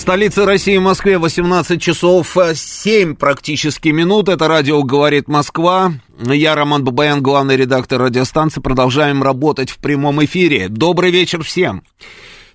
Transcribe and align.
В 0.00 0.02
столице 0.02 0.46
России, 0.46 0.78
Москве, 0.78 1.18
18 1.18 1.78
часов 1.80 2.34
7 2.54 3.16
практически 3.16 3.90
минут. 3.90 4.30
Это 4.30 4.48
радио 4.48 4.82
«Говорит 4.82 5.28
Москва». 5.28 5.92
Я, 6.18 6.54
Роман 6.54 6.84
Бабаян, 6.84 7.22
главный 7.22 7.54
редактор 7.54 8.00
радиостанции. 8.00 8.62
Продолжаем 8.62 9.22
работать 9.22 9.68
в 9.68 9.76
прямом 9.76 10.24
эфире. 10.24 10.70
Добрый 10.70 11.10
вечер 11.10 11.44
всем. 11.44 11.82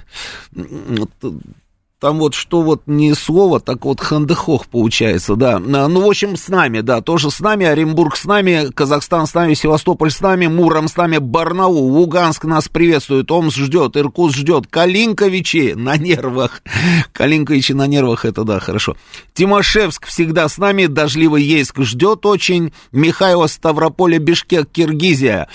Там 2.03 2.19
вот 2.19 2.35
что 2.35 2.63
вот 2.63 2.83
не 2.87 3.15
слово, 3.15 3.61
так 3.61 3.85
вот 3.85 4.01
Hände 4.01 4.37
hoch 4.37 4.67
получается, 4.67 5.37
да. 5.37 5.61
Ну, 5.61 6.05
в 6.05 6.09
общем, 6.09 6.37
с 6.37 6.49
нами, 6.49 6.81
да, 6.81 7.01
тоже 7.01 7.31
с 7.31 7.39
нами, 7.39 7.65
Оренбург 7.65 8.17
с 8.17 8.25
нами, 8.25 8.73
Казахстан 8.75 9.29
с 9.29 9.35
нами, 9.35 9.55
Севастополь 9.55 10.11
с 10.11 10.21
нами, 10.21 10.49
Муром 10.49 10.89
с 10.89 10.97
нами, 10.97 11.19
Барнаул, 11.19 11.93
Луганск 11.93 12.43
нас 12.43 12.69
приветствует, 12.69 13.31
Омск 13.31 13.57
ждет, 13.57 13.97
Иркутск 13.97 14.37
ждет, 14.37 14.67
Калинковичи 14.67 15.75
на 15.77 15.97
нервах. 15.97 16.63
Калинковичи 17.13 17.71
на 17.71 17.87
нервах, 17.87 18.25
это 18.25 18.43
да, 18.43 18.59
хорошо. 18.59 18.97
Тимошевск 19.33 20.09
всегда 20.09 20.49
с 20.49 20.59
нами, 20.59 20.87
Дождливый 20.87 21.45
Ейск 21.45 21.83
ждет 21.83 22.27
очень, 22.27 22.73
Михайло, 22.91 23.47
Ставрополе, 23.47 24.19
Бишкек, 24.19 24.69
Киргизия. 24.73 25.47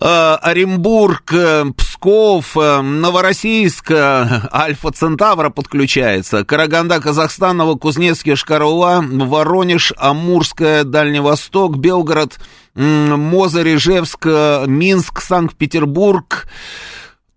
Э, 0.00 0.36
Оренбург, 0.40 1.34
э, 1.34 1.66
Псков, 1.76 2.56
э, 2.56 2.80
Новороссийск, 2.80 3.90
Альфа 3.90 4.90
Центавра 4.90 5.50
подключается, 5.50 6.46
Караганда, 6.46 6.98
Казахстан, 6.98 7.58
Новокузнецкий, 7.58 8.34
Шкарула, 8.34 9.04
Воронеж, 9.06 9.92
Амурская, 9.98 10.84
Дальний 10.84 11.20
Восток, 11.20 11.76
Белгород, 11.76 12.38
Мозырь, 12.74 13.74
Ижевск, 13.74 14.24
Минск, 14.66 15.20
Санкт-Петербург, 15.20 16.46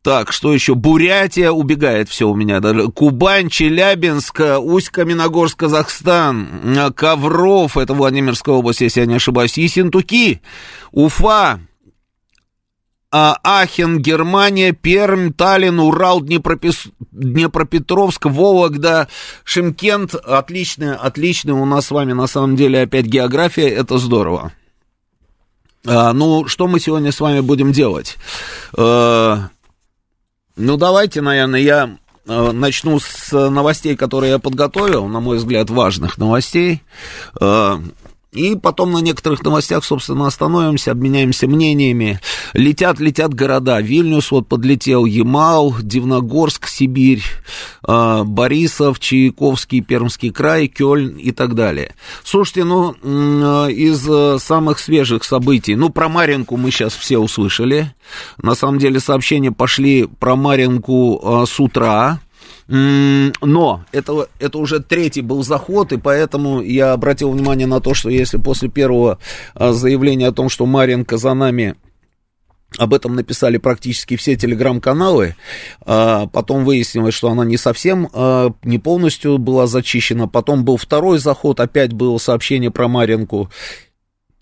так, 0.02 0.32
что 0.32 0.54
еще? 0.54 0.76
Бурятия 0.76 1.50
убегает 1.50 2.10
все 2.10 2.30
у 2.30 2.36
меня. 2.36 2.62
Кубань, 2.92 3.50
Челябинск, 3.50 4.40
Усть-Каменогорск, 4.40 5.58
Казахстан, 5.58 6.94
Ковров, 6.96 7.76
это 7.76 7.96
Владимирская 7.96 8.56
область, 8.56 8.82
если 8.82 9.00
я 9.02 9.08
не 9.08 9.16
ошибаюсь, 9.16 9.58
Ессентуки, 9.58 10.42
Уфа, 10.92 11.60
Ахен, 13.16 14.00
Германия, 14.00 14.74
Пермь, 14.74 15.32
Таллин, 15.32 15.80
Урал, 15.80 16.22
Днепропес... 16.22 16.88
Днепропетровск, 17.12 18.26
Вологда, 18.26 19.08
Шимкент. 19.46 20.16
Отличная, 20.16 20.96
отличная 20.96 21.56
у 21.56 21.66
нас 21.66 21.88
с 21.88 21.92
вами 21.92 22.12
на 22.12 22.28
самом 22.28 22.58
деле 22.58 22.82
опять 22.82 23.06
география, 23.06 23.70
это 23.70 23.98
здорово. 24.00 24.52
А, 25.86 26.12
ну, 26.12 26.48
что 26.48 26.68
мы 26.68 26.82
сегодня 26.82 27.14
с 27.14 27.20
вами 27.22 27.40
будем 27.40 27.72
делать? 27.72 28.18
А, 28.78 29.48
ну, 30.58 30.76
давайте, 30.76 31.22
наверное, 31.22 31.62
я 31.62 31.98
а, 32.28 32.52
начну 32.52 33.00
с 33.00 33.32
новостей, 33.32 33.96
которые 33.96 34.32
я 34.32 34.40
подготовил, 34.40 35.08
на 35.08 35.22
мой 35.22 35.38
взгляд, 35.38 35.70
важных 35.70 36.18
новостей. 36.18 36.82
И 38.36 38.56
потом 38.56 38.92
на 38.92 39.00
некоторых 39.00 39.44
новостях, 39.44 39.84
собственно, 39.86 40.28
остановимся, 40.28 40.92
обменяемся 40.92 41.48
мнениями. 41.48 42.20
Летят, 42.54 43.00
летят 43.00 43.34
города. 43.34 43.80
Вильнюс 43.80 44.32
вот 44.32 44.48
подлетел, 44.48 45.06
Ямал, 45.06 45.76
Дивногорск, 45.82 46.68
Сибирь, 46.68 47.24
а, 47.84 48.24
Борисов, 48.24 49.00
Чайковский, 49.00 49.82
Пермский 49.82 50.32
край, 50.32 50.68
Кёльн 50.68 51.16
и 51.18 51.32
так 51.32 51.56
далее. 51.56 51.96
Слушайте, 52.24 52.64
ну, 52.66 52.94
из 53.68 54.08
э, 54.08 54.38
самых 54.40 54.80
свежих 54.80 55.24
событий, 55.24 55.76
ну, 55.76 55.90
про 55.90 56.10
Маринку 56.10 56.58
мы 56.58 56.72
сейчас 56.72 56.94
все 56.94 57.18
услышали. 57.18 57.94
На 58.38 58.56
самом 58.56 58.80
деле 58.80 59.00
сообщения 59.00 59.52
пошли 59.52 60.06
про 60.06 60.36
Маринку 60.36 61.22
а, 61.24 61.46
с 61.46 61.60
утра, 61.60 62.20
но 62.68 63.86
это, 63.92 64.28
это 64.40 64.58
уже 64.58 64.80
третий 64.80 65.22
был 65.22 65.44
заход, 65.44 65.92
и 65.92 65.98
поэтому 65.98 66.62
я 66.62 66.94
обратил 66.94 67.32
внимание 67.32 67.68
на 67.68 67.80
то, 67.80 67.94
что 67.94 68.10
если 68.10 68.38
после 68.38 68.70
первого 68.70 69.20
а, 69.54 69.72
заявления 69.72 70.28
о 70.28 70.32
том, 70.32 70.50
что 70.50 70.66
Маринка 70.66 71.18
за 71.18 71.34
нами 71.36 71.76
об 72.78 72.94
этом 72.94 73.16
написали 73.16 73.58
практически 73.58 74.18
все 74.18 74.36
телеграм-каналы. 74.36 75.36
А, 75.86 76.28
потом 76.28 76.66
выяснилось, 76.66 77.14
что 77.14 77.30
она 77.30 77.46
не 77.46 77.58
совсем, 77.58 78.10
а, 78.14 78.52
не 78.64 78.80
полностью 78.80 79.38
была 79.38 79.68
зачищена. 79.68 80.28
Потом 80.28 80.66
был 80.66 80.78
второй 80.78 81.20
заход, 81.20 81.60
опять 81.60 81.94
было 81.94 82.18
сообщение 82.18 82.72
про 82.72 82.88
Маринку. 82.88 83.50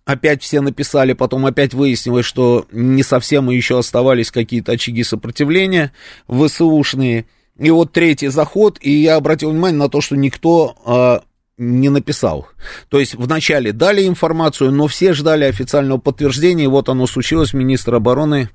Опять 0.06 0.42
все 0.42 0.62
написали, 0.62 1.14
потом 1.14 1.46
опять 1.46 1.74
выяснилось, 1.74 2.26
что 2.26 2.66
не 2.72 3.04
совсем 3.04 3.50
еще 3.50 3.80
оставались 3.80 4.32
какие-то 4.32 4.74
очаги 4.74 5.04
сопротивления 5.04 5.94
ВСУшные. 6.28 7.26
И 7.58 7.70
вот 7.70 7.92
третий 7.92 8.30
заход, 8.30 8.78
и 8.82 8.92
я 8.92 9.16
обратил 9.16 9.52
внимание 9.52 9.78
на 9.78 9.90
то, 9.90 10.02
что 10.02 10.16
никто 10.16 10.76
э, 10.86 11.20
не 11.58 11.90
написал. 11.90 12.48
То 12.90 13.00
есть 13.00 13.14
вначале 13.14 13.72
дали 13.72 14.08
информацию, 14.08 14.72
но 14.72 14.88
все 14.88 15.14
ждали 15.14 15.46
официального 15.46 16.00
подтверждения, 16.00 16.64
и 16.64 16.68
вот 16.68 16.90
оно 16.90 17.06
случилось. 17.06 17.54
Министр 17.54 17.96
обороны 17.96 18.50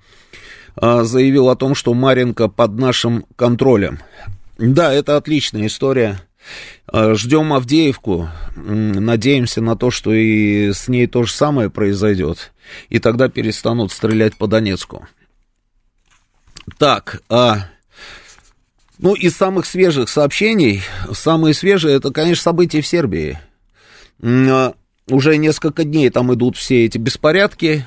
э, 0.80 1.02
заявил 1.04 1.48
о 1.48 1.56
том, 1.56 1.74
что 1.74 1.94
Маренко 1.94 2.48
под 2.48 2.78
нашим 2.78 3.24
контролем. 3.36 4.00
Да, 4.58 4.92
это 4.92 5.16
отличная 5.16 5.66
история. 5.66 6.20
Ждем 6.90 7.52
Авдеевку, 7.52 8.30
надеемся 8.56 9.60
на 9.60 9.76
то, 9.76 9.90
что 9.90 10.12
и 10.12 10.72
с 10.72 10.88
ней 10.88 11.06
то 11.06 11.24
же 11.24 11.32
самое 11.32 11.68
произойдет, 11.68 12.52
и 12.88 12.98
тогда 12.98 13.28
перестанут 13.28 13.92
стрелять 13.92 14.36
по 14.36 14.46
Донецку. 14.46 15.06
Так, 16.78 17.22
а, 17.28 17.68
ну, 18.98 19.14
из 19.14 19.36
самых 19.36 19.66
свежих 19.66 20.08
сообщений, 20.08 20.82
самые 21.12 21.54
свежие, 21.54 21.96
это, 21.96 22.10
конечно, 22.10 22.42
события 22.42 22.80
в 22.80 22.86
Сербии. 22.86 23.38
А, 24.22 24.74
уже 25.10 25.36
несколько 25.36 25.84
дней 25.84 26.10
там 26.10 26.32
идут 26.34 26.56
все 26.56 26.84
эти 26.84 26.98
беспорядки, 26.98 27.86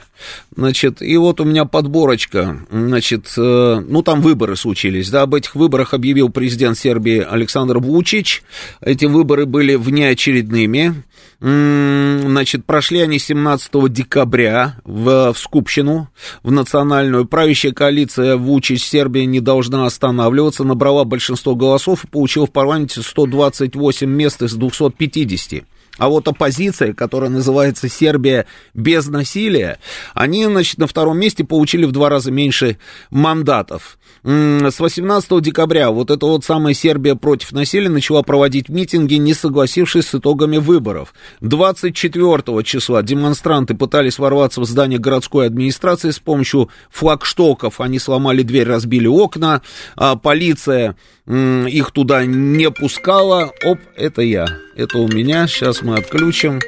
значит, 0.55 1.01
и 1.01 1.17
вот 1.17 1.39
у 1.39 1.43
меня 1.43 1.65
подборочка, 1.65 2.65
значит, 2.71 3.33
э, 3.37 3.83
ну, 3.87 4.01
там 4.01 4.21
выборы 4.21 4.55
случились, 4.55 5.09
да, 5.09 5.23
об 5.23 5.35
этих 5.35 5.55
выборах 5.55 5.93
объявил 5.93 6.29
президент 6.29 6.77
Сербии 6.77 7.19
Александр 7.19 7.77
Вучич, 7.79 8.43
эти 8.81 9.05
выборы 9.05 9.45
были 9.45 9.75
внеочередными, 9.75 11.03
значит, 11.41 12.65
прошли 12.65 13.01
они 13.01 13.17
17 13.17 13.91
декабря 13.91 14.75
в, 14.83 15.33
в 15.33 15.39
Скупщину, 15.39 16.07
в 16.43 16.51
национальную, 16.51 17.25
правящая 17.25 17.71
коалиция 17.71 18.37
Вучич 18.37 18.83
Сербия 18.83 19.25
не 19.25 19.39
должна 19.39 19.85
останавливаться, 19.85 20.63
набрала 20.63 21.03
большинство 21.03 21.55
голосов 21.55 22.03
и 22.03 22.07
получила 22.07 22.45
в 22.45 22.51
парламенте 22.51 23.01
128 23.01 24.07
мест 24.07 24.43
из 24.43 24.53
250. 24.53 25.63
А 25.97 26.09
вот 26.09 26.27
оппозиция, 26.27 26.93
которая 26.93 27.29
называется 27.29 27.89
Сербия 27.89 28.45
без 28.73 29.07
насилия, 29.07 29.79
они, 30.13 30.45
значит, 30.45 30.77
на 30.77 30.87
втором 30.87 31.19
месте 31.19 31.43
получили 31.43 31.85
в 31.85 31.91
два 31.91 32.09
раза 32.09 32.31
меньше 32.31 32.77
мандатов. 33.09 33.97
С 34.23 34.79
18 34.79 35.41
декабря 35.41 35.89
вот 35.89 36.11
эта 36.11 36.25
вот 36.27 36.45
самая 36.45 36.73
Сербия 36.73 37.15
против 37.15 37.51
насилия 37.53 37.89
начала 37.89 38.21
проводить 38.21 38.69
митинги, 38.69 39.15
не 39.15 39.33
согласившись 39.33 40.07
с 40.07 40.15
итогами 40.15 40.57
выборов. 40.57 41.13
24 41.41 42.63
числа 42.63 43.01
демонстранты 43.01 43.73
пытались 43.73 44.19
ворваться 44.19 44.61
в 44.61 44.65
здание 44.65 44.99
городской 44.99 45.47
администрации 45.47 46.11
с 46.11 46.19
помощью 46.19 46.69
флагштоков. 46.91 47.81
Они 47.81 47.97
сломали 47.97 48.43
дверь, 48.43 48.67
разбили 48.67 49.07
окна. 49.07 49.63
А 49.95 50.15
полиция 50.15 50.95
их 51.31 51.91
туда 51.91 52.25
не 52.25 52.69
пускала. 52.71 53.53
Оп, 53.63 53.79
это 53.95 54.21
я. 54.21 54.47
Это 54.75 54.97
у 54.97 55.07
меня. 55.07 55.47
Сейчас 55.47 55.81
мы 55.81 55.97
отключим. 55.97 56.59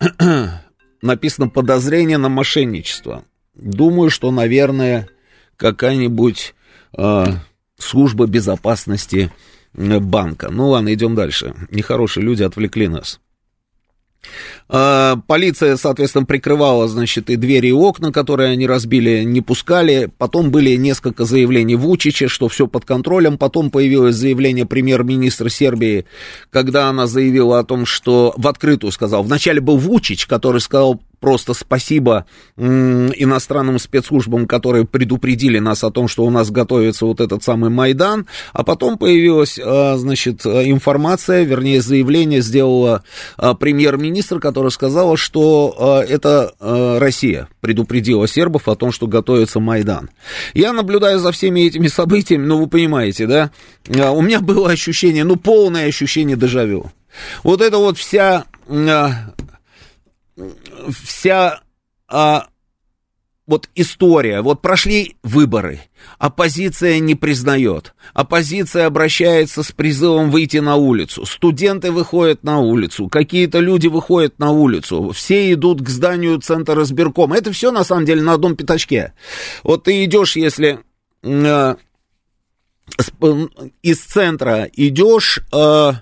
Написано 1.02 1.48
подозрение 1.48 2.18
на 2.18 2.28
мошенничество. 2.28 3.24
Думаю, 3.54 4.10
что, 4.10 4.30
наверное, 4.30 5.08
какая-нибудь 5.56 6.54
э, 6.96 7.26
служба 7.78 8.26
безопасности 8.26 9.30
банка. 9.74 10.50
Ну 10.50 10.70
ладно, 10.70 10.92
идем 10.92 11.14
дальше. 11.14 11.54
Нехорошие 11.70 12.24
люди 12.24 12.42
отвлекли 12.42 12.88
нас. 12.88 13.20
А, 14.68 15.16
полиция, 15.26 15.76
соответственно, 15.76 16.26
прикрывала, 16.26 16.88
значит, 16.88 17.30
и 17.30 17.36
двери, 17.36 17.68
и 17.68 17.72
окна, 17.72 18.12
которые 18.12 18.50
они 18.50 18.66
разбили, 18.66 19.22
не 19.24 19.40
пускали. 19.40 20.10
Потом 20.18 20.50
были 20.50 20.76
несколько 20.76 21.24
заявлений 21.24 21.76
Вучича, 21.76 22.28
что 22.28 22.48
все 22.48 22.66
под 22.66 22.84
контролем. 22.84 23.38
Потом 23.38 23.70
появилось 23.70 24.16
заявление 24.16 24.66
премьер-министра 24.66 25.48
Сербии, 25.48 26.04
когда 26.50 26.88
она 26.88 27.06
заявила 27.06 27.58
о 27.58 27.64
том, 27.64 27.86
что 27.86 28.34
в 28.36 28.46
открытую 28.46 28.92
сказал. 28.92 29.22
Вначале 29.22 29.60
был 29.60 29.78
Вучич, 29.78 30.26
который 30.26 30.60
сказал 30.60 31.00
просто 31.20 31.54
спасибо 31.54 32.26
иностранным 32.56 33.78
спецслужбам, 33.78 34.46
которые 34.46 34.86
предупредили 34.86 35.58
нас 35.58 35.84
о 35.84 35.90
том, 35.90 36.08
что 36.08 36.24
у 36.24 36.30
нас 36.30 36.50
готовится 36.50 37.06
вот 37.06 37.20
этот 37.20 37.42
самый 37.42 37.70
Майдан, 37.70 38.26
а 38.52 38.64
потом 38.64 38.98
появилась, 38.98 39.58
а, 39.62 39.96
значит, 39.96 40.46
информация, 40.46 41.44
вернее, 41.44 41.80
заявление 41.80 42.40
сделала 42.40 43.02
а, 43.36 43.54
премьер-министр, 43.54 44.40
которая 44.40 44.70
сказала, 44.70 45.16
что 45.16 45.74
а, 45.78 46.00
это 46.02 46.54
Россия 46.60 47.48
предупредила 47.60 48.28
сербов 48.28 48.68
о 48.68 48.76
том, 48.76 48.92
что 48.92 49.06
готовится 49.06 49.60
Майдан. 49.60 50.10
Я 50.54 50.72
наблюдаю 50.72 51.18
за 51.18 51.32
всеми 51.32 51.60
этими 51.60 51.88
событиями, 51.88 52.46
ну, 52.46 52.58
вы 52.58 52.66
понимаете, 52.68 53.26
да, 53.26 53.50
у 53.88 54.22
меня 54.22 54.40
было 54.40 54.70
ощущение, 54.70 55.24
ну, 55.24 55.36
полное 55.36 55.86
ощущение 55.86 56.36
дежавю. 56.36 56.90
Вот 57.42 57.62
это 57.62 57.78
вот 57.78 57.98
вся 57.98 58.44
вся 60.90 61.60
а, 62.08 62.48
вот 63.48 63.70
история, 63.74 64.42
вот 64.42 64.60
прошли 64.60 65.16
выборы, 65.22 65.80
оппозиция 66.18 66.98
не 66.98 67.14
признает, 67.14 67.94
оппозиция 68.12 68.84
обращается 68.86 69.62
с 69.62 69.72
призывом 69.72 70.30
выйти 70.30 70.58
на 70.58 70.76
улицу, 70.76 71.24
студенты 71.24 71.90
выходят 71.90 72.44
на 72.44 72.58
улицу, 72.58 73.08
какие-то 73.08 73.60
люди 73.60 73.86
выходят 73.86 74.38
на 74.38 74.50
улицу, 74.50 75.12
все 75.12 75.50
идут 75.52 75.80
к 75.80 75.88
зданию 75.88 76.38
Центра 76.40 76.82
избиркома, 76.82 77.36
это 77.36 77.50
все 77.50 77.72
на 77.72 77.84
самом 77.84 78.04
деле 78.04 78.22
на 78.22 78.34
одном 78.34 78.54
пятачке. 78.54 79.14
Вот 79.62 79.84
ты 79.84 80.04
идешь, 80.04 80.36
если 80.36 80.80
э, 81.22 81.74
из 83.82 84.00
центра 84.00 84.68
идешь... 84.74 85.40
Э, 85.52 85.92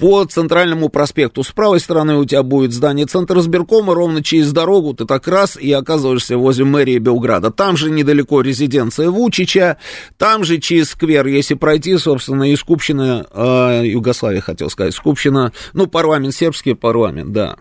по 0.00 0.24
центральному 0.24 0.88
проспекту. 0.88 1.44
С 1.44 1.52
правой 1.52 1.78
стороны 1.78 2.16
у 2.16 2.24
тебя 2.24 2.42
будет 2.42 2.72
здание 2.72 3.06
Центра 3.06 3.38
избиркома, 3.40 3.94
ровно 3.94 4.24
через 4.24 4.50
дорогу 4.50 4.94
ты 4.94 5.04
так 5.04 5.28
раз 5.28 5.56
и 5.58 5.70
оказываешься 5.72 6.38
возле 6.38 6.64
мэрии 6.64 6.98
Белграда. 6.98 7.50
Там 7.50 7.76
же 7.76 7.90
недалеко 7.90 8.40
резиденция 8.40 9.10
Вучича, 9.10 9.76
там 10.16 10.42
же 10.42 10.58
через 10.58 10.90
сквер, 10.90 11.26
если 11.26 11.54
пройти, 11.54 11.98
собственно, 11.98 12.50
и 12.50 12.56
Скупщина, 12.56 13.26
э, 13.30 13.82
Югославия, 13.84 14.40
хотел 14.40 14.70
сказать, 14.70 14.94
Скупщина, 14.94 15.52
ну, 15.74 15.86
парламент, 15.86 16.34
сербский 16.34 16.74
парламент, 16.74 17.32
да. 17.32 17.56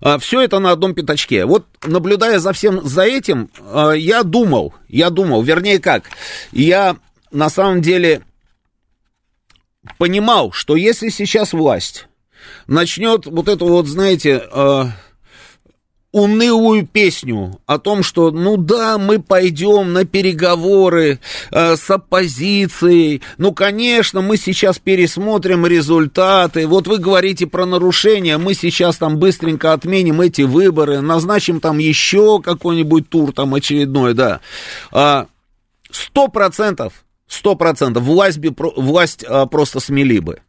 А, 0.00 0.18
все 0.18 0.40
это 0.40 0.58
на 0.58 0.72
одном 0.72 0.94
пятачке. 0.94 1.44
Вот 1.44 1.66
наблюдая 1.84 2.40
за 2.40 2.52
всем 2.52 2.84
за 2.84 3.02
этим, 3.02 3.48
а, 3.60 3.92
я 3.92 4.24
думал, 4.24 4.74
я 4.88 5.10
думал, 5.10 5.42
вернее 5.42 5.78
как, 5.78 6.04
я 6.50 6.96
на 7.30 7.48
самом 7.48 7.80
деле 7.80 8.22
понимал, 10.00 10.50
что 10.50 10.76
если 10.76 11.10
сейчас 11.10 11.52
власть 11.52 12.06
начнет 12.66 13.26
вот 13.26 13.50
эту 13.50 13.66
вот, 13.66 13.86
знаете, 13.86 14.42
э, 14.50 14.84
унылую 16.10 16.86
песню 16.86 17.60
о 17.66 17.78
том, 17.78 18.02
что, 18.02 18.30
ну 18.30 18.56
да, 18.56 18.96
мы 18.96 19.20
пойдем 19.20 19.92
на 19.92 20.06
переговоры 20.06 21.20
э, 21.50 21.76
с 21.76 21.90
оппозицией, 21.90 23.20
ну, 23.36 23.52
конечно, 23.52 24.22
мы 24.22 24.38
сейчас 24.38 24.78
пересмотрим 24.78 25.66
результаты, 25.66 26.66
вот 26.66 26.86
вы 26.86 26.96
говорите 26.96 27.46
про 27.46 27.66
нарушения, 27.66 28.38
мы 28.38 28.54
сейчас 28.54 28.96
там 28.96 29.18
быстренько 29.18 29.74
отменим 29.74 30.22
эти 30.22 30.40
выборы, 30.40 31.02
назначим 31.02 31.60
там 31.60 31.76
еще 31.76 32.40
какой-нибудь 32.40 33.10
тур 33.10 33.34
там 33.34 33.54
очередной, 33.54 34.14
да, 34.14 34.40
а, 34.92 35.26
сто 35.90 36.28
процентов 36.28 37.04
Сто 37.30 37.54
процентов. 37.54 38.02
Власть, 38.02 38.38
бы, 38.38 38.52
власть 38.76 39.24
а, 39.26 39.46
просто 39.46 39.78
смели 39.78 40.18
бы. 40.18 40.40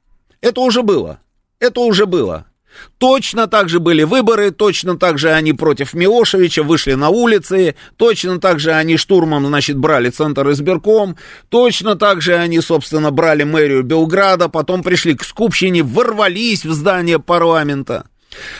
Это 0.42 0.62
уже 0.62 0.82
было. 0.82 1.20
Это 1.60 1.80
уже 1.82 2.08
было. 2.08 2.48
Точно 2.98 3.48
так 3.48 3.70
же 3.70 3.80
были 3.80 4.02
выборы, 4.02 4.50
точно 4.50 4.98
так 4.98 5.20
же 5.20 5.30
они 5.32 5.54
против 5.54 5.94
Милошевича 5.94 6.64
вышли 6.64 6.94
на 6.94 7.10
улицы, 7.10 7.76
точно 7.98 8.40
так 8.40 8.60
же 8.60 8.72
они 8.72 8.98
штурмом, 8.98 9.46
значит, 9.46 9.78
брали 9.78 10.10
центр 10.10 10.50
избирком, 10.52 11.18
точно 11.50 11.96
так 11.96 12.22
же 12.22 12.34
они, 12.36 12.62
собственно, 12.62 13.12
брали 13.12 13.44
мэрию 13.44 13.84
Белграда, 13.84 14.50
потом 14.50 14.82
пришли 14.82 15.14
к 15.14 15.24
Скупщине, 15.24 15.84
ворвались 15.84 16.66
в 16.66 16.72
здание 16.72 17.20
парламента. 17.20 18.06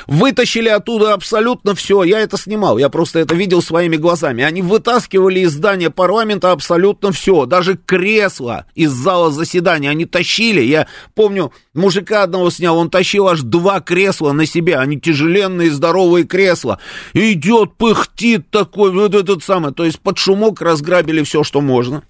Вытащили 0.08 0.68
оттуда 0.68 1.14
абсолютно 1.14 1.76
все. 1.76 2.04
Я 2.04 2.20
это 2.20 2.38
снимал, 2.38 2.78
я 2.78 2.90
просто 2.90 3.20
это 3.20 3.36
видел 3.36 3.62
своими 3.62 3.96
глазами. 3.96 4.44
Они 4.44 4.62
вытаскивали 4.62 5.42
из 5.42 5.54
здания 5.54 5.90
парламента 5.90 6.52
абсолютно 6.52 7.12
все. 7.12 7.46
Даже 7.46 7.78
кресло 7.78 8.66
из 8.76 8.92
зала 8.92 9.32
заседания 9.32 9.90
они 9.90 10.06
тащили. 10.06 10.62
Я 10.62 10.88
помню, 11.16 11.54
мужика 11.74 12.24
одного 12.24 12.50
снял, 12.50 12.78
он 12.78 12.90
тащил 12.90 13.28
аж 13.28 13.42
два 13.42 13.80
кресла 13.80 14.32
на 14.34 14.46
себе. 14.46 14.78
Они 14.78 15.00
тяжеленные, 15.00 15.72
здоровые 15.72 16.26
кресла. 16.26 16.80
Идет, 17.14 17.76
пыхтит 17.78 18.50
такой, 18.50 18.92
вот 18.92 19.16
этот 19.16 19.44
самый. 19.44 19.74
То 19.74 19.86
есть 19.86 20.00
под 20.00 20.18
шумок 20.18 20.62
разграбили 20.62 21.24
все, 21.24 21.44
что 21.44 21.62
можно. 21.62 22.04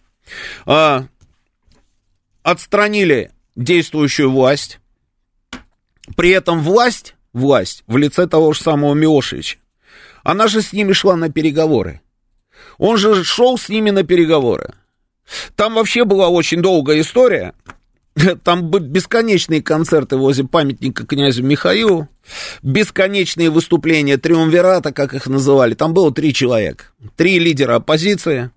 А, 0.65 1.05
отстранили 2.43 3.31
действующую 3.55 4.31
власть. 4.31 4.79
При 6.15 6.31
этом 6.31 6.61
власть 6.61 7.15
власть 7.33 7.83
в 7.87 7.97
лице 7.97 8.27
того 8.27 8.53
же 8.53 8.61
самого 8.61 8.93
Миошевича. 8.93 9.57
Она 10.23 10.47
же 10.47 10.61
с 10.61 10.73
ними 10.73 10.93
шла 10.93 11.15
на 11.15 11.29
переговоры. 11.29 12.01
Он 12.77 12.97
же 12.97 13.23
шел 13.23 13.57
с 13.57 13.69
ними 13.69 13.89
на 13.89 14.03
переговоры. 14.03 14.73
Там 15.55 15.75
вообще 15.75 16.03
была 16.03 16.29
очень 16.29 16.61
долгая 16.61 17.01
история. 17.01 17.53
Там 18.43 18.69
бесконечные 18.69 19.61
концерты 19.61 20.17
возле 20.17 20.45
памятника 20.45 21.05
князю 21.05 21.43
Михаилу, 21.43 22.09
бесконечные 22.61 23.49
выступления 23.49 24.17
триумвирата, 24.17 24.91
как 24.91 25.13
их 25.13 25.27
называли. 25.27 25.73
Там 25.73 25.93
было 25.93 26.13
три 26.13 26.33
человека, 26.33 26.85
три 27.15 27.39
лидера 27.39 27.75
оппозиции. 27.75 28.51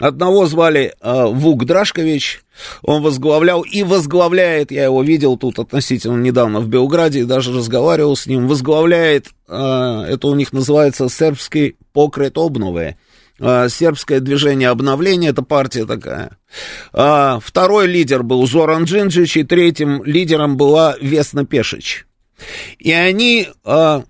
Одного 0.00 0.46
звали 0.46 0.94
э, 1.00 1.26
Вук 1.26 1.64
Драшкович, 1.64 2.42
он 2.82 3.02
возглавлял 3.02 3.62
и 3.62 3.82
возглавляет, 3.82 4.70
я 4.70 4.84
его 4.84 5.02
видел 5.02 5.36
тут 5.36 5.58
относительно 5.58 6.20
недавно 6.20 6.60
в 6.60 6.68
Белграде, 6.68 7.24
даже 7.24 7.52
разговаривал 7.52 8.16
с 8.16 8.26
ним, 8.26 8.48
возглавляет, 8.48 9.26
э, 9.48 10.04
это 10.08 10.26
у 10.28 10.34
них 10.34 10.52
называется 10.52 11.08
сербский 11.08 11.76
покрет 11.92 12.38
обновы, 12.38 12.96
а, 13.40 13.68
сербское 13.68 14.20
движение 14.20 14.68
обновления, 14.68 15.28
это 15.28 15.42
партия 15.42 15.86
такая. 15.86 16.38
А, 16.92 17.38
второй 17.40 17.86
лидер 17.86 18.22
был 18.22 18.46
Зоран 18.46 18.84
Джинджич, 18.84 19.36
и 19.36 19.44
третьим 19.44 20.02
лидером 20.04 20.56
была 20.56 20.96
Весна 21.00 21.44
Пешич. 21.44 22.06
И 22.78 22.92
они 22.92 23.48
а, 23.64 24.04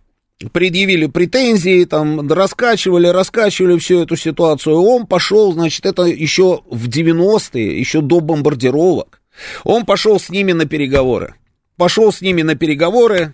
предъявили 0.52 1.06
претензии, 1.06 1.84
там, 1.84 2.30
раскачивали, 2.30 3.08
раскачивали 3.08 3.78
всю 3.78 4.02
эту 4.02 4.16
ситуацию. 4.16 4.80
Он 4.80 5.06
пошел, 5.06 5.52
значит, 5.52 5.84
это 5.84 6.02
еще 6.02 6.62
в 6.70 6.88
90-е, 6.88 7.78
еще 7.78 8.00
до 8.00 8.20
бомбардировок. 8.20 9.20
Он 9.64 9.84
пошел 9.84 10.18
с 10.18 10.30
ними 10.30 10.52
на 10.52 10.66
переговоры. 10.66 11.34
Пошел 11.76 12.12
с 12.12 12.20
ними 12.20 12.42
на 12.42 12.54
переговоры. 12.54 13.32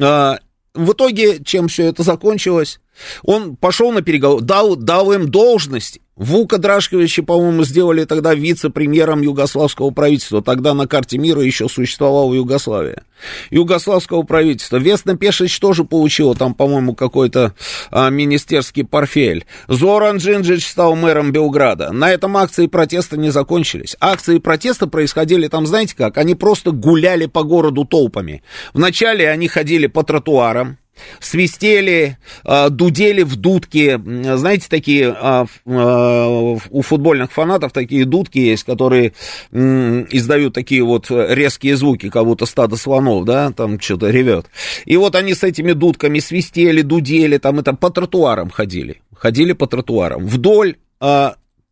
А, 0.00 0.38
в 0.74 0.92
итоге, 0.92 1.42
чем 1.42 1.68
все 1.68 1.86
это 1.86 2.02
закончилось? 2.02 2.80
Он 3.22 3.56
пошел 3.56 3.92
на 3.92 4.02
переговоры, 4.02 4.44
дал, 4.44 4.76
дал 4.76 5.12
им 5.12 5.28
должность. 5.28 6.00
Вука 6.20 6.58
Драшковича, 6.58 7.22
по-моему, 7.22 7.64
сделали 7.64 8.04
тогда 8.04 8.34
вице-премьером 8.34 9.22
югославского 9.22 9.90
правительства. 9.90 10.42
Тогда 10.42 10.74
на 10.74 10.86
карте 10.86 11.16
мира 11.16 11.40
еще 11.40 11.66
существовала 11.66 12.34
Югославия. 12.34 13.04
Югославского 13.48 14.22
правительства. 14.24 14.76
Весна 14.76 15.16
Пешич 15.16 15.58
тоже 15.58 15.84
получила 15.84 16.34
там, 16.34 16.52
по-моему, 16.52 16.94
какой-то 16.94 17.54
а, 17.90 18.10
министерский 18.10 18.84
портфель. 18.84 19.46
Зоран 19.66 20.18
Джинджич 20.18 20.68
стал 20.68 20.94
мэром 20.94 21.32
Белграда. 21.32 21.90
На 21.90 22.12
этом 22.12 22.36
акции 22.36 22.66
протеста 22.66 23.16
не 23.16 23.30
закончились. 23.30 23.96
Акции 23.98 24.36
протеста 24.36 24.86
происходили 24.88 25.48
там, 25.48 25.66
знаете 25.66 25.96
как? 25.96 26.18
Они 26.18 26.34
просто 26.34 26.70
гуляли 26.70 27.24
по 27.24 27.44
городу 27.44 27.86
толпами. 27.86 28.42
Вначале 28.74 29.30
они 29.30 29.48
ходили 29.48 29.86
по 29.86 30.02
тротуарам, 30.02 30.76
свистели, 31.18 32.18
а, 32.44 32.68
дудели 32.68 33.22
в 33.22 33.36
дудки. 33.36 34.00
Знаете, 34.36 34.66
такие 34.68 35.08
а, 35.08 35.46
а, 35.66 36.56
у 36.70 36.82
футбольных 36.82 37.32
фанатов 37.32 37.72
такие 37.72 38.04
дудки 38.04 38.38
есть, 38.38 38.64
которые 38.64 39.12
издают 39.52 40.54
такие 40.54 40.82
вот 40.82 41.06
резкие 41.10 41.76
звуки, 41.76 42.10
как 42.10 42.24
будто 42.24 42.46
стадо 42.46 42.76
слонов, 42.76 43.24
да, 43.24 43.52
там 43.52 43.80
что-то 43.80 44.10
ревет. 44.10 44.46
И 44.84 44.96
вот 44.96 45.14
они 45.14 45.34
с 45.34 45.42
этими 45.42 45.72
дудками 45.72 46.18
свистели, 46.18 46.82
дудели, 46.82 47.38
там 47.38 47.58
это 47.58 47.74
по 47.74 47.90
тротуарам 47.90 48.50
ходили. 48.50 49.02
Ходили 49.14 49.52
по 49.52 49.66
тротуарам. 49.66 50.26
Вдоль 50.26 50.76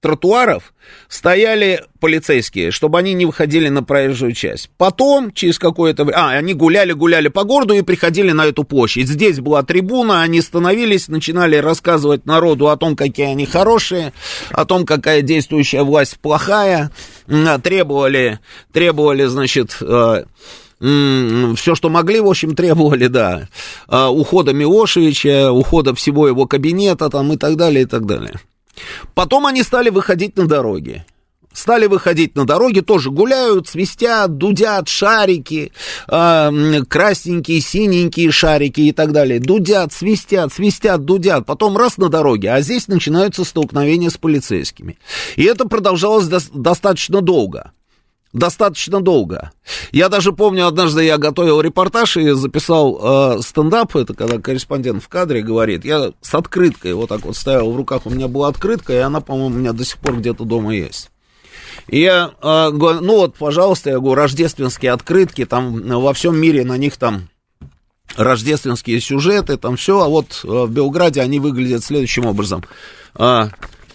тротуаров 0.00 0.72
стояли 1.08 1.84
полицейские, 2.00 2.70
чтобы 2.70 2.98
они 2.98 3.14
не 3.14 3.26
выходили 3.26 3.68
на 3.68 3.82
проезжую 3.82 4.32
часть. 4.32 4.70
Потом, 4.76 5.32
через 5.32 5.58
какое-то 5.58 6.04
время... 6.04 6.18
А, 6.18 6.30
они 6.30 6.54
гуляли-гуляли 6.54 7.28
по 7.28 7.44
городу 7.44 7.74
и 7.74 7.82
приходили 7.82 8.30
на 8.30 8.46
эту 8.46 8.64
площадь. 8.64 9.08
Здесь 9.08 9.40
была 9.40 9.62
трибуна, 9.62 10.22
они 10.22 10.40
становились, 10.40 11.08
начинали 11.08 11.56
рассказывать 11.56 12.26
народу 12.26 12.68
о 12.68 12.76
том, 12.76 12.94
какие 12.94 13.26
они 13.26 13.46
хорошие, 13.46 14.12
о 14.50 14.64
том, 14.64 14.86
какая 14.86 15.22
действующая 15.22 15.82
власть 15.82 16.18
плохая. 16.20 16.90
Требовали, 17.62 18.38
требовали 18.72 19.24
значит... 19.24 19.76
Э, 19.80 20.24
все, 20.80 21.74
что 21.74 21.88
могли, 21.88 22.20
в 22.20 22.28
общем, 22.28 22.54
требовали, 22.54 23.08
да, 23.08 23.48
э, 23.88 24.06
ухода 24.06 24.52
Милошевича, 24.52 25.50
ухода 25.50 25.92
всего 25.92 26.28
его 26.28 26.46
кабинета 26.46 27.10
там 27.10 27.32
и 27.32 27.36
так 27.36 27.56
далее, 27.56 27.82
и 27.82 27.84
так 27.84 28.06
далее. 28.06 28.38
Потом 29.14 29.46
они 29.46 29.62
стали 29.62 29.90
выходить 29.90 30.36
на 30.36 30.46
дороги. 30.46 31.04
Стали 31.52 31.86
выходить 31.86 32.36
на 32.36 32.44
дороги, 32.44 32.80
тоже 32.80 33.10
гуляют, 33.10 33.68
свистят, 33.68 34.36
дудят, 34.36 34.88
шарики, 34.88 35.72
э, 36.06 36.82
красненькие, 36.88 37.60
синенькие 37.60 38.30
шарики 38.30 38.82
и 38.82 38.92
так 38.92 39.12
далее. 39.12 39.40
Дудят, 39.40 39.92
свистят, 39.92 40.52
свистят, 40.52 41.04
дудят. 41.04 41.46
Потом 41.46 41.76
раз 41.76 41.96
на 41.96 42.10
дороге, 42.10 42.52
а 42.52 42.60
здесь 42.60 42.86
начинаются 42.86 43.44
столкновения 43.44 44.10
с 44.10 44.18
полицейскими. 44.18 44.98
И 45.36 45.44
это 45.44 45.66
продолжалось 45.66 46.28
до- 46.28 46.40
достаточно 46.52 47.22
долго 47.22 47.72
достаточно 48.32 49.00
долго. 49.00 49.52
Я 49.92 50.08
даже 50.08 50.32
помню, 50.32 50.66
однажды 50.66 51.04
я 51.04 51.18
готовил 51.18 51.60
репортаж 51.60 52.16
и 52.16 52.30
записал 52.30 53.38
э, 53.38 53.42
стендап, 53.42 53.96
это 53.96 54.14
когда 54.14 54.38
корреспондент 54.38 55.02
в 55.02 55.08
кадре 55.08 55.42
говорит, 55.42 55.84
я 55.84 56.12
с 56.20 56.34
открыткой 56.34 56.94
вот 56.94 57.08
так 57.08 57.24
вот 57.24 57.36
стоял 57.36 57.70
в 57.70 57.76
руках, 57.76 58.06
у 58.06 58.10
меня 58.10 58.28
была 58.28 58.48
открытка, 58.48 58.92
и 58.92 58.96
она, 58.96 59.20
по-моему, 59.20 59.56
у 59.56 59.58
меня 59.58 59.72
до 59.72 59.84
сих 59.84 59.98
пор 59.98 60.18
где-то 60.18 60.44
дома 60.44 60.74
есть. 60.74 61.10
И 61.86 62.00
я 62.00 62.32
э, 62.42 62.70
говорю, 62.70 63.00
ну 63.00 63.16
вот, 63.16 63.36
пожалуйста, 63.36 63.90
я 63.90 63.98
говорю, 63.98 64.14
рождественские 64.14 64.92
открытки, 64.92 65.46
там 65.46 65.80
во 65.80 66.12
всем 66.12 66.36
мире 66.36 66.64
на 66.64 66.76
них 66.76 66.96
там 66.96 67.28
рождественские 68.16 69.00
сюжеты, 69.00 69.56
там 69.56 69.76
все, 69.76 70.00
а 70.00 70.08
вот 70.08 70.40
э, 70.44 70.48
в 70.48 70.70
Белграде 70.70 71.22
они 71.22 71.40
выглядят 71.40 71.84
следующим 71.84 72.26
образом. 72.26 72.64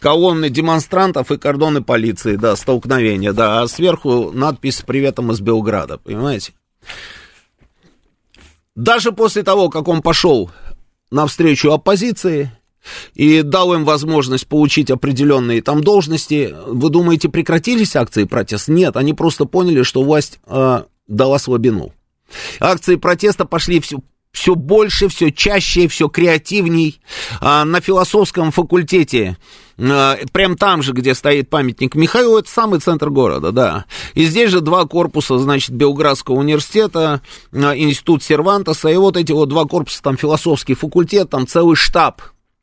Колонны 0.04 0.50
демонстрантов 0.50 1.32
и 1.32 1.38
кордоны 1.38 1.82
полиции, 1.82 2.36
да, 2.36 2.58
столкновения, 2.58 3.32
да, 3.32 3.62
а 3.62 3.68
сверху 3.70 4.32
надпись 4.34 4.80
с 4.80 4.82
приветом 4.82 5.32
из 5.32 5.40
Белграда, 5.40 5.98
понимаете? 5.98 6.52
Даже 8.76 9.14
после 9.14 9.44
того, 9.44 9.70
как 9.70 9.88
он 9.88 10.02
пошел 10.02 10.52
навстречу 11.10 11.72
оппозиции 11.72 12.52
и 13.14 13.44
дал 13.44 13.74
им 13.74 13.86
возможность 13.86 14.46
получить 14.48 14.92
определенные 14.92 15.62
там 15.62 15.82
должности, 15.82 16.54
вы 16.68 16.90
думаете, 16.90 17.30
прекратились 17.30 17.96
акции 17.96 18.26
протеста? 18.26 18.74
Нет, 18.74 18.98
они 18.98 19.14
просто 19.14 19.46
поняли, 19.46 19.84
что 19.84 20.04
власть 20.04 20.42
э, 20.48 20.84
дала 21.08 21.40
слабину. 21.40 21.94
Акции 22.60 22.98
протеста 22.98 23.46
пошли 23.46 23.80
все, 23.80 24.00
все 24.34 24.56
больше, 24.56 25.08
все 25.08 25.32
чаще, 25.32 25.88
все 25.88 26.10
креативней. 26.10 27.00
А, 27.40 27.64
на 27.64 27.80
философском 27.80 28.52
факультете, 28.52 29.38
прям 29.76 30.58
там 30.58 30.84
же, 30.84 30.94
где 30.94 31.14
стоит 31.14 31.50
памятник 31.50 31.96
Михаилу, 31.96 32.38
это 32.38 32.50
самый 32.50 32.80
центр 32.80 33.10
города, 33.10 33.52
да. 33.52 33.86
И 34.14 34.26
здесь 34.26 34.52
же 34.52 34.62
два 34.62 34.86
корпуса, 34.86 35.38
значит, 35.40 35.72
Белградского 35.72 36.36
университета, 36.36 37.22
а, 37.52 37.76
институт 37.76 38.24
Сервантеса, 38.24 38.90
и 38.90 38.96
вот 38.96 39.18
эти 39.18 39.32
вот 39.32 39.50
два 39.50 39.66
корпуса, 39.66 40.02
там 40.04 40.18
философский 40.18 40.76
факультет, 40.76 41.30
там 41.30 41.48
целый 41.48 41.76
штаб, 41.76 42.22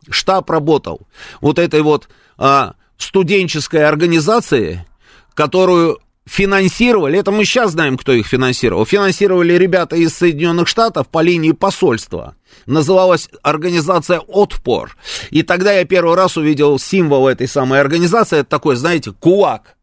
штаб 0.08 0.48
работал. 0.50 1.08
Вот 1.40 1.58
этой 1.58 1.82
вот 1.82 2.08
а, 2.38 2.74
студенческой 2.96 3.84
организации, 3.86 4.86
которую 5.34 5.98
финансировали, 6.26 7.18
это 7.18 7.30
мы 7.30 7.44
сейчас 7.44 7.72
знаем, 7.72 7.96
кто 7.96 8.12
их 8.12 8.26
финансировал, 8.26 8.84
финансировали 8.86 9.54
ребята 9.54 9.96
из 9.96 10.14
Соединенных 10.14 10.68
Штатов 10.68 11.08
по 11.08 11.22
линии 11.22 11.52
посольства. 11.52 12.36
Называлась 12.66 13.28
организация 13.42 14.20
«Отпор». 14.20 14.96
И 15.30 15.42
тогда 15.42 15.72
я 15.72 15.84
первый 15.84 16.14
раз 16.16 16.36
увидел 16.36 16.78
символ 16.78 17.28
этой 17.28 17.48
самой 17.48 17.80
организации, 17.80 18.40
это 18.40 18.50
такой, 18.50 18.76
знаете, 18.76 19.12
кулак. 19.12 19.76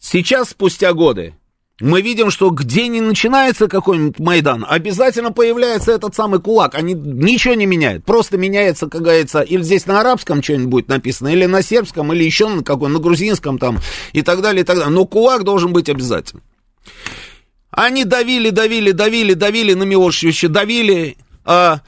Сейчас, 0.00 0.50
спустя 0.50 0.92
годы, 0.92 1.34
мы 1.82 2.00
видим, 2.00 2.30
что 2.30 2.50
где 2.50 2.86
не 2.86 3.00
начинается 3.00 3.66
какой-нибудь 3.66 4.20
Майдан, 4.20 4.64
обязательно 4.68 5.32
появляется 5.32 5.90
этот 5.90 6.14
самый 6.14 6.40
кулак. 6.40 6.76
Они 6.76 6.94
ничего 6.94 7.54
не 7.54 7.66
меняют. 7.66 8.04
Просто 8.04 8.38
меняется, 8.38 8.86
как 8.86 9.02
говорится, 9.02 9.40
или 9.40 9.62
здесь 9.62 9.86
на 9.86 10.00
арабском 10.00 10.44
что-нибудь 10.44 10.68
будет 10.68 10.88
написано, 10.88 11.28
или 11.28 11.44
на 11.46 11.60
сербском, 11.60 12.12
или 12.12 12.22
еще 12.22 12.48
на 12.48 12.62
каком, 12.62 12.92
на 12.92 13.00
грузинском 13.00 13.58
там, 13.58 13.80
и 14.12 14.22
так 14.22 14.42
далее, 14.42 14.62
и 14.62 14.64
так 14.64 14.76
далее. 14.76 14.92
Но 14.92 15.04
кулак 15.06 15.42
должен 15.42 15.72
быть 15.72 15.88
обязательно. 15.88 16.42
Они 17.72 18.04
давили, 18.04 18.50
давили, 18.50 18.92
давили, 18.92 19.34
давили 19.34 19.74
на 19.74 19.82
Милошевича, 19.82 20.48
давили, 20.48 21.16
а, 21.44 21.80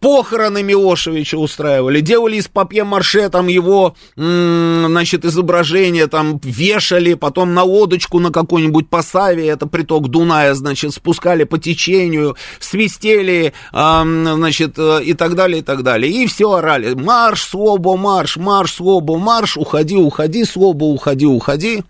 похороны 0.00 0.62
Милошевича 0.62 1.36
устраивали, 1.36 2.00
делали 2.00 2.36
из 2.36 2.48
папье-марше 2.48 3.28
там 3.28 3.46
его, 3.46 3.94
значит, 4.16 5.24
изображение, 5.24 6.08
там 6.08 6.40
вешали, 6.42 7.14
потом 7.14 7.54
на 7.54 7.62
лодочку 7.62 8.18
на 8.18 8.32
какой-нибудь 8.32 8.88
посаве, 8.88 9.48
это 9.48 9.66
приток 9.66 10.08
Дуная, 10.08 10.54
значит, 10.54 10.92
спускали 10.92 11.44
по 11.44 11.58
течению, 11.58 12.36
свистели, 12.58 13.52
а, 13.72 14.02
значит, 14.02 14.74
э, 14.78 15.02
и 15.04 15.14
так 15.14 15.34
далее, 15.34 15.60
и 15.60 15.62
так 15.62 15.82
далее. 15.82 16.12
И 16.12 16.26
все 16.26 16.52
орали, 16.52 16.94
марш, 16.94 17.42
слобо, 17.42 17.96
марш, 17.96 18.36
марш, 18.36 18.74
слобо, 18.74 19.18
марш, 19.18 19.56
уходи, 19.56 19.96
уходи, 19.96 20.44
слобо, 20.44 20.84
уходи, 20.84 21.26
уходи. 21.26 21.84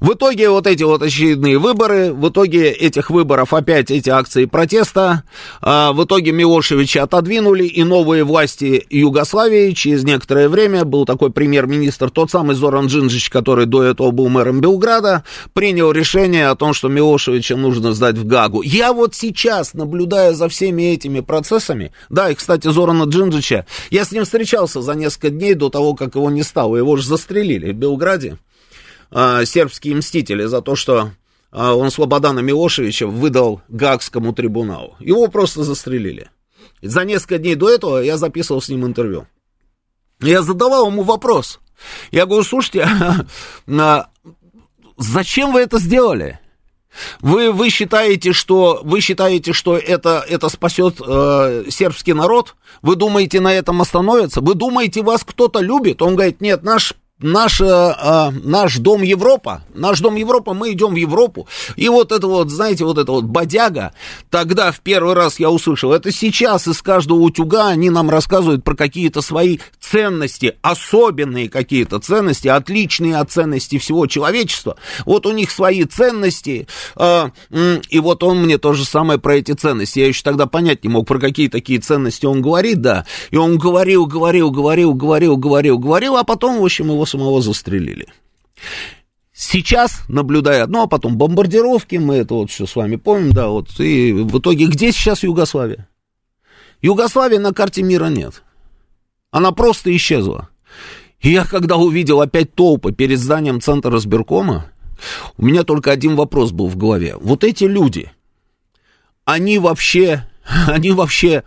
В 0.00 0.14
итоге 0.14 0.48
вот 0.48 0.66
эти 0.66 0.82
вот 0.82 1.02
очередные 1.02 1.58
выборы, 1.58 2.14
в 2.14 2.30
итоге 2.30 2.70
этих 2.70 3.10
выборов 3.10 3.52
опять 3.52 3.90
эти 3.90 4.08
акции 4.08 4.46
протеста, 4.46 5.24
а, 5.60 5.92
в 5.92 6.02
итоге 6.04 6.32
Милошевича 6.32 7.02
отодвинули, 7.02 7.64
и 7.64 7.84
новые 7.84 8.24
власти 8.24 8.86
Югославии 8.88 9.72
через 9.72 10.02
некоторое 10.02 10.48
время, 10.48 10.86
был 10.86 11.04
такой 11.04 11.30
премьер-министр, 11.30 12.08
тот 12.08 12.30
самый 12.30 12.56
Зоран 12.56 12.86
Джинджич, 12.86 13.28
который 13.28 13.66
до 13.66 13.82
этого 13.82 14.10
был 14.10 14.30
мэром 14.30 14.62
Белграда, 14.62 15.22
принял 15.52 15.92
решение 15.92 16.48
о 16.48 16.56
том, 16.56 16.72
что 16.72 16.88
Милошевича 16.88 17.56
нужно 17.56 17.92
сдать 17.92 18.16
в 18.16 18.24
Гагу. 18.24 18.62
Я 18.62 18.94
вот 18.94 19.14
сейчас, 19.14 19.74
наблюдая 19.74 20.32
за 20.32 20.48
всеми 20.48 20.94
этими 20.94 21.20
процессами, 21.20 21.92
да, 22.08 22.30
и, 22.30 22.34
кстати, 22.34 22.68
Зорана 22.68 23.04
Джинджича, 23.04 23.66
я 23.90 24.06
с 24.06 24.12
ним 24.12 24.24
встречался 24.24 24.80
за 24.80 24.94
несколько 24.94 25.28
дней 25.28 25.52
до 25.52 25.68
того, 25.68 25.92
как 25.92 26.14
его 26.14 26.30
не 26.30 26.42
стало, 26.42 26.76
его 26.76 26.96
же 26.96 27.06
застрелили 27.06 27.72
в 27.72 27.76
Белграде 27.76 28.38
а, 29.10 29.44
сербские 29.44 29.96
мстители 29.96 30.44
за 30.44 30.62
то, 30.62 30.76
что 30.76 31.10
а, 31.50 31.74
он 31.74 31.90
Слободана 31.90 32.40
Милошевича 32.40 33.06
выдал 33.06 33.62
Гагскому 33.68 34.32
трибуналу. 34.32 34.96
Его 35.00 35.28
просто 35.28 35.64
застрелили. 35.64 36.30
За 36.82 37.04
несколько 37.04 37.38
дней 37.38 37.56
до 37.56 37.70
этого 37.70 37.98
я 37.98 38.16
записывал 38.16 38.62
с 38.62 38.68
ним 38.68 38.86
интервью. 38.86 39.26
Я 40.20 40.42
задавал 40.42 40.88
ему 40.88 41.02
вопрос. 41.02 41.60
Я 42.10 42.26
говорю, 42.26 42.44
слушайте, 42.44 42.86
а, 43.66 44.08
зачем 44.96 45.52
вы 45.52 45.60
это 45.60 45.78
сделали? 45.78 46.38
Вы, 47.20 47.52
вы 47.52 47.70
считаете, 47.70 48.32
что, 48.32 48.80
вы 48.82 49.00
считаете, 49.00 49.52
что 49.52 49.76
это, 49.76 50.24
это 50.28 50.48
спасет 50.48 51.00
э, 51.00 51.64
сербский 51.68 52.14
народ? 52.14 52.56
Вы 52.82 52.96
думаете, 52.96 53.40
на 53.40 53.54
этом 53.54 53.80
остановится? 53.80 54.40
Вы 54.40 54.54
думаете, 54.54 55.02
вас 55.02 55.22
кто-то 55.22 55.60
любит? 55.60 56.02
Он 56.02 56.16
говорит, 56.16 56.40
нет, 56.40 56.64
наш 56.64 56.94
наш, 57.20 57.60
э, 57.60 58.30
наш 58.30 58.78
дом 58.78 59.02
Европа, 59.02 59.62
наш 59.74 60.00
дом 60.00 60.16
Европа, 60.16 60.54
мы 60.54 60.72
идем 60.72 60.94
в 60.94 60.96
Европу. 60.96 61.46
И 61.76 61.88
вот 61.88 62.12
это 62.12 62.26
вот, 62.26 62.50
знаете, 62.50 62.84
вот 62.84 62.98
это 62.98 63.12
вот 63.12 63.24
бодяга, 63.24 63.92
тогда 64.30 64.72
в 64.72 64.80
первый 64.80 65.14
раз 65.14 65.38
я 65.38 65.50
услышал, 65.50 65.92
это 65.92 66.10
сейчас 66.12 66.66
из 66.68 66.82
каждого 66.82 67.20
утюга 67.20 67.68
они 67.68 67.90
нам 67.90 68.10
рассказывают 68.10 68.64
про 68.64 68.74
какие-то 68.74 69.20
свои 69.20 69.58
ценности, 69.90 70.56
особенные 70.62 71.48
какие-то 71.48 71.98
ценности, 71.98 72.46
отличные 72.46 73.16
от 73.16 73.32
ценностей 73.32 73.78
всего 73.78 74.06
человечества. 74.06 74.76
Вот 75.04 75.26
у 75.26 75.32
них 75.32 75.50
свои 75.50 75.84
ценности, 75.84 76.68
э, 76.96 77.30
и 77.88 77.98
вот 77.98 78.22
он 78.22 78.42
мне 78.42 78.58
то 78.58 78.72
же 78.72 78.84
самое 78.84 79.18
про 79.18 79.36
эти 79.36 79.52
ценности. 79.52 79.98
Я 79.98 80.06
еще 80.06 80.22
тогда 80.22 80.46
понять 80.46 80.84
не 80.84 80.90
мог, 80.90 81.08
про 81.08 81.18
какие 81.18 81.48
такие 81.48 81.80
ценности 81.80 82.24
он 82.24 82.40
говорит, 82.40 82.80
да. 82.80 83.04
И 83.30 83.36
он 83.36 83.58
говорил, 83.58 84.06
говорил, 84.06 84.50
говорил, 84.50 84.94
говорил, 84.94 85.36
говорил, 85.36 85.78
говорил, 85.78 86.16
а 86.16 86.24
потом, 86.24 86.60
в 86.60 86.64
общем, 86.64 86.86
его 86.86 87.04
самого 87.04 87.42
застрелили. 87.42 88.06
Сейчас, 89.32 90.02
наблюдая 90.08 90.62
одно, 90.64 90.82
а 90.82 90.86
потом 90.86 91.16
бомбардировки, 91.16 91.96
мы 91.96 92.16
это 92.16 92.34
вот 92.34 92.50
все 92.50 92.66
с 92.66 92.76
вами 92.76 92.96
помним, 92.96 93.32
да, 93.32 93.48
вот, 93.48 93.80
и 93.80 94.12
в 94.12 94.38
итоге 94.38 94.66
где 94.66 94.92
сейчас 94.92 95.22
Югославия? 95.22 95.88
Югославии 96.82 97.38
на 97.38 97.52
карте 97.52 97.82
мира 97.82 98.06
нет. 98.06 98.42
Она 99.30 99.52
просто 99.52 99.94
исчезла. 99.94 100.48
И 101.20 101.30
я 101.30 101.44
когда 101.44 101.76
увидел 101.76 102.20
опять 102.20 102.54
толпы 102.54 102.92
перед 102.92 103.18
зданием 103.18 103.60
Центра 103.60 103.90
разбиркома, 103.90 104.70
у 105.36 105.44
меня 105.44 105.64
только 105.64 105.90
один 105.90 106.16
вопрос 106.16 106.52
был 106.52 106.68
в 106.68 106.76
голове. 106.76 107.16
Вот 107.20 107.44
эти 107.44 107.64
люди, 107.64 108.10
они 109.24 109.58
вообще, 109.58 110.28
они 110.66 110.92
вообще 110.92 111.44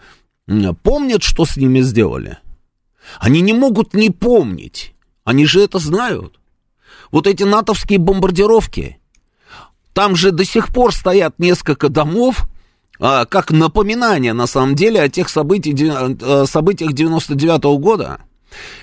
помнят, 0.84 1.24
что 1.24 1.46
с 1.46 1.58
ними 1.58 1.82
сделали? 1.82 2.38
Они 3.20 3.42
не 3.42 3.54
могут 3.54 3.94
не 3.94 4.10
помнить. 4.10 4.94
Они 5.24 5.46
же 5.46 5.62
это 5.62 5.80
знают. 5.80 6.40
Вот 7.12 7.28
эти 7.28 7.44
натовские 7.44 8.00
бомбардировки, 8.00 9.00
там 9.94 10.16
же 10.16 10.32
до 10.32 10.46
сих 10.46 10.70
пор 10.70 10.94
стоят 10.94 11.38
несколько 11.38 11.90
домов, 11.90 12.48
как 13.00 13.52
напоминание, 13.52 14.34
на 14.34 14.48
самом 14.48 14.76
деле, 14.76 15.02
о 15.02 15.10
тех 15.10 15.28
э, 15.28 15.30
событиях 15.30 16.94
99 16.94 17.66
-го 17.66 17.78
года. 17.78 18.22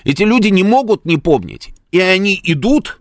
Эти 0.04 0.22
люди 0.22 0.48
не 0.48 0.64
могут 0.64 1.04
не 1.04 1.16
помнить. 1.16 1.70
И 1.92 2.00
они 2.00 2.40
идут, 2.44 3.00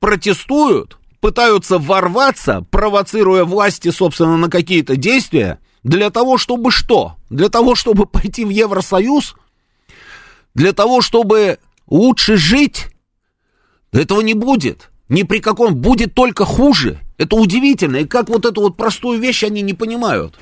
протестуют, 0.00 0.98
пытаются 1.20 1.78
ворваться, 1.78 2.66
провоцируя 2.70 3.44
власти, 3.44 3.90
собственно, 3.90 4.36
на 4.36 4.50
какие-то 4.50 4.96
действия, 4.96 5.58
для 5.82 6.10
того, 6.10 6.38
чтобы 6.38 6.70
что? 6.70 7.16
Для 7.30 7.48
того, 7.48 7.74
чтобы 7.74 8.06
пойти 8.14 8.44
в 8.44 8.50
Евросоюз? 8.50 9.36
Для 10.54 10.72
того, 10.72 11.02
чтобы 11.02 11.58
лучше 11.86 12.36
жить. 12.36 12.86
Этого 13.92 14.20
не 14.22 14.34
будет. 14.34 14.90
Ни 15.08 15.22
при 15.22 15.38
каком. 15.38 15.74
Будет 15.76 16.14
только 16.14 16.44
хуже. 16.44 17.00
Это 17.18 17.36
удивительно. 17.36 17.96
И 17.98 18.04
как 18.04 18.28
вот 18.28 18.44
эту 18.44 18.62
вот 18.62 18.76
простую 18.76 19.20
вещь 19.20 19.44
они 19.44 19.62
не 19.62 19.74
понимают. 19.74 20.38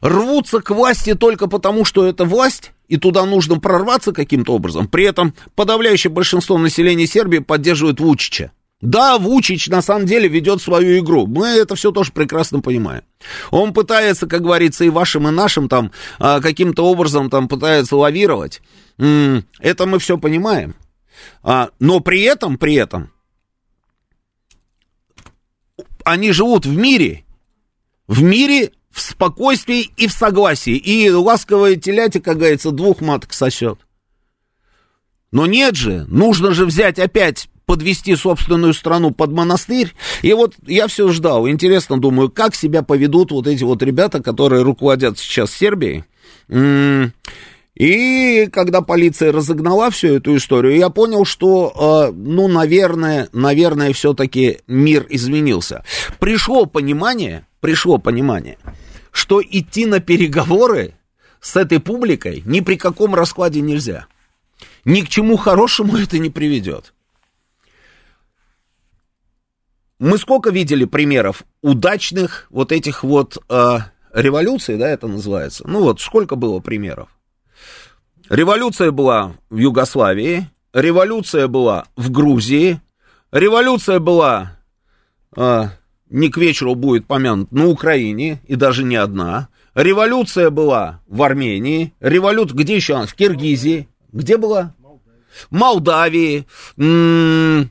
Рвутся 0.00 0.60
к 0.60 0.70
власти 0.70 1.14
только 1.14 1.46
потому, 1.46 1.84
что 1.84 2.04
это 2.04 2.24
власть, 2.24 2.72
и 2.88 2.96
туда 2.96 3.24
нужно 3.24 3.58
прорваться 3.58 4.12
каким-то 4.12 4.54
образом. 4.54 4.88
При 4.88 5.04
этом 5.04 5.34
подавляющее 5.54 6.10
большинство 6.10 6.58
населения 6.58 7.06
Сербии 7.06 7.38
поддерживает 7.38 8.00
Вучича. 8.00 8.52
Да, 8.82 9.18
Вучич 9.18 9.68
на 9.68 9.80
самом 9.80 10.04
деле 10.04 10.28
ведет 10.28 10.60
свою 10.60 10.98
игру. 10.98 11.26
Мы 11.26 11.46
это 11.46 11.76
все 11.76 11.92
тоже 11.92 12.12
прекрасно 12.12 12.60
понимаем. 12.60 13.02
Он 13.50 13.72
пытается, 13.72 14.26
как 14.26 14.42
говорится, 14.42 14.84
и 14.84 14.90
вашим, 14.90 15.26
и 15.28 15.30
нашим 15.30 15.68
там 15.68 15.92
а, 16.18 16.40
каким-то 16.40 16.84
образом 16.84 17.30
там 17.30 17.48
пытается 17.48 17.96
лавировать. 17.96 18.60
Это 18.98 19.86
мы 19.86 19.98
все 19.98 20.18
понимаем. 20.18 20.74
А, 21.42 21.70
но 21.80 22.00
при 22.00 22.22
этом, 22.22 22.58
при 22.58 22.74
этом, 22.74 23.10
они 26.06 26.30
живут 26.30 26.64
в 26.66 26.76
мире, 26.76 27.24
в 28.06 28.22
мире, 28.22 28.70
в 28.92 29.00
спокойствии 29.00 29.90
и 29.96 30.06
в 30.06 30.12
согласии. 30.12 30.76
И 30.76 31.10
ласковая 31.10 31.74
телятя, 31.74 32.20
как 32.20 32.38
говорится, 32.38 32.70
двух 32.70 33.00
маток 33.00 33.32
сосет. 33.32 33.80
Но 35.32 35.46
нет 35.46 35.74
же, 35.74 36.04
нужно 36.06 36.52
же 36.52 36.64
взять 36.64 37.00
опять 37.00 37.48
подвести 37.66 38.14
собственную 38.14 38.72
страну 38.72 39.10
под 39.10 39.32
монастырь. 39.32 39.94
И 40.22 40.32
вот 40.32 40.54
я 40.64 40.86
все 40.86 41.08
ждал. 41.08 41.48
Интересно, 41.48 42.00
думаю, 42.00 42.30
как 42.30 42.54
себя 42.54 42.82
поведут 42.82 43.32
вот 43.32 43.48
эти 43.48 43.64
вот 43.64 43.82
ребята, 43.82 44.22
которые 44.22 44.62
руководят 44.62 45.18
сейчас 45.18 45.50
Сербией. 45.50 46.04
И 47.76 48.48
когда 48.50 48.80
полиция 48.80 49.32
разогнала 49.32 49.90
всю 49.90 50.14
эту 50.14 50.34
историю, 50.34 50.76
я 50.76 50.88
понял, 50.88 51.26
что, 51.26 52.08
э, 52.08 52.12
ну, 52.16 52.48
наверное, 52.48 53.28
наверное, 53.32 53.92
все-таки 53.92 54.60
мир 54.66 55.06
изменился. 55.10 55.84
Пришло 56.18 56.64
понимание, 56.64 57.46
пришло 57.60 57.98
понимание, 57.98 58.56
что 59.12 59.42
идти 59.42 59.84
на 59.84 60.00
переговоры 60.00 60.94
с 61.38 61.54
этой 61.54 61.78
публикой 61.78 62.42
ни 62.46 62.60
при 62.60 62.76
каком 62.76 63.14
раскладе 63.14 63.60
нельзя. 63.60 64.06
Ни 64.86 65.02
к 65.02 65.10
чему 65.10 65.36
хорошему 65.36 65.96
это 65.98 66.18
не 66.18 66.30
приведет. 66.30 66.94
Мы 69.98 70.16
сколько 70.16 70.48
видели 70.48 70.86
примеров 70.86 71.44
удачных 71.60 72.46
вот 72.48 72.72
этих 72.72 73.04
вот 73.04 73.36
э, 73.50 73.78
революций, 74.14 74.78
да, 74.78 74.88
это 74.88 75.08
называется? 75.08 75.64
Ну 75.66 75.82
вот, 75.82 76.00
сколько 76.00 76.36
было 76.36 76.60
примеров? 76.60 77.10
Революция 78.28 78.90
была 78.90 79.34
в 79.50 79.56
Югославии, 79.56 80.48
революция 80.72 81.46
была 81.46 81.86
в 81.96 82.10
Грузии, 82.10 82.80
революция 83.30 84.00
была, 84.00 84.58
э, 85.36 85.64
не 86.10 86.28
к 86.28 86.36
вечеру 86.36 86.74
будет 86.74 87.06
помянут, 87.06 87.52
на 87.52 87.68
Украине, 87.68 88.40
и 88.46 88.56
даже 88.56 88.82
не 88.82 88.96
одна. 88.96 89.48
Революция 89.74 90.50
была 90.50 91.00
в 91.06 91.22
Армении, 91.22 91.94
революция, 92.00 92.56
где 92.56 92.76
еще 92.76 92.94
она? 92.94 93.06
В 93.06 93.14
Киргизии. 93.14 93.88
Где 94.12 94.38
была? 94.38 94.74
Молдавии. 95.50 96.46
М-м- 96.78 97.70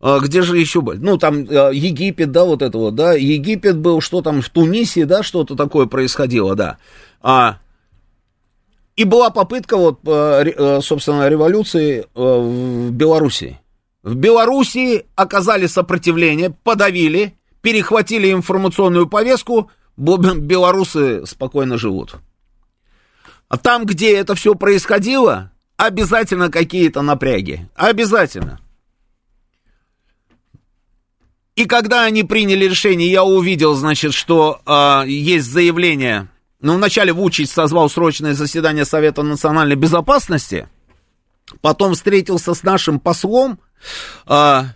где 0.00 0.42
же 0.42 0.58
еще 0.58 0.80
были? 0.80 0.98
Ну, 0.98 1.18
там 1.18 1.44
э, 1.44 1.70
Египет, 1.72 2.32
да, 2.32 2.44
вот 2.44 2.62
это 2.62 2.76
вот, 2.76 2.94
да. 2.94 3.12
Египет 3.12 3.78
был, 3.78 4.00
что 4.00 4.22
там 4.22 4.42
в 4.42 4.48
Тунисе, 4.48 5.06
да, 5.06 5.22
что-то 5.22 5.56
такое 5.56 5.86
происходило, 5.86 6.56
да. 6.56 6.78
А, 7.22 7.58
и 8.96 9.04
была 9.04 9.30
попытка, 9.30 9.76
вот, 9.76 10.00
э, 10.06 10.52
э, 10.56 10.80
собственно, 10.82 11.28
революции 11.28 12.00
э, 12.00 12.04
в 12.14 12.90
Белоруссии. 12.90 13.58
В 14.02 14.14
Белоруссии 14.14 15.06
оказали 15.14 15.66
сопротивление, 15.66 16.50
подавили, 16.50 17.34
перехватили 17.60 18.32
информационную 18.32 19.08
повестку, 19.08 19.70
белорусы 19.96 21.24
спокойно 21.26 21.78
живут. 21.78 22.16
А 23.48 23.58
там, 23.58 23.84
где 23.84 24.16
это 24.16 24.34
все 24.34 24.54
происходило, 24.54 25.50
обязательно 25.76 26.50
какие-то 26.50 27.02
напряги. 27.02 27.68
Обязательно. 27.74 28.60
И 31.56 31.66
когда 31.66 32.04
они 32.04 32.22
приняли 32.22 32.64
решение, 32.66 33.10
я 33.10 33.24
увидел, 33.24 33.74
значит, 33.74 34.14
что 34.14 34.60
э, 34.64 35.08
есть 35.08 35.46
заявление 35.46 36.28
ну, 36.60 36.74
вначале 36.74 37.12
Вучич 37.12 37.48
созвал 37.48 37.88
срочное 37.88 38.34
заседание 38.34 38.84
Совета 38.84 39.22
национальной 39.22 39.76
безопасности, 39.76 40.68
потом 41.60 41.94
встретился 41.94 42.54
с 42.54 42.62
нашим 42.62 43.00
послом, 43.00 43.58
а, 44.26 44.66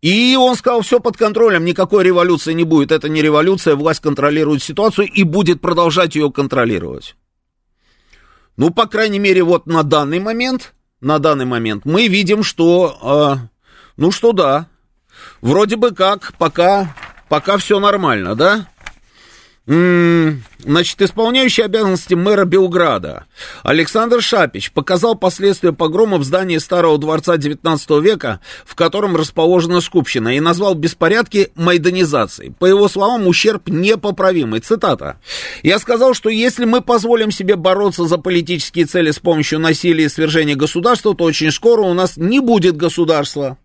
и 0.00 0.36
он 0.36 0.54
сказал, 0.56 0.82
все 0.82 1.00
под 1.00 1.16
контролем, 1.16 1.64
никакой 1.64 2.04
революции 2.04 2.52
не 2.52 2.64
будет. 2.64 2.92
Это 2.92 3.08
не 3.08 3.20
революция, 3.20 3.74
власть 3.74 4.00
контролирует 4.00 4.62
ситуацию 4.62 5.08
и 5.08 5.24
будет 5.24 5.60
продолжать 5.60 6.14
ее 6.14 6.30
контролировать. 6.30 7.16
Ну, 8.56 8.70
по 8.70 8.86
крайней 8.86 9.18
мере, 9.18 9.42
вот 9.42 9.66
на 9.66 9.82
данный 9.82 10.20
момент, 10.20 10.74
на 11.00 11.18
данный 11.18 11.44
момент 11.44 11.84
мы 11.84 12.08
видим, 12.08 12.42
что, 12.42 12.98
а, 13.02 13.38
ну 13.96 14.10
что 14.10 14.32
да, 14.32 14.68
вроде 15.40 15.76
бы 15.76 15.92
как, 15.92 16.32
пока, 16.38 16.94
пока 17.28 17.56
все 17.56 17.78
нормально, 17.80 18.34
да? 18.34 18.68
Значит, 19.68 21.02
исполняющий 21.02 21.60
обязанности 21.60 22.14
мэра 22.14 22.46
Белграда 22.46 23.26
Александр 23.62 24.22
Шапич 24.22 24.72
показал 24.72 25.14
последствия 25.14 25.74
погрома 25.74 26.16
в 26.16 26.24
здании 26.24 26.56
Старого 26.56 26.96
дворца 26.96 27.36
XIX 27.36 28.00
века, 28.00 28.40
в 28.64 28.74
котором 28.74 29.14
расположена 29.14 29.82
Скупщина, 29.82 30.34
и 30.34 30.40
назвал 30.40 30.74
беспорядки 30.74 31.52
майданизацией. 31.54 32.52
По 32.58 32.64
его 32.64 32.88
словам, 32.88 33.26
ущерб 33.26 33.68
непоправимый. 33.68 34.60
Цитата. 34.60 35.20
«Я 35.62 35.78
сказал, 35.78 36.14
что 36.14 36.30
если 36.30 36.64
мы 36.64 36.80
позволим 36.80 37.30
себе 37.30 37.56
бороться 37.56 38.06
за 38.06 38.16
политические 38.16 38.86
цели 38.86 39.10
с 39.10 39.18
помощью 39.18 39.58
насилия 39.58 40.04
и 40.04 40.08
свержения 40.08 40.56
государства, 40.56 41.14
то 41.14 41.24
очень 41.24 41.52
скоро 41.52 41.82
у 41.82 41.92
нас 41.92 42.16
не 42.16 42.40
будет 42.40 42.78
государства». 42.78 43.58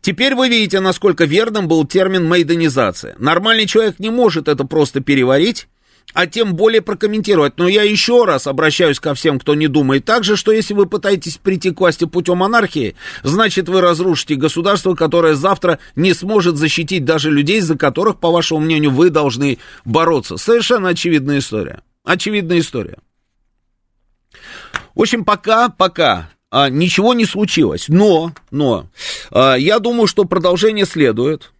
Теперь 0.00 0.34
вы 0.34 0.48
видите, 0.48 0.80
насколько 0.80 1.24
верным 1.24 1.68
был 1.68 1.86
термин 1.86 2.26
«майданизация». 2.26 3.14
Нормальный 3.18 3.66
человек 3.66 3.98
не 3.98 4.10
может 4.10 4.48
это 4.48 4.64
просто 4.64 5.00
переварить, 5.00 5.68
а 6.12 6.26
тем 6.26 6.54
более 6.54 6.82
прокомментировать. 6.82 7.58
Но 7.58 7.66
я 7.68 7.82
еще 7.82 8.24
раз 8.24 8.46
обращаюсь 8.46 9.00
ко 9.00 9.14
всем, 9.14 9.38
кто 9.38 9.54
не 9.54 9.68
думает 9.68 10.04
так 10.04 10.24
же, 10.24 10.36
что 10.36 10.52
если 10.52 10.74
вы 10.74 10.86
пытаетесь 10.86 11.38
прийти 11.38 11.70
к 11.70 11.80
власти 11.80 12.04
путем 12.04 12.38
монархии, 12.38 12.94
значит 13.22 13.68
вы 13.68 13.80
разрушите 13.80 14.36
государство, 14.36 14.94
которое 14.94 15.34
завтра 15.34 15.78
не 15.96 16.12
сможет 16.14 16.56
защитить 16.56 17.04
даже 17.04 17.30
людей, 17.30 17.60
за 17.60 17.76
которых, 17.76 18.20
по 18.20 18.30
вашему 18.30 18.60
мнению, 18.60 18.92
вы 18.92 19.10
должны 19.10 19.58
бороться. 19.84 20.36
Совершенно 20.36 20.90
очевидная 20.90 21.38
история. 21.38 21.82
Очевидная 22.04 22.58
история. 22.58 22.98
В 24.94 25.00
общем, 25.00 25.24
пока, 25.24 25.68
пока 25.70 26.30
а, 26.54 26.70
ничего 26.70 27.14
не 27.14 27.24
случилось. 27.24 27.86
Но, 27.88 28.32
но, 28.52 28.86
а, 29.32 29.56
я 29.56 29.80
думаю, 29.80 30.06
что 30.06 30.24
продолжение 30.24 30.86
следует. 30.86 31.50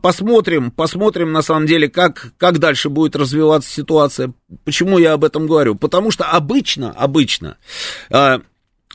Посмотрим, 0.00 0.70
посмотрим 0.70 1.32
на 1.32 1.42
самом 1.42 1.66
деле, 1.66 1.90
как, 1.90 2.32
как 2.38 2.58
дальше 2.58 2.88
будет 2.88 3.14
развиваться 3.14 3.68
ситуация. 3.68 4.32
Почему 4.64 4.96
я 4.96 5.12
об 5.12 5.24
этом 5.24 5.46
говорю? 5.46 5.74
Потому 5.74 6.10
что 6.10 6.24
обычно, 6.24 6.92
обычно, 6.92 7.58
а, 8.08 8.40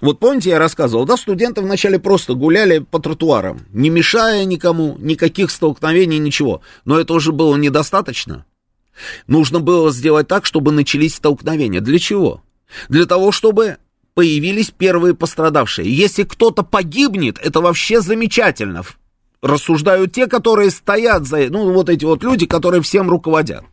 вот 0.02 0.18
помните, 0.20 0.50
я 0.50 0.58
рассказывал, 0.58 1.06
да, 1.06 1.18
студенты 1.18 1.62
вначале 1.62 2.00
просто 2.00 2.34
гуляли 2.34 2.80
по 2.80 2.98
тротуарам, 2.98 3.68
не 3.70 3.92
мешая 3.92 4.46
никому, 4.46 4.96
никаких 4.98 5.52
столкновений, 5.52 6.18
ничего. 6.18 6.62
Но 6.84 7.00
это 7.00 7.14
уже 7.14 7.32
было 7.32 7.56
недостаточно. 7.58 8.46
Нужно 9.28 9.60
было 9.60 9.92
сделать 9.92 10.28
так, 10.28 10.48
чтобы 10.48 10.72
начались 10.72 11.14
столкновения. 11.14 11.80
Для 11.80 12.00
чего? 12.00 12.42
Для 12.90 13.06
того, 13.06 13.32
чтобы 13.32 13.78
появились 14.14 14.72
первые 14.72 15.14
пострадавшие. 15.14 15.94
Если 15.94 16.24
кто-то 16.24 16.64
погибнет, 16.64 17.40
это 17.40 17.62
вообще 17.62 18.02
замечательно. 18.02 18.84
Рассуждают 19.42 20.14
те, 20.14 20.28
которые 20.28 20.70
стоят 20.72 21.26
за... 21.26 21.50
Ну, 21.50 21.72
вот 21.74 21.90
эти 21.90 22.06
вот 22.06 22.24
люди, 22.24 22.46
которые 22.46 22.82
всем 22.82 23.10
руководят. 23.10 23.64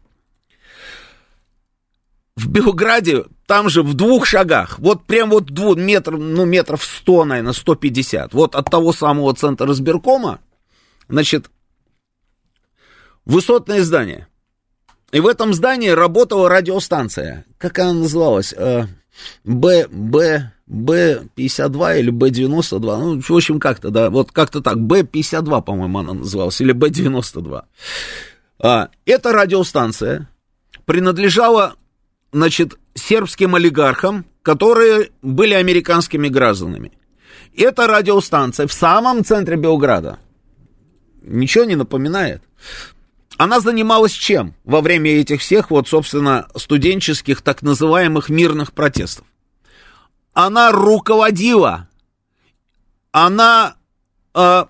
В 2.36 2.48
Белграде, 2.48 3.24
там 3.46 3.68
же 3.68 3.82
в 3.82 3.94
двух 3.94 4.24
шагах, 4.24 4.78
вот 4.78 5.04
прям 5.04 5.30
вот 5.30 5.46
двух, 5.46 5.76
метр, 5.76 6.16
ну, 6.16 6.44
метров 6.44 6.84
сто, 6.84 7.24
наверное, 7.24 7.52
150, 7.52 8.32
вот 8.32 8.54
от 8.54 8.70
того 8.70 8.92
самого 8.92 9.34
центра 9.34 9.70
избиркома, 9.72 10.38
значит, 11.08 11.50
высотное 13.24 13.82
здание. 13.82 14.28
И 15.10 15.18
в 15.18 15.26
этом 15.26 15.52
здании 15.52 15.88
работала 15.88 16.48
радиостанция. 16.48 17.44
Как 17.56 17.78
она 17.80 17.92
называлась? 17.94 18.54
Б, 19.44 19.86
Б, 19.90 20.52
Б-52 20.66 22.00
или 22.00 22.10
Б-92, 22.10 22.80
ну, 22.80 23.20
в 23.20 23.30
общем, 23.30 23.58
как-то, 23.60 23.90
да, 23.90 24.10
вот 24.10 24.32
как-то 24.32 24.60
так, 24.60 24.78
Б-52, 24.80 25.62
по-моему, 25.62 25.98
она 25.98 26.14
называлась, 26.14 26.60
или 26.60 26.72
Б-92. 26.72 27.62
А, 28.60 28.88
эта 29.06 29.32
радиостанция 29.32 30.28
принадлежала, 30.84 31.76
значит, 32.32 32.78
сербским 32.94 33.54
олигархам, 33.54 34.26
которые 34.42 35.10
были 35.22 35.54
американскими 35.54 36.28
гражданами. 36.28 36.92
Эта 37.56 37.86
радиостанция 37.86 38.66
в 38.66 38.72
самом 38.72 39.24
центре 39.24 39.56
Белграда. 39.56 40.18
Ничего 41.22 41.64
не 41.64 41.76
напоминает. 41.76 42.42
Она 43.38 43.60
занималась 43.60 44.12
чем 44.12 44.54
во 44.64 44.80
время 44.80 45.12
этих 45.12 45.40
всех, 45.40 45.70
вот, 45.70 45.86
собственно, 45.86 46.48
студенческих 46.56 47.40
так 47.40 47.62
называемых 47.62 48.28
мирных 48.28 48.72
протестов? 48.72 49.24
Она 50.32 50.72
руководила, 50.72 51.88
она 53.12 53.76
э, 54.34 54.64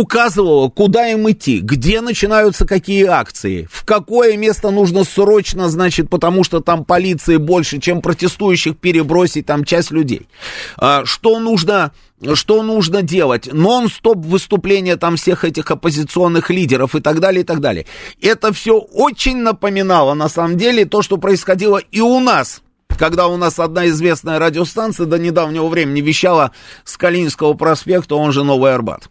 указывала, 0.00 0.68
куда 0.68 1.08
им 1.08 1.30
идти, 1.30 1.60
где 1.60 2.00
начинаются 2.00 2.66
какие 2.66 3.04
акции, 3.04 3.68
в 3.70 3.84
какое 3.84 4.36
место 4.36 4.70
нужно 4.70 5.04
срочно, 5.04 5.68
значит, 5.68 6.10
потому 6.10 6.44
что 6.44 6.60
там 6.60 6.84
полиции 6.84 7.36
больше, 7.36 7.78
чем 7.78 8.02
протестующих, 8.02 8.76
перебросить 8.76 9.46
там 9.46 9.64
часть 9.64 9.90
людей. 9.90 10.28
А, 10.76 11.04
что 11.04 11.38
нужно 11.38 11.92
что 12.32 12.62
нужно 12.62 13.02
делать, 13.02 13.52
нон-стоп 13.52 14.24
выступления 14.24 14.96
там 14.96 15.16
всех 15.16 15.44
этих 15.44 15.70
оппозиционных 15.70 16.48
лидеров 16.48 16.94
и 16.94 17.00
так 17.00 17.20
далее, 17.20 17.42
и 17.42 17.44
так 17.44 17.60
далее. 17.60 17.84
Это 18.22 18.54
все 18.54 18.78
очень 18.78 19.36
напоминало, 19.36 20.14
на 20.14 20.30
самом 20.30 20.56
деле, 20.56 20.86
то, 20.86 21.02
что 21.02 21.18
происходило 21.18 21.76
и 21.76 22.00
у 22.00 22.20
нас 22.20 22.62
когда 22.98 23.26
у 23.26 23.36
нас 23.36 23.58
одна 23.58 23.88
известная 23.88 24.38
радиостанция 24.38 25.04
до 25.04 25.18
недавнего 25.18 25.66
времени 25.66 26.00
вещала 26.00 26.52
с 26.84 26.96
Калининского 26.96 27.52
проспекта, 27.52 28.14
он 28.14 28.32
же 28.32 28.42
Новый 28.42 28.72
Арбат 28.74 29.10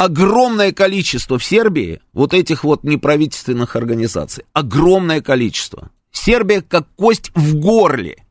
огромное 0.00 0.72
количество 0.72 1.38
в 1.38 1.44
Сербии 1.44 2.00
вот 2.14 2.32
этих 2.32 2.64
вот 2.64 2.84
неправительственных 2.84 3.76
организаций. 3.76 4.44
Огромное 4.54 5.20
количество. 5.20 5.90
Сербия 6.10 6.62
как 6.62 6.88
кость 6.96 7.30
в 7.34 7.56
горле 7.56 8.24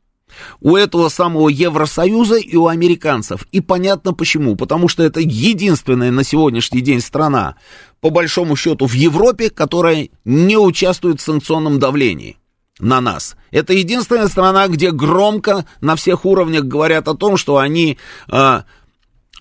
у 0.61 0.75
этого 0.75 1.09
самого 1.09 1.47
Евросоюза 1.47 2.37
и 2.37 2.55
у 2.55 2.67
американцев. 2.67 3.45
И 3.51 3.61
понятно 3.61 4.15
почему. 4.15 4.55
Потому 4.55 4.87
что 4.87 5.03
это 5.03 5.19
единственная 5.19 6.09
на 6.09 6.23
сегодняшний 6.23 6.81
день 6.81 7.01
страна, 7.01 7.55
по 8.01 8.09
большому 8.09 8.55
счету, 8.55 8.87
в 8.87 8.93
Европе, 8.93 9.51
которая 9.51 10.09
не 10.25 10.57
участвует 10.57 11.21
в 11.21 11.23
санкционном 11.23 11.77
давлении 11.77 12.37
на 12.79 12.99
нас. 12.99 13.35
Это 13.51 13.73
единственная 13.73 14.27
страна, 14.27 14.67
где 14.69 14.91
громко 14.91 15.65
на 15.81 15.95
всех 15.95 16.25
уровнях 16.25 16.63
говорят 16.63 17.07
о 17.07 17.15
том, 17.15 17.37
что 17.37 17.57
они 17.57 17.99
а, 18.27 18.63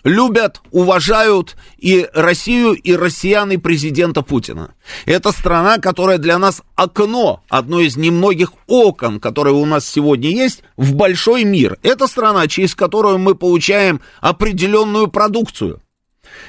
любят, 0.04 0.61
уважают 0.70 1.56
и 1.76 2.08
Россию, 2.12 2.72
и 2.72 2.94
россиян, 2.94 3.50
и 3.50 3.56
президента 3.56 4.22
Путина. 4.22 4.74
Это 5.06 5.32
страна, 5.32 5.78
которая 5.78 6.18
для 6.18 6.38
нас 6.38 6.62
окно, 6.74 7.42
одно 7.48 7.80
из 7.80 7.96
немногих 7.96 8.52
окон, 8.66 9.20
которые 9.20 9.54
у 9.54 9.64
нас 9.64 9.87
сегодня 9.87 10.30
есть, 10.30 10.62
в 10.76 10.94
большой 10.94 11.44
мир. 11.44 11.78
Это 11.82 12.06
страна, 12.06 12.46
через 12.48 12.74
которую 12.74 13.18
мы 13.18 13.34
получаем 13.34 14.00
определенную 14.20 15.08
продукцию. 15.08 15.80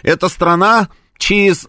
Это 0.03 0.29
страна, 0.29 0.89
через 1.17 1.67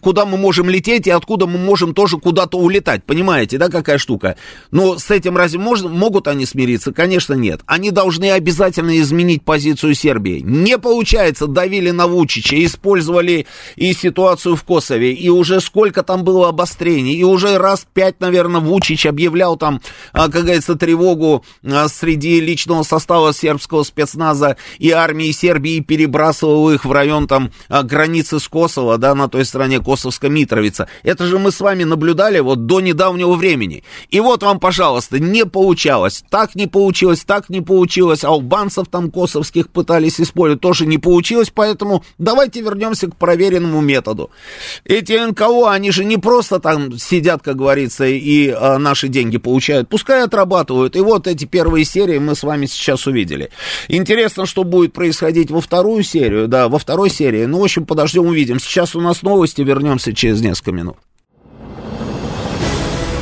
куда 0.00 0.26
мы 0.26 0.36
можем 0.36 0.68
лететь 0.68 1.06
и 1.06 1.10
откуда 1.10 1.46
мы 1.46 1.58
можем 1.58 1.94
тоже 1.94 2.18
куда-то 2.18 2.58
улетать. 2.58 3.04
Понимаете, 3.04 3.58
да, 3.58 3.68
какая 3.68 3.98
штука? 3.98 4.36
Но 4.70 4.98
с 4.98 5.10
этим 5.10 5.36
разве 5.36 5.58
можно, 5.58 5.88
могут 5.88 6.28
они 6.28 6.46
смириться? 6.46 6.92
Конечно, 6.92 7.34
нет. 7.34 7.60
Они 7.66 7.90
должны 7.90 8.30
обязательно 8.30 8.98
изменить 9.00 9.44
позицию 9.44 9.94
Сербии. 9.94 10.40
Не 10.40 10.78
получается, 10.78 11.46
давили 11.46 11.90
на 11.90 12.06
Вучича, 12.06 12.62
использовали 12.64 13.46
и 13.76 13.92
ситуацию 13.92 14.56
в 14.56 14.64
Косове, 14.64 15.12
и 15.12 15.28
уже 15.28 15.60
сколько 15.60 16.02
там 16.02 16.24
было 16.24 16.48
обострений, 16.48 17.14
и 17.14 17.24
уже 17.24 17.58
раз 17.58 17.86
пять, 17.92 18.20
наверное, 18.20 18.60
Вучич 18.60 19.06
объявлял 19.06 19.56
там, 19.56 19.80
а, 20.12 20.28
как 20.28 20.42
говорится, 20.42 20.74
тревогу 20.74 21.44
а, 21.64 21.88
среди 21.88 22.40
личного 22.40 22.82
состава 22.82 23.32
сербского 23.32 23.82
спецназа 23.82 24.56
и 24.78 24.90
армии 24.90 25.30
Сербии, 25.32 25.80
перебрасывал 25.80 26.70
их 26.70 26.84
в 26.84 26.92
район 26.92 27.26
там 27.26 27.52
а, 27.68 27.82
границы 27.82 28.40
с 28.40 28.48
Косово, 28.48 28.98
да, 28.98 29.14
на 29.14 29.28
той 29.28 29.44
стране 29.52 29.80
Косовская 29.80 30.30
Митровица. 30.30 30.88
Это 31.02 31.26
же 31.26 31.38
мы 31.38 31.52
с 31.52 31.60
вами 31.60 31.84
наблюдали 31.84 32.40
вот 32.40 32.64
до 32.64 32.80
недавнего 32.80 33.34
времени. 33.34 33.84
И 34.08 34.18
вот 34.20 34.42
вам, 34.42 34.58
пожалуйста, 34.58 35.18
не 35.18 35.44
получалось. 35.44 36.24
Так 36.30 36.54
не 36.54 36.66
получилось, 36.66 37.24
так 37.24 37.50
не 37.50 37.60
получилось. 37.60 38.24
Албанцев 38.24 38.88
там 38.88 39.10
косовских 39.10 39.68
пытались 39.68 40.20
использовать, 40.20 40.62
тоже 40.62 40.86
не 40.86 40.96
получилось. 40.96 41.52
Поэтому 41.54 42.02
давайте 42.16 42.62
вернемся 42.62 43.08
к 43.08 43.16
проверенному 43.16 43.82
методу. 43.82 44.30
Эти 44.84 45.12
НКО, 45.12 45.70
они 45.70 45.90
же 45.90 46.04
не 46.04 46.16
просто 46.16 46.58
там 46.58 46.96
сидят, 46.98 47.42
как 47.42 47.56
говорится, 47.56 48.06
и 48.06 48.48
а, 48.48 48.78
наши 48.78 49.08
деньги 49.08 49.36
получают. 49.36 49.90
Пускай 49.90 50.24
отрабатывают. 50.24 50.96
И 50.96 51.00
вот 51.00 51.26
эти 51.26 51.44
первые 51.44 51.84
серии 51.84 52.18
мы 52.18 52.34
с 52.34 52.42
вами 52.42 52.64
сейчас 52.64 53.06
увидели. 53.06 53.50
Интересно, 53.88 54.46
что 54.46 54.64
будет 54.64 54.94
происходить 54.94 55.50
во 55.50 55.60
вторую 55.60 56.02
серию. 56.04 56.48
Да, 56.48 56.68
во 56.68 56.78
второй 56.78 57.10
серии. 57.10 57.44
Ну, 57.44 57.60
в 57.60 57.64
общем, 57.64 57.84
подождем, 57.84 58.24
увидим. 58.26 58.58
Сейчас 58.58 58.96
у 58.96 59.00
нас 59.02 59.20
новый 59.20 59.41
новости, 59.42 59.62
вернемся 59.62 60.12
через 60.14 60.40
несколько 60.40 60.70
минут. 60.70 60.96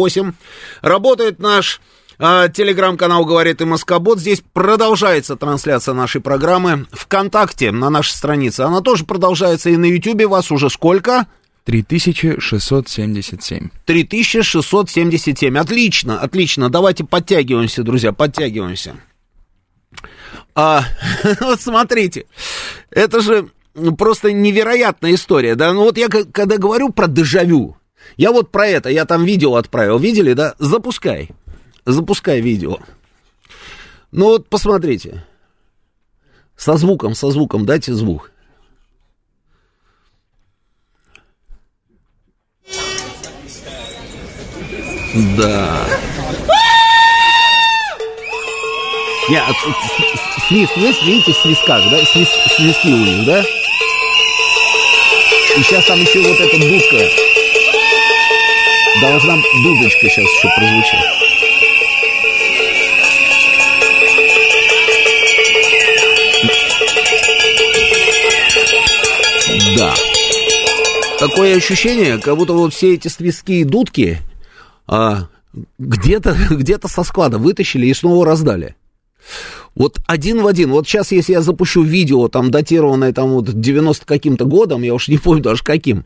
Работает 0.81 1.39
наш 1.39 1.81
а, 2.17 2.47
телеграм-канал 2.47 3.25
«Говорит 3.25 3.59
и 3.59 3.65
Москобот». 3.65 4.19
Здесь 4.19 4.41
продолжается 4.53 5.35
трансляция 5.35 5.95
нашей 5.95 6.21
программы. 6.21 6.85
ВКонтакте 6.93 7.73
на 7.73 7.89
нашей 7.89 8.13
странице. 8.13 8.61
Она 8.61 8.79
тоже 8.79 9.03
продолжается 9.03 9.69
и 9.69 9.75
на 9.75 9.83
Ютьюбе. 9.83 10.27
Вас 10.27 10.49
уже 10.49 10.69
сколько? 10.69 11.27
3677. 11.67 13.69
3677. 13.83 15.57
Отлично, 15.57 16.21
отлично. 16.21 16.69
Давайте 16.69 17.03
подтягиваемся, 17.03 17.83
друзья, 17.83 18.13
подтягиваемся. 18.13 18.95
А, 20.55 20.85
вот 21.41 21.59
смотрите, 21.59 22.25
это 22.89 23.19
же 23.19 23.49
просто 23.97 24.31
невероятная 24.31 25.15
история, 25.15 25.55
да? 25.55 25.73
Ну 25.73 25.83
вот 25.83 25.97
я 25.97 26.07
когда 26.07 26.57
говорю 26.57 26.93
про 26.93 27.07
дежавю, 27.07 27.75
я 28.15 28.31
вот 28.31 28.49
про 28.49 28.65
это, 28.65 28.89
я 28.89 29.03
там 29.03 29.25
видео 29.25 29.55
отправил, 29.55 29.99
видели, 29.99 30.31
да? 30.31 30.55
Запускай, 30.59 31.31
запускай 31.85 32.39
видео. 32.39 32.77
Ну 34.13 34.27
вот 34.27 34.47
посмотрите, 34.47 35.25
со 36.55 36.77
звуком, 36.77 37.13
со 37.13 37.29
звуком, 37.29 37.65
дайте 37.65 37.93
звук. 37.93 38.31
Да. 45.13 45.87
Не, 49.29 49.37
а 49.37 49.53
свист 50.47 50.75
есть, 50.77 51.03
видите, 51.03 51.33
в 51.33 51.37
свистках, 51.37 51.83
да? 51.89 52.05
Свист, 52.05 52.31
свистки 52.55 52.87
у 52.87 52.97
них, 52.97 53.25
да? 53.25 53.41
И 55.57 55.63
сейчас 55.63 55.85
там 55.85 55.99
еще 55.99 56.19
вот 56.21 56.39
эта 56.39 56.57
дудка. 56.57 57.09
Должна 59.01 59.37
дудочка 59.63 60.09
сейчас 60.09 60.25
еще 60.25 60.49
прозвучать. 60.55 61.27
Да. 69.77 69.93
Такое 71.19 71.57
ощущение, 71.57 72.17
как 72.17 72.37
будто 72.37 72.53
вот 72.53 72.73
все 72.73 72.93
эти 72.93 73.07
свистки 73.07 73.51
и 73.51 73.63
дудки, 73.63 74.19
а, 74.87 75.27
где-то 75.77 76.35
где 76.51 76.77
со 76.85 77.03
склада 77.03 77.37
вытащили 77.37 77.87
и 77.87 77.93
снова 77.93 78.25
раздали. 78.25 78.75
Вот 79.75 79.99
один 80.07 80.41
в 80.41 80.47
один. 80.47 80.71
Вот 80.71 80.87
сейчас, 80.87 81.11
если 81.11 81.33
я 81.33 81.41
запущу 81.41 81.83
видео, 81.83 82.27
там, 82.29 82.49
датированное 82.49 83.13
там 83.13 83.29
вот 83.29 83.59
90 83.59 84.05
каким-то 84.05 84.45
годом, 84.45 84.81
я 84.81 84.93
уж 84.93 85.07
не 85.07 85.17
помню 85.23 85.43
даже 85.43 85.63
каким, 85.63 86.05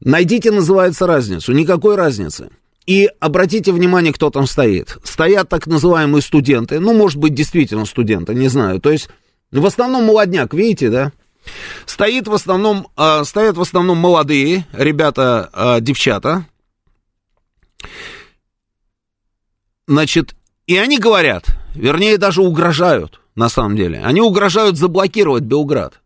найдите, 0.00 0.50
называется, 0.50 1.06
разницу. 1.06 1.52
Никакой 1.52 1.96
разницы. 1.96 2.50
И 2.86 3.10
обратите 3.18 3.72
внимание, 3.72 4.12
кто 4.12 4.30
там 4.30 4.46
стоит. 4.46 4.96
Стоят 5.02 5.48
так 5.48 5.66
называемые 5.66 6.22
студенты. 6.22 6.78
Ну, 6.78 6.94
может 6.94 7.18
быть, 7.18 7.34
действительно 7.34 7.84
студенты, 7.84 8.32
не 8.34 8.48
знаю. 8.48 8.80
То 8.80 8.92
есть, 8.92 9.08
в 9.50 9.66
основном 9.66 10.04
молодняк, 10.04 10.54
видите, 10.54 10.90
да? 10.90 11.12
Стоит 11.84 12.28
в 12.28 12.34
основном, 12.34 12.88
э, 12.96 13.24
стоят 13.24 13.56
в 13.56 13.60
основном 13.60 13.98
молодые 13.98 14.66
ребята, 14.72 15.50
э, 15.52 15.80
девчата. 15.80 16.46
Значит, 19.86 20.34
и 20.66 20.76
они 20.76 20.98
говорят, 20.98 21.46
вернее, 21.74 22.18
даже 22.18 22.42
угрожают, 22.42 23.20
на 23.34 23.48
самом 23.48 23.76
деле. 23.76 24.02
Они 24.04 24.20
угрожают 24.20 24.76
заблокировать 24.76 25.44
Белград. 25.44 26.00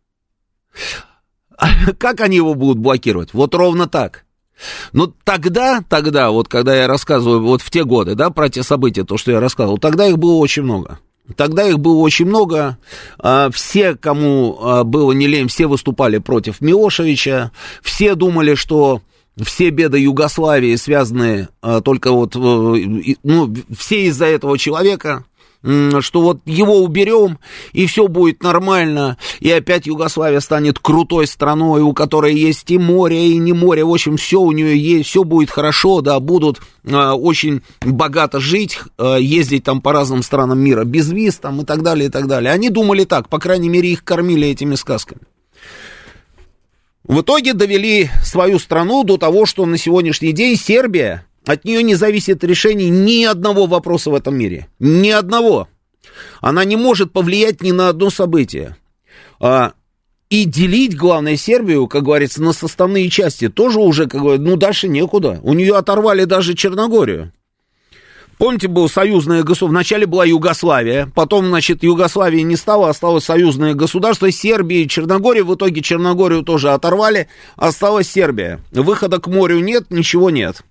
Как 1.97 2.21
они 2.21 2.37
его 2.37 2.53
будут 2.53 2.77
блокировать? 2.77 3.33
Вот 3.33 3.55
ровно 3.55 3.87
так. 3.87 4.25
Но 4.93 5.11
тогда, 5.23 5.83
тогда, 5.87 6.29
вот 6.29 6.47
когда 6.47 6.75
я 6.75 6.87
рассказываю, 6.87 7.41
вот 7.41 7.63
в 7.63 7.71
те 7.71 7.83
годы, 7.83 8.13
да, 8.13 8.29
про 8.29 8.47
те 8.49 8.61
события, 8.61 9.03
то, 9.03 9.17
что 9.17 9.31
я 9.31 9.39
рассказывал, 9.39 9.79
тогда 9.79 10.05
их 10.05 10.19
было 10.19 10.35
очень 10.35 10.61
много. 10.61 10.99
Тогда 11.35 11.67
их 11.67 11.79
было 11.79 11.99
очень 11.99 12.25
много. 12.25 12.77
А, 13.17 13.49
все, 13.51 13.95
кому 13.95 14.59
а, 14.61 14.83
было 14.83 15.11
не 15.13 15.27
лень, 15.27 15.47
все 15.47 15.67
выступали 15.67 16.19
против 16.19 16.61
Милошевича. 16.61 17.51
Все 17.81 18.15
думали, 18.15 18.53
что 18.53 19.01
все 19.43 19.69
беды 19.69 19.99
Югославии 19.99 20.75
связаны 20.75 21.49
а, 21.61 21.81
только 21.81 22.11
вот, 22.11 22.35
э, 22.35 22.39
ну, 23.23 23.53
все 23.75 24.05
из-за 24.05 24.25
этого 24.25 24.57
человека, 24.57 25.25
что 25.63 26.21
вот 26.21 26.39
его 26.45 26.79
уберем, 26.79 27.37
и 27.71 27.85
все 27.85 28.07
будет 28.07 28.41
нормально, 28.41 29.17
и 29.39 29.51
опять 29.51 29.85
Югославия 29.85 30.39
станет 30.39 30.79
крутой 30.79 31.27
страной, 31.27 31.81
у 31.81 31.93
которой 31.93 32.33
есть 32.33 32.71
и 32.71 32.79
море, 32.79 33.29
и 33.29 33.37
не 33.37 33.53
море, 33.53 33.83
в 33.83 33.91
общем, 33.91 34.17
все 34.17 34.41
у 34.41 34.51
нее 34.51 34.75
есть, 34.77 35.09
все 35.09 35.23
будет 35.23 35.51
хорошо, 35.51 36.01
да, 36.01 36.19
будут 36.19 36.61
э, 36.83 36.95
очень 36.95 37.61
богато 37.81 38.39
жить, 38.39 38.79
э, 38.97 39.17
ездить 39.19 39.63
там 39.63 39.81
по 39.81 39.93
разным 39.93 40.23
странам 40.23 40.59
мира 40.59 40.83
без 40.83 41.11
виз 41.11 41.37
там 41.37 41.61
и 41.61 41.65
так 41.65 41.83
далее, 41.83 42.07
и 42.07 42.11
так 42.11 42.27
далее. 42.27 42.51
Они 42.51 42.69
думали 42.69 43.03
так, 43.03 43.29
по 43.29 43.37
крайней 43.37 43.69
мере, 43.69 43.91
их 43.91 44.03
кормили 44.03 44.47
этими 44.47 44.73
сказками. 44.75 45.21
В 47.11 47.23
итоге 47.23 47.51
довели 47.51 48.09
свою 48.23 48.57
страну 48.57 49.03
до 49.03 49.17
того, 49.17 49.45
что 49.45 49.65
на 49.65 49.77
сегодняшний 49.77 50.31
день 50.31 50.55
Сербия, 50.55 51.25
от 51.45 51.65
нее 51.65 51.83
не 51.83 51.95
зависит 51.95 52.41
решение 52.41 52.89
ни 52.89 53.25
одного 53.25 53.65
вопроса 53.65 54.09
в 54.09 54.15
этом 54.15 54.37
мире. 54.37 54.67
Ни 54.79 55.09
одного. 55.09 55.67
Она 56.39 56.63
не 56.63 56.77
может 56.77 57.11
повлиять 57.11 57.61
ни 57.61 57.71
на 57.71 57.89
одно 57.89 58.11
событие. 58.11 58.77
А, 59.41 59.73
и 60.29 60.45
делить, 60.45 60.95
главное, 60.95 61.35
Сербию, 61.35 61.87
как 61.87 62.03
говорится, 62.03 62.41
на 62.41 62.53
составные 62.53 63.09
части 63.09 63.49
тоже 63.49 63.79
уже, 63.79 64.07
как 64.07 64.21
говорится, 64.21 64.47
ну, 64.47 64.55
дальше 64.55 64.87
некуда. 64.87 65.41
У 65.43 65.53
нее 65.53 65.75
оторвали 65.75 66.23
даже 66.23 66.53
Черногорию. 66.53 67.33
Помните, 68.41 68.67
было 68.67 68.87
союзное 68.87 69.43
государство, 69.43 69.67
вначале 69.67 70.07
была 70.07 70.25
Югославия, 70.25 71.11
потом, 71.13 71.49
значит, 71.49 71.83
Югославии 71.83 72.41
не 72.41 72.55
стало, 72.55 72.89
осталось 72.89 73.25
союзное 73.25 73.75
государство, 73.75 74.31
Сербия 74.31 74.81
и 74.81 74.87
Черногория, 74.87 75.43
в 75.43 75.53
итоге 75.53 75.83
Черногорию 75.83 76.41
тоже 76.41 76.71
оторвали, 76.71 77.27
осталась 77.55 78.09
Сербия. 78.09 78.59
Выхода 78.71 79.19
к 79.19 79.27
морю 79.27 79.59
нет, 79.59 79.91
ничего 79.91 80.31
нет. 80.31 80.63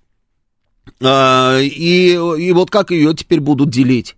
А, 1.01 1.59
и, 1.61 2.11
и 2.11 2.51
вот 2.51 2.69
как 2.69 2.91
ее 2.91 3.13
теперь 3.13 3.39
будут 3.39 3.69
делить? 3.69 4.17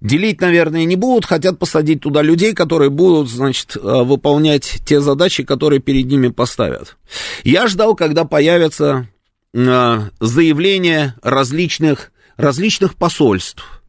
Делить, 0.00 0.40
наверное, 0.40 0.86
не 0.86 0.96
будут, 0.96 1.26
хотят 1.26 1.58
посадить 1.58 2.00
туда 2.00 2.22
людей, 2.22 2.54
которые 2.54 2.88
будут, 2.88 3.28
значит, 3.28 3.76
а, 3.76 4.02
выполнять 4.02 4.78
те 4.86 5.02
задачи, 5.02 5.42
которые 5.42 5.80
перед 5.80 6.06
ними 6.06 6.28
поставят. 6.28 6.96
Я 7.44 7.66
ждал, 7.66 7.94
когда 7.94 8.24
появятся 8.24 9.08
а, 9.54 10.08
заявления 10.20 11.16
различных 11.22 12.12
различных 12.38 12.94
посольств, 12.94 13.82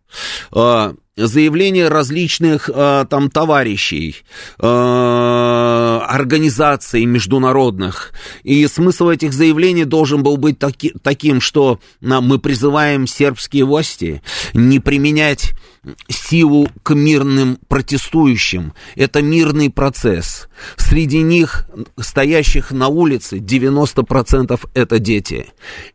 а, 0.51 0.95
заявления 1.15 1.88
различных 1.88 2.69
а, 2.73 3.05
там 3.05 3.29
товарищей, 3.29 4.17
а, 4.57 6.05
организаций 6.09 7.05
международных. 7.05 8.12
И 8.43 8.65
смысл 8.67 9.09
этих 9.09 9.33
заявлений 9.33 9.85
должен 9.85 10.23
был 10.23 10.38
быть 10.38 10.59
таки, 10.59 10.93
таким, 11.03 11.41
что 11.41 11.79
мы 12.01 12.39
призываем 12.39 13.05
сербские 13.05 13.65
власти 13.65 14.21
не 14.53 14.79
применять 14.79 15.53
силу 16.09 16.69
к 16.83 16.93
мирным 16.93 17.59
протестующим. 17.67 18.73
Это 18.95 19.21
мирный 19.21 19.69
процесс. 19.69 20.49
Среди 20.75 21.21
них, 21.21 21.67
стоящих 21.99 22.71
на 22.71 22.88
улице, 22.88 23.38
90% 23.38 24.59
это 24.73 24.99
дети. 24.99 25.47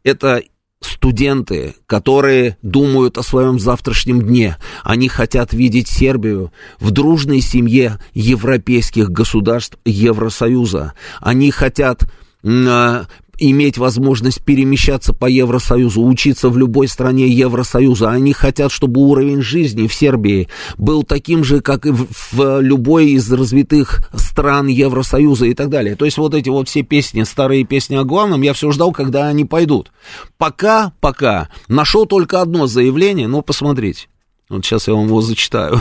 Это 0.05 0.43
студенты, 0.85 1.75
которые 1.87 2.57
думают 2.63 3.19
о 3.19 3.23
своем 3.23 3.59
завтрашнем 3.59 4.23
дне. 4.23 4.57
Они 4.83 5.09
хотят 5.09 5.53
видеть 5.53 5.89
Сербию 5.89 6.53
в 6.81 6.91
дружной 6.91 7.41
семье 7.41 7.99
европейских 8.13 9.11
государств 9.11 9.79
Евросоюза. 9.85 10.95
Они 11.21 11.51
хотят 11.51 12.05
а, 12.45 13.07
иметь 13.39 13.79
возможность 13.79 14.43
перемещаться 14.43 15.13
по 15.13 15.27
Евросоюзу, 15.27 16.03
учиться 16.03 16.49
в 16.49 16.59
любой 16.59 16.89
стране 16.89 17.29
Евросоюза. 17.29 18.11
Они 18.11 18.33
хотят, 18.33 18.73
чтобы 18.73 19.01
уровень 19.01 19.43
жизни 19.43 19.87
в 19.87 19.95
Сербии 19.95 20.49
был 20.77 21.03
таким 21.03 21.45
же, 21.45 21.61
как 21.61 21.87
и 21.87 21.93
в, 21.93 22.61
любой 22.61 23.11
из 23.11 23.31
развитых 23.31 24.09
стран 24.15 24.67
Евросоюза 24.67 25.47
и 25.47 25.55
так 25.55 25.69
далее. 25.69 25.97
То 25.97 26.05
есть 26.05 26.19
вот 26.19 26.35
эти 26.35 26.49
вот 26.49 26.69
все 26.69 26.83
песни, 26.83 27.23
старые 27.23 27.65
песни 27.65 27.97
о 27.97 28.05
главном, 28.05 28.43
я 28.43 28.53
все 28.53 28.71
ждал, 28.71 28.93
когда 28.93 29.29
они 29.29 29.45
пойдут. 29.45 29.93
Пока, 30.39 30.93
пока, 31.01 31.49
нашел 31.69 32.07
только 32.07 32.41
одно 32.41 32.67
заявление, 32.67 33.29
но 33.29 33.43
посмотрите. 33.43 34.09
Вот 34.49 34.65
сейчас 34.65 34.89
я 34.89 34.95
вам 34.95 35.07
его 35.07 35.21
зачитаю. 35.21 35.81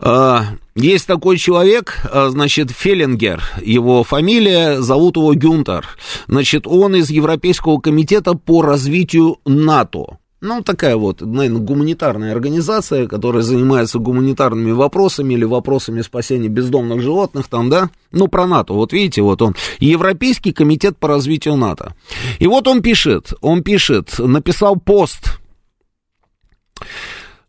А, 0.00 0.44
есть 0.76 1.06
такой 1.06 1.38
человек, 1.38 1.98
а, 2.10 2.30
значит, 2.30 2.70
Феллингер, 2.70 3.42
его 3.60 4.04
фамилия, 4.04 4.80
зовут 4.80 5.16
его 5.16 5.34
Гюнтер. 5.34 5.86
Значит, 6.28 6.66
он 6.66 6.94
из 6.94 7.10
Европейского 7.10 7.80
комитета 7.80 8.34
по 8.34 8.62
развитию 8.62 9.38
НАТО. 9.44 10.18
Ну, 10.40 10.62
такая 10.62 10.96
вот, 10.96 11.20
наверное, 11.20 11.60
гуманитарная 11.60 12.30
организация, 12.30 13.08
которая 13.08 13.42
занимается 13.42 13.98
гуманитарными 13.98 14.70
вопросами 14.70 15.34
или 15.34 15.44
вопросами 15.44 16.00
спасения 16.02 16.46
бездомных 16.46 17.02
животных 17.02 17.48
там, 17.48 17.68
да? 17.68 17.90
Ну, 18.12 18.28
про 18.28 18.46
НАТО, 18.46 18.74
вот 18.74 18.92
видите, 18.92 19.20
вот 19.20 19.42
он, 19.42 19.56
Европейский 19.80 20.52
комитет 20.52 20.96
по 20.96 21.08
развитию 21.08 21.56
НАТО. 21.56 21.96
И 22.38 22.46
вот 22.46 22.68
он 22.68 22.82
пишет, 22.82 23.32
он 23.40 23.64
пишет, 23.64 24.16
написал 24.20 24.76
пост, 24.76 25.40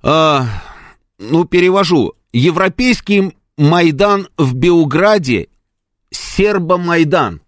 а, 0.01 0.47
ну, 1.19 1.45
перевожу, 1.45 2.15
Европейский 2.31 3.35
Майдан 3.57 4.27
в 4.37 4.55
Белграде, 4.55 5.47
Сербомайдан, 6.11 7.41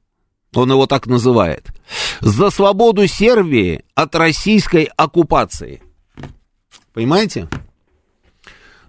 он 0.54 0.72
его 0.72 0.88
так 0.88 1.08
называет, 1.08 1.68
за 2.20 2.50
свободу 2.50 3.08
Сербии 3.08 3.84
от 3.96 4.16
российской 4.16 4.90
оккупации. 4.98 5.82
Понимаете? 6.94 7.48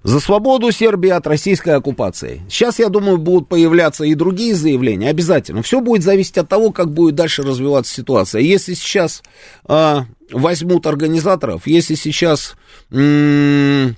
За 0.02 0.18
свободу 0.18 0.72
Сербии 0.72 1.10
от 1.10 1.28
российской 1.28 1.76
оккупации. 1.76 2.42
Сейчас, 2.48 2.80
я 2.80 2.88
думаю, 2.88 3.18
будут 3.18 3.48
появляться 3.48 4.02
и 4.02 4.14
другие 4.16 4.56
заявления, 4.56 5.08
обязательно. 5.08 5.62
Все 5.62 5.80
будет 5.80 6.02
зависеть 6.02 6.38
от 6.38 6.48
того, 6.48 6.72
как 6.72 6.92
будет 6.92 7.14
дальше 7.14 7.42
развиваться 7.42 7.94
ситуация. 7.94 8.40
Если 8.40 8.74
сейчас 8.74 9.22
э, 9.68 10.00
возьмут 10.32 10.88
организаторов, 10.88 11.68
если 11.68 11.94
сейчас 11.94 12.56
м- 12.90 13.96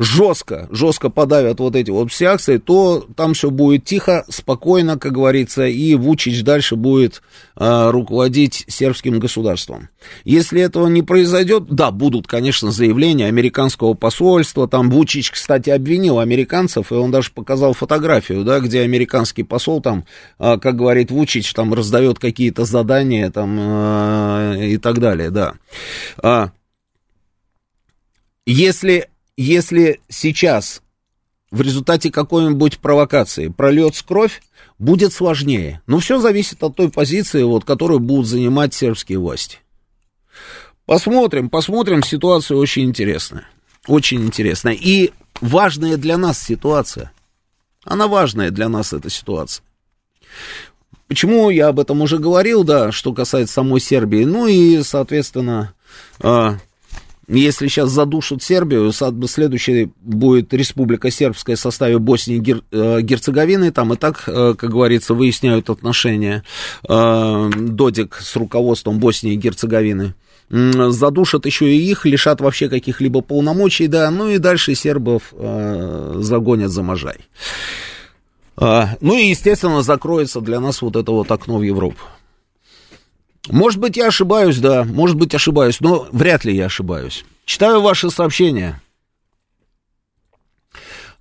жестко, 0.00 0.66
жестко 0.70 1.10
подавят 1.10 1.60
вот 1.60 1.76
эти 1.76 1.90
вот 1.90 2.10
все 2.10 2.28
акции, 2.28 2.56
то 2.56 3.06
там 3.16 3.34
все 3.34 3.50
будет 3.50 3.84
тихо, 3.84 4.24
спокойно, 4.30 4.98
как 4.98 5.12
говорится, 5.12 5.66
и 5.66 5.94
Вучич 5.94 6.42
дальше 6.42 6.74
будет 6.74 7.20
э, 7.56 7.90
руководить 7.90 8.64
сербским 8.66 9.18
государством. 9.18 9.90
Если 10.24 10.62
этого 10.62 10.86
не 10.86 11.02
произойдет, 11.02 11.66
да, 11.68 11.90
будут, 11.90 12.26
конечно, 12.26 12.70
заявления 12.70 13.26
американского 13.26 13.92
посольства, 13.92 14.66
там 14.66 14.88
Вучич, 14.88 15.32
кстати, 15.32 15.68
обвинил 15.68 16.18
американцев, 16.18 16.92
и 16.92 16.94
он 16.94 17.10
даже 17.10 17.30
показал 17.30 17.74
фотографию, 17.74 18.42
да, 18.42 18.60
где 18.60 18.80
американский 18.80 19.42
посол 19.42 19.82
там, 19.82 20.06
э, 20.38 20.56
как 20.56 20.76
говорит 20.76 21.10
Вучич, 21.10 21.52
там 21.52 21.74
раздает 21.74 22.18
какие-то 22.18 22.64
задания 22.64 23.30
там 23.30 23.58
э, 23.60 24.66
и 24.70 24.78
так 24.78 24.98
далее, 24.98 25.30
да. 25.30 26.52
Если 28.46 29.09
если 29.42 30.00
сейчас 30.08 30.82
в 31.50 31.62
результате 31.62 32.10
какой-нибудь 32.10 32.78
провокации 32.78 33.48
прольется 33.48 34.04
кровь, 34.04 34.42
будет 34.78 35.12
сложнее. 35.12 35.80
Но 35.86 35.98
все 35.98 36.20
зависит 36.20 36.62
от 36.62 36.76
той 36.76 36.90
позиции, 36.90 37.42
вот, 37.42 37.64
которую 37.64 38.00
будут 38.00 38.26
занимать 38.26 38.74
сербские 38.74 39.18
власти. 39.18 39.58
Посмотрим, 40.84 41.48
посмотрим. 41.48 42.02
Ситуация 42.02 42.56
очень 42.56 42.84
интересная. 42.84 43.46
Очень 43.86 44.26
интересная. 44.26 44.74
И 44.74 45.12
важная 45.40 45.96
для 45.96 46.18
нас 46.18 46.40
ситуация. 46.42 47.12
Она 47.84 48.08
важная 48.08 48.50
для 48.50 48.68
нас, 48.68 48.92
эта 48.92 49.08
ситуация. 49.08 49.64
Почему 51.08 51.50
я 51.50 51.68
об 51.68 51.80
этом 51.80 52.02
уже 52.02 52.18
говорил, 52.18 52.62
да, 52.62 52.92
что 52.92 53.12
касается 53.12 53.54
самой 53.54 53.80
Сербии. 53.80 54.24
Ну 54.24 54.46
и, 54.46 54.82
соответственно, 54.82 55.74
а, 56.20 56.58
если 57.38 57.68
сейчас 57.68 57.90
задушат 57.90 58.42
Сербию, 58.42 58.92
следующей 58.92 59.92
будет 60.00 60.52
Республика 60.52 61.10
Сербская 61.10 61.54
в 61.54 61.60
составе 61.60 61.98
Боснии 61.98 62.38
и 62.38 62.56
э, 62.72 63.00
Герцеговины. 63.02 63.70
Там 63.70 63.92
и 63.92 63.96
так, 63.96 64.24
э, 64.26 64.54
как 64.58 64.70
говорится, 64.70 65.14
выясняют 65.14 65.70
отношения 65.70 66.42
э, 66.88 67.50
Додик 67.56 68.16
с 68.20 68.34
руководством 68.34 68.98
Боснии 68.98 69.34
и 69.34 69.36
Герцеговины. 69.36 70.14
Задушат 70.50 71.46
еще 71.46 71.72
и 71.72 71.78
их, 71.78 72.04
лишат 72.04 72.40
вообще 72.40 72.68
каких-либо 72.68 73.20
полномочий, 73.20 73.86
да, 73.86 74.10
ну 74.10 74.28
и 74.28 74.38
дальше 74.38 74.74
сербов 74.74 75.32
загонят 75.32 76.72
за 76.72 76.82
Можай. 76.82 77.18
Ну 78.56 79.16
и, 79.16 79.28
естественно, 79.28 79.82
закроется 79.82 80.40
для 80.40 80.58
нас 80.58 80.82
вот 80.82 80.96
это 80.96 81.12
вот 81.12 81.30
окно 81.30 81.58
в 81.58 81.62
Европу. 81.62 82.00
Может 83.50 83.80
быть, 83.80 83.96
я 83.96 84.08
ошибаюсь, 84.08 84.58
да, 84.58 84.84
может 84.84 85.16
быть, 85.16 85.34
ошибаюсь, 85.34 85.80
но 85.80 86.06
вряд 86.12 86.44
ли 86.44 86.54
я 86.54 86.66
ошибаюсь. 86.66 87.24
Читаю 87.44 87.80
ваши 87.80 88.10
сообщения. 88.10 88.80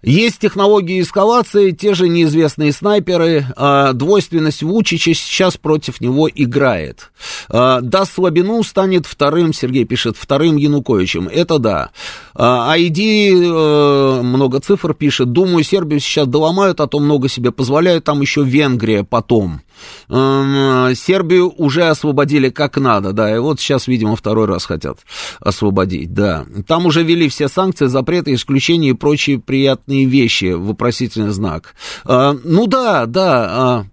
Есть 0.01 0.39
технологии 0.39 1.01
эскалации, 1.01 1.71
те 1.71 1.93
же 1.93 2.07
неизвестные 2.07 2.71
снайперы, 2.71 3.45
а 3.57 3.91
двойственность 3.91 4.63
Вучича 4.63 5.13
сейчас 5.13 5.57
против 5.57 5.99
него 5.99 6.29
играет. 6.33 7.11
А, 7.49 7.81
даст 7.81 8.13
слабину, 8.13 8.63
станет 8.63 9.05
вторым, 9.05 9.51
Сергей 9.51 9.83
пишет, 9.83 10.15
вторым 10.17 10.55
Януковичем, 10.55 11.27
это 11.27 11.59
да. 11.59 11.89
А, 12.33 12.73
ID, 12.77 13.43
э, 13.43 14.21
много 14.21 14.61
цифр 14.61 14.93
пишет, 14.93 15.33
думаю, 15.33 15.65
Сербию 15.65 15.99
сейчас 15.99 16.27
доломают, 16.27 16.79
а 16.79 16.87
то 16.87 16.99
много 16.99 17.27
себе 17.27 17.51
позволяют, 17.51 18.05
там 18.05 18.21
еще 18.21 18.41
Венгрия 18.41 19.03
потом. 19.03 19.61
Сербию 20.09 21.53
уже 21.57 21.87
освободили 21.87 22.49
как 22.49 22.77
надо, 22.77 23.13
да, 23.13 23.35
и 23.35 23.39
вот 23.39 23.59
сейчас, 23.59 23.87
видимо, 23.87 24.15
второй 24.15 24.45
раз 24.45 24.65
хотят 24.65 24.99
освободить, 25.39 26.13
да. 26.13 26.45
Там 26.67 26.85
уже 26.85 27.03
ввели 27.03 27.29
все 27.29 27.47
санкции, 27.47 27.87
запреты, 27.87 28.33
исключения 28.33 28.89
и 28.89 28.93
прочие 28.93 29.39
приятные 29.39 30.05
вещи, 30.05 30.53
вопросительный 30.53 31.31
знак. 31.31 31.75
А, 32.05 32.35
ну 32.43 32.67
да, 32.67 33.05
да, 33.05 33.47
а, 33.49 33.85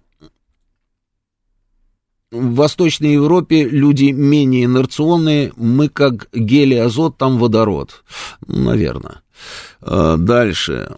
в 2.31 2.55
Восточной 2.55 3.13
Европе 3.13 3.63
люди 3.63 4.11
менее 4.11 4.65
инерционные, 4.65 5.53
мы 5.55 5.87
как 5.87 6.27
гелий, 6.33 6.81
азот, 6.81 7.17
там 7.17 7.37
водород, 7.37 8.03
наверное. 8.45 9.21
А, 9.81 10.17
дальше. 10.17 10.97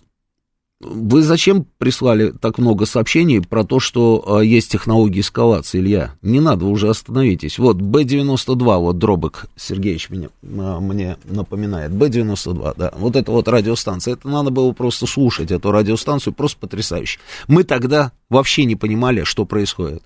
Вы 0.81 1.23
зачем 1.23 1.65
прислали 1.77 2.31
так 2.31 2.57
много 2.57 2.85
сообщений 2.85 3.41
про 3.41 3.65
то, 3.65 3.81
что 3.81 4.39
э, 4.41 4.45
есть 4.45 4.71
технологии 4.71 5.19
эскалации, 5.19 5.79
Илья? 5.79 6.15
Не 6.21 6.39
надо, 6.39 6.67
уже 6.67 6.87
остановитесь. 6.87 7.59
Вот, 7.59 7.81
Б-92, 7.81 8.77
вот 8.79 8.97
Дробок 8.97 9.47
Сергеевич 9.57 10.09
меня, 10.09 10.29
э, 10.41 10.79
мне 10.79 11.17
напоминает. 11.25 11.91
Б-92, 11.91 12.75
да, 12.77 12.93
вот 12.95 13.17
это 13.17 13.29
вот 13.29 13.49
радиостанция. 13.49 14.13
Это 14.13 14.29
надо 14.29 14.51
было 14.51 14.71
просто 14.71 15.05
слушать, 15.05 15.51
эту 15.51 15.69
радиостанцию, 15.71 16.33
просто 16.33 16.57
потрясающе. 16.59 17.19
Мы 17.49 17.65
тогда 17.65 18.13
вообще 18.29 18.63
не 18.63 18.77
понимали, 18.77 19.23
что 19.23 19.43
происходит. 19.43 20.03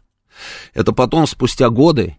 Это 0.73 0.91
потом, 0.91 1.27
спустя 1.27 1.69
годы, 1.69 2.17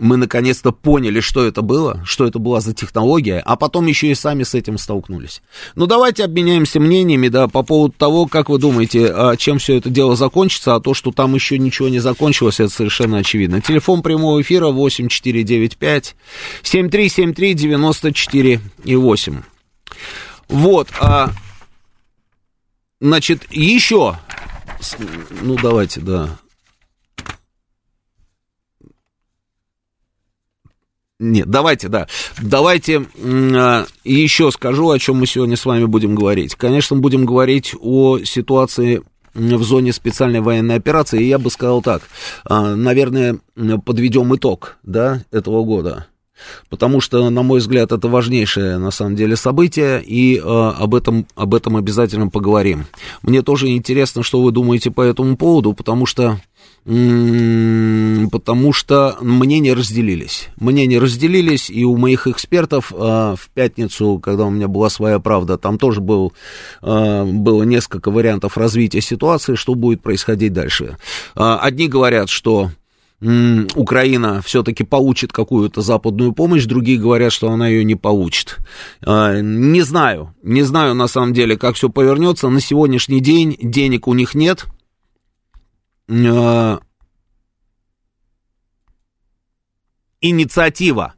мы 0.00 0.16
наконец-то 0.16 0.72
поняли, 0.72 1.20
что 1.20 1.44
это 1.44 1.62
было, 1.62 2.02
что 2.04 2.26
это 2.26 2.38
была 2.38 2.60
за 2.60 2.74
технология, 2.74 3.40
а 3.44 3.56
потом 3.56 3.86
еще 3.86 4.10
и 4.10 4.14
сами 4.14 4.42
с 4.42 4.54
этим 4.54 4.78
столкнулись. 4.78 5.42
Ну, 5.74 5.86
давайте 5.86 6.24
обменяемся 6.24 6.80
мнениями, 6.80 7.28
да, 7.28 7.48
по 7.48 7.62
поводу 7.62 7.94
того, 7.96 8.26
как 8.26 8.48
вы 8.48 8.58
думаете, 8.58 9.12
а 9.14 9.36
чем 9.36 9.58
все 9.58 9.76
это 9.76 9.90
дело 9.90 10.16
закончится, 10.16 10.74
а 10.74 10.80
то, 10.80 10.94
что 10.94 11.12
там 11.12 11.34
еще 11.34 11.58
ничего 11.58 11.88
не 11.88 11.98
закончилось, 11.98 12.60
это 12.60 12.70
совершенно 12.70 13.18
очевидно. 13.18 13.60
Телефон 13.60 14.02
прямого 14.02 14.40
эфира 14.40 14.68
8495 14.68 16.16
7373 16.62 17.54
94 17.54 18.60
и 18.84 18.96
8. 18.96 19.42
Вот, 20.48 20.88
а, 20.98 21.30
значит, 23.00 23.42
еще, 23.50 24.18
ну, 25.42 25.56
давайте, 25.62 26.00
да, 26.00 26.38
Нет, 31.20 31.50
давайте, 31.50 31.88
да. 31.88 32.08
Давайте 32.40 33.04
э, 33.14 33.84
еще 34.04 34.50
скажу, 34.50 34.88
о 34.88 34.98
чем 34.98 35.16
мы 35.16 35.26
сегодня 35.26 35.54
с 35.54 35.66
вами 35.66 35.84
будем 35.84 36.14
говорить. 36.14 36.54
Конечно, 36.54 36.96
будем 36.96 37.26
говорить 37.26 37.74
о 37.78 38.20
ситуации 38.20 39.02
в 39.34 39.62
зоне 39.62 39.92
специальной 39.92 40.40
военной 40.40 40.76
операции. 40.76 41.22
И 41.22 41.28
я 41.28 41.38
бы 41.38 41.50
сказал 41.50 41.82
так, 41.82 42.04
э, 42.48 42.74
наверное, 42.74 43.38
подведем 43.84 44.34
итог, 44.34 44.78
да, 44.82 45.22
этого 45.30 45.62
года. 45.62 46.06
потому 46.68 47.00
что, 47.00 47.28
на 47.30 47.42
мой 47.42 47.60
взгляд, 47.60 47.92
это 47.92 48.08
важнейшее 48.08 48.78
на 48.78 48.90
самом 48.90 49.16
деле 49.16 49.36
событие, 49.36 50.02
и 50.02 50.38
э, 50.38 50.42
об, 50.42 50.94
этом, 50.94 51.26
об 51.34 51.54
этом 51.54 51.76
обязательно 51.76 52.28
поговорим. 52.28 52.86
Мне 53.22 53.42
тоже 53.42 53.68
интересно, 53.68 54.22
что 54.22 54.40
вы 54.42 54.52
думаете 54.52 54.90
по 54.90 55.02
этому 55.02 55.36
поводу, 55.36 55.72
потому 55.72 56.06
что 56.06 56.40
потому 56.90 58.72
что 58.72 59.16
мнения 59.20 59.74
разделились. 59.74 60.48
Мнения 60.58 60.98
разделились, 60.98 61.70
и 61.70 61.84
у 61.84 61.96
моих 61.96 62.26
экспертов 62.26 62.92
э, 62.92 62.96
в 62.96 63.48
пятницу, 63.54 64.18
когда 64.20 64.46
у 64.46 64.50
меня 64.50 64.66
была 64.66 64.90
своя 64.90 65.20
правда, 65.20 65.56
там 65.56 65.78
тоже 65.78 66.00
был, 66.00 66.32
э, 66.82 67.24
было 67.24 67.62
несколько 67.62 68.10
вариантов 68.10 68.58
развития 68.58 69.00
ситуации, 69.02 69.54
что 69.54 69.76
будет 69.76 70.02
происходить 70.02 70.52
дальше. 70.52 70.96
Э, 71.36 71.58
одни 71.60 71.86
говорят, 71.86 72.28
что 72.28 72.70
Украина 73.20 74.40
все-таки 74.42 74.82
получит 74.82 75.30
какую-то 75.30 75.82
западную 75.82 76.32
помощь, 76.32 76.64
другие 76.64 76.98
говорят, 76.98 77.32
что 77.32 77.52
она 77.52 77.68
ее 77.68 77.84
не 77.84 77.94
получит. 77.94 78.56
Не 79.06 79.82
знаю, 79.82 80.34
не 80.42 80.62
знаю 80.62 80.94
на 80.94 81.06
самом 81.06 81.34
деле, 81.34 81.58
как 81.58 81.74
все 81.76 81.90
повернется. 81.90 82.48
На 82.48 82.60
сегодняшний 82.60 83.20
день 83.20 83.58
денег 83.60 84.08
у 84.08 84.14
них 84.14 84.34
нет. 84.34 84.64
Инициатива. 90.20 91.14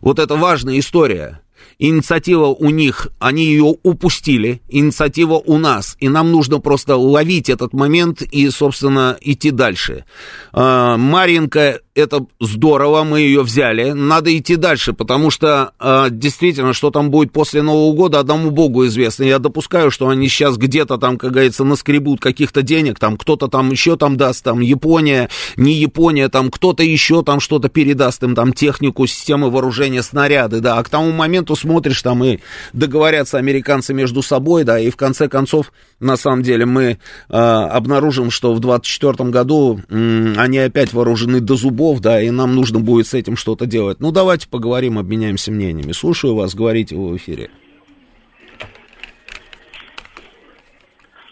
Вот 0.00 0.18
это 0.18 0.34
важная 0.34 0.78
история. 0.78 1.40
Инициатива 1.78 2.46
у 2.46 2.70
них, 2.70 3.08
они 3.18 3.44
ее 3.46 3.74
упустили, 3.82 4.60
инициатива 4.68 5.34
у 5.34 5.56
нас, 5.56 5.96
и 6.00 6.08
нам 6.08 6.30
нужно 6.32 6.58
просто 6.58 6.96
ловить 6.96 7.48
этот 7.48 7.72
момент 7.72 8.20
и, 8.20 8.50
собственно, 8.50 9.16
идти 9.20 9.50
дальше. 9.50 10.04
Маринка 10.52 11.80
это 12.00 12.26
здорово, 12.40 13.04
мы 13.04 13.20
ее 13.20 13.42
взяли, 13.42 13.92
надо 13.92 14.36
идти 14.36 14.56
дальше, 14.56 14.92
потому 14.92 15.30
что 15.30 15.72
э, 15.78 16.08
действительно, 16.10 16.72
что 16.72 16.90
там 16.90 17.10
будет 17.10 17.32
после 17.32 17.62
Нового 17.62 17.94
года, 17.94 18.18
одному 18.18 18.50
Богу 18.50 18.86
известно. 18.86 19.24
Я 19.24 19.38
допускаю, 19.38 19.90
что 19.90 20.08
они 20.08 20.28
сейчас 20.28 20.56
где-то 20.56 20.98
там, 20.98 21.18
как 21.18 21.32
говорится, 21.32 21.64
наскребут 21.64 22.20
каких-то 22.20 22.62
денег, 22.62 22.98
там 22.98 23.16
кто-то 23.16 23.48
там 23.48 23.70
еще 23.70 23.96
там 23.96 24.16
даст, 24.16 24.44
там 24.44 24.60
Япония, 24.60 25.28
не 25.56 25.74
Япония, 25.74 26.28
там 26.28 26.50
кто-то 26.50 26.82
еще 26.82 27.22
там 27.22 27.40
что-то 27.40 27.68
передаст 27.68 28.22
им, 28.22 28.34
там 28.34 28.52
технику, 28.52 29.06
системы 29.06 29.50
вооружения, 29.50 30.02
снаряды, 30.02 30.60
да, 30.60 30.78
а 30.78 30.82
к 30.82 30.88
тому 30.88 31.12
моменту 31.12 31.56
смотришь 31.56 32.02
там 32.02 32.24
и 32.24 32.38
договорятся 32.72 33.38
американцы 33.38 33.94
между 33.94 34.22
собой, 34.22 34.64
да, 34.64 34.78
и 34.78 34.90
в 34.90 34.96
конце 34.96 35.28
концов, 35.28 35.72
на 36.00 36.16
самом 36.16 36.42
деле, 36.42 36.66
мы 36.66 36.82
э, 36.82 36.96
обнаружим, 37.28 38.30
что 38.30 38.52
в 38.54 38.60
24 38.60 39.30
году 39.30 39.78
э, 39.78 40.34
они 40.36 40.58
опять 40.58 40.92
вооружены 40.92 41.40
до 41.40 41.54
зубов, 41.54 42.00
да, 42.00 42.20
и 42.20 42.30
нам 42.30 42.54
нужно 42.54 42.80
будет 42.80 43.06
с 43.06 43.14
этим 43.14 43.36
что-то 43.36 43.66
делать. 43.66 43.98
Ну, 44.00 44.10
давайте 44.10 44.48
поговорим, 44.48 44.98
обменяемся 44.98 45.52
мнениями. 45.52 45.92
Слушаю 45.92 46.34
вас, 46.34 46.54
говорите 46.54 46.96
в 46.96 47.16
эфире. 47.16 47.50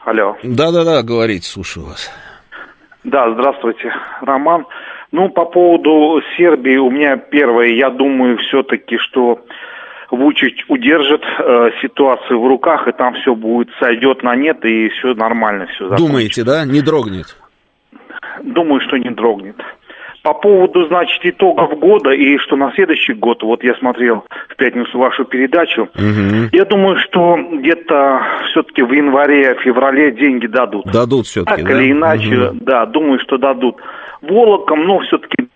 Алло. 0.05 0.37
Да-да-да, 0.43 1.03
говорите, 1.03 1.47
слушаю 1.47 1.87
вас. 1.87 2.11
Да, 3.05 3.33
здравствуйте, 3.33 3.93
Роман. 4.21 4.67
Ну, 5.13 5.31
по 5.31 5.47
поводу 5.47 6.21
Сербии, 6.37 6.77
у 6.77 6.91
меня 6.91 7.17
первое, 7.17 7.69
я 7.69 7.89
думаю 7.91 8.37
все-таки, 8.39 8.99
что 8.99 9.41
Вучич 10.11 10.65
удержит 10.69 11.23
э, 11.23 11.71
ситуацию 11.83 12.41
в 12.41 12.47
руках, 12.47 12.89
и 12.89 12.93
там 12.93 13.15
все 13.15 13.35
будет, 13.35 13.69
сойдет 13.79 14.23
на 14.23 14.35
нет, 14.35 14.65
и 14.65 14.89
все 14.89 15.15
нормально, 15.15 15.67
все 15.67 15.85
закончится. 15.89 16.07
Думаете, 16.09 16.45
да? 16.45 16.65
Не 16.65 16.81
дрогнет? 16.81 17.37
Думаю, 18.43 18.81
что 18.81 18.97
не 18.97 19.11
дрогнет. 19.11 19.57
По 20.23 20.35
поводу, 20.35 20.87
значит, 20.89 21.21
итогов 21.25 21.79
года 21.79 22.11
и 22.11 22.39
что 22.39 22.57
на 22.57 22.73
следующий 22.73 23.15
год, 23.15 23.43
вот 23.43 23.63
я 23.63 23.75
смотрел 23.77 24.25
в 24.49 24.57
пятницу 24.57 24.99
вашу 24.99 25.25
передачу, 25.25 25.83
угу. 25.83 26.49
я 26.53 26.65
думаю, 26.65 26.97
что 26.99 27.37
где-то 27.53 28.21
все-таки 28.51 28.83
в 28.83 28.93
январе-феврале 28.93 30.13
деньги 30.13 30.47
дадут. 30.47 30.87
Дадут 30.87 31.27
все-таки, 31.27 31.63
Так 31.63 31.71
да? 31.71 31.81
или 31.81 31.93
иначе, 31.93 32.49
угу. 32.49 32.59
да, 32.61 32.87
думаю, 32.87 33.21
что 33.21 33.39
дадут. 33.39 33.77
Волоком, 34.21 34.85
но 34.85 34.99
все-таки 35.01 35.49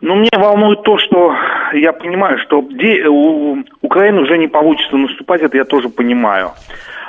но 0.00 0.14
мне 0.14 0.30
волнует 0.32 0.82
то, 0.82 0.98
что 0.98 1.34
я 1.72 1.92
понимаю, 1.92 2.38
что 2.38 2.60
у 2.60 3.56
Украины 3.82 4.22
уже 4.22 4.38
не 4.38 4.48
получится 4.48 4.96
наступать, 4.96 5.42
это 5.42 5.56
я 5.56 5.64
тоже 5.64 5.88
понимаю. 5.88 6.50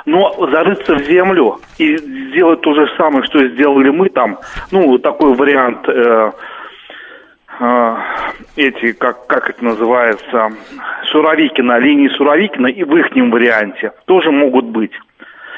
Но 0.06 0.34
зарыться 0.50 0.94
в 0.94 1.02
землю 1.02 1.60
и 1.76 1.96
сделать 1.96 2.62
то 2.62 2.72
же 2.74 2.88
самое, 2.96 3.24
что 3.24 3.46
сделали 3.48 3.90
мы 3.90 4.08
там, 4.08 4.38
ну, 4.70 4.98
такой 4.98 5.34
вариант, 5.34 5.86
э, 5.86 6.32
э, 7.60 7.96
эти, 8.56 8.92
как, 8.92 9.26
как 9.26 9.50
это 9.50 9.62
называется, 9.62 10.50
Суровикина, 11.10 11.78
линии 11.78 12.08
Суровикина 12.08 12.68
и 12.68 12.84
в 12.84 12.96
их 12.96 13.10
варианте 13.14 13.92
тоже 14.06 14.30
могут 14.30 14.64
быть. 14.64 14.92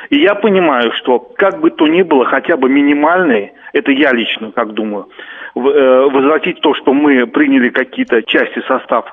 И 0.08 0.18
я 0.18 0.34
понимаю, 0.34 0.90
что 0.94 1.20
как 1.20 1.60
бы 1.60 1.70
то 1.70 1.86
ни 1.86 2.02
было, 2.02 2.24
хотя 2.24 2.56
бы 2.56 2.68
минимальные, 2.68 3.52
это 3.72 3.92
я 3.92 4.12
лично 4.12 4.50
как 4.50 4.72
думаю, 4.72 5.08
возвратить 5.54 6.60
то, 6.60 6.74
что 6.74 6.92
мы 6.92 7.26
приняли 7.26 7.70
какие-то 7.70 8.22
части 8.22 8.62
состав 8.66 9.06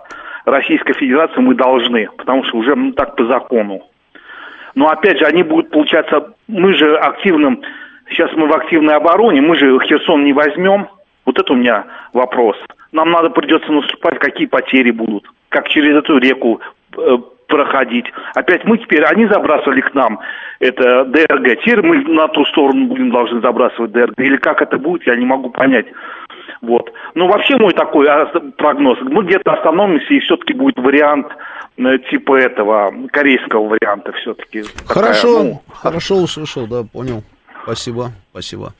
Российской 0.45 0.93
Федерации, 0.93 1.41
мы 1.41 1.55
должны, 1.55 2.09
потому 2.17 2.43
что 2.45 2.57
уже 2.57 2.75
ну, 2.75 2.91
так 2.93 3.15
по 3.15 3.25
закону. 3.25 3.83
Но 4.75 4.89
опять 4.89 5.19
же, 5.19 5.25
они 5.25 5.43
будут 5.43 5.71
получаться, 5.71 6.33
мы 6.47 6.73
же 6.73 6.95
активным, 6.97 7.61
сейчас 8.09 8.31
мы 8.33 8.47
в 8.47 8.53
активной 8.53 8.95
обороне, 8.95 9.41
мы 9.41 9.55
же 9.55 9.77
Херсон 9.79 10.23
не 10.23 10.33
возьмем. 10.33 10.87
Вот 11.25 11.39
это 11.39 11.51
у 11.51 11.55
меня 11.55 11.85
вопрос. 12.13 12.55
Нам 12.91 13.11
надо 13.11 13.29
придется 13.29 13.71
наступать, 13.71 14.19
какие 14.19 14.47
потери 14.47 14.91
будут, 14.91 15.25
как 15.49 15.67
через 15.67 15.95
эту 15.95 16.17
реку 16.17 16.61
э, 16.95 17.17
проходить. 17.47 18.05
Опять 18.33 18.63
мы 18.63 18.77
теперь, 18.77 19.03
они 19.03 19.25
забрасывали 19.25 19.81
к 19.81 19.93
нам 19.93 20.19
это 20.59 21.05
ДРГ, 21.05 21.61
теперь 21.61 21.81
мы 21.81 21.99
на 22.03 22.27
ту 22.29 22.45
сторону 22.45 22.87
будем 22.87 23.11
должны 23.11 23.41
забрасывать 23.41 23.91
ДРГ. 23.91 24.19
Или 24.19 24.37
как 24.37 24.61
это 24.61 24.77
будет, 24.77 25.05
я 25.05 25.15
не 25.15 25.25
могу 25.25 25.49
понять. 25.49 25.85
Вот. 26.61 26.91
Ну, 27.15 27.27
вообще 27.27 27.57
мой 27.57 27.73
такой 27.73 28.07
а, 28.07 28.25
прогноз, 28.57 28.97
мы 29.01 29.23
где-то 29.23 29.53
остановимся, 29.53 30.13
и 30.13 30.19
все-таки 30.19 30.53
будет 30.53 30.77
вариант 30.77 31.27
Э, 31.77 31.99
типа 32.09 32.37
этого 32.37 32.91
корейского 33.11 33.67
варианта 33.67 34.11
все-таки. 34.13 34.63
Хорошо, 34.85 35.37
такая, 35.37 35.53
ну... 35.53 35.61
хорошо 35.71 36.15
услышал, 36.15 36.65
да, 36.65 36.83
понял. 36.83 37.23
Спасибо, 37.63 38.13
спасибо. 38.31 38.73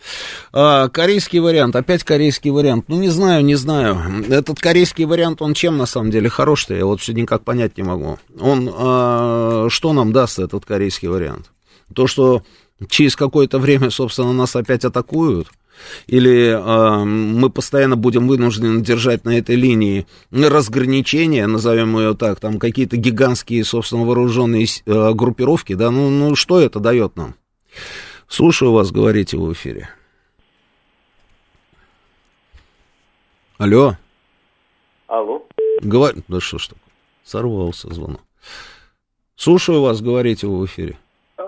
А, 0.54 0.88
корейский 0.88 1.40
вариант, 1.40 1.76
опять 1.76 2.06
корейский 2.06 2.52
вариант. 2.52 2.86
Ну, 2.88 2.98
не 2.98 3.10
знаю, 3.10 3.44
не 3.44 3.56
знаю. 3.56 3.98
Этот 4.30 4.60
корейский 4.60 5.04
вариант, 5.04 5.42
он 5.42 5.54
чем 5.54 5.78
на 5.78 5.86
самом 5.86 6.10
деле 6.10 6.30
хорош-то? 6.30 6.74
Я 6.74 6.86
вот 6.86 7.02
все 7.02 7.12
никак 7.12 7.44
понять 7.44 7.78
не 7.78 7.84
могу. 7.84 8.18
Он, 8.40 8.72
а, 8.74 9.68
что 9.70 9.94
нам 9.94 10.14
даст 10.14 10.40
этот 10.40 10.66
корейский 10.66 11.10
вариант? 11.10 11.52
То, 11.94 12.08
что 12.08 12.44
через 12.90 13.16
какое-то 13.16 13.60
время, 13.60 13.90
собственно, 13.90 14.32
нас 14.32 14.56
опять 14.56 14.86
атакуют, 14.86 15.50
или 16.08 16.50
э, 16.50 17.04
мы 17.04 17.50
постоянно 17.50 17.96
будем 17.96 18.28
вынуждены 18.28 18.82
держать 18.82 19.26
на 19.26 19.38
этой 19.38 19.56
линии 19.56 20.06
разграничения, 20.32 21.48
назовем 21.48 21.98
ее 21.98 22.16
так, 22.16 22.40
там 22.40 22.60
какие-то 22.60 22.98
гигантские, 22.98 23.64
собственно, 23.64 24.04
вооруженные 24.06 24.66
э, 24.66 25.14
группировки, 25.14 25.74
да, 25.74 25.92
ну, 25.92 26.10
ну 26.10 26.36
что 26.36 26.60
это 26.60 26.80
дает 26.80 27.16
нам? 27.16 27.36
Слушаю 28.28 28.72
вас, 28.72 28.92
говорите 28.92 29.38
в 29.38 29.52
эфире. 29.54 29.90
Алло. 33.58 33.96
Алло. 35.08 35.48
Говор... 35.82 36.16
Да 36.28 36.40
что 36.40 36.58
ж 36.58 36.68
такое? 36.68 36.84
Сорвался 37.24 37.94
звонок. 37.94 38.22
Слушаю 39.36 39.82
вас, 39.82 40.02
говорите 40.02 40.48
в 40.48 40.66
эфире. 40.66 40.98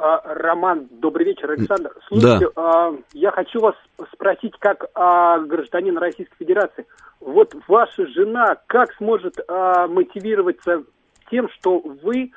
А, 0.09 0.21
Роман, 0.25 0.87
добрый 0.89 1.23
вечер, 1.27 1.51
Александр. 1.51 1.91
Слушайте, 2.07 2.47
да. 2.55 2.61
А, 2.63 2.95
я 3.13 3.29
хочу 3.29 3.59
вас 3.59 3.75
спросить, 4.11 4.53
как 4.57 4.85
а, 4.95 5.37
гражданин 5.37 5.95
Российской 5.99 6.35
Федерации, 6.39 6.87
вот 7.19 7.55
ваша 7.67 8.07
жена 8.07 8.57
как 8.65 8.91
сможет 8.93 9.37
мотивироваться 9.47 10.83
тем, 11.29 11.49
что 11.49 11.79
вы 11.79 12.31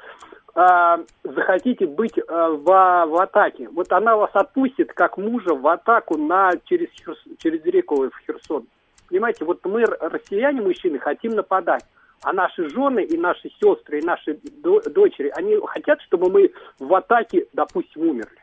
захотите 0.55 1.87
быть 1.87 2.17
в, 2.17 2.65
в 2.65 3.23
атаке? 3.23 3.69
Вот 3.69 3.91
она 3.93 4.17
вас 4.17 4.31
отпустит 4.35 4.93
как 4.93 5.17
мужа 5.17 5.55
в 5.55 5.67
атаку 5.67 6.19
на 6.19 6.51
через 6.65 6.89
через 7.39 7.65
реку 7.65 8.11
в 8.11 8.27
Херсон. 8.27 8.67
Понимаете, 9.09 9.45
вот 9.47 9.65
мы 9.65 9.85
россияне 9.85 10.61
мужчины 10.61 10.99
хотим 10.99 11.37
нападать 11.37 11.85
а 12.23 12.33
наши 12.33 12.69
жены 12.69 13.05
и 13.05 13.17
наши 13.17 13.51
сестры, 13.61 14.01
и 14.01 14.05
наши 14.05 14.39
дочери, 14.63 15.33
они 15.35 15.57
хотят, 15.67 16.01
чтобы 16.03 16.31
мы 16.31 16.51
в 16.79 16.95
атаке, 16.95 17.47
допустим, 17.53 18.03
умерли. 18.03 18.39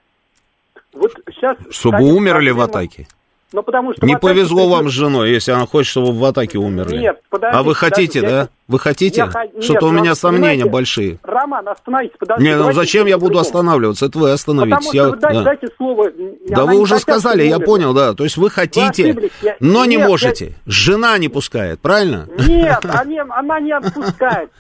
Вот 0.94 1.12
сейчас... 1.28 1.58
Чтобы 1.70 2.04
умерли 2.04 2.52
проблема... 2.52 2.60
в 2.60 2.62
атаке? 2.62 3.08
Ну, 3.52 3.64
потому 3.64 3.94
что... 3.94 4.06
Не 4.06 4.16
повезло 4.18 4.64
придет... 4.64 4.72
вам 4.72 4.90
с 4.90 4.92
женой, 4.92 5.32
если 5.32 5.52
она 5.52 5.66
хочет, 5.66 5.90
чтобы 5.90 6.12
в 6.12 6.24
атаке 6.24 6.60
умерли. 6.60 6.98
Нет, 6.98 7.22
подождите. 7.30 7.60
А 7.60 7.64
вы 7.64 7.74
хотите, 7.74 8.20
подождите, 8.20 8.22
да? 8.22 8.42
Я... 8.42 8.50
Вы 8.68 8.80
хотите? 8.80 9.30
Что-то 9.62 9.88
у 9.88 9.92
меня 9.92 10.14
сомнения 10.14 10.66
большие. 10.66 11.18
Роман, 11.24 11.68
остановитесь, 11.68 12.16
подождите. 12.20 12.52
Нет, 12.52 12.60
ну 12.60 12.72
зачем 12.74 13.08
я 13.08 13.18
буду 13.18 13.40
останавливаться? 13.40 14.06
Это 14.06 14.20
вы 14.20 14.32
остановитесь. 14.32 14.88
Потому 14.88 14.92
что 14.92 14.98
я... 14.98 15.10
вы 15.10 15.18
да. 15.18 15.44
дайте 15.44 15.68
слово. 15.78 16.12
Да 16.48 16.66
вы 16.66 16.78
уже 16.78 17.00
сказали, 17.00 17.44
я 17.44 17.60
понял, 17.60 17.94
да. 17.94 18.14
То 18.14 18.24
есть 18.24 18.38
вы 18.38 18.52
хотите, 18.52 19.14
вы 19.14 19.32
я... 19.42 19.56
но 19.60 19.86
не 19.86 19.96
Нет, 19.96 20.08
можете. 20.08 20.46
Я... 20.46 20.54
Жена 20.68 21.18
не 21.18 21.30
пускает, 21.30 21.80
правильно? 21.80 22.28
Нет, 22.48 22.86
она 23.30 23.60
не 23.60 23.72
отпускает. 23.72 24.52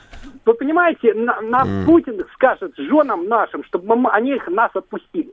Вы 0.46 0.56
понимаете, 0.56 1.14
на, 1.14 1.42
на 1.42 1.64
mm. 1.64 1.86
Путин 1.86 2.26
скажет 2.34 2.74
женам 2.76 3.28
нашим, 3.28 3.64
чтобы 3.66 3.94
они 4.10 4.36
их 4.36 4.48
нас 4.48 4.72
отпустили. 4.74 5.32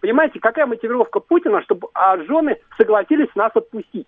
Понимаете, 0.00 0.40
какая 0.40 0.66
мотивировка 0.66 1.20
Путина, 1.20 1.62
чтобы 1.62 1.88
а 1.94 2.16
жены 2.24 2.56
согласились 2.78 3.28
нас 3.34 3.52
отпустить? 3.54 4.06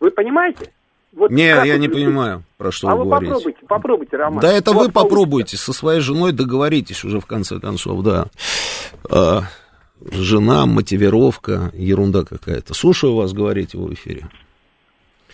Вы 0.00 0.10
понимаете? 0.10 0.72
Вот 1.12 1.30
не, 1.30 1.46
я 1.46 1.78
не 1.78 1.88
понимаю, 1.88 2.42
про 2.56 2.72
что 2.72 2.88
а 2.88 2.96
вы, 2.96 3.04
вы 3.04 3.10
говорите. 3.10 3.32
попробуйте, 3.32 3.66
попробуйте, 3.68 4.16
Роман. 4.16 4.40
Да 4.40 4.52
это 4.52 4.72
вот 4.72 4.86
вы 4.86 4.92
попробуйте, 4.92 5.56
со 5.56 5.72
своей 5.72 6.00
женой 6.00 6.32
договоритесь 6.32 7.04
уже 7.04 7.20
в 7.20 7.26
конце 7.26 7.60
концов, 7.60 8.02
да. 8.02 8.26
А, 9.08 9.42
жена, 10.10 10.66
мотивировка, 10.66 11.70
ерунда 11.72 12.24
какая-то. 12.24 12.74
Слушаю 12.74 13.14
вас, 13.14 13.32
говорите 13.32 13.78
в 13.78 13.92
эфире. 13.94 14.28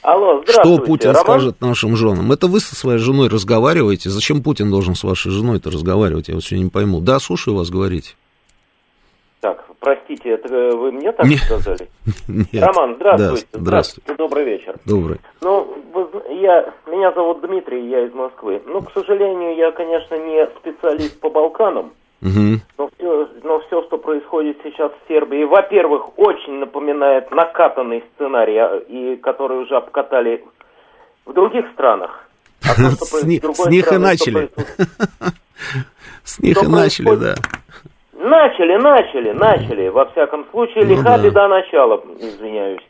Алло, 0.03 0.43
здравствуйте. 0.43 0.76
Что 0.76 0.87
Путин 0.87 1.11
Роман? 1.11 1.24
скажет 1.24 1.61
нашим 1.61 1.97
женам? 1.97 2.31
Это 2.33 2.47
вы 2.47 2.61
со 2.61 2.74
своей 2.74 2.99
женой 2.99 3.28
разговариваете? 3.28 4.11
Зачем 4.11 4.43
Путин 4.43 4.70
должен 4.70 4.95
с 4.95 5.05
вашей 5.05 5.31
женой-то 5.31 5.70
разговаривать? 5.70 6.28
Я 6.28 6.35
вот 6.35 6.45
все 6.45 6.59
не 6.59 6.68
пойму. 6.68 7.01
Да, 7.01 7.20
слушаю 7.20 7.57
вас, 7.57 7.70
говорите. 7.70 8.14
Так, 9.41 9.64
простите, 9.80 10.30
это 10.30 10.76
вы 10.76 10.93
мне 10.93 11.12
так 11.12 11.24
Нет. 11.24 11.38
сказали? 11.38 11.88
Нет. 12.28 12.62
Роман, 12.62 12.97
здравствуйте. 12.97 13.47
Да, 13.53 13.61
здравствуйте. 13.61 14.14
Добрый 14.14 14.45
вечер. 14.45 14.74
Добрый. 14.84 15.18
Ну, 15.41 15.76
я, 16.28 16.74
меня 16.86 17.11
зовут 17.12 17.41
Дмитрий, 17.41 17.88
я 17.88 18.05
из 18.05 18.12
Москвы. 18.12 18.61
Ну, 18.66 18.82
к 18.82 18.93
сожалению, 18.93 19.57
я, 19.57 19.72
конечно, 19.72 20.14
не 20.16 20.47
специалист 20.59 21.18
по 21.20 21.30
Балканам, 21.30 21.95
угу. 22.20 22.61
но, 22.76 22.91
все, 22.95 23.28
но 23.43 23.61
все, 23.61 23.82
что 23.84 23.97
происходит 23.97 24.59
сейчас 24.62 24.93
в 24.93 25.09
Сербии, 25.09 25.45
во-первых, 25.45 26.18
очень 26.18 26.59
напоминает 26.59 27.30
накатанный 27.30 28.05
сценарий, 28.14 28.59
а, 28.59 28.76
и 28.76 29.16
который 29.16 29.62
уже 29.62 29.74
обкатали 29.74 30.45
в 31.24 31.32
других 31.32 31.64
странах. 31.72 32.28
А 32.62 32.74
то, 32.74 32.91
с, 33.07 33.24
них 33.24 33.43
и 33.93 33.97
начали. 33.97 34.51
С 36.24 36.41
них 36.41 36.62
и 36.62 36.66
начали, 36.66 37.16
да. 37.16 37.34
Начали, 38.21 38.77
начали, 38.77 39.33
начали. 39.33 39.89
Во 39.89 40.05
всяком 40.05 40.47
случае, 40.51 40.85
ну, 40.85 40.91
лиха 40.91 41.16
да. 41.16 41.18
беда 41.18 41.49
начала, 41.49 42.03
извиняюсь. 42.18 42.83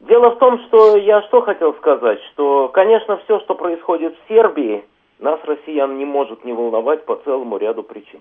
Дело 0.00 0.30
в 0.30 0.38
том, 0.38 0.60
что 0.66 0.98
я 0.98 1.22
что 1.22 1.40
хотел 1.40 1.72
сказать, 1.74 2.20
что, 2.32 2.68
конечно, 2.68 3.16
все, 3.24 3.40
что 3.40 3.54
происходит 3.54 4.14
в 4.14 4.28
Сербии, 4.28 4.84
нас, 5.20 5.40
россиян, 5.44 5.96
не 5.96 6.04
может 6.04 6.44
не 6.44 6.52
волновать 6.52 7.06
по 7.06 7.16
целому 7.16 7.56
ряду 7.56 7.82
причин. 7.82 8.20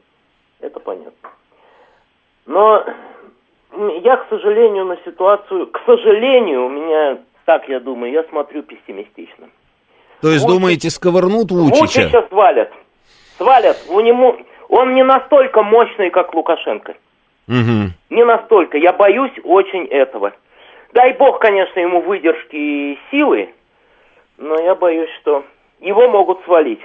Это 0.62 0.80
понятно. 0.80 1.30
Но 2.46 2.84
я, 4.02 4.16
к 4.16 4.30
сожалению, 4.30 4.86
на 4.86 4.98
ситуацию, 5.04 5.68
к 5.68 5.82
сожалению, 5.86 6.66
у 6.66 6.70
меня, 6.70 7.18
так 7.44 7.68
я 7.68 7.82
думаю, 7.82 8.14
я 8.14 8.24
смотрю 8.24 8.64
пессимистично. 8.64 9.50
То 10.22 10.30
есть, 10.30 10.46
Вучич, 10.46 10.60
думаете, 10.60 10.90
сковырнут 10.90 11.52
Вучича? 11.52 12.04
Вучича 12.04 12.26
свалят. 12.30 12.72
Свалят. 13.38 13.78
У 13.90 14.00
него, 14.00 14.38
он 14.70 14.94
не 14.94 15.04
настолько 15.04 15.64
мощный, 15.64 16.10
как 16.10 16.34
Лукашенко. 16.34 16.96
Угу. 17.48 17.92
Не 18.10 18.26
настолько. 18.26 18.78
Я 18.78 18.94
боюсь 18.94 19.32
очень 19.44 19.86
этого. 19.86 20.34
Дай 20.94 21.14
бог, 21.14 21.40
конечно, 21.40 21.80
ему 21.80 22.02
выдержки 22.02 22.56
и 22.56 23.00
силы, 23.12 23.50
но 24.38 24.60
я 24.60 24.76
боюсь, 24.76 25.10
что 25.22 25.44
его 25.80 26.10
могут 26.10 26.44
свалить. 26.44 26.82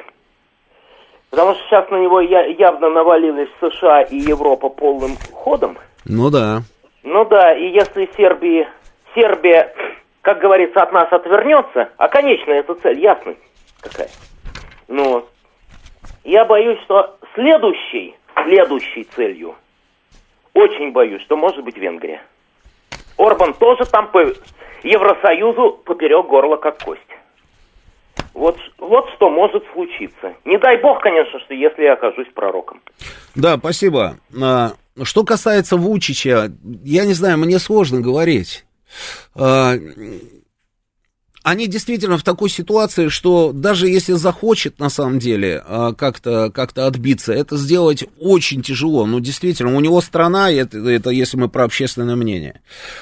Потому 1.30 1.54
что 1.54 1.62
сейчас 1.64 1.90
на 1.90 1.96
него 1.96 2.20
явно 2.20 2.90
навалились 2.90 3.48
США 3.58 4.02
и 4.02 4.16
Европа 4.16 4.68
полным 4.68 5.16
ходом. 5.32 5.78
Ну 6.04 6.30
да. 6.30 6.60
Ну 7.02 7.24
да, 7.24 7.54
и 7.54 7.68
если 7.68 8.08
Сербии, 8.16 8.68
Сербия, 9.14 9.74
как 10.20 10.40
говорится, 10.40 10.82
от 10.82 10.92
нас 10.92 11.10
отвернется, 11.10 11.88
а 11.96 12.08
конечная 12.08 12.60
эта 12.60 12.74
цель 12.74 13.00
ясна 13.00 13.34
какая. 13.82 14.08
Ну, 14.88 15.26
я 16.24 16.44
боюсь, 16.44 16.80
что 16.84 17.16
следующей, 17.34 18.14
следующей 18.44 19.04
целью, 19.14 19.54
очень 20.54 20.92
боюсь, 20.92 21.22
что 21.22 21.36
может 21.36 21.64
быть 21.64 21.76
Венгрия. 21.76 22.22
Орбан 23.16 23.54
тоже 23.54 23.84
там 23.86 24.10
по 24.10 24.20
Евросоюзу 24.82 25.80
поперек 25.84 26.26
горла 26.26 26.56
как 26.56 26.82
кость. 26.82 27.00
Вот, 28.34 28.56
вот 28.78 29.10
что 29.14 29.28
может 29.30 29.62
случиться. 29.72 30.34
Не 30.44 30.58
дай 30.58 30.80
бог, 30.80 31.02
конечно, 31.02 31.38
что 31.40 31.54
если 31.54 31.82
я 31.82 31.92
окажусь 31.94 32.28
пророком. 32.34 32.80
Да, 33.34 33.58
спасибо. 33.58 34.16
А, 34.40 34.72
что 35.02 35.24
касается 35.24 35.76
Вучича, 35.76 36.50
я 36.82 37.04
не 37.04 37.12
знаю, 37.12 37.38
мне 37.38 37.58
сложно 37.58 38.00
говорить. 38.00 38.64
Они 41.42 41.66
действительно 41.66 42.18
в 42.18 42.22
такой 42.22 42.48
ситуации, 42.48 43.08
что 43.08 43.50
даже 43.52 43.88
если 43.88 44.12
захочет 44.12 44.78
на 44.78 44.88
самом 44.88 45.18
деле 45.18 45.62
а, 45.66 45.92
как-то 45.92 46.52
как 46.54 46.76
отбиться, 46.78 47.32
это 47.32 47.56
сделать 47.56 48.04
очень 48.20 48.62
тяжело. 48.62 49.06
Ну, 49.06 49.18
действительно, 49.18 49.76
у 49.76 49.80
него 49.80 50.00
страна, 50.00 50.52
это, 50.52 50.78
это 50.78 51.10
если 51.10 51.36
мы 51.36 51.48
про 51.48 51.64
общественное 51.64 52.14
мнение, 52.14 52.60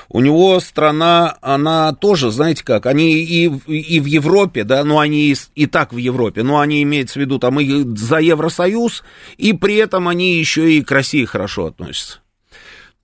у 0.09 0.21
него 0.21 0.59
страна, 0.61 1.37
она 1.43 1.93
тоже, 1.93 2.31
знаете 2.31 2.65
как, 2.65 2.87
они 2.87 3.13
и, 3.13 3.45
и 3.67 4.01
в 4.01 4.07
Европе, 4.07 4.65
да, 4.65 4.85
ну, 4.85 4.99
они 4.99 5.33
и, 5.33 5.37
и 5.55 5.67
так 5.67 5.93
в 5.93 5.99
Европе, 5.99 6.43
но 6.43 6.61
они 6.61 6.83
имеются 6.83 7.19
в 7.19 7.23
виду 7.23 7.39
там 7.39 7.61
и 7.61 7.85
за 7.97 8.19
Евросоюз, 8.19 9.03
и 9.37 9.53
при 9.53 9.77
этом 9.77 10.09
они 10.09 10.39
еще 10.39 10.73
и 10.73 10.83
к 10.83 10.91
России 10.91 11.27
хорошо 11.27 11.67
относятся. 11.67 12.21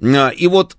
А, 0.02 0.30
и 0.30 0.46
вот 0.46 0.76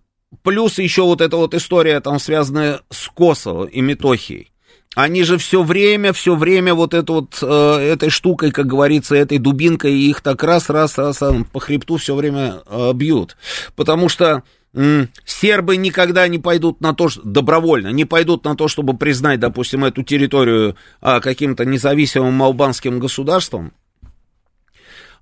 Плюс 0.47 0.79
еще 0.79 1.01
вот 1.01 1.19
эта 1.19 1.35
вот 1.35 1.53
история, 1.53 1.99
там, 1.99 2.19
связанная 2.19 2.79
с 2.89 3.09
Косово 3.09 3.65
и 3.65 3.81
Метохией. 3.81 4.49
Они 4.95 5.23
же 5.23 5.37
все 5.37 5.61
время, 5.61 6.13
все 6.13 6.37
время 6.37 6.73
вот 6.73 6.93
это 6.93 7.11
вот, 7.11 7.37
э, 7.41 7.91
этой 7.91 8.09
штукой, 8.09 8.51
как 8.51 8.65
говорится, 8.65 9.13
этой 9.13 9.39
дубинкой, 9.39 9.99
их 9.99 10.21
так 10.21 10.41
раз, 10.43 10.69
раз, 10.69 10.97
раз, 10.97 11.21
раз 11.21 11.35
по 11.51 11.59
хребту 11.59 11.97
все 11.97 12.15
время 12.15 12.61
э, 12.65 12.93
бьют. 12.93 13.35
Потому 13.75 14.07
что 14.07 14.43
м, 14.73 15.09
сербы 15.25 15.75
никогда 15.75 16.25
не 16.29 16.39
пойдут 16.39 16.79
на 16.79 16.93
то, 16.93 17.09
что, 17.09 17.21
добровольно, 17.23 17.89
не 17.89 18.05
пойдут 18.05 18.45
на 18.45 18.55
то, 18.55 18.69
чтобы 18.69 18.95
признать, 18.95 19.41
допустим, 19.41 19.83
эту 19.83 20.01
территорию 20.03 20.77
э, 21.01 21.19
каким-то 21.19 21.65
независимым 21.65 22.41
албанским 22.41 22.99
государством. 22.99 23.73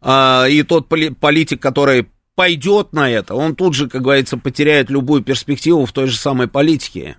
Э, 0.03 0.45
и 0.51 0.61
тот 0.61 0.87
политик, 0.87 1.63
который 1.63 2.09
пойдет 2.35 2.93
на 2.93 3.09
это, 3.09 3.33
он 3.35 3.55
тут 3.55 3.73
же, 3.73 3.89
как 3.89 4.01
говорится, 4.01 4.37
потеряет 4.37 4.89
любую 4.89 5.23
перспективу 5.23 5.85
в 5.85 5.91
той 5.91 6.07
же 6.07 6.17
самой 6.17 6.47
политике. 6.47 7.17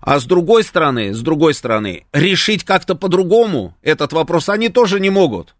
А 0.00 0.18
с 0.18 0.24
другой 0.24 0.64
стороны, 0.64 1.14
с 1.14 1.20
другой 1.20 1.54
стороны, 1.54 2.06
решить 2.12 2.64
как-то 2.64 2.94
по-другому 2.94 3.76
этот 3.82 4.12
вопрос 4.12 4.48
они 4.48 4.68
тоже 4.68 5.00
не 5.00 5.10
могут. 5.10 5.54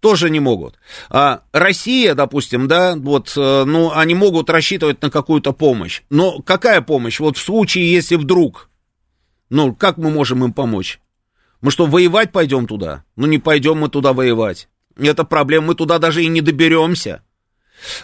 Тоже 0.00 0.30
не 0.30 0.40
могут. 0.40 0.78
А 1.10 1.42
Россия, 1.52 2.14
допустим, 2.14 2.68
да, 2.68 2.96
вот, 2.96 3.34
э, 3.36 3.64
ну, 3.66 3.92
они 3.92 4.14
могут 4.14 4.48
рассчитывать 4.48 5.02
на 5.02 5.10
какую-то 5.10 5.52
помощь. 5.52 6.02
Но 6.08 6.40
какая 6.40 6.80
помощь? 6.80 7.20
Вот 7.20 7.36
в 7.36 7.42
случае, 7.42 7.92
если 7.92 8.16
вдруг, 8.16 8.70
ну, 9.50 9.74
как 9.74 9.98
мы 9.98 10.10
можем 10.10 10.42
им 10.42 10.54
помочь? 10.54 11.00
Мы 11.60 11.70
что, 11.70 11.84
воевать 11.84 12.32
пойдем 12.32 12.66
туда? 12.66 13.04
Ну, 13.16 13.26
не 13.26 13.38
пойдем 13.38 13.76
мы 13.76 13.90
туда 13.90 14.14
воевать. 14.14 14.68
Это 14.96 15.24
проблема, 15.24 15.68
мы 15.68 15.74
туда 15.74 15.98
даже 15.98 16.24
и 16.24 16.28
не 16.28 16.40
доберемся. 16.40 17.22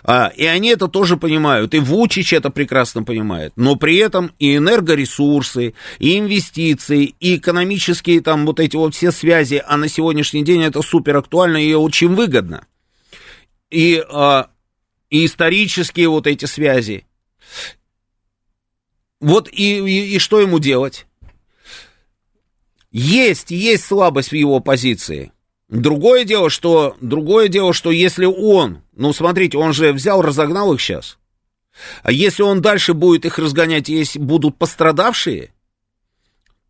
А, 0.05 0.33
и 0.35 0.45
они 0.45 0.71
это 0.71 0.89
тоже 0.89 1.17
понимают, 1.17 1.75
и 1.75 1.79
Вучич 1.79 2.33
это 2.33 2.51
прекрасно 2.51 3.03
понимает. 3.03 3.53
Но 3.57 3.77
при 3.77 3.97
этом 3.97 4.33
и 4.39 4.57
энергоресурсы, 4.57 5.75
и 5.99 6.19
инвестиции, 6.19 7.15
и 7.21 7.37
экономические 7.37 8.21
там 8.21 8.47
вот 8.47 8.61
эти 8.61 8.77
вот 8.77 8.95
все 8.95 9.13
связи, 9.13 9.63
а 9.67 9.77
на 9.77 9.89
сегодняшний 9.89 10.45
день 10.45 10.63
это 10.63 10.83
супер 10.83 11.17
актуально 11.17 11.59
и 11.59 11.73
очень 11.75 12.15
выгодно. 12.15 12.67
И, 13.71 14.03
а, 14.09 14.49
и 15.11 15.27
исторические 15.27 16.09
вот 16.09 16.27
эти 16.27 16.45
связи. 16.45 17.07
Вот 19.21 19.49
и, 19.51 19.79
и, 19.79 20.17
и 20.17 20.19
что 20.19 20.41
ему 20.41 20.59
делать? 20.59 21.07
Есть, 22.91 23.51
есть 23.51 23.85
слабость 23.85 24.31
в 24.31 24.35
его 24.35 24.61
позиции. 24.61 25.33
Другое 25.69 26.25
дело, 26.25 26.49
что, 26.49 26.97
другое 27.01 27.49
дело, 27.49 27.73
что 27.73 27.91
если 27.91 28.25
он, 28.25 28.83
ну, 28.95 29.13
смотрите, 29.13 29.59
он 29.59 29.73
же 29.73 29.93
взял, 29.93 30.23
разогнал 30.23 30.73
их 30.73 30.81
сейчас. 30.81 31.19
А 32.03 32.13
если 32.13 32.43
он 32.43 32.63
дальше 32.63 32.95
будет 32.95 33.25
их 33.25 33.39
разгонять, 33.39 33.89
если 33.89 34.19
будут 34.19 34.57
пострадавшие, 34.57 35.53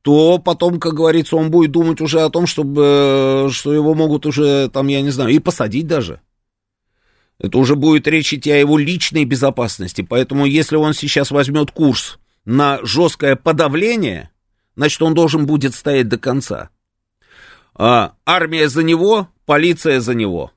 то 0.03 0.39
потом, 0.39 0.81
как 0.81 0.95
говорится, 0.95 1.37
он 1.37 1.51
будет 1.51 1.73
думать 1.73 2.01
уже 2.01 2.21
о 2.21 2.31
том, 2.31 2.47
чтобы, 2.47 3.49
что 3.51 3.75
его 3.75 3.95
могут 3.95 4.25
уже, 4.25 4.71
там, 4.71 4.87
я 4.87 5.03
не 5.03 5.11
знаю, 5.11 5.31
и 5.31 5.41
посадить 5.41 5.87
даже. 5.87 6.21
Это 7.39 7.59
уже 7.59 7.75
будет 7.75 8.07
речь 8.07 8.33
идти 8.33 8.51
о 8.51 8.57
его 8.57 8.79
личной 8.79 9.25
безопасности. 9.25 10.07
Поэтому, 10.09 10.47
если 10.47 10.77
он 10.77 10.95
сейчас 10.95 11.31
возьмет 11.31 11.71
курс 11.71 12.19
на 12.45 12.79
жесткое 12.83 13.37
подавление, 13.37 14.31
значит, 14.75 15.03
он 15.03 15.15
должен 15.15 15.45
будет 15.45 15.75
стоять 15.75 16.09
до 16.09 16.19
конца. 16.19 16.71
А, 17.79 18.15
армия 18.25 18.69
за 18.69 18.83
него, 18.83 19.29
полиция 19.45 20.01
за 20.01 20.15
него. 20.15 20.53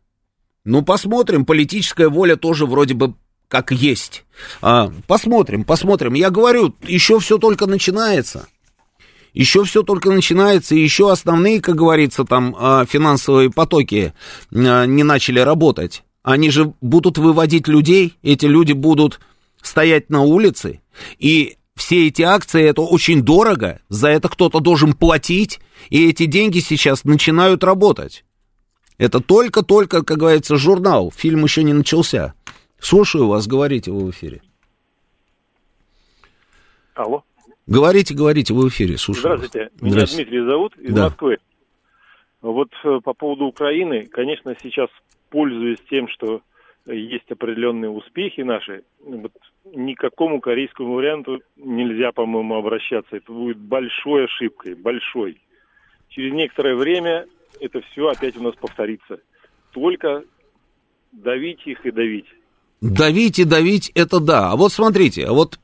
Ну, 0.63 0.81
посмотрим, 0.81 1.45
политическая 1.45 2.07
воля 2.07 2.35
тоже 2.35 2.65
вроде 2.65 2.93
бы 2.93 3.15
как 3.47 3.71
есть. 3.71 4.25
А, 4.61 4.91
посмотрим, 5.07 5.63
посмотрим. 5.63 6.13
Я 6.13 6.29
говорю, 6.29 6.75
еще 6.83 7.19
все 7.19 7.37
только 7.37 7.65
начинается. 7.65 8.47
Еще 9.33 9.63
все 9.63 9.83
только 9.83 10.09
начинается, 10.09 10.73
и 10.73 10.81
еще 10.81 11.11
основные, 11.11 11.61
как 11.61 11.75
говорится, 11.75 12.25
там 12.25 12.55
а, 12.57 12.85
финансовые 12.85 13.51
потоки 13.51 14.13
а, 14.51 14.85
не 14.85 15.03
начали 15.03 15.39
работать. 15.39 16.03
Они 16.23 16.49
же 16.49 16.73
будут 16.81 17.17
выводить 17.17 17.67
людей, 17.67 18.17
эти 18.23 18.45
люди 18.45 18.73
будут 18.73 19.19
стоять 19.61 20.09
на 20.09 20.21
улице, 20.21 20.81
и 21.19 21.57
все 21.79 22.07
эти 22.07 22.21
акции, 22.21 22.63
это 22.63 22.81
очень 22.81 23.23
дорого, 23.23 23.79
за 23.87 24.09
это 24.09 24.27
кто-то 24.27 24.59
должен 24.59 24.93
платить, 24.93 25.59
и 25.89 26.09
эти 26.09 26.25
деньги 26.25 26.59
сейчас 26.59 27.05
начинают 27.05 27.63
работать. 27.63 28.25
Это 28.97 29.21
только-только, 29.21 30.03
как 30.03 30.17
говорится, 30.17 30.57
журнал, 30.57 31.11
фильм 31.15 31.43
еще 31.43 31.63
не 31.63 31.73
начался. 31.73 32.33
Слушаю 32.79 33.27
вас, 33.27 33.47
говорите 33.47 33.91
вы 33.91 34.05
в 34.05 34.09
эфире. 34.11 34.41
Алло. 36.95 37.23
Говорите, 37.65 38.13
говорите, 38.13 38.53
вы 38.53 38.65
в 38.65 38.69
эфире, 38.69 38.97
слушаю 38.97 39.37
Здравствуйте, 39.37 39.69
вас. 39.71 39.81
меня 39.81 39.91
Здравствуйте. 39.91 40.29
Дмитрий 40.29 40.49
зовут 40.49 40.77
из 40.77 40.93
да. 40.93 41.03
Москвы. 41.05 41.37
Вот 42.41 42.69
э, 42.83 42.99
по 43.03 43.13
поводу 43.13 43.45
Украины, 43.45 44.05
конечно, 44.05 44.55
сейчас 44.61 44.89
пользуясь 45.29 45.79
тем, 45.89 46.09
что 46.09 46.41
есть 46.85 47.29
определенные 47.31 47.89
успехи 47.89 48.41
наши, 48.41 48.83
вот 48.99 49.31
никакому 49.73 50.39
корейскому 50.39 50.93
варианту 50.93 51.41
нельзя, 51.57 52.11
по-моему, 52.11 52.55
обращаться. 52.55 53.17
Это 53.17 53.31
будет 53.31 53.57
большой 53.57 54.25
ошибкой, 54.25 54.75
большой. 54.75 55.41
Через 56.09 56.33
некоторое 56.33 56.75
время 56.75 57.25
это 57.59 57.81
все 57.81 58.07
опять 58.07 58.37
у 58.37 58.43
нас 58.43 58.55
повторится. 58.55 59.19
Только 59.71 60.23
давить 61.11 61.65
их 61.65 61.85
и 61.85 61.91
давить. 61.91 62.27
Давить 62.81 63.39
и 63.39 63.43
давить, 63.43 63.91
это 63.95 64.19
да. 64.19 64.51
А 64.51 64.55
вот 64.55 64.71
смотрите, 64.71 65.27
вот 65.29 65.59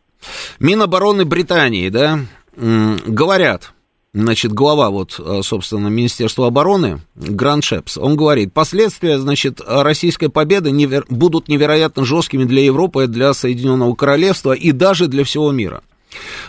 Минобороны 0.60 1.26
Британии, 1.26 1.90
да, 1.90 2.20
говорят, 2.56 3.75
значит, 4.16 4.54
глава 4.54 4.90
вот, 4.90 5.20
э, 5.20 5.42
собственно, 5.44 5.88
Министерства 5.88 6.48
обороны, 6.48 7.02
Гранд 7.16 7.64
Шепс, 7.64 7.98
он 7.98 8.16
говорит, 8.16 8.54
последствия, 8.54 9.20
значит, 9.20 9.62
российской 9.66 10.30
победы 10.30 10.72
невер... 10.72 11.06
будут 11.10 11.48
невероятно 11.50 12.06
жесткими 12.06 12.46
для 12.46 12.64
Европы, 12.64 13.08
для 13.08 13.34
Соединенного 13.34 13.94
Королевства 13.94 14.54
и 14.54 14.72
даже 14.72 15.08
для 15.08 15.24
всего 15.24 15.52
мира. 15.52 15.82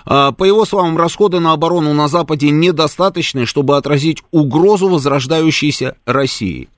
А, 0.04 0.32
по 0.32 0.44
его 0.44 0.64
словам, 0.64 0.96
расходы 0.96 1.40
на 1.40 1.52
оборону 1.52 1.92
на 1.92 2.08
Западе 2.08 2.50
недостаточны, 2.50 3.46
чтобы 3.46 3.76
отразить 3.76 4.22
угрозу 4.30 4.88
возрождающейся 4.88 5.96
России. 6.06 6.68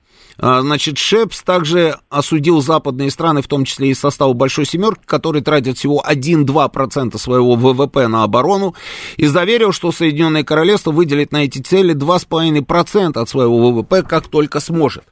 А, 0.41 0.61
значит, 0.61 0.97
Шепс 0.97 1.41
также 1.43 1.99
осудил 2.09 2.61
западные 2.61 3.11
страны, 3.11 3.41
в 3.41 3.47
том 3.47 3.65
числе 3.65 3.89
и 3.89 3.93
состава 3.93 4.31
Большой 4.31 4.65
Семерки, 4.65 5.01
которые 5.05 5.43
тратят 5.43 5.77
всего 5.77 6.01
1-2% 6.07 7.17
своего 7.17 7.55
ВВП 7.55 8.07
на 8.07 8.23
оборону, 8.23 8.73
и 9.17 9.25
заверил, 9.25 9.73
что 9.73 9.91
Соединенное 9.91 10.45
Королевство 10.45 10.91
выделит 10.91 11.33
на 11.33 11.43
эти 11.43 11.59
цели 11.59 11.93
2,5% 11.93 13.19
от 13.19 13.29
своего 13.29 13.69
ВВП, 13.69 14.01
как 14.03 14.29
только 14.29 14.61
сможет. 14.61 15.03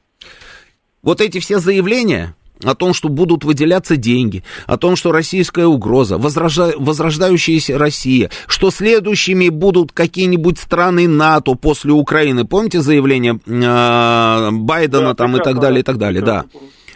Вот 1.02 1.20
эти 1.20 1.40
все 1.40 1.58
заявления, 1.58 2.34
о 2.64 2.74
том, 2.74 2.94
что 2.94 3.08
будут 3.08 3.44
выделяться 3.44 3.96
деньги, 3.96 4.42
о 4.66 4.76
том, 4.76 4.96
что 4.96 5.12
российская 5.12 5.66
угроза, 5.66 6.18
возрожда... 6.18 6.72
возрождающаяся 6.76 7.78
Россия, 7.78 8.30
что 8.46 8.70
следующими 8.70 9.48
будут 9.48 9.92
какие-нибудь 9.92 10.58
страны 10.58 11.08
НАТО 11.08 11.54
после 11.54 11.92
Украины. 11.92 12.44
Помните 12.44 12.80
заявление 12.80 13.38
э, 13.46 14.50
Байдена 14.52 15.08
да, 15.08 15.14
там 15.14 15.36
и 15.36 15.40
так 15.40 15.60
далее, 15.60 15.80
и 15.80 15.84
так 15.84 15.98
далее, 15.98 16.22
да. 16.22 16.44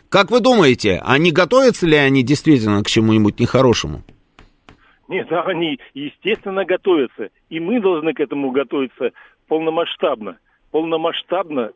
Как 0.09 0.31
вы 0.31 0.41
думаете, 0.41 1.01
они 1.05 1.33
готовятся 1.33 1.87
ли 1.87 1.97
они 1.97 2.23
действительно 2.23 2.83
к 2.83 2.87
чему-нибудь 2.87 3.41
нехорошему? 3.41 4.03
Нет, 5.09 5.27
они, 5.31 5.79
естественно, 5.95 6.65
готовятся. 6.65 7.29
И 7.49 7.61
мы 7.61 7.81
должны 7.81 8.13
к 8.13 8.21
этому 8.21 8.51
готовиться 8.51 9.11
полномасштабно. 9.49 10.39
Полномасштабно 10.71 11.73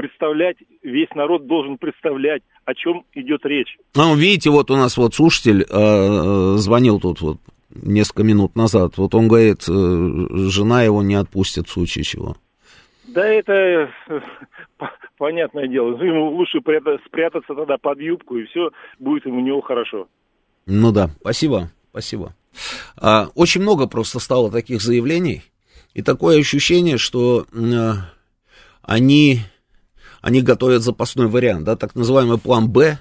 представлять, 0.00 0.56
весь 0.82 1.10
народ 1.14 1.46
должен 1.46 1.76
представлять, 1.76 2.42
о 2.64 2.74
чем 2.74 3.04
идет 3.12 3.44
речь. 3.44 3.76
Ну, 3.94 4.14
видите, 4.16 4.48
вот 4.48 4.70
у 4.70 4.76
нас 4.76 4.96
вот 4.96 5.14
слушатель 5.14 5.62
э, 5.62 5.66
э, 5.68 6.54
звонил 6.56 6.98
тут 6.98 7.20
вот 7.20 7.36
несколько 7.68 8.22
минут 8.22 8.56
назад. 8.56 8.96
Вот 8.96 9.14
он 9.14 9.28
говорит, 9.28 9.68
э, 9.68 10.26
жена 10.48 10.84
его 10.84 11.02
не 11.02 11.16
отпустит 11.16 11.68
в 11.68 11.72
случае 11.72 12.04
чего. 12.04 12.36
Да 13.08 13.26
это 13.26 13.92
понятное 15.18 15.68
дело. 15.68 16.02
Ему 16.02 16.30
лучше 16.30 16.60
спрятаться 17.04 17.54
тогда 17.54 17.76
под 17.76 18.00
юбку, 18.00 18.38
и 18.38 18.46
все 18.46 18.70
будет 18.98 19.26
у 19.26 19.38
него 19.38 19.60
хорошо. 19.60 20.08
Ну 20.64 20.92
да, 20.92 21.10
спасибо, 21.20 21.70
спасибо. 21.90 22.34
А, 22.96 23.28
очень 23.34 23.60
много 23.60 23.86
просто 23.86 24.18
стало 24.18 24.50
таких 24.50 24.80
заявлений, 24.80 25.42
и 25.92 26.00
такое 26.00 26.38
ощущение, 26.38 26.96
что 26.96 27.44
они 28.82 29.40
они 30.20 30.42
готовят 30.42 30.82
запасной 30.82 31.28
вариант, 31.28 31.64
да, 31.64 31.76
так 31.76 31.94
называемый 31.94 32.38
план 32.38 32.68
«Б», 32.68 32.98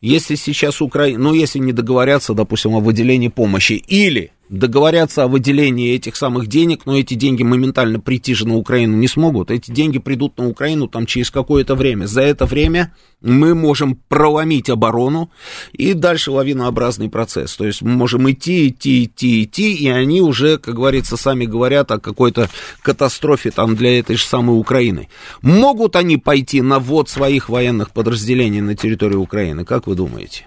если 0.00 0.34
сейчас 0.34 0.82
Украина, 0.82 1.18
ну, 1.18 1.34
если 1.34 1.58
не 1.58 1.72
договорятся, 1.72 2.34
допустим, 2.34 2.74
о 2.74 2.80
выделении 2.80 3.28
помощи, 3.28 3.72
или 3.72 4.30
договорятся 4.48 5.24
о 5.24 5.28
выделении 5.28 5.94
этих 5.94 6.16
самых 6.16 6.46
денег, 6.46 6.86
но 6.86 6.96
эти 6.96 7.14
деньги 7.14 7.42
моментально 7.42 8.00
прийти 8.00 8.34
же 8.34 8.46
на 8.46 8.56
Украину 8.56 8.96
не 8.96 9.08
смогут. 9.08 9.50
Эти 9.50 9.70
деньги 9.70 9.98
придут 9.98 10.38
на 10.38 10.48
Украину 10.48 10.88
там 10.88 11.06
через 11.06 11.30
какое-то 11.30 11.74
время. 11.74 12.06
За 12.06 12.22
это 12.22 12.46
время 12.46 12.94
мы 13.20 13.54
можем 13.54 13.98
проломить 14.08 14.70
оборону 14.70 15.30
и 15.72 15.94
дальше 15.94 16.30
лавинообразный 16.30 17.08
процесс. 17.08 17.56
То 17.56 17.66
есть 17.66 17.82
мы 17.82 17.90
можем 17.90 18.30
идти, 18.30 18.68
идти, 18.68 19.04
идти, 19.04 19.44
идти, 19.44 19.74
и 19.74 19.88
они 19.88 20.20
уже, 20.20 20.58
как 20.58 20.74
говорится, 20.74 21.16
сами 21.16 21.44
говорят 21.44 21.90
о 21.90 21.98
какой-то 21.98 22.48
катастрофе 22.82 23.50
там 23.50 23.76
для 23.76 23.98
этой 23.98 24.16
же 24.16 24.24
самой 24.24 24.58
Украины. 24.58 25.08
Могут 25.42 25.96
они 25.96 26.18
пойти 26.18 26.62
на 26.62 26.78
ввод 26.78 27.08
своих 27.08 27.48
военных 27.48 27.90
подразделений 27.90 28.60
на 28.60 28.74
территорию 28.76 29.20
Украины? 29.20 29.64
Как 29.64 29.86
вы 29.86 29.94
думаете? 29.94 30.46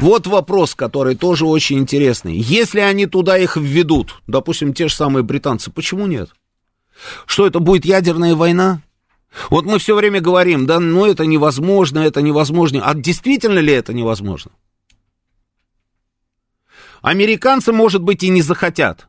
Вот 0.00 0.26
вопрос, 0.26 0.74
который 0.74 1.16
тоже 1.16 1.44
очень 1.44 1.78
интересный. 1.78 2.36
Если 2.36 2.80
они 2.80 3.06
туда 3.06 3.36
их 3.36 3.56
введут, 3.56 4.22
допустим, 4.26 4.72
те 4.72 4.88
же 4.88 4.94
самые 4.94 5.22
британцы, 5.22 5.70
почему 5.70 6.06
нет? 6.06 6.30
Что 7.26 7.46
это 7.46 7.58
будет 7.58 7.84
ядерная 7.84 8.34
война? 8.34 8.82
Вот 9.50 9.64
мы 9.64 9.78
все 9.78 9.94
время 9.94 10.20
говорим, 10.20 10.66
да, 10.66 10.80
ну 10.80 11.04
это 11.04 11.26
невозможно, 11.26 12.00
это 12.00 12.22
невозможно. 12.22 12.82
А 12.84 12.94
действительно 12.94 13.58
ли 13.58 13.72
это 13.72 13.92
невозможно? 13.92 14.52
Американцы, 17.02 17.72
может 17.72 18.02
быть, 18.02 18.22
и 18.22 18.28
не 18.28 18.42
захотят. 18.42 19.08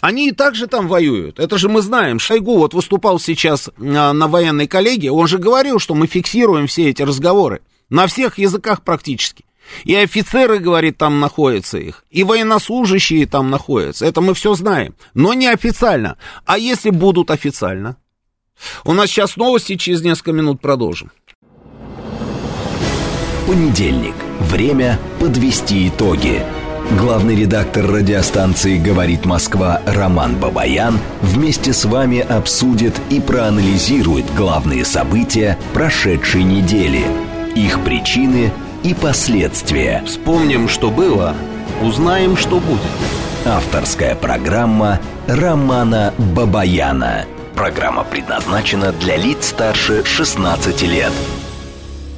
Они 0.00 0.28
и 0.28 0.32
так 0.32 0.54
же 0.54 0.66
там 0.66 0.88
воюют. 0.88 1.38
Это 1.38 1.58
же 1.58 1.68
мы 1.68 1.82
знаем. 1.82 2.18
Шойгу 2.18 2.56
вот 2.56 2.72
выступал 2.72 3.18
сейчас 3.20 3.70
на, 3.76 4.12
на 4.12 4.28
военной 4.28 4.66
коллегии. 4.66 5.08
Он 5.08 5.26
же 5.26 5.38
говорил, 5.38 5.78
что 5.78 5.94
мы 5.94 6.06
фиксируем 6.06 6.66
все 6.66 6.88
эти 6.88 7.02
разговоры. 7.02 7.60
На 7.90 8.06
всех 8.06 8.38
языках 8.38 8.82
практически. 8.82 9.44
И 9.84 9.94
офицеры, 9.94 10.58
говорит, 10.58 10.98
там 10.98 11.20
находятся 11.20 11.78
их, 11.78 12.04
и 12.10 12.24
военнослужащие 12.24 13.26
там 13.26 13.50
находятся. 13.50 14.06
Это 14.06 14.20
мы 14.20 14.34
все 14.34 14.54
знаем. 14.54 14.94
Но 15.14 15.34
не 15.34 15.46
официально. 15.46 16.16
А 16.44 16.58
если 16.58 16.90
будут 16.90 17.30
официально? 17.30 17.96
У 18.84 18.92
нас 18.92 19.08
сейчас 19.08 19.36
новости, 19.36 19.76
через 19.76 20.02
несколько 20.02 20.32
минут 20.32 20.60
продолжим. 20.60 21.10
Понедельник. 23.46 24.14
Время 24.40 24.98
подвести 25.18 25.88
итоги. 25.88 26.42
Главный 26.98 27.36
редактор 27.36 27.86
радиостанции 27.86 28.76
«Говорит 28.76 29.24
Москва» 29.24 29.80
Роман 29.86 30.36
Бабаян 30.36 30.98
вместе 31.20 31.72
с 31.72 31.84
вами 31.84 32.18
обсудит 32.18 33.00
и 33.10 33.20
проанализирует 33.20 34.26
главные 34.34 34.84
события 34.84 35.56
прошедшей 35.72 36.42
недели, 36.42 37.04
их 37.54 37.82
причины– 37.84 38.52
и 38.82 38.94
последствия. 38.94 40.02
Вспомним, 40.06 40.68
что 40.68 40.90
было, 40.90 41.34
узнаем, 41.82 42.36
что 42.36 42.60
будет. 42.60 42.80
Авторская 43.44 44.14
программа 44.14 45.00
Романа 45.26 46.14
Бабаяна. 46.18 47.26
Программа 47.54 48.04
предназначена 48.04 48.92
для 48.92 49.16
лиц 49.16 49.48
старше 49.48 50.04
16 50.04 50.82
лет. 50.82 51.12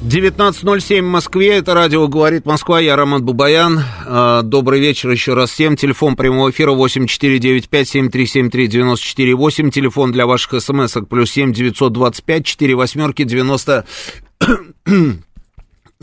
19.07 0.03 1.01
в 1.01 1.05
Москве, 1.05 1.59
это 1.59 1.73
радио 1.73 2.05
«Говорит 2.09 2.45
Москва», 2.45 2.81
я 2.81 2.97
Роман 2.97 3.23
Бабаян. 3.23 3.79
А, 4.05 4.41
добрый 4.41 4.81
вечер 4.81 5.09
еще 5.11 5.33
раз 5.33 5.51
всем. 5.51 5.77
Телефон 5.77 6.17
прямого 6.17 6.51
эфира 6.51 6.73
8495-7373-94-8. 6.73 9.71
Телефон 9.71 10.11
для 10.11 10.25
ваших 10.25 10.61
смс-ок 10.61 11.07
плюс 11.07 11.31
7 11.31 11.53
925 11.53 12.45
4 12.45 12.75
восьмерки 12.75 13.23
90 13.23 13.85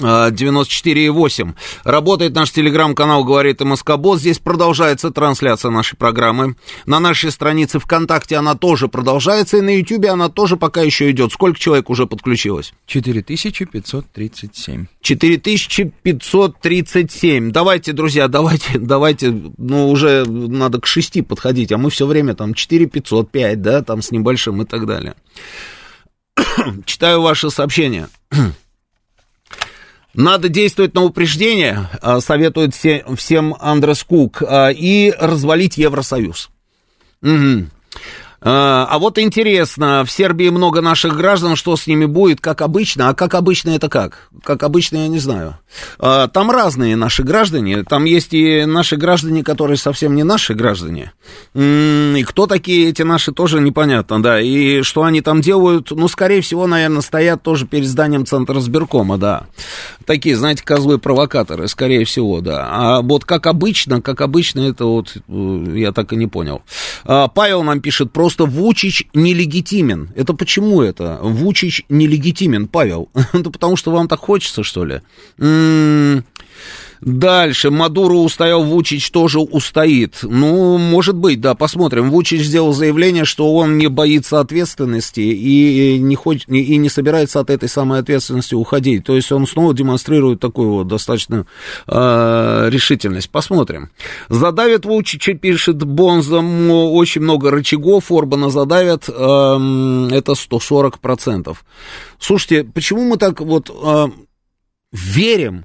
94,8. 0.01 1.55
Работает 1.85 2.35
наш 2.35 2.51
телеграм-канал 2.51 3.25
«Говорит 3.25 3.61
МСК 3.61 3.97
Босс». 3.97 4.21
Здесь 4.21 4.39
продолжается 4.39 5.11
трансляция 5.11 5.71
нашей 5.71 5.97
программы. 5.97 6.57
На 6.87 7.01
нашей 7.01 7.31
странице 7.31 7.79
ВКонтакте 7.79 8.37
она 8.37 8.55
тоже 8.55 8.89
продолжается, 8.89 9.59
и 9.59 9.61
на 9.61 9.79
Ютьюбе 9.79 10.11
она 10.11 10.29
тоже 10.29 10.57
пока 10.57 10.83
еще 10.83 11.11
идет. 11.11 11.33
Сколько 11.33 11.59
человек 11.59 11.91
уже 11.91 12.07
подключилось? 12.07 12.73
4537. 12.87 14.87
4537. 15.03 17.53
Давайте, 17.53 17.93
друзья, 17.93 18.29
давайте, 18.29 18.79
давайте, 18.79 19.31
ну, 19.59 19.91
уже 19.91 20.25
надо 20.27 20.81
к 20.81 20.87
6 20.87 21.27
подходить, 21.27 21.73
а 21.73 21.79
мы 21.79 21.91
все 21.91 22.07
время 22.07 22.35
там 22.35 22.55
4505, 22.55 23.63
да, 23.63 23.83
там 23.83 24.03
с 24.03 24.11
небольшим 24.11 24.63
и 24.63 24.65
так 24.65 24.87
далее. 24.87 25.15
Читаю 26.85 27.23
ваше 27.23 27.51
сообщение. 27.51 28.09
Надо 30.15 30.49
действовать 30.49 30.95
на 30.95 31.03
упреждение, 31.03 31.89
а, 32.03 32.21
советует 32.21 32.75
всем 32.75 33.57
Андрес 33.61 34.03
Кук, 34.03 34.43
а, 34.43 34.71
и 34.71 35.13
развалить 35.19 35.79
Евросоюз. 35.79 36.51
Угу. 37.23 37.67
А 38.43 38.99
вот 38.99 39.19
интересно, 39.19 40.03
в 40.07 40.11
Сербии 40.11 40.49
много 40.49 40.81
наших 40.81 41.15
граждан, 41.15 41.57
что 41.57 41.77
с 41.77 41.87
ними 41.87 42.07
будет, 42.07 42.41
как 42.41 42.63
обычно, 42.63 43.11
а 43.11 43.15
как 43.15 43.35
обычно 43.35 43.71
это 43.71 43.91
как? 43.91 44.31
Как 44.43 44.63
обычно, 44.63 44.97
я 44.97 45.09
не 45.09 45.19
знаю. 45.19 45.59
А, 45.99 46.29
там 46.29 46.51
разные 46.51 46.97
наши 46.97 47.23
граждане, 47.23 47.85
там 47.85 48.05
есть 48.05 48.35
и 48.35 48.65
наши 48.65 48.97
граждане, 48.97 49.43
которые 49.45 49.77
совсем 49.77 50.15
не 50.15 50.25
наши 50.25 50.55
граждане. 50.55 51.13
И 51.55 52.25
кто 52.27 52.47
такие 52.47 52.89
эти 52.89 53.03
наши, 53.03 53.33
тоже 53.33 53.61
непонятно, 53.61 54.23
да, 54.23 54.41
и 54.41 54.83
что 54.83 55.05
они 55.05 55.21
там 55.21 55.41
делают, 55.41 55.91
ну, 55.91 56.09
скорее 56.09 56.41
всего, 56.41 56.67
наверное, 56.67 57.03
стоят 57.03 57.43
тоже 57.43 57.67
перед 57.67 57.87
зданием 57.87 58.27
Центра 58.27 58.61
сберкома, 58.61 59.19
да. 59.19 59.47
Такие, 60.05 60.37
знаете, 60.37 60.63
козлы-провокаторы, 60.65 61.69
скорее 61.69 62.05
всего, 62.05 62.41
да. 62.41 62.69
А 62.71 63.03
вот 63.03 63.25
как 63.25 63.47
обычно, 63.47 64.01
как 64.01 64.21
обычно, 64.21 64.61
это 64.61 64.85
вот 64.85 65.17
э, 65.29 65.65
я 65.77 65.93
так 65.93 66.13
и 66.13 66.17
не 66.17 66.27
понял. 66.27 66.63
А, 67.05 67.29
Павел 67.29 67.63
нам 67.63 67.81
пишет, 67.81 68.13
просто 68.13 68.45
Вучич 68.45 69.07
нелегитимен. 69.15 70.11
Это 70.17 70.35
почему 70.35 70.83
это? 70.83 71.19
Вучич 71.23 71.85
нелегитимен, 71.89 72.69
Павел. 72.69 73.09
Это 73.33 73.51
потому 73.51 73.77
что 73.77 73.91
вам 73.91 74.09
так 74.09 74.21
хочется, 74.21 74.63
что 74.63 74.85
ли? 74.85 75.03
Дальше. 77.01 77.71
Мадуру 77.71 78.19
устоял, 78.19 78.63
Вучич 78.63 79.11
тоже 79.11 79.41
устоит. 79.41 80.19
Ну, 80.23 80.77
может 80.77 81.17
быть, 81.17 81.41
да, 81.41 81.55
посмотрим. 81.55 82.11
Вучич 82.11 82.43
сделал 82.43 82.75
заявление, 82.75 83.25
что 83.25 83.55
он 83.55 83.79
не 83.79 83.87
боится 83.87 84.39
ответственности 84.41 85.21
и 85.21 85.99
не, 85.99 86.15
хочет, 86.15 86.49
и 86.49 86.77
не 86.77 86.91
собирается 86.91 87.41
от 87.41 87.49
этой 87.49 87.71
самой 87.71 88.01
ответственности 88.01 88.55
уходить. 88.55 89.05
То 89.05 89.17
есть 89.17 89.33
он 89.33 89.47
снова 89.47 89.73
демонстрирует 89.73 90.41
такую 90.41 90.73
вот 90.73 90.89
достаточно 90.89 91.47
э, 91.87 92.69
решительность. 92.71 93.31
Посмотрим. 93.31 93.91
Задавит 94.29 94.85
Вучича, 94.85 95.33
пишет 95.33 95.83
Бонза, 95.83 96.41
очень 96.41 97.23
много 97.23 97.51
рычагов 97.51 98.13
Орбана 98.13 98.51
задавят. 98.51 99.09
Э, 99.09 99.13
это 100.13 100.33
140%. 100.33 101.57
Слушайте, 102.19 102.65
почему 102.65 103.05
мы 103.05 103.17
так 103.17 103.41
вот 103.41 103.71
э, 103.71 104.09
верим 104.93 105.65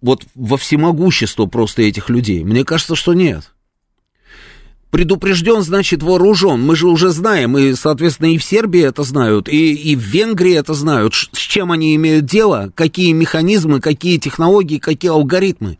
вот 0.00 0.24
во 0.34 0.56
всемогущество 0.56 1.46
просто 1.46 1.82
этих 1.82 2.08
людей? 2.08 2.44
Мне 2.44 2.64
кажется, 2.64 2.94
что 2.96 3.14
нет. 3.14 3.50
Предупрежден, 4.90 5.62
значит 5.62 6.04
вооружен. 6.04 6.62
Мы 6.62 6.76
же 6.76 6.86
уже 6.86 7.10
знаем, 7.10 7.58
и, 7.58 7.74
соответственно, 7.74 8.32
и 8.32 8.38
в 8.38 8.44
Сербии 8.44 8.80
это 8.80 9.02
знают, 9.02 9.48
и, 9.48 9.72
и 9.74 9.96
в 9.96 10.00
Венгрии 10.00 10.54
это 10.54 10.72
знают, 10.74 11.14
с 11.14 11.36
чем 11.36 11.72
они 11.72 11.96
имеют 11.96 12.26
дело, 12.26 12.70
какие 12.76 13.12
механизмы, 13.12 13.80
какие 13.80 14.18
технологии, 14.18 14.78
какие 14.78 15.10
алгоритмы. 15.10 15.78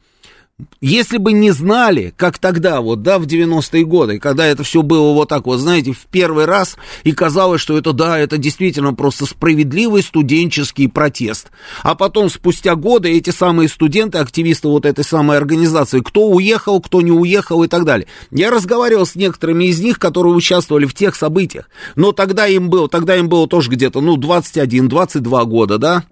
Если 0.80 1.18
бы 1.18 1.32
не 1.32 1.50
знали, 1.50 2.12
как 2.16 2.38
тогда, 2.38 2.80
вот, 2.80 3.02
да, 3.02 3.18
в 3.18 3.26
90-е 3.26 3.84
годы, 3.84 4.18
когда 4.18 4.46
это 4.46 4.62
все 4.62 4.82
было 4.82 5.12
вот 5.12 5.28
так 5.28 5.46
вот, 5.46 5.58
знаете, 5.58 5.92
в 5.92 6.06
первый 6.10 6.44
раз, 6.44 6.76
и 7.04 7.12
казалось, 7.12 7.60
что 7.60 7.78
это, 7.78 7.92
да, 7.92 8.18
это 8.18 8.38
действительно 8.38 8.94
просто 8.94 9.26
справедливый 9.26 10.02
студенческий 10.02 10.88
протест. 10.88 11.50
А 11.82 11.94
потом, 11.94 12.30
спустя 12.30 12.74
годы, 12.74 13.10
эти 13.10 13.30
самые 13.30 13.68
студенты, 13.68 14.18
активисты 14.18 14.68
вот 14.68 14.86
этой 14.86 15.04
самой 15.04 15.36
организации, 15.36 16.00
кто 16.00 16.28
уехал, 16.28 16.80
кто 16.80 17.00
не 17.00 17.12
уехал 17.12 17.62
и 17.64 17.68
так 17.68 17.84
далее. 17.84 18.06
Я 18.30 18.50
разговаривал 18.50 19.06
с 19.06 19.14
некоторыми 19.14 19.64
из 19.64 19.80
них, 19.80 19.98
которые 19.98 20.34
участвовали 20.34 20.86
в 20.86 20.94
тех 20.94 21.14
событиях, 21.14 21.68
но 21.96 22.12
тогда 22.12 22.46
им 22.46 22.70
было, 22.70 22.88
тогда 22.88 23.16
им 23.16 23.28
было 23.28 23.48
тоже 23.48 23.70
где-то, 23.70 24.00
ну, 24.00 24.16
21-22 24.16 25.44
года, 25.44 25.78
да, 25.78 26.04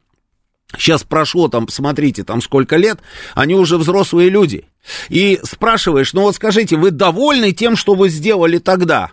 Сейчас 0.76 1.02
прошло 1.02 1.48
там, 1.48 1.66
посмотрите, 1.66 2.24
там 2.24 2.40
сколько 2.40 2.76
лет, 2.76 2.98
они 3.34 3.54
уже 3.54 3.78
взрослые 3.78 4.30
люди. 4.30 4.64
И 5.08 5.40
спрашиваешь, 5.42 6.12
ну 6.12 6.22
вот 6.22 6.34
скажите, 6.36 6.76
вы 6.76 6.90
довольны 6.90 7.52
тем, 7.52 7.76
что 7.76 7.94
вы 7.94 8.08
сделали 8.08 8.58
тогда? 8.58 9.12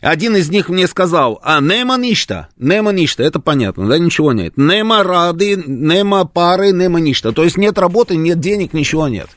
Один 0.00 0.36
из 0.36 0.50
них 0.50 0.68
мне 0.68 0.86
сказал, 0.86 1.40
а 1.42 1.60
нема 1.60 1.96
ништа, 1.96 2.48
нема 2.56 2.92
ништа, 2.92 3.22
это 3.22 3.40
понятно, 3.40 3.88
да, 3.88 3.98
ничего 3.98 4.32
нет. 4.32 4.56
Нема 4.56 5.02
рады, 5.02 5.56
нема 5.66 6.24
пары, 6.24 6.72
нема 6.72 7.00
ништа. 7.00 7.32
То 7.32 7.44
есть 7.44 7.56
нет 7.56 7.78
работы, 7.78 8.16
нет 8.16 8.38
денег, 8.38 8.72
ничего 8.72 9.08
нет. 9.08 9.28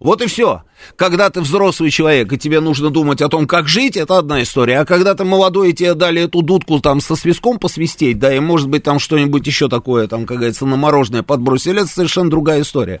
Вот 0.00 0.22
и 0.22 0.26
все. 0.26 0.62
Когда 0.96 1.30
ты 1.30 1.40
взрослый 1.40 1.90
человек, 1.90 2.32
и 2.32 2.38
тебе 2.38 2.60
нужно 2.60 2.90
думать 2.90 3.22
о 3.22 3.28
том, 3.28 3.46
как 3.46 3.68
жить, 3.68 3.96
это 3.96 4.18
одна 4.18 4.42
история. 4.42 4.80
А 4.80 4.84
когда 4.84 5.14
ты 5.14 5.24
молодой, 5.24 5.70
и 5.70 5.72
тебе 5.72 5.94
дали 5.94 6.22
эту 6.22 6.42
дудку 6.42 6.80
там 6.80 7.00
со 7.00 7.14
свиском 7.16 7.58
посвистеть, 7.58 8.18
да, 8.18 8.34
и 8.34 8.40
может 8.40 8.68
быть 8.68 8.82
там 8.82 8.98
что-нибудь 8.98 9.46
еще 9.46 9.68
такое, 9.68 10.08
там, 10.08 10.26
как 10.26 10.38
говорится, 10.38 10.66
на 10.66 10.76
мороженое 10.76 11.22
подбросили, 11.22 11.82
это 11.82 11.90
совершенно 11.90 12.30
другая 12.30 12.62
история. 12.62 13.00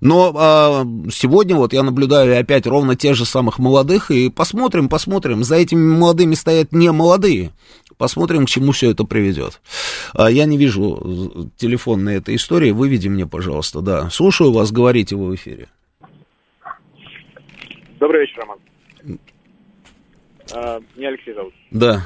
Но 0.00 0.32
а, 0.34 0.86
сегодня 1.12 1.56
вот 1.56 1.72
я 1.72 1.82
наблюдаю 1.82 2.40
опять 2.40 2.66
ровно 2.66 2.96
тех 2.96 3.14
же 3.16 3.24
самых 3.24 3.58
молодых, 3.58 4.10
и 4.10 4.30
посмотрим, 4.30 4.88
посмотрим. 4.88 5.44
За 5.44 5.56
этими 5.56 5.80
молодыми 5.80 6.34
стоят 6.34 6.72
не 6.72 6.90
молодые. 6.90 7.52
Посмотрим, 7.98 8.46
к 8.46 8.48
чему 8.48 8.72
все 8.72 8.92
это 8.92 9.04
приведет. 9.04 9.60
А, 10.14 10.30
я 10.30 10.46
не 10.46 10.56
вижу 10.56 11.50
телефон 11.58 12.04
на 12.04 12.10
этой 12.10 12.36
истории. 12.36 12.70
Выведи 12.70 13.08
мне, 13.08 13.26
пожалуйста, 13.26 13.82
да. 13.82 14.08
Слушаю 14.08 14.52
вас, 14.52 14.72
говорите 14.72 15.16
вы 15.16 15.32
в 15.32 15.34
эфире. 15.34 15.68
Добрый 18.00 18.22
вечер, 18.22 18.40
Роман. 18.40 18.58
А, 20.54 20.80
меня 20.96 21.08
Алексей 21.08 21.34
зовут. 21.34 21.52
Да. 21.70 22.00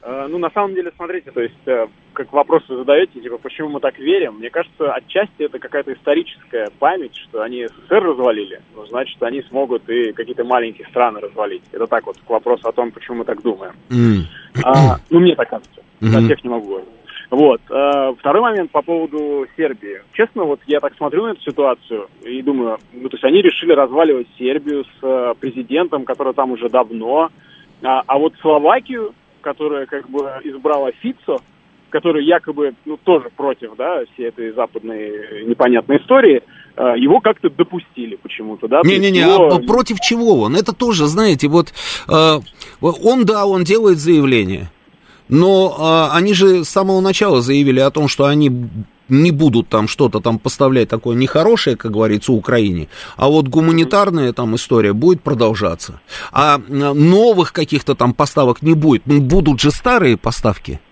А, 0.00 0.26
ну, 0.28 0.38
на 0.38 0.50
самом 0.50 0.74
деле, 0.74 0.90
смотрите, 0.96 1.30
то 1.30 1.42
есть, 1.42 1.54
э, 1.66 1.86
как 2.14 2.32
вопросы 2.32 2.74
задаете, 2.74 3.20
типа, 3.20 3.36
почему 3.36 3.68
мы 3.68 3.80
так 3.80 3.98
верим, 3.98 4.36
мне 4.36 4.48
кажется, 4.48 4.90
отчасти 4.94 5.42
это 5.42 5.58
какая-то 5.58 5.92
историческая 5.92 6.70
память, 6.78 7.14
что 7.14 7.42
они 7.42 7.66
СССР 7.66 8.02
развалили, 8.02 8.62
ну, 8.74 8.86
значит, 8.86 9.22
они 9.22 9.42
смогут 9.42 9.88
и 9.90 10.12
какие-то 10.12 10.42
маленькие 10.42 10.88
страны 10.88 11.20
развалить. 11.20 11.62
Это 11.70 11.86
так 11.86 12.06
вот 12.06 12.16
к 12.16 12.30
вопросу 12.30 12.66
о 12.66 12.72
том, 12.72 12.90
почему 12.92 13.18
мы 13.18 13.24
так 13.26 13.42
думаем. 13.42 13.74
Mm. 13.90 14.22
А, 14.64 14.96
ну, 15.10 15.20
мне 15.20 15.36
так 15.36 15.50
кажется. 15.50 15.82
Mm-hmm. 16.00 16.08
За 16.08 16.24
всех 16.24 16.44
не 16.44 16.50
могу 16.50 16.68
говорить. 16.68 16.88
Вот. 17.32 17.62
Э, 17.70 18.12
второй 18.18 18.42
момент 18.42 18.70
по 18.72 18.82
поводу 18.82 19.46
Сербии. 19.56 20.02
Честно, 20.12 20.44
вот 20.44 20.60
я 20.66 20.80
так 20.80 20.94
смотрю 20.98 21.24
на 21.24 21.30
эту 21.30 21.40
ситуацию 21.40 22.08
и 22.22 22.42
думаю, 22.42 22.76
ну, 22.92 23.08
то 23.08 23.16
есть 23.16 23.24
они 23.24 23.40
решили 23.40 23.72
разваливать 23.72 24.26
Сербию 24.38 24.84
с 24.84 24.98
э, 25.02 25.32
президентом, 25.40 26.04
который 26.04 26.34
там 26.34 26.50
уже 26.50 26.68
давно, 26.68 27.30
а, 27.82 28.02
а 28.06 28.18
вот 28.18 28.34
Словакию, 28.42 29.14
которая 29.40 29.86
как 29.86 30.10
бы 30.10 30.20
избрала 30.44 30.92
Фицо, 31.00 31.38
который 31.88 32.22
якобы, 32.26 32.74
ну, 32.84 32.98
тоже 32.98 33.30
против, 33.34 33.76
да, 33.78 34.02
всей 34.12 34.28
этой 34.28 34.52
западной 34.52 35.46
непонятной 35.46 36.02
истории, 36.02 36.42
э, 36.76 36.94
его 36.98 37.20
как-то 37.20 37.48
допустили 37.48 38.16
почему-то, 38.16 38.68
да? 38.68 38.82
Не-не-не, 38.84 39.20
его... 39.20 39.54
а 39.54 39.58
против 39.58 40.00
чего 40.00 40.42
он? 40.42 40.54
Это 40.54 40.74
тоже, 40.74 41.06
знаете, 41.06 41.48
вот 41.48 41.72
э, 42.10 42.40
он, 42.82 43.24
да, 43.24 43.46
он 43.46 43.64
делает 43.64 43.96
заявление, 43.96 44.68
но 45.32 45.76
а, 45.78 46.10
они 46.12 46.34
же 46.34 46.62
с 46.62 46.68
самого 46.68 47.00
начала 47.00 47.40
заявили 47.40 47.80
о 47.80 47.90
том, 47.90 48.06
что 48.06 48.26
они 48.26 48.68
не 49.08 49.30
будут 49.30 49.70
там 49.70 49.88
что-то 49.88 50.20
там 50.20 50.38
поставлять 50.38 50.90
такое 50.90 51.16
нехорошее, 51.16 51.74
как 51.74 51.90
говорится, 51.90 52.32
Украине, 52.32 52.88
а 53.16 53.28
вот 53.28 53.48
гуманитарная 53.48 54.34
там 54.34 54.54
история 54.56 54.92
будет 54.92 55.22
продолжаться. 55.22 56.02
А 56.32 56.58
новых 56.68 57.54
каких-то 57.54 57.94
там 57.94 58.12
поставок 58.12 58.60
не 58.60 58.74
будет. 58.74 59.06
Ну, 59.06 59.22
будут 59.22 59.58
же 59.58 59.70
старые 59.70 60.18
поставки, 60.18 60.82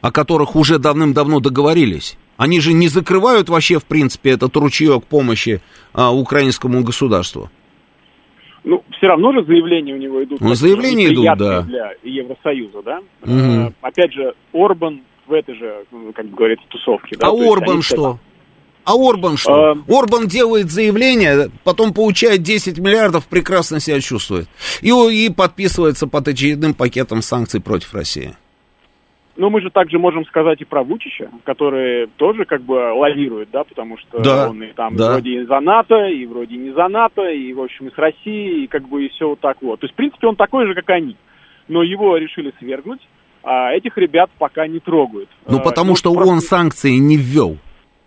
о 0.00 0.10
которых 0.10 0.56
уже 0.56 0.78
давным-давно 0.78 1.40
договорились. 1.40 2.16
Они 2.38 2.60
же 2.60 2.72
не 2.72 2.88
закрывают 2.88 3.50
вообще, 3.50 3.78
в 3.78 3.84
принципе, 3.84 4.30
этот 4.30 4.56
ручеек 4.56 5.04
помощи 5.04 5.60
а, 5.92 6.14
украинскому 6.14 6.82
государству. 6.82 7.50
Ну, 8.64 8.84
все 8.96 9.08
равно 9.08 9.32
же 9.32 9.44
заявления 9.44 9.94
у 9.94 9.96
него 9.96 10.22
идут. 10.22 10.40
Ну, 10.40 10.54
заявления 10.54 11.12
идут, 11.12 11.36
да. 11.36 11.62
Для 11.62 11.92
Евросоюза, 12.04 12.82
да? 12.82 13.00
Угу. 13.22 13.74
опять 13.80 14.12
же, 14.12 14.34
Орбан 14.52 15.02
в 15.26 15.32
этой 15.32 15.54
же, 15.56 15.84
как 16.14 16.30
говорится, 16.30 16.64
тусовке. 16.68 17.16
Да? 17.18 17.28
А 17.28 17.30
То 17.30 17.52
Орбан 17.52 17.82
что? 17.82 18.18
А 18.84 18.94
Орбан 18.94 19.36
что? 19.36 19.52
А... 19.52 19.76
Орбан 19.88 20.26
делает 20.26 20.70
заявление, 20.70 21.50
потом 21.64 21.92
получает 21.92 22.42
10 22.42 22.78
миллиардов, 22.78 23.26
прекрасно 23.26 23.80
себя 23.80 24.00
чувствует. 24.00 24.48
И, 24.80 24.90
и 24.90 25.30
подписывается 25.30 26.06
под 26.06 26.28
очередным 26.28 26.74
пакетом 26.74 27.22
санкций 27.22 27.60
против 27.60 27.94
России. 27.94 28.34
Ну, 29.36 29.48
мы 29.48 29.60
же 29.62 29.70
также 29.70 29.98
можем 29.98 30.26
сказать 30.26 30.60
и 30.60 30.64
про 30.64 30.82
Вучича, 30.82 31.30
который 31.44 32.06
тоже 32.16 32.44
как 32.44 32.62
бы 32.62 32.92
лавирует, 32.92 33.50
да, 33.50 33.64
потому 33.64 33.96
что 33.96 34.20
да, 34.20 34.50
он 34.50 34.62
и 34.62 34.72
там 34.72 34.94
да. 34.96 35.12
вроде 35.12 35.30
и 35.30 35.46
за 35.46 35.60
НАТО, 35.60 36.06
и 36.06 36.26
вроде 36.26 36.56
не 36.56 36.70
за 36.72 36.88
НАТО, 36.88 37.22
и, 37.30 37.52
в 37.52 37.60
общем, 37.60 37.88
и 37.88 37.94
с 37.94 37.98
Россией, 37.98 38.64
и 38.64 38.66
как 38.66 38.86
бы 38.88 39.06
и 39.06 39.08
все 39.08 39.30
вот 39.30 39.40
так 39.40 39.56
вот. 39.62 39.80
То 39.80 39.86
есть, 39.86 39.94
в 39.94 39.96
принципе, 39.96 40.26
он 40.26 40.36
такой 40.36 40.66
же, 40.66 40.74
как 40.74 40.88
они. 40.90 41.16
Но 41.68 41.82
его 41.82 42.16
решили 42.18 42.52
свергнуть, 42.58 43.00
а 43.42 43.72
этих 43.72 43.96
ребят 43.96 44.30
пока 44.38 44.66
не 44.66 44.80
трогают. 44.80 45.30
Ну, 45.46 45.60
потому 45.60 45.90
ну, 45.90 45.96
что 45.96 46.12
просто... 46.12 46.32
он 46.32 46.40
санкции 46.40 46.92
не 46.92 47.16
ввел. 47.16 47.56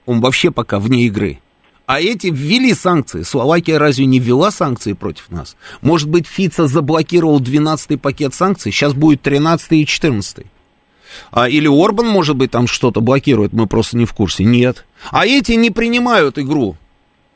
Он 0.06 0.22
вообще 0.22 0.52
пока 0.52 0.80
вне 0.80 1.08
игры. 1.08 1.40
А 1.88 2.00
эти 2.00 2.28
ввели 2.28 2.74
санкции. 2.74 3.22
Словакия 3.22 3.78
разве 3.78 4.06
не 4.06 4.20
ввела 4.20 4.52
санкции 4.52 4.94
против 4.94 5.32
нас? 5.32 5.56
Может 5.82 6.10
быть, 6.10 6.28
Фица 6.28 6.68
заблокировал 6.68 7.40
12-й 7.40 7.98
пакет 7.98 8.34
санкций, 8.34 8.72
сейчас 8.72 8.94
будет 8.94 9.22
13 9.22 9.72
и 9.74 9.86
14 9.86 10.46
а, 11.32 11.50
или 11.50 11.68
Орбан, 11.68 12.08
может 12.08 12.36
быть, 12.36 12.52
там 12.52 12.68
что-то 12.68 13.02
блокирует, 13.02 13.54
мы 13.54 13.68
просто 13.68 13.98
не 13.98 14.06
в 14.06 14.14
курсе. 14.14 14.44
Нет. 14.44 14.86
А 15.12 15.26
эти 15.26 15.54
не 15.54 15.72
принимают 15.72 16.38
игру. 16.40 16.76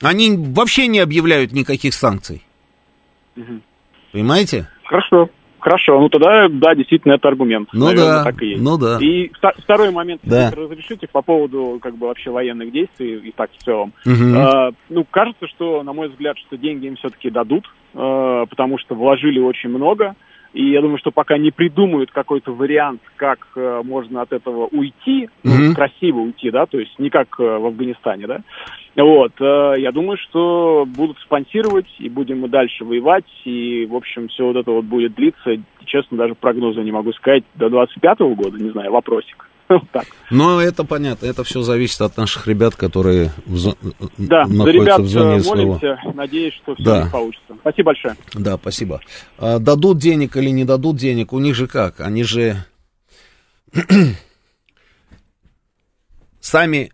Они 0.01 0.35
вообще 0.35 0.87
не 0.87 0.99
объявляют 0.99 1.51
никаких 1.51 1.93
санкций. 1.93 2.43
Угу. 3.35 3.61
Понимаете? 4.13 4.67
Хорошо. 4.85 5.29
Хорошо, 5.59 5.99
ну 5.99 6.07
тогда, 6.07 6.47
да, 6.49 6.73
действительно, 6.73 7.13
это 7.13 7.27
аргумент. 7.27 7.69
Ну 7.73 7.87
Наверное, 7.87 8.19
да, 8.19 8.23
так 8.23 8.41
и 8.41 8.47
есть. 8.51 8.61
ну 8.61 8.77
да. 8.77 8.97
И 9.01 9.29
второй 9.63 9.91
момент, 9.91 10.21
да. 10.23 10.51
разрешите, 10.51 11.07
по 11.11 11.21
поводу 11.21 11.79
как 11.81 11.97
бы 11.97 12.07
вообще 12.07 12.31
военных 12.31 12.71
действий 12.71 13.17
и 13.17 13.31
так 13.31 13.51
в 13.51 13.63
целом. 13.63 13.91
Угу. 14.05 14.37
А, 14.37 14.69
ну, 14.89 15.05
кажется, 15.09 15.47
что, 15.47 15.83
на 15.83 15.91
мой 15.91 16.07
взгляд, 16.09 16.37
что 16.37 16.57
деньги 16.57 16.87
им 16.87 16.95
все-таки 16.95 17.29
дадут, 17.29 17.65
а, 17.93 18.45
потому 18.45 18.77
что 18.77 18.95
вложили 18.95 19.39
очень 19.39 19.69
много. 19.69 20.15
И 20.53 20.71
я 20.71 20.81
думаю, 20.81 20.97
что 20.97 21.11
пока 21.11 21.37
не 21.37 21.51
придумают 21.51 22.11
какой-то 22.11 22.53
вариант, 22.53 23.01
как 23.17 23.39
э, 23.55 23.81
можно 23.83 24.21
от 24.21 24.33
этого 24.33 24.67
уйти, 24.67 25.25
mm-hmm. 25.25 25.29
ну, 25.43 25.75
красиво 25.75 26.19
уйти, 26.19 26.49
да, 26.49 26.65
то 26.65 26.79
есть 26.79 26.97
не 26.97 27.09
как 27.09 27.39
э, 27.39 27.43
в 27.43 27.67
Афганистане, 27.67 28.25
да. 28.25 28.41
Вот, 28.95 29.33
э, 29.39 29.73
я 29.77 29.91
думаю, 29.91 30.17
что 30.17 30.85
будут 30.87 31.19
спонсировать, 31.19 31.87
и 31.99 32.09
будем 32.09 32.39
мы 32.39 32.49
дальше 32.49 32.83
воевать, 32.83 33.25
и, 33.45 33.85
в 33.85 33.95
общем, 33.95 34.27
все 34.29 34.45
вот 34.45 34.55
это 34.55 34.71
вот 34.71 34.85
будет 34.85 35.13
длиться. 35.13 35.57
Честно, 35.85 36.17
даже 36.17 36.33
прогноза 36.33 36.81
не 36.81 36.91
могу 36.91 37.13
сказать, 37.13 37.43
до 37.55 37.67
25-го 37.67 38.33
года, 38.35 38.57
не 38.57 38.71
знаю, 38.71 38.91
вопросик. 38.91 39.48
Но 40.31 40.61
это 40.61 40.83
понятно, 40.83 41.25
это 41.25 41.43
все 41.43 41.61
зависит 41.61 42.01
от 42.01 42.17
наших 42.17 42.47
ребят, 42.47 42.75
которые 42.75 43.31
в 43.45 43.57
зо... 43.57 43.75
да, 44.17 44.45
находятся 44.47 44.71
ребят 44.71 44.99
в 45.01 45.07
зоне 45.07 45.37
э, 45.37 45.43
молимся, 45.43 45.79
своего. 45.79 46.13
надеюсь, 46.13 46.53
что 46.55 46.75
все 46.75 46.83
да. 46.83 47.09
получится. 47.11 47.55
Спасибо 47.61 47.85
большое. 47.85 48.15
Да, 48.33 48.57
спасибо. 48.57 49.01
А, 49.37 49.59
дадут 49.59 49.97
денег 49.97 50.35
или 50.37 50.49
не 50.49 50.65
дадут 50.65 50.97
денег, 50.97 51.33
у 51.33 51.39
них 51.39 51.55
же 51.55 51.67
как? 51.67 51.99
Они 51.99 52.23
же 52.23 52.63
сами, 56.39 56.91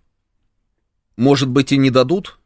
может 1.17 1.49
быть, 1.49 1.71
и 1.71 1.78
не 1.78 1.89
дадут, 1.89 2.38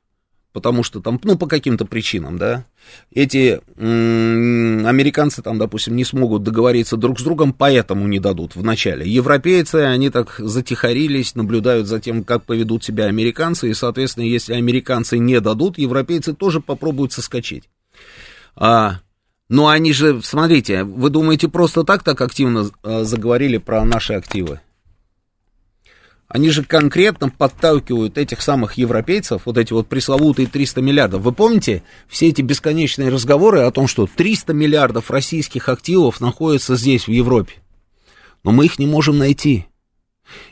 потому 0.54 0.84
что 0.84 1.00
там, 1.00 1.20
ну, 1.24 1.38
по 1.38 1.48
каким-то 1.48 1.86
причинам, 1.86 2.38
да, 2.38 2.66
эти 3.14 3.62
американцы 3.78 5.42
там, 5.42 5.60
допустим, 5.60 5.96
не 5.96 6.04
смогут 6.04 6.44
договориться 6.44 6.98
друг 6.98 7.20
с 7.20 7.24
другом, 7.24 7.54
поэтому 7.54 8.08
не 8.08 8.20
дадут 8.20 8.56
вначале. 8.56 9.10
Европейцы, 9.10 9.76
они 9.76 10.10
так 10.10 10.36
затихарились, 10.40 11.36
наблюдают 11.36 11.88
за 11.88 12.00
тем, 12.00 12.24
как 12.24 12.46
поведут 12.46 12.84
себя 12.84 13.06
американцы, 13.06 13.70
и, 13.70 13.74
соответственно, 13.74 14.26
если 14.26 14.54
американцы 14.54 15.18
не 15.18 15.40
дадут, 15.40 15.78
европейцы 15.78 16.34
тоже 16.34 16.62
попробуют 16.62 17.14
соскочить. 17.14 17.70
А, 18.56 19.00
но 19.50 19.68
они 19.68 19.94
же, 19.94 20.22
смотрите, 20.24 20.84
вы 20.84 21.10
думаете, 21.10 21.48
просто 21.48 21.84
так 21.84 22.04
так 22.04 22.22
активно 22.22 22.70
а, 22.84 23.04
заговорили 23.04 23.58
про 23.58 23.86
наши 23.86 24.14
активы? 24.14 24.62
Они 26.30 26.52
же 26.52 26.64
конкретно 26.64 27.30
подталкивают 27.30 28.20
этих 28.20 28.44
самых 28.44 28.74
европейцев, 28.74 29.42
вот 29.46 29.58
эти 29.58 29.74
вот 29.74 29.88
пресловутые 29.88 30.48
300 30.48 30.80
миллиардов. 30.80 31.24
Вы 31.24 31.32
помните 31.32 31.82
все 32.08 32.28
эти 32.28 32.44
бесконечные 32.44 33.10
разговоры 33.10 33.62
о 33.62 33.72
том, 33.72 33.88
что 33.88 34.08
300 34.08 34.54
миллиардов 34.54 35.10
российских 35.10 35.70
активов 35.70 36.22
находятся 36.22 36.76
здесь, 36.76 37.08
в 37.08 37.12
Европе. 37.12 37.56
Но 38.44 38.52
мы 38.52 38.66
их 38.66 38.78
не 38.78 38.86
можем 38.86 39.18
найти. 39.18 39.66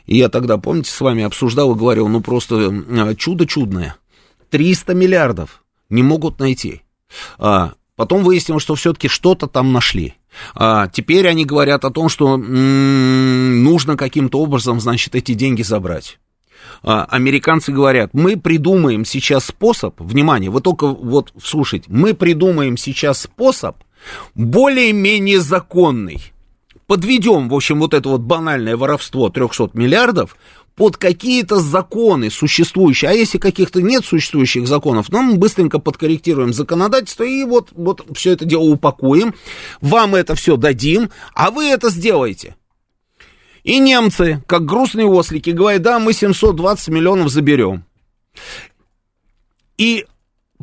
И 0.06 0.16
я 0.16 0.28
тогда, 0.28 0.58
помните, 0.58 0.90
с 0.90 1.00
вами 1.00 1.22
обсуждал 1.22 1.72
и 1.72 1.78
говорил, 1.78 2.08
ну 2.08 2.20
просто 2.20 2.56
а, 2.90 3.14
чудо 3.14 3.46
чудное. 3.46 3.94
300 4.50 4.94
миллиардов 4.94 5.62
не 5.90 6.02
могут 6.02 6.40
найти. 6.40 6.82
А, 7.38 7.74
потом 7.94 8.24
выяснилось, 8.24 8.64
что 8.64 8.74
все-таки 8.74 9.06
что-то 9.06 9.46
там 9.46 9.72
нашли. 9.72 10.17
А, 10.54 10.88
теперь 10.88 11.28
они 11.28 11.44
говорят 11.44 11.84
о 11.84 11.90
том, 11.90 12.08
что 12.08 12.34
м-м, 12.34 13.62
нужно 13.62 13.96
каким-то 13.96 14.40
образом, 14.40 14.80
значит, 14.80 15.14
эти 15.14 15.34
деньги 15.34 15.62
забрать. 15.62 16.18
А, 16.82 17.04
американцы 17.04 17.72
говорят, 17.72 18.10
мы 18.12 18.36
придумаем 18.36 19.04
сейчас 19.04 19.46
способ, 19.46 20.00
внимание, 20.00 20.50
вы 20.50 20.60
только 20.60 20.86
вот 20.86 21.32
слушайте, 21.42 21.86
мы 21.88 22.14
придумаем 22.14 22.76
сейчас 22.76 23.22
способ 23.22 23.76
более-менее 24.34 25.40
законный. 25.40 26.32
Подведем, 26.86 27.50
в 27.50 27.54
общем, 27.54 27.80
вот 27.80 27.92
это 27.92 28.08
вот 28.08 28.22
банальное 28.22 28.76
воровство 28.76 29.28
300 29.28 29.70
миллиардов 29.74 30.36
под 30.78 30.96
какие-то 30.96 31.58
законы 31.58 32.30
существующие. 32.30 33.10
А 33.10 33.12
если 33.12 33.38
каких-то 33.38 33.82
нет 33.82 34.04
существующих 34.04 34.68
законов, 34.68 35.08
ну, 35.10 35.22
мы 35.22 35.34
быстренько 35.34 35.80
подкорректируем 35.80 36.52
законодательство 36.52 37.24
и 37.24 37.44
вот, 37.44 37.70
вот 37.72 38.06
все 38.14 38.32
это 38.32 38.44
дело 38.44 38.62
упакуем. 38.62 39.34
Вам 39.80 40.14
это 40.14 40.36
все 40.36 40.56
дадим, 40.56 41.10
а 41.34 41.50
вы 41.50 41.64
это 41.64 41.90
сделаете. 41.90 42.54
И 43.64 43.80
немцы, 43.80 44.40
как 44.46 44.64
грустные 44.64 45.08
ослики, 45.08 45.50
говорят, 45.50 45.82
да, 45.82 45.98
мы 45.98 46.12
720 46.12 46.88
миллионов 46.88 47.28
заберем. 47.28 47.84
И 49.78 50.06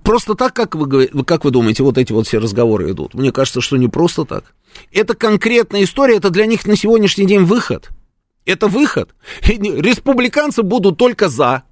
просто 0.01 0.35
так, 0.35 0.53
как 0.53 0.75
вы, 0.75 1.07
как 1.25 1.43
вы 1.43 1.51
думаете, 1.51 1.83
вот 1.83 1.97
эти 1.97 2.13
вот 2.13 2.25
все 2.25 2.37
разговоры 2.37 2.89
идут? 2.89 3.15
Мне 3.15 3.33
кажется, 3.33 3.59
что 3.59 3.75
не 3.75 3.89
просто 3.89 4.23
так. 4.23 4.45
Это 4.93 5.13
конкретная 5.13 5.83
история, 5.83 6.15
это 6.15 6.29
для 6.29 6.45
них 6.45 6.65
на 6.65 6.77
сегодняшний 6.77 7.25
день 7.25 7.43
выход– 7.43 7.89
это 8.45 8.67
выход. 8.67 9.13
Республиканцы 9.41 10.63
будут 10.63 10.97
только 10.97 11.29
за. 11.29 11.63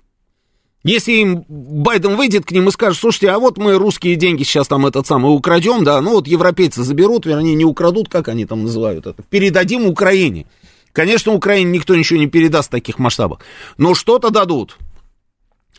Если 0.84 1.14
им 1.14 1.46
Байден 1.48 2.18
выйдет 2.18 2.46
к 2.46 2.52
ним 2.52 2.68
и 2.68 2.72
скажет, 2.72 3.00
слушайте, 3.00 3.30
а 3.30 3.40
вот 3.40 3.58
мы 3.58 3.76
русские 3.76 4.16
деньги 4.16 4.44
сейчас 4.44 4.68
там 4.68 4.86
этот 4.86 5.08
самый 5.08 5.34
украдем, 5.34 5.86
да, 5.86 6.02
ну 6.02 6.12
вот 6.12 6.28
европейцы 6.28 6.84
заберут, 6.84 7.26
вернее, 7.26 7.56
не 7.56 7.64
украдут, 7.64 8.10
как 8.10 8.28
они 8.28 8.46
там 8.46 8.64
называют 8.64 9.08
это, 9.08 9.24
передадим 9.30 9.86
Украине. 9.86 10.46
Конечно, 10.92 11.34
Украине 11.34 11.72
никто 11.72 11.96
ничего 11.96 12.20
не 12.20 12.28
передаст 12.28 12.68
в 12.68 12.72
таких 12.72 13.00
масштабах, 13.00 13.40
но 13.78 13.96
что-то 13.96 14.30
дадут. 14.30 14.78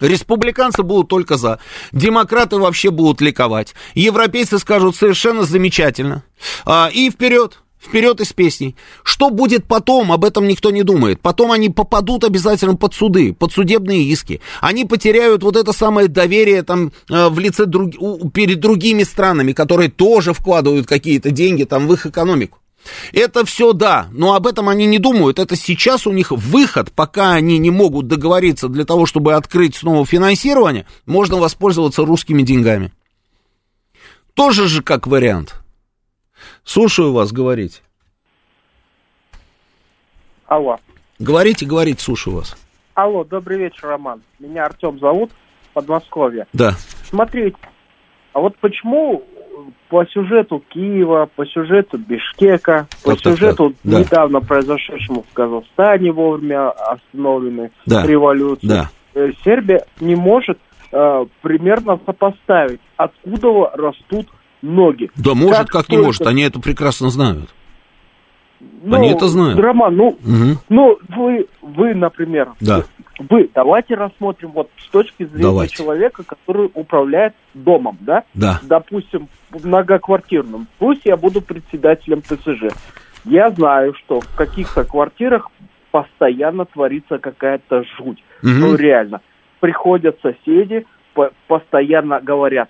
Республиканцы 0.01 0.83
будут 0.83 1.09
только 1.09 1.37
за. 1.37 1.61
Демократы 1.93 2.57
вообще 2.57 2.91
будут 2.91 3.21
ликовать. 3.21 3.75
Европейцы 3.95 4.59
скажут 4.59 4.97
совершенно 4.97 5.45
замечательно. 5.45 6.25
А, 6.65 6.91
и 6.93 7.11
вперед 7.11 7.61
вперед 7.87 8.21
из 8.21 8.33
песней. 8.33 8.77
Что 9.03 9.31
будет 9.31 9.67
потом, 9.67 10.13
об 10.13 10.25
этом 10.25 10.49
никто 10.49 10.71
не 10.71 10.83
думает. 10.83 11.21
Потом 11.21 11.53
они 11.53 11.69
попадут 11.69 12.25
обязательно 12.25 12.77
под 12.77 12.95
суды, 12.95 13.33
под 13.33 13.53
судебные 13.53 14.03
иски. 14.05 14.41
Они 14.61 14.85
потеряют 14.85 15.43
вот 15.43 15.57
это 15.57 15.73
самое 15.73 16.09
доверие 16.09 16.63
там 16.63 16.93
э, 17.11 17.29
в 17.29 17.39
лице 17.39 17.67
друг, 17.67 17.93
перед 18.33 18.61
другими 18.61 19.03
странами, 19.03 19.53
которые 19.53 19.91
тоже 19.91 20.33
вкладывают 20.33 20.87
какие-то 20.87 21.31
деньги 21.31 21.65
там 21.65 21.87
в 21.87 21.93
их 21.93 22.07
экономику. 22.07 22.59
Это 23.13 23.45
все 23.45 23.73
да, 23.73 24.09
но 24.13 24.35
об 24.35 24.47
этом 24.47 24.69
они 24.69 24.87
не 24.87 24.99
думают. 24.99 25.39
Это 25.39 25.57
сейчас 25.57 26.07
у 26.07 26.13
них 26.13 26.31
выход, 26.31 26.93
пока 26.93 27.33
они 27.33 27.59
не 27.59 27.71
могут 27.71 28.09
договориться 28.09 28.69
для 28.69 28.85
того, 28.85 29.07
чтобы 29.07 29.35
открыть 29.35 29.75
снова 29.77 30.05
финансирование, 30.05 30.87
можно 31.07 31.39
воспользоваться 31.39 32.05
русскими 32.05 32.43
деньгами. 32.43 32.93
Тоже 34.35 34.69
же 34.69 34.83
как 34.83 35.07
вариант. 35.07 35.64
Слушаю 36.65 37.13
вас, 37.13 37.33
говорите. 37.33 37.81
Алло. 40.47 40.79
Говорите, 41.19 41.67
говорите, 41.67 42.03
слушаю 42.03 42.37
вас. 42.37 42.57
Алло, 42.95 43.25
добрый 43.25 43.59
вечер, 43.59 43.89
Роман. 43.89 44.23
Меня 44.39 44.65
Артем 44.65 44.99
зовут, 44.99 45.31
Подмосковье. 45.73 46.47
Да. 46.53 46.73
Смотрите, 47.05 47.57
а 48.33 48.41
вот 48.41 48.57
почему 48.59 49.25
по 49.89 50.05
сюжету 50.07 50.63
Киева, 50.69 51.29
по 51.37 51.47
сюжету 51.47 51.99
Бишкека, 51.99 52.89
по 53.05 53.11
так, 53.11 53.21
сюжету 53.21 53.71
так, 53.71 53.93
так. 53.93 54.01
недавно 54.01 54.41
да. 54.41 54.47
произошедшему 54.47 55.25
в 55.29 55.33
Казахстане 55.33 56.13
вовремя 56.13 56.71
остановленной 56.71 57.71
да. 57.87 58.07
революции, 58.07 58.67
да. 58.67 58.91
Э, 59.15 59.31
Сербия 59.45 59.85
не 60.01 60.17
может 60.17 60.59
э, 60.91 61.27
примерно 61.43 62.01
сопоставить, 62.05 62.81
откуда 62.97 63.71
растут 63.75 64.29
ноги. 64.65 65.11
Да 65.17 65.35
может, 65.35 65.69
как, 65.69 65.69
как 65.69 65.89
не 65.91 65.99
может, 65.99 66.27
они 66.27 66.43
это 66.43 66.59
прекрасно 66.61 67.11
знают. 67.11 67.51
Ну, 68.83 68.97
они 68.97 69.11
это 69.11 69.29
знают. 69.29 69.59
Роман, 69.59 69.97
ну, 69.97 70.07
угу. 70.09 70.59
ну 70.69 70.99
вы, 71.09 71.47
вы, 71.61 71.95
например, 71.95 72.53
да. 72.61 72.85
вы, 73.19 73.51
давайте 73.55 73.95
рассмотрим 73.95 74.53
вот 74.53 74.71
с 74.79 74.89
точки 74.89 75.25
зрения 75.25 75.43
давайте. 75.43 75.77
человека, 75.77 76.23
который 76.23 76.71
управляет 76.75 77.35
домом, 77.53 77.99
да? 78.01 78.25
Да. 78.35 78.61
Допустим, 78.63 79.29
многоквартирным. 79.51 80.67
Пусть 80.79 81.03
я 81.05 81.17
буду 81.17 81.41
председателем 81.41 82.23
ТСЖ. 82.23 82.75
Я 83.25 83.51
знаю, 83.51 83.95
что 83.95 84.21
в 84.21 84.35
каких-то 84.35 84.85
квартирах 84.85 85.51
постоянно 85.91 86.65
творится 86.65 87.19
какая-то 87.19 87.85
жуть. 87.99 88.23
Угу. 88.43 88.51
Ну, 88.51 88.75
реально. 88.77 89.21
Приходят 89.61 90.19
соседи, 90.21 90.87
по 91.15 91.31
постоянно 91.49 92.21
говорят, 92.21 92.69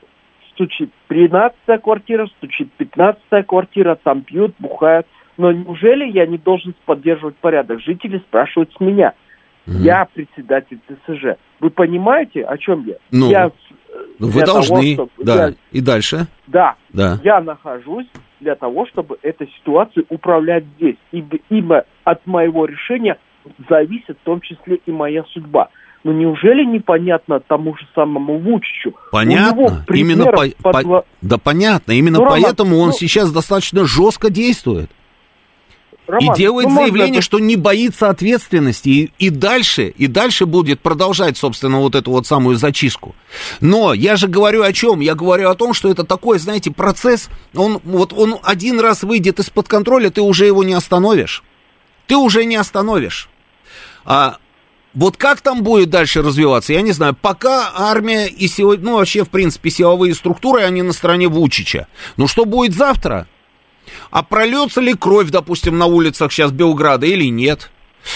стучит 0.54 0.90
13 1.08 1.56
квартира, 1.82 2.26
стучит 2.38 2.72
15 2.72 3.46
квартира, 3.46 3.98
там 4.02 4.22
пьют, 4.22 4.54
бухают. 4.58 5.06
Но 5.36 5.52
неужели 5.52 6.10
я 6.10 6.26
не 6.26 6.38
должен 6.38 6.74
поддерживать 6.86 7.36
порядок? 7.36 7.80
Жители 7.80 8.18
спрашивают 8.18 8.72
с 8.76 8.80
меня. 8.80 9.14
Угу. 9.66 9.78
Я 9.78 10.06
председатель 10.12 10.78
ТСЖ. 10.86 11.38
Вы 11.60 11.70
понимаете, 11.70 12.42
о 12.42 12.56
чем 12.58 12.84
я? 12.86 12.96
Ну, 13.10 13.30
я 13.30 13.50
ну 14.18 14.28
вы 14.28 14.44
должны, 14.44 14.96
того, 14.96 15.08
да. 15.18 15.48
Я, 15.48 15.54
и 15.72 15.80
дальше? 15.80 16.26
Да, 16.46 16.74
да. 16.90 17.18
Я 17.24 17.40
нахожусь 17.40 18.06
для 18.40 18.54
того, 18.54 18.86
чтобы 18.86 19.18
этой 19.22 19.48
ситуацией 19.58 20.06
управлять 20.08 20.64
здесь. 20.76 20.96
Ибо, 21.12 21.38
ибо 21.48 21.84
от 22.04 22.26
моего 22.26 22.66
решения 22.66 23.16
зависит 23.68 24.18
в 24.18 24.24
том 24.24 24.40
числе 24.40 24.80
и 24.86 24.90
моя 24.90 25.24
судьба. 25.24 25.70
Но 26.04 26.12
неужели 26.12 26.64
непонятно 26.64 27.40
тому 27.40 27.74
же 27.76 27.86
самому 27.94 28.38
Вучичу? 28.38 28.92
Понятно. 29.10 29.84
Именно 29.88 30.26
по, 30.26 30.46
под... 30.62 30.84
по... 30.84 31.04
Да 31.22 31.38
понятно. 31.38 31.92
Именно 31.92 32.18
ну, 32.18 32.26
поэтому 32.28 32.72
Роман, 32.72 32.82
он 32.82 32.88
ну... 32.88 32.92
сейчас 32.92 33.32
достаточно 33.32 33.86
жестко 33.86 34.28
действует. 34.28 34.90
Роман, 36.06 36.34
и 36.34 36.36
делает 36.36 36.68
ну, 36.68 36.74
заявление, 36.74 37.18
это... 37.18 37.22
что 37.22 37.38
не 37.38 37.56
боится 37.56 38.10
ответственности, 38.10 38.88
и, 38.90 39.12
и 39.18 39.30
дальше, 39.30 39.88
и 39.88 40.06
дальше 40.06 40.44
будет 40.44 40.80
продолжать, 40.80 41.38
собственно, 41.38 41.78
вот 41.78 41.94
эту 41.94 42.10
вот 42.10 42.26
самую 42.26 42.56
зачистку. 42.56 43.14
Но 43.62 43.94
я 43.94 44.16
же 44.16 44.28
говорю 44.28 44.62
о 44.62 44.72
чем? 44.74 45.00
Я 45.00 45.14
говорю 45.14 45.48
о 45.48 45.54
том, 45.54 45.72
что 45.72 45.90
это 45.90 46.04
такой, 46.04 46.38
знаете, 46.38 46.70
процесс, 46.70 47.30
он 47.56 47.80
вот 47.84 48.12
он 48.12 48.36
один 48.42 48.80
раз 48.80 49.02
выйдет 49.02 49.38
из-под 49.38 49.66
контроля, 49.68 50.10
ты 50.10 50.20
уже 50.20 50.44
его 50.44 50.62
не 50.62 50.74
остановишь. 50.74 51.42
Ты 52.06 52.16
уже 52.16 52.44
не 52.44 52.56
остановишь. 52.56 53.30
А 54.04 54.36
вот 54.94 55.16
как 55.16 55.40
там 55.40 55.62
будет 55.62 55.90
дальше 55.90 56.22
развиваться, 56.22 56.72
я 56.72 56.82
не 56.82 56.92
знаю. 56.92 57.16
Пока 57.20 57.72
армия 57.74 58.26
и 58.26 58.46
сегодня, 58.46 58.84
ну 58.84 58.96
вообще, 58.96 59.24
в 59.24 59.28
принципе, 59.28 59.70
силовые 59.70 60.14
структуры, 60.14 60.62
они 60.62 60.82
на 60.82 60.92
стороне 60.92 61.28
Вучича. 61.28 61.88
Но 62.16 62.26
что 62.26 62.44
будет 62.44 62.74
завтра? 62.74 63.26
А 64.10 64.22
прольется 64.22 64.80
ли 64.80 64.94
кровь, 64.94 65.30
допустим, 65.30 65.78
на 65.78 65.86
улицах 65.86 66.32
сейчас 66.32 66.52
Белграда 66.52 67.06
или 67.06 67.24
нет? 67.24 67.70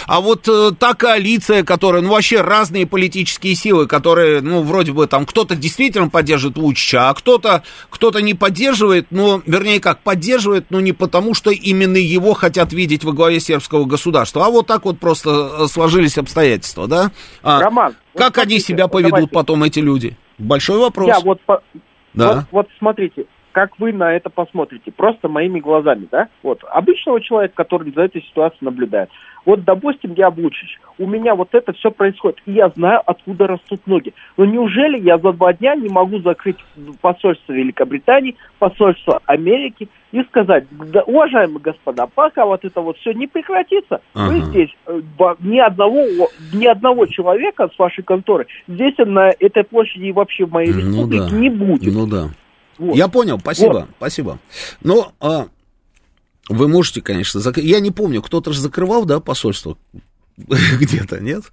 А 0.06 0.20
вот 0.20 0.48
э, 0.48 0.70
та 0.78 0.94
коалиция, 0.94 1.64
которая, 1.64 2.02
ну, 2.02 2.10
вообще 2.10 2.40
разные 2.40 2.86
политические 2.86 3.54
силы, 3.54 3.86
которые, 3.86 4.40
ну, 4.40 4.62
вроде 4.62 4.92
бы 4.92 5.06
там 5.06 5.26
кто-то 5.26 5.56
действительно 5.56 6.08
поддерживает 6.08 6.58
Вучича, 6.58 7.10
а 7.10 7.14
кто-то 7.14 7.62
кто 7.90 8.18
не 8.20 8.34
поддерживает, 8.34 9.06
ну, 9.10 9.42
вернее, 9.46 9.80
как, 9.80 10.00
поддерживает, 10.02 10.66
но 10.70 10.80
не 10.80 10.92
потому, 10.92 11.34
что 11.34 11.50
именно 11.50 11.96
его 11.96 12.34
хотят 12.34 12.72
видеть 12.72 13.04
во 13.04 13.12
главе 13.12 13.40
сербского 13.40 13.84
государства, 13.84 14.46
а 14.46 14.50
вот 14.50 14.66
так 14.66 14.84
вот 14.84 14.98
просто 14.98 15.30
э, 15.60 15.66
сложились 15.66 16.18
обстоятельства, 16.18 16.86
да? 16.86 17.10
А, 17.42 17.60
Роман, 17.60 17.94
как 18.14 18.36
вот 18.36 18.46
они 18.46 18.58
себя 18.58 18.88
поведут 18.88 19.12
давайте. 19.12 19.34
потом, 19.34 19.62
эти 19.64 19.78
люди? 19.78 20.16
Большой 20.38 20.78
вопрос. 20.78 21.08
Я 21.08 21.20
вот, 21.20 21.40
да. 22.14 22.34
вот, 22.34 22.44
вот 22.50 22.68
смотрите, 22.78 23.26
как 23.58 23.76
вы 23.80 23.92
на 23.92 24.14
это 24.14 24.30
посмотрите, 24.30 24.92
просто 24.92 25.28
моими 25.28 25.58
глазами, 25.58 26.06
да? 26.12 26.28
Вот, 26.44 26.62
обычного 26.70 27.20
человека, 27.20 27.54
который 27.56 27.92
за 27.92 28.02
этой 28.02 28.22
ситуацией 28.22 28.66
наблюдает. 28.66 29.10
Вот, 29.44 29.64
допустим, 29.64 30.14
я 30.14 30.30
Вучич, 30.30 30.78
у 30.96 31.08
меня 31.08 31.34
вот 31.34 31.48
это 31.50 31.72
все 31.72 31.90
происходит, 31.90 32.38
и 32.46 32.52
я 32.52 32.68
знаю, 32.68 33.02
откуда 33.04 33.48
растут 33.48 33.84
ноги. 33.88 34.14
Но 34.36 34.44
неужели 34.44 35.00
я 35.00 35.18
за 35.18 35.32
два 35.32 35.54
дня 35.54 35.74
не 35.74 35.88
могу 35.88 36.20
закрыть 36.20 36.58
посольство 37.00 37.52
Великобритании, 37.52 38.36
посольство 38.60 39.20
Америки 39.26 39.88
и 40.12 40.22
сказать, 40.22 40.66
да, 40.70 41.02
уважаемые 41.02 41.58
господа, 41.58 42.06
пока 42.06 42.46
вот 42.46 42.64
это 42.64 42.80
вот 42.80 42.96
все 42.98 43.12
не 43.12 43.26
прекратится, 43.26 44.02
ага. 44.14 44.30
вы 44.30 44.40
здесь 44.42 44.70
э, 44.86 45.00
ни 45.40 45.58
одного, 45.58 46.28
ни 46.52 46.66
одного 46.66 47.06
человека 47.06 47.68
с 47.74 47.76
вашей 47.76 48.04
конторы 48.04 48.46
здесь 48.68 48.94
на 48.98 49.30
этой 49.30 49.64
площади 49.64 50.04
и 50.04 50.12
вообще 50.12 50.44
в 50.44 50.52
моей 50.52 50.72
ну 50.72 50.78
республике 50.78 51.28
да. 51.28 51.36
не 51.36 51.50
будет. 51.50 51.92
Ну 51.92 52.06
да. 52.06 52.28
Вот. 52.78 52.96
Я 52.96 53.08
понял, 53.08 53.38
спасибо, 53.38 53.72
вот. 53.72 53.88
спасибо. 53.96 54.38
Но 54.82 55.12
а, 55.20 55.48
вы 56.48 56.68
можете, 56.68 57.02
конечно, 57.02 57.40
зак... 57.40 57.58
я 57.58 57.80
не 57.80 57.90
помню, 57.90 58.22
кто-то 58.22 58.52
же 58.52 58.60
закрывал, 58.60 59.04
да, 59.04 59.20
посольство 59.20 59.76
где-то, 60.36 61.20
нет? 61.20 61.44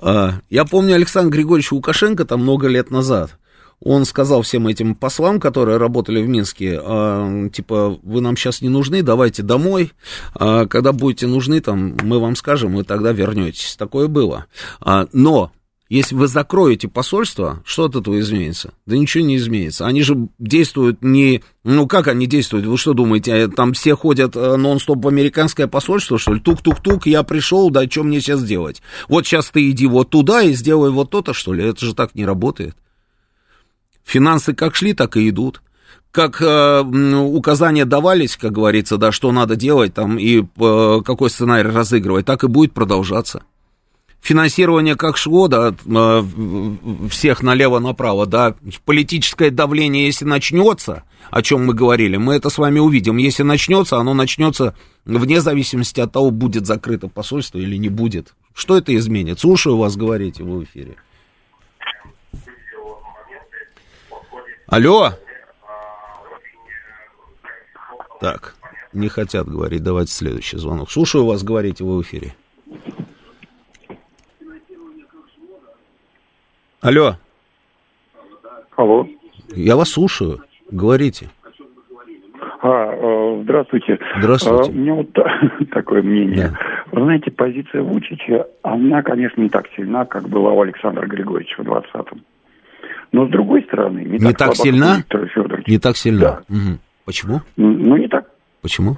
А, 0.00 0.40
я 0.50 0.64
помню 0.64 0.94
Александра 0.94 1.30
Григорьевича 1.30 1.74
Лукашенко 1.74 2.24
там 2.24 2.42
много 2.42 2.68
лет 2.68 2.90
назад. 2.90 3.36
Он 3.80 4.06
сказал 4.06 4.40
всем 4.40 4.66
этим 4.68 4.94
послам, 4.94 5.38
которые 5.38 5.76
работали 5.76 6.22
в 6.22 6.28
Минске, 6.28 6.80
а, 6.82 7.48
типа, 7.50 7.98
вы 8.02 8.20
нам 8.22 8.36
сейчас 8.36 8.62
не 8.62 8.70
нужны, 8.70 9.02
давайте 9.02 9.42
домой, 9.42 9.92
а, 10.34 10.66
когда 10.66 10.92
будете 10.92 11.26
нужны, 11.26 11.60
там, 11.60 11.96
мы 12.02 12.18
вам 12.18 12.36
скажем, 12.36 12.80
и 12.80 12.84
тогда 12.84 13.12
вернетесь. 13.12 13.76
Такое 13.76 14.08
было. 14.08 14.46
А, 14.80 15.06
но 15.12 15.52
если 15.88 16.16
вы 16.16 16.26
закроете 16.26 16.88
посольство, 16.88 17.62
что 17.64 17.84
от 17.84 17.94
этого 17.94 18.18
изменится? 18.18 18.74
Да 18.86 18.96
ничего 18.96 19.24
не 19.24 19.36
изменится. 19.36 19.86
Они 19.86 20.02
же 20.02 20.28
действуют 20.38 21.02
не... 21.02 21.44
Ну, 21.62 21.86
как 21.86 22.08
они 22.08 22.26
действуют? 22.26 22.66
Вы 22.66 22.76
что 22.76 22.92
думаете, 22.92 23.32
э, 23.32 23.48
там 23.48 23.72
все 23.72 23.94
ходят 23.94 24.34
э, 24.34 24.56
нон-стоп 24.56 25.04
в 25.04 25.08
американское 25.08 25.68
посольство, 25.68 26.18
что 26.18 26.34
ли? 26.34 26.40
Тук-тук-тук, 26.40 27.06
я 27.06 27.22
пришел, 27.22 27.70
да 27.70 27.88
что 27.88 28.02
мне 28.02 28.20
сейчас 28.20 28.42
делать? 28.42 28.82
Вот 29.08 29.26
сейчас 29.26 29.50
ты 29.50 29.70
иди 29.70 29.86
вот 29.86 30.10
туда 30.10 30.42
и 30.42 30.54
сделай 30.54 30.90
вот 30.90 31.10
то-то, 31.10 31.32
что 31.32 31.52
ли? 31.52 31.64
Это 31.64 31.84
же 31.84 31.94
так 31.94 32.16
не 32.16 32.24
работает. 32.24 32.76
Финансы 34.04 34.54
как 34.54 34.74
шли, 34.74 34.92
так 34.92 35.16
и 35.16 35.28
идут 35.28 35.62
как 36.12 36.40
э, 36.40 36.80
указания 36.80 37.84
давались, 37.84 38.38
как 38.38 38.52
говорится, 38.52 38.96
да, 38.96 39.12
что 39.12 39.32
надо 39.32 39.54
делать 39.54 39.92
там 39.92 40.18
и 40.18 40.42
э, 40.42 41.00
какой 41.04 41.28
сценарий 41.28 41.68
разыгрывать, 41.68 42.24
так 42.24 42.42
и 42.42 42.46
будет 42.46 42.72
продолжаться 42.72 43.42
финансирование 44.26 44.96
как 44.96 45.16
шло, 45.16 45.46
да, 45.46 45.72
э, 45.72 46.22
всех 47.08 47.42
налево-направо, 47.42 48.26
да, 48.26 48.56
политическое 48.84 49.50
давление, 49.50 50.06
если 50.06 50.24
начнется, 50.24 51.04
о 51.30 51.42
чем 51.42 51.64
мы 51.64 51.74
говорили, 51.74 52.16
мы 52.16 52.34
это 52.34 52.50
с 52.50 52.58
вами 52.58 52.80
увидим. 52.80 53.18
Если 53.18 53.44
начнется, 53.44 53.98
оно 53.98 54.14
начнется 54.14 54.74
вне 55.04 55.40
зависимости 55.40 56.00
от 56.00 56.12
того, 56.12 56.32
будет 56.32 56.66
закрыто 56.66 57.06
посольство 57.08 57.58
или 57.58 57.76
не 57.76 57.88
будет. 57.88 58.34
Что 58.52 58.76
это 58.76 58.94
изменит? 58.96 59.38
Слушаю 59.38 59.76
вас, 59.76 59.96
говорите 59.96 60.42
в 60.42 60.64
эфире. 60.64 60.96
Алло. 64.66 65.12
Так, 68.20 68.56
не 68.92 69.08
хотят 69.08 69.46
говорить. 69.46 69.84
Давайте 69.84 70.10
следующий 70.10 70.56
звонок. 70.56 70.90
Слушаю 70.90 71.26
вас, 71.26 71.44
говорите 71.44 71.84
вы 71.84 71.98
в 71.98 72.02
эфире. 72.02 72.34
Алло. 76.80 77.16
Алло. 78.76 79.06
Я 79.54 79.76
вас 79.76 79.90
слушаю. 79.90 80.40
Говорите. 80.70 81.28
А, 82.60 82.92
э, 82.92 83.42
здравствуйте. 83.42 83.98
Здравствуйте. 84.18 84.70
А, 84.70 84.72
у 84.72 84.74
меня 84.74 84.94
вот 84.94 85.08
такое 85.72 86.02
мнение. 86.02 86.48
Да. 86.50 86.58
Вы 86.92 87.04
знаете, 87.04 87.30
позиция 87.30 87.82
Вучича, 87.82 88.46
она, 88.62 89.02
конечно, 89.02 89.40
не 89.40 89.48
так 89.48 89.66
сильна, 89.76 90.04
как 90.04 90.28
была 90.28 90.52
у 90.52 90.60
Александра 90.60 91.06
Григорьевича 91.06 91.62
в 91.62 91.66
20-м. 91.66 92.22
Но 93.12 93.26
с 93.26 93.30
другой 93.30 93.62
стороны, 93.62 94.00
не, 94.00 94.18
не 94.18 94.32
так, 94.32 94.38
так 94.38 94.56
сильна? 94.56 95.04
Не 95.66 95.78
так 95.78 95.96
сильна. 95.96 96.20
Да. 96.20 96.54
Угу. 96.54 96.78
Почему? 97.04 97.40
Ну, 97.56 97.96
не 97.96 98.08
так. 98.08 98.28
Почему? 98.62 98.96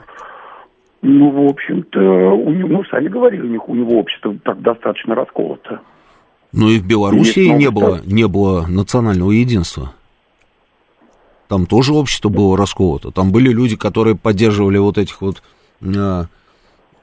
Ну, 1.02 1.30
в 1.30 1.50
общем-то, 1.50 2.00
у 2.00 2.50
него, 2.50 2.68
ну, 2.68 2.84
сами 2.84 3.08
говорили, 3.08 3.42
у 3.42 3.48
них 3.48 3.68
у 3.68 3.74
него 3.74 3.98
общество 3.98 4.34
так 4.42 4.60
достаточно 4.62 5.14
расколото. 5.14 5.80
Ну 6.52 6.68
и 6.70 6.78
в 6.78 6.86
Белоруссии 6.86 7.48
не 7.48 7.70
было, 7.70 8.00
не 8.04 8.26
было 8.26 8.66
национального 8.66 9.30
единства. 9.30 9.92
Там 11.48 11.66
тоже 11.66 11.94
общество 11.94 12.28
было 12.28 12.56
расколото. 12.56 13.10
Там 13.10 13.32
были 13.32 13.50
люди, 13.50 13.76
которые 13.76 14.16
поддерживали 14.16 14.78
вот 14.78 14.98
этих 14.98 15.20
вот 15.22 15.42
а, 15.82 16.26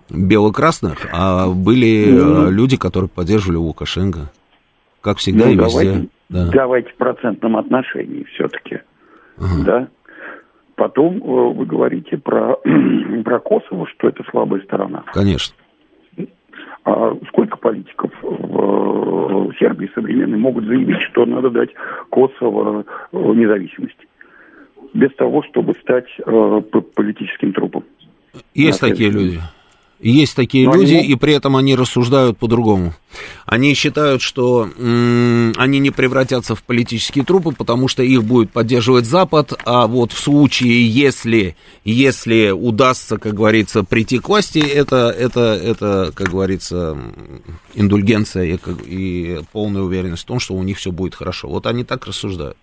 бело-красных, 0.10 1.08
а 1.12 1.50
были 1.50 2.12
ну, 2.12 2.48
а, 2.48 2.50
люди, 2.50 2.78
которые 2.78 3.10
поддерживали 3.10 3.58
Лукашенко. 3.58 4.32
Как 5.02 5.18
всегда 5.18 5.46
ну, 5.46 5.52
и 5.52 5.56
везде. 5.56 5.84
Давайте, 5.84 6.10
да. 6.30 6.52
давайте 6.52 6.90
в 6.90 6.96
процентном 6.96 7.58
отношении 7.58 8.24
все-таки. 8.34 8.82
Ага. 9.38 9.64
Да? 9.64 9.88
Потом 10.76 11.18
э, 11.18 11.54
вы 11.54 11.66
говорите 11.66 12.18
про, 12.18 12.56
про 13.24 13.40
Косово, 13.40 13.88
что 13.88 14.10
это 14.10 14.24
слабая 14.30 14.62
сторона. 14.62 15.04
Конечно. 15.14 15.56
А 16.84 17.16
сколько 17.30 17.58
политиков 17.58 18.12
в 18.22 18.55
Сербии 19.60 19.90
современной 19.94 20.38
могут 20.38 20.66
заявить, 20.66 21.02
что 21.12 21.26
надо 21.26 21.50
дать 21.50 21.70
Косово 22.10 22.86
э, 23.12 23.18
независимость? 23.18 23.98
Без 24.94 25.14
того, 25.16 25.44
чтобы 25.44 25.74
стать 25.82 26.08
э, 26.26 26.62
политическим 26.96 27.54
трупом. 27.54 27.84
Есть 28.54 28.82
такие 28.82 29.10
люди. 29.10 29.40
Есть 30.12 30.36
такие 30.36 30.68
Но 30.68 30.76
люди, 30.76 30.94
они... 30.94 31.08
и 31.08 31.16
при 31.16 31.34
этом 31.34 31.56
они 31.56 31.76
рассуждают 31.76 32.38
по-другому. 32.38 32.94
Они 33.48 33.74
считают, 33.74 34.22
что 34.22 34.70
м- 34.78 35.52
они 35.58 35.80
не 35.80 35.90
превратятся 35.90 36.54
в 36.54 36.62
политические 36.62 37.26
трупы, 37.26 37.54
потому 37.54 37.88
что 37.88 38.04
их 38.04 38.24
будет 38.24 38.52
поддерживать 38.52 39.06
Запад, 39.06 39.60
а 39.66 39.88
вот 39.88 40.12
в 40.12 40.20
случае, 40.20 40.88
если, 40.88 41.56
если 41.86 42.52
удастся, 42.52 43.18
как 43.18 43.34
говорится, 43.34 43.84
прийти 43.84 44.20
к 44.20 44.30
власти, 44.30 44.60
это, 44.60 45.10
это, 45.10 45.60
это 45.60 46.12
как 46.14 46.30
говорится, 46.30 46.96
индульгенция 47.74 48.44
и, 48.44 48.60
и 48.86 49.42
полная 49.52 49.82
уверенность 49.82 50.22
в 50.22 50.28
том, 50.28 50.40
что 50.40 50.54
у 50.54 50.62
них 50.62 50.78
все 50.78 50.92
будет 50.92 51.16
хорошо. 51.16 51.48
Вот 51.48 51.66
они 51.66 51.84
так 51.84 52.06
рассуждают. 52.06 52.58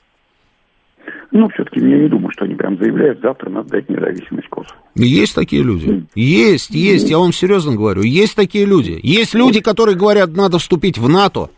Ну, 1.33 1.49
все-таки 1.49 1.81
я 1.81 1.99
не 1.99 2.09
думаю, 2.09 2.31
что 2.33 2.45
они 2.45 2.55
прям 2.55 2.77
заявляют, 2.77 3.21
завтра 3.23 3.49
надо 3.49 3.71
дать 3.71 3.89
независимость 3.89 4.49
Косово. 4.49 4.77
Есть 4.95 5.35
такие 5.35 5.63
люди. 5.63 6.07
Есть, 6.15 6.71
есть, 6.71 7.09
я 7.09 7.19
вам 7.19 7.33
серьезно 7.33 7.75
говорю. 7.75 8.03
Есть 8.03 8.37
такие 8.37 8.67
люди. 8.67 9.01
Есть 9.03 9.33
люди, 9.33 9.63
которые 9.63 9.97
говорят, 9.97 10.37
надо 10.37 10.59
вступить 10.59 10.99
в 10.99 11.09
НАТО. 11.09 11.49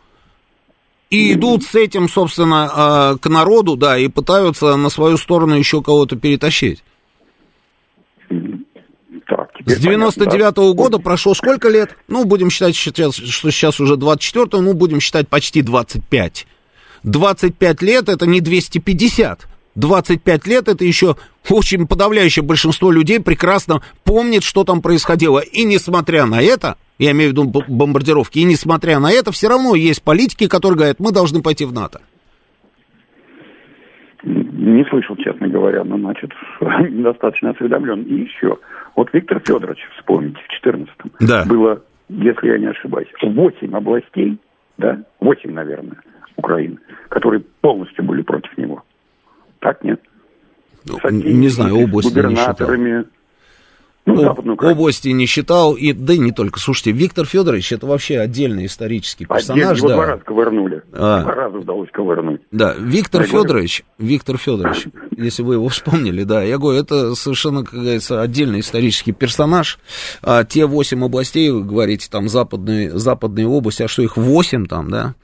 И 1.10 1.32
идут 1.32 1.64
с 1.64 1.74
этим, 1.74 2.08
собственно, 2.08 2.70
а, 2.72 3.16
к 3.16 3.28
народу, 3.28 3.76
да, 3.76 3.98
и 3.98 4.06
пытаются 4.06 4.76
на 4.76 4.90
свою 4.90 5.16
сторону 5.16 5.56
еще 5.56 5.82
кого-то 5.82 6.16
перетащить. 6.16 6.84
Так, 9.26 9.50
с 9.66 9.84
99-го 9.84 10.72
да. 10.72 10.76
года 10.76 10.98
прошло 10.98 11.34
сколько 11.34 11.68
лет? 11.68 11.96
Ну, 12.06 12.24
будем 12.24 12.48
считать, 12.50 12.76
что 12.76 13.50
сейчас 13.50 13.80
уже 13.80 13.96
24 13.96 14.62
ну, 14.62 14.72
будем 14.74 15.00
считать 15.00 15.28
почти 15.28 15.62
25. 15.62 16.46
25 17.02 17.82
лет 17.82 18.08
это 18.08 18.26
не 18.26 18.40
250. 18.40 19.48
25 19.76 20.46
лет 20.46 20.68
это 20.68 20.84
еще 20.84 21.16
очень 21.50 21.86
подавляющее 21.86 22.44
большинство 22.44 22.90
людей 22.90 23.20
прекрасно 23.20 23.80
помнит, 24.04 24.42
что 24.42 24.64
там 24.64 24.82
происходило. 24.82 25.40
И 25.40 25.64
несмотря 25.64 26.26
на 26.26 26.40
это, 26.40 26.76
я 26.98 27.12
имею 27.12 27.30
в 27.30 27.32
виду 27.32 27.44
бомбардировки, 27.68 28.38
и 28.38 28.44
несмотря 28.44 28.98
на 29.00 29.10
это, 29.10 29.32
все 29.32 29.48
равно 29.48 29.74
есть 29.74 30.02
политики, 30.02 30.48
которые 30.48 30.76
говорят, 30.76 31.00
мы 31.00 31.12
должны 31.12 31.42
пойти 31.42 31.64
в 31.64 31.72
НАТО. 31.72 32.00
Не 34.22 34.84
слышал, 34.88 35.16
честно 35.16 35.48
говоря, 35.48 35.84
но, 35.84 35.98
значит, 35.98 36.30
достаточно 37.02 37.50
осведомлен. 37.50 38.02
И 38.02 38.22
еще, 38.22 38.56
вот 38.96 39.10
Виктор 39.12 39.40
Федорович, 39.44 39.80
вспомните, 39.98 40.38
в 40.48 40.66
14-м 40.66 41.10
да. 41.20 41.44
было, 41.46 41.82
если 42.08 42.48
я 42.48 42.58
не 42.58 42.66
ошибаюсь, 42.66 43.08
8 43.20 43.76
областей, 43.76 44.38
да, 44.78 45.02
8, 45.20 45.52
наверное, 45.52 45.98
Украины, 46.36 46.78
которые 47.10 47.42
полностью 47.60 48.04
были 48.04 48.22
против 48.22 48.56
него. 48.56 48.82
Так 49.64 49.82
нет? 49.82 49.98
Ну, 50.84 50.98
не 51.10 51.48
знаю, 51.48 51.78
области 51.84 52.18
не 52.18 52.36
считал. 52.36 52.68
Ну, 54.06 54.22
О, 54.22 54.70
области 54.70 55.08
не 55.08 55.24
считал, 55.24 55.72
и, 55.72 55.94
да 55.94 56.12
и 56.12 56.18
не 56.18 56.30
только. 56.30 56.60
Слушайте, 56.60 56.92
Виктор 56.92 57.24
Федорович, 57.24 57.72
это 57.72 57.86
вообще 57.86 58.18
отдельный 58.18 58.66
исторический 58.66 59.24
персонаж. 59.24 59.78
Его 59.78 59.88
да. 59.88 59.94
два 59.94 60.06
раза 60.06 60.22
ковырнули. 60.24 60.82
А. 60.92 61.22
Два 61.22 61.32
раза 61.32 61.56
удалось 61.56 61.88
ковырнуть. 61.90 62.42
Да, 62.50 62.74
Виктор 62.78 63.22
я 63.22 63.28
Федорович, 63.28 63.82
говорю... 63.96 64.12
Виктор 64.12 64.36
Федорович, 64.36 64.88
если 65.16 65.42
вы 65.42 65.54
его 65.54 65.68
вспомнили, 65.70 66.24
да, 66.24 66.42
я 66.42 66.58
говорю, 66.58 66.78
это 66.78 67.14
совершенно, 67.14 67.64
как 67.64 67.80
говорится, 67.80 68.20
отдельный 68.20 68.60
исторический 68.60 69.12
персонаж. 69.12 69.78
А, 70.22 70.44
те 70.44 70.66
восемь 70.66 71.02
областей, 71.02 71.50
вы 71.50 71.64
говорите, 71.64 72.08
там, 72.10 72.28
западные, 72.28 72.90
западные 72.90 73.48
области, 73.48 73.84
а 73.84 73.88
что 73.88 74.02
их 74.02 74.18
восемь 74.18 74.66
там, 74.66 74.90
да? 74.90 75.14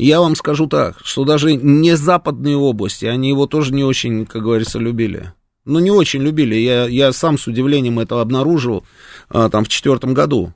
Я 0.00 0.20
вам 0.20 0.34
скажу 0.34 0.66
так, 0.66 0.98
что 1.04 1.24
даже 1.24 1.54
не 1.54 1.94
западные 1.94 2.56
области, 2.56 3.04
они 3.04 3.28
его 3.28 3.46
тоже 3.46 3.74
не 3.74 3.84
очень, 3.84 4.24
как 4.24 4.42
говорится, 4.42 4.78
любили. 4.78 5.34
Ну, 5.66 5.78
не 5.78 5.90
очень 5.90 6.22
любили. 6.22 6.54
Я, 6.54 6.86
я 6.86 7.12
сам 7.12 7.36
с 7.36 7.46
удивлением 7.46 7.98
это 7.98 8.18
обнаружил 8.22 8.86
а, 9.28 9.50
там 9.50 9.64
в 9.64 9.68
четвертом 9.68 10.14
году. 10.14 10.54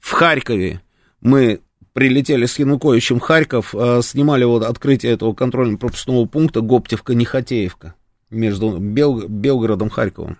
В 0.00 0.10
Харькове 0.10 0.82
мы 1.20 1.60
прилетели 1.92 2.46
с 2.46 2.58
Януковичем 2.58 3.20
в 3.20 3.22
Харьков, 3.22 3.72
а, 3.72 4.02
снимали 4.02 4.42
вот 4.42 4.64
открытие 4.64 5.12
этого 5.12 5.32
контрольно-пропускного 5.32 6.26
пункта 6.26 6.58
Гоптевка-Нехотеевка 6.60 7.94
между 8.30 8.78
Бел, 8.78 9.28
Белгородом 9.28 9.88
и 9.88 9.92
Харьковом. 9.92 10.38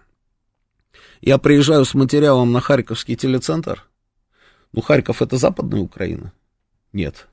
Я 1.21 1.39
приезжаю 1.39 1.85
с 1.85 1.95
материалом 1.95 2.51
на 2.51 2.61
Харьковский 2.61 3.15
телецентр. 3.15 3.85
Ну, 4.73 4.81
Харьков 4.83 5.23
это 5.23 5.37
западная 5.37 5.81
Украина? 5.81 6.33
Нет. 6.93 7.29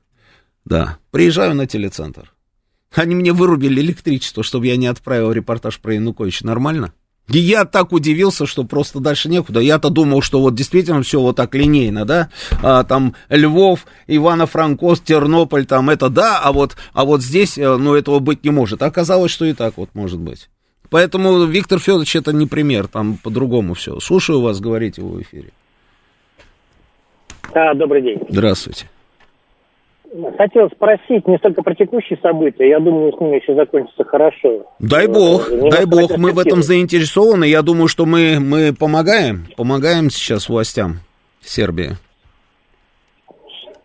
Да, 0.64 0.98
приезжаю 1.10 1.54
на 1.54 1.66
телецентр. 1.66 2.32
Они 2.94 3.14
мне 3.14 3.32
вырубили 3.32 3.80
электричество, 3.80 4.42
чтобы 4.42 4.66
я 4.66 4.76
не 4.76 4.86
отправил 4.86 5.32
репортаж 5.32 5.78
про 5.78 5.94
Януковича. 5.94 6.46
Нормально? 6.46 6.92
И 7.28 7.38
я 7.38 7.64
так 7.64 7.92
удивился, 7.92 8.46
что 8.46 8.64
просто 8.64 9.00
дальше 9.00 9.28
некуда. 9.28 9.60
Я-то 9.60 9.90
думал, 9.90 10.22
что 10.22 10.40
вот 10.40 10.54
действительно 10.54 11.02
все 11.02 11.20
вот 11.20 11.36
так 11.36 11.54
линейно, 11.54 12.04
да, 12.04 12.30
а, 12.62 12.82
там 12.84 13.14
Львов, 13.30 13.86
Ивано-Франковс, 14.08 15.00
Тернополь, 15.04 15.64
там 15.64 15.88
это 15.88 16.10
да, 16.10 16.40
а 16.42 16.52
вот, 16.52 16.76
а 16.92 17.04
вот 17.04 17.22
здесь, 17.22 17.56
э, 17.56 17.76
ну, 17.76 17.94
этого 17.94 18.18
быть 18.18 18.44
не 18.44 18.50
может. 18.50 18.82
А 18.82 18.86
оказалось, 18.86 19.30
что 19.30 19.44
и 19.44 19.52
так 19.52 19.76
вот 19.76 19.90
может 19.94 20.18
быть. 20.18 20.50
Поэтому 20.90 21.44
Виктор 21.44 21.78
Федорович 21.78 22.16
это 22.16 22.32
не 22.32 22.46
пример, 22.46 22.88
там 22.88 23.16
по-другому 23.16 23.74
все. 23.74 23.98
Слушаю 24.00 24.40
вас, 24.40 24.60
говорите 24.60 25.00
в 25.00 25.22
эфире. 25.22 25.52
Да, 27.54 27.72
добрый 27.74 28.02
день. 28.02 28.18
Здравствуйте 28.28 28.88
хотел 30.36 30.68
спросить 30.70 31.26
не 31.26 31.38
столько 31.38 31.62
про 31.62 31.74
текущие 31.74 32.18
события, 32.22 32.68
я 32.68 32.80
думаю, 32.80 33.12
с 33.12 33.20
ними 33.20 33.36
еще 33.36 33.54
закончится 33.54 34.04
хорошо. 34.04 34.66
Дай 34.78 35.06
бог, 35.06 35.50
Немного 35.50 35.76
дай 35.76 35.86
бог, 35.86 36.16
мы 36.18 36.32
в 36.32 36.38
этом 36.38 36.62
заинтересованы, 36.62 37.44
я 37.44 37.62
думаю, 37.62 37.88
что 37.88 38.04
мы, 38.04 38.38
мы 38.40 38.74
помогаем, 38.78 39.46
помогаем 39.56 40.10
сейчас 40.10 40.48
властям 40.48 40.96
Сербии. 41.40 41.92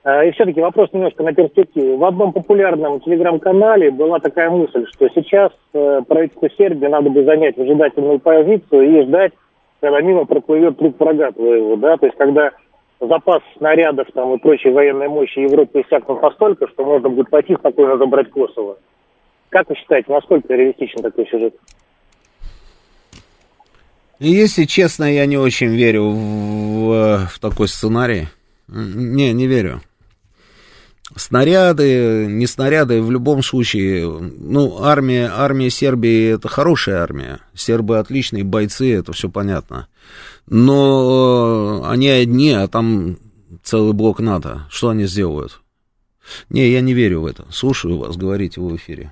А, 0.04 0.24
и 0.24 0.32
все-таки 0.32 0.62
вопрос 0.62 0.90
немножко 0.94 1.24
на 1.24 1.34
перспективу. 1.34 1.98
В 1.98 2.06
одном 2.06 2.32
популярном 2.32 3.02
телеграм-канале 3.02 3.92
была 3.92 4.20
такая 4.20 4.50
мысль, 4.50 4.86
что 4.94 5.10
сейчас 5.10 5.52
э, 5.74 6.02
правительству 6.08 6.48
Сербии 6.58 6.88
надо 6.88 7.10
бы 7.10 7.26
занять 7.26 7.58
выжидательную 7.58 8.20
позицию 8.20 8.84
и 8.84 9.06
ждать, 9.06 9.34
когда 9.82 10.02
мимо 10.02 10.26
проплывет 10.26 10.78
труп 10.78 10.96
врага 11.00 11.32
твоего, 11.32 11.76
да, 11.76 11.98
то 11.98 12.06
есть 12.06 12.18
когда 12.18 12.52
запас 13.00 13.41
снарядов 13.58 14.08
там, 14.14 14.34
и 14.34 14.39
прочей 14.39 14.72
военной 14.72 15.08
мощи 15.08 15.39
Европы 15.39 15.82
иссякнут 15.82 16.22
настолько, 16.22 16.68
что 16.68 16.86
можно 16.86 17.10
будет 17.10 17.30
пойти 17.30 17.56
спокойно 17.56 17.98
забрать 17.98 18.30
Косово. 18.32 18.78
Как 19.50 19.70
вы 19.70 19.76
считаете, 19.76 20.12
насколько 20.12 20.54
реалистичен 20.54 21.02
такой 21.02 21.28
сюжет? 21.28 21.56
Если 24.20 24.66
честно, 24.66 25.04
я 25.04 25.26
не 25.26 25.38
очень 25.38 25.68
верю 25.68 26.10
в, 26.10 27.28
в 27.28 27.39
такой 27.39 27.68
сценарий. 27.68 28.28
Не, 28.68 29.32
не 29.32 29.48
верю. 29.48 29.82
Снаряды, 31.16 32.26
не 32.28 32.45
снаряды, 32.48 33.02
в 33.02 33.12
любом 33.12 33.41
случае, 33.41 34.08
ну, 34.08 34.84
армия, 34.84 35.32
армия 35.34 35.70
Сербии 35.70 36.34
это 36.34 36.48
хорошая 36.48 37.02
армия. 37.02 37.39
Сербы 37.54 38.00
отличные 38.00 38.43
бойцы, 38.43 38.93
это 38.93 39.14
все 39.14 39.30
понятно 39.30 39.88
но 40.50 41.82
э, 41.84 41.89
они 41.91 42.08
одни, 42.10 42.52
а 42.52 42.68
там 42.68 43.18
целый 43.64 43.93
блок 43.93 44.20
НАТО. 44.20 44.62
Что 44.70 44.89
они 44.89 45.06
сделают? 45.06 45.62
Не, 46.50 46.68
я 46.68 46.82
не 46.82 46.93
верю 46.93 47.22
в 47.22 47.26
это. 47.26 47.45
Слушаю 47.52 47.98
вас, 47.98 48.18
говорите 48.18 48.62
в 48.62 48.76
эфире. 48.76 49.12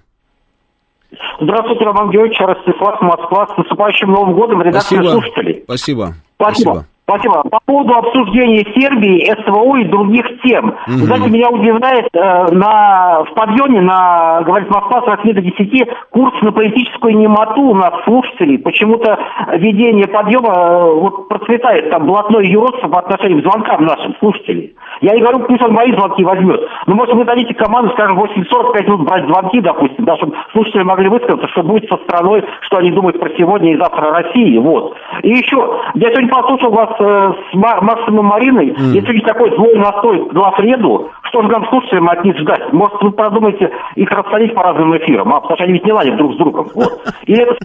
Здравствуйте, 1.39 1.86
Роман 1.86 2.11
Георгиевич, 2.11 2.39
Ростислав, 2.39 3.01
Москва. 3.01 3.47
С 3.53 3.57
наступающим 3.57 4.11
Новым 4.11 4.33
годом, 4.33 4.61
редакция 4.61 5.01
Спасибо. 5.01 5.11
слушателей. 5.11 5.63
Спасибо. 5.65 6.15
Спасибо. 6.36 6.71
Спасибо. 6.71 6.86
Спасибо. 7.07 7.43
По 7.43 7.59
поводу 7.65 7.93
обсуждения 7.93 8.65
Сербии, 8.75 9.31
СВО 9.43 9.77
и 9.77 9.83
других 9.85 10.25
тем. 10.43 10.69
Угу. 10.87 11.05
Знаете, 11.05 11.29
меня 11.29 11.49
удивляет, 11.49 12.07
э, 12.13 12.47
на, 12.51 13.23
в 13.25 13.33
подъеме 13.35 13.81
на, 13.81 14.41
говорит 14.41 14.71
Москва, 14.71 15.03
с 15.03 15.05
8 15.05 15.33
до 15.33 15.41
10 15.41 15.87
курс 16.09 16.33
на 16.41 16.51
политическую 16.51 17.15
немоту 17.15 17.61
у 17.61 17.75
нас 17.75 17.93
слушателей. 18.05 18.57
Почему-то 18.57 19.19
ведение 19.53 20.07
подъема 20.07 20.49
э, 20.49 20.93
вот 20.95 21.27
процветает 21.27 21.91
там 21.91 22.07
блатной 22.07 22.47
юродство 22.47 22.87
по 22.87 22.99
отношению 22.99 23.41
к 23.41 23.43
звонкам 23.43 23.85
нашим 23.85 24.15
слушателей. 24.19 24.75
Я 25.01 25.13
не 25.13 25.21
говорю, 25.21 25.39
пусть 25.39 25.61
он 25.61 25.73
мои 25.73 25.91
звонки 25.91 26.23
возьмет. 26.23 26.61
Но 26.85 26.95
может 26.95 27.13
вы 27.15 27.25
дадите 27.25 27.53
команду, 27.53 27.91
скажем, 27.93 28.19
8.45 28.19 28.85
минут 28.85 29.01
брать 29.07 29.25
звонки, 29.25 29.61
допустим, 29.61 30.05
да, 30.05 30.15
чтобы 30.17 30.35
слушатели 30.51 30.83
могли 30.83 31.09
высказаться, 31.09 31.47
что 31.49 31.63
будет 31.63 31.89
со 31.89 31.97
страной, 31.97 32.43
что 32.61 32.77
они 32.77 32.91
думают 32.91 33.19
про 33.19 33.29
сегодня 33.37 33.73
и 33.73 33.77
завтра 33.77 34.11
России. 34.11 34.57
Вот. 34.57 34.95
И 35.23 35.29
еще, 35.29 35.57
я 35.95 36.09
сегодня 36.09 36.29
послушал 36.29 36.71
вас 36.71 36.89
э, 36.99 37.33
с 37.51 37.55
Максимом 37.55 38.25
Мариной, 38.25 38.69
mm. 38.69 38.93
если 38.93 39.13
есть 39.13 39.25
такой 39.25 39.51
злой 39.55 39.75
настой 39.75 40.27
на 40.31 40.51
среду, 40.57 41.09
что 41.23 41.41
же 41.41 41.49
нам 41.49 41.67
слушателям 41.69 42.09
от 42.09 42.23
них 42.23 42.37
ждать? 42.37 42.71
Может, 42.71 43.01
вы 43.01 43.11
продумаете 43.11 43.71
их 43.95 44.09
рассадить 44.09 44.53
по 44.53 44.63
разным 44.63 44.95
эфирам, 44.97 45.33
а 45.33 45.41
потому 45.41 45.55
что 45.55 45.63
они 45.63 45.73
ведь 45.73 45.85
не 45.85 45.91
ладят 45.91 46.17
друг 46.17 46.33
с 46.33 46.37
другом. 46.37 46.67
Вот. 46.73 47.01
Или 47.25 47.41
это 47.41 47.55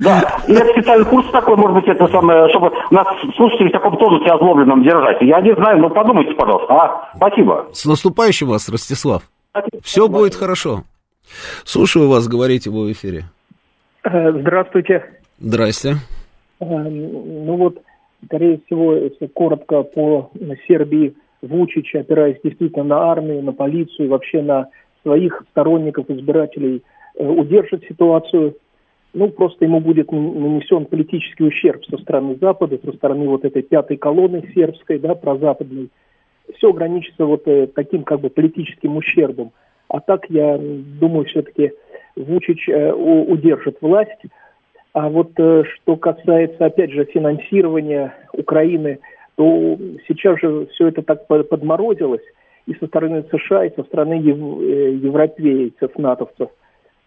да, 0.00 0.38
и 0.46 0.52
это 0.52 0.70
специальный 0.72 1.06
курс 1.06 1.30
такой, 1.30 1.56
может 1.56 1.76
быть, 1.76 1.88
это 1.88 2.06
самое, 2.08 2.48
чтобы 2.50 2.72
нас 2.90 3.06
слушатели 3.36 3.68
в 3.68 3.72
таком 3.72 3.96
тонусе 3.96 4.30
озлобленном 4.30 4.82
держать. 4.82 5.18
Я 5.22 5.40
не 5.40 5.54
знаю, 5.54 5.78
но 5.78 5.90
подумайте, 5.90 6.32
пожалуйста. 6.34 6.74
А, 6.74 7.10
спасибо. 7.16 7.66
С 7.72 7.84
наступающим 7.86 8.48
вас, 8.48 8.68
Ростислав. 8.68 9.22
Спасибо. 9.50 9.82
Все 9.82 10.08
будет 10.08 10.34
хорошо. 10.34 10.82
Слушаю 11.64 12.08
вас, 12.08 12.28
говорите 12.28 12.70
в 12.70 12.92
эфире. 12.92 13.24
Э, 14.04 14.32
здравствуйте. 14.32 15.04
Здрасте. 15.38 15.96
Э, 16.60 16.64
ну 16.64 17.56
вот, 17.56 17.78
Скорее 18.24 18.60
всего, 18.66 18.94
если 18.94 19.26
коротко 19.26 19.82
по 19.82 20.30
Сербии, 20.66 21.14
Вучич, 21.42 21.94
опираясь 21.94 22.38
действительно 22.42 22.84
на 22.84 23.10
армию, 23.10 23.42
на 23.42 23.52
полицию, 23.52 24.08
вообще 24.08 24.42
на 24.42 24.68
своих 25.02 25.44
сторонников, 25.50 26.10
избирателей, 26.10 26.82
э, 27.18 27.26
удержит 27.26 27.84
ситуацию. 27.84 28.56
Ну, 29.18 29.30
просто 29.30 29.64
ему 29.64 29.80
будет 29.80 30.12
нанесен 30.12 30.84
политический 30.84 31.44
ущерб 31.44 31.82
со 31.86 31.96
стороны 31.96 32.36
Запада, 32.38 32.78
со 32.84 32.92
стороны 32.92 33.26
вот 33.26 33.46
этой 33.46 33.62
пятой 33.62 33.96
колонны 33.96 34.46
сербской, 34.54 34.98
да, 34.98 35.14
прозападной. 35.14 35.88
Все 36.56 36.68
ограничится 36.68 37.24
вот 37.24 37.48
э, 37.48 37.66
таким 37.66 38.04
как 38.04 38.20
бы 38.20 38.28
политическим 38.28 38.94
ущербом. 38.98 39.52
А 39.88 40.00
так, 40.00 40.26
я 40.28 40.60
думаю, 40.60 41.24
все-таки 41.24 41.72
Вучич 42.14 42.68
э, 42.68 42.92
удержит 42.92 43.78
власть. 43.80 44.20
А 44.92 45.08
вот 45.08 45.30
э, 45.38 45.64
что 45.64 45.96
касается, 45.96 46.66
опять 46.66 46.90
же, 46.90 47.06
финансирования 47.06 48.14
Украины, 48.34 48.98
то 49.36 49.78
сейчас 50.06 50.38
же 50.40 50.66
все 50.72 50.88
это 50.88 51.00
так 51.00 51.26
подморозилось 51.26 52.24
и 52.66 52.74
со 52.74 52.86
стороны 52.86 53.24
США, 53.32 53.64
и 53.64 53.74
со 53.74 53.82
стороны 53.84 54.20
ев, 54.20 54.36
э, 54.36 54.92
европейцев, 54.92 55.96
натовцев. 55.96 56.50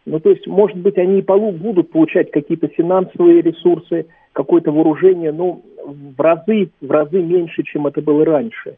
Ну, 0.09 0.19
то 0.19 0.31
есть, 0.31 0.47
может 0.47 0.77
быть, 0.77 0.97
они 0.97 1.19
и 1.19 1.21
полу 1.21 1.51
будут 1.51 1.91
получать 1.91 2.31
какие-то 2.31 2.67
финансовые 2.67 3.43
ресурсы, 3.43 4.07
какое-то 4.33 4.71
вооружение, 4.71 5.31
но 5.31 5.61
в 5.85 6.19
разы, 6.19 6.71
в 6.81 6.89
разы 6.89 7.21
меньше, 7.21 7.61
чем 7.61 7.85
это 7.85 8.01
было 8.01 8.25
раньше. 8.25 8.77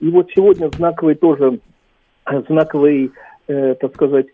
И 0.00 0.08
вот 0.08 0.28
сегодня 0.34 0.68
знаковый 0.70 1.14
тоже, 1.14 1.60
знаковый, 2.48 3.12
э, 3.46 3.76
так 3.76 3.94
сказать, 3.94 4.26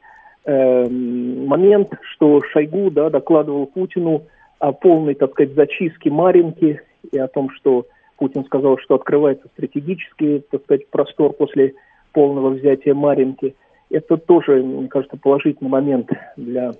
э, 0.46 0.88
момент, 0.88 1.92
что 2.14 2.40
Шойгу 2.50 2.90
да, 2.90 3.10
докладывал 3.10 3.66
Путину 3.66 4.22
о 4.58 4.72
полной, 4.72 5.14
так 5.14 5.32
сказать, 5.32 5.54
зачистке 5.54 6.10
Маринки 6.10 6.80
и 7.10 7.18
о 7.18 7.28
том, 7.28 7.50
что 7.50 7.84
Путин 8.16 8.46
сказал, 8.46 8.78
что 8.78 8.94
открывается 8.94 9.48
стратегический, 9.52 10.42
так 10.50 10.62
сказать, 10.62 10.88
простор 10.88 11.34
после 11.34 11.74
полного 12.12 12.50
взятия 12.50 12.94
Маринки. 12.94 13.54
Это 13.92 14.16
тоже, 14.16 14.62
мне 14.62 14.88
кажется, 14.88 15.16
положительный 15.16 15.70
момент 15.70 16.08
для 16.36 16.72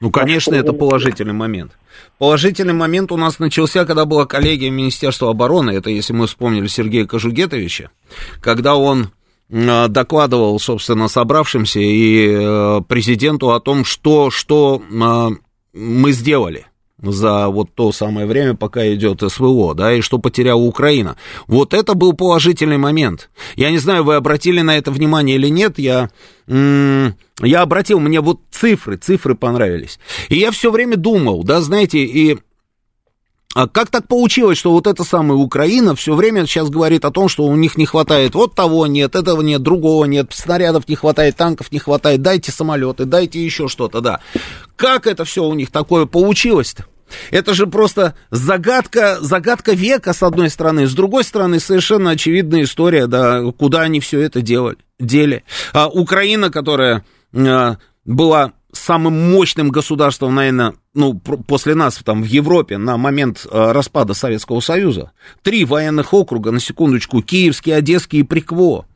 ну, 0.00 0.10
конечно, 0.10 0.54
это 0.54 0.72
положительный 0.72 1.34
момент. 1.34 1.72
Положительный 2.16 2.72
момент 2.72 3.12
у 3.12 3.18
нас 3.18 3.38
начался, 3.38 3.84
когда 3.84 4.06
была 4.06 4.24
коллегия 4.24 4.70
Министерства 4.70 5.28
обороны, 5.28 5.72
это 5.72 5.90
если 5.90 6.14
мы 6.14 6.26
вспомнили 6.26 6.68
Сергея 6.68 7.04
Кожугетовича, 7.06 7.90
когда 8.40 8.76
он 8.76 9.10
Э, 9.50 9.88
докладывал, 9.88 10.58
собственно, 10.60 11.08
собравшимся 11.08 11.80
и 11.80 12.28
э, 12.30 12.80
президенту 12.86 13.50
о 13.50 13.60
том, 13.60 13.84
что, 13.84 14.30
что 14.30 14.80
э, 14.80 15.28
мы 15.74 16.12
сделали 16.12 16.66
за 17.02 17.48
вот 17.48 17.74
то 17.74 17.92
самое 17.92 18.26
время, 18.26 18.54
пока 18.54 18.86
идет 18.92 19.22
СВО, 19.26 19.74
да, 19.74 19.92
и 19.92 20.00
что 20.00 20.18
потеряла 20.18 20.60
Украина. 20.60 21.16
Вот 21.46 21.74
это 21.74 21.94
был 21.94 22.12
положительный 22.12 22.78
момент. 22.78 23.30
Я 23.56 23.70
не 23.70 23.78
знаю, 23.78 24.04
вы 24.04 24.16
обратили 24.16 24.60
на 24.60 24.76
это 24.76 24.90
внимание 24.90 25.36
или 25.36 25.48
нет, 25.48 25.78
я, 25.78 26.10
я 26.46 27.62
обратил, 27.62 28.00
мне 28.00 28.20
вот 28.20 28.40
цифры, 28.50 28.96
цифры 28.96 29.34
понравились. 29.34 29.98
И 30.28 30.36
я 30.36 30.50
все 30.50 30.70
время 30.70 30.96
думал, 30.96 31.44
да, 31.44 31.60
знаете, 31.60 31.98
и 32.00 32.38
а 33.54 33.66
как 33.66 33.90
так 33.90 34.06
получилось, 34.06 34.58
что 34.58 34.72
вот 34.72 34.86
эта 34.86 35.02
самая 35.02 35.36
Украина 35.36 35.96
все 35.96 36.14
время 36.14 36.46
сейчас 36.46 36.70
говорит 36.70 37.04
о 37.04 37.10
том, 37.10 37.28
что 37.28 37.44
у 37.44 37.56
них 37.56 37.76
не 37.76 37.84
хватает 37.84 38.34
вот 38.34 38.54
того 38.54 38.86
нет, 38.86 39.16
этого 39.16 39.42
нет, 39.42 39.62
другого 39.62 40.04
нет, 40.04 40.30
снарядов 40.32 40.88
не 40.88 40.94
хватает, 40.94 41.36
танков 41.36 41.72
не 41.72 41.80
хватает, 41.80 42.22
дайте 42.22 42.52
самолеты, 42.52 43.06
дайте 43.06 43.44
еще 43.44 43.66
что-то, 43.66 44.00
да. 44.00 44.20
Как 44.76 45.06
это 45.08 45.24
все 45.24 45.44
у 45.44 45.54
них 45.54 45.70
такое 45.70 46.06
получилось-то? 46.06 46.86
Это 47.32 47.54
же 47.54 47.66
просто 47.66 48.14
загадка, 48.30 49.18
загадка 49.20 49.72
века, 49.72 50.12
с 50.12 50.22
одной 50.22 50.48
стороны. 50.48 50.86
С 50.86 50.94
другой 50.94 51.24
стороны, 51.24 51.58
совершенно 51.58 52.10
очевидная 52.10 52.62
история, 52.62 53.08
да, 53.08 53.42
куда 53.58 53.80
они 53.80 53.98
все 53.98 54.20
это 54.20 54.42
делали, 54.42 54.78
дели. 55.00 55.42
А 55.72 55.88
Украина, 55.88 56.50
которая 56.50 57.04
а, 57.34 57.78
была 58.04 58.52
самым 58.90 59.30
мощным 59.30 59.70
государством, 59.70 60.34
наверное, 60.34 60.74
ну, 60.94 61.14
после 61.14 61.76
нас 61.76 62.00
там 62.04 62.24
в 62.24 62.26
Европе 62.26 62.76
на 62.76 62.96
момент 62.96 63.46
э, 63.48 63.70
распада 63.70 64.14
Советского 64.14 64.58
Союза. 64.58 65.12
Три 65.44 65.64
военных 65.64 66.12
округа, 66.12 66.50
на 66.50 66.58
секундочку, 66.58 67.22
Киевский, 67.22 67.72
Одесский 67.72 68.18
и 68.18 68.22
Прикво. 68.24 68.86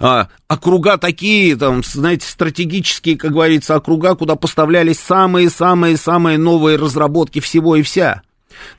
А, 0.00 0.28
округа 0.48 0.98
такие, 0.98 1.56
там, 1.56 1.82
знаете, 1.82 2.26
стратегические, 2.28 3.16
как 3.16 3.32
говорится, 3.32 3.74
округа, 3.74 4.16
куда 4.16 4.36
поставлялись 4.36 4.98
самые-самые-самые 4.98 6.36
новые 6.36 6.76
разработки 6.76 7.40
всего 7.40 7.76
и 7.76 7.82
вся. 7.82 8.20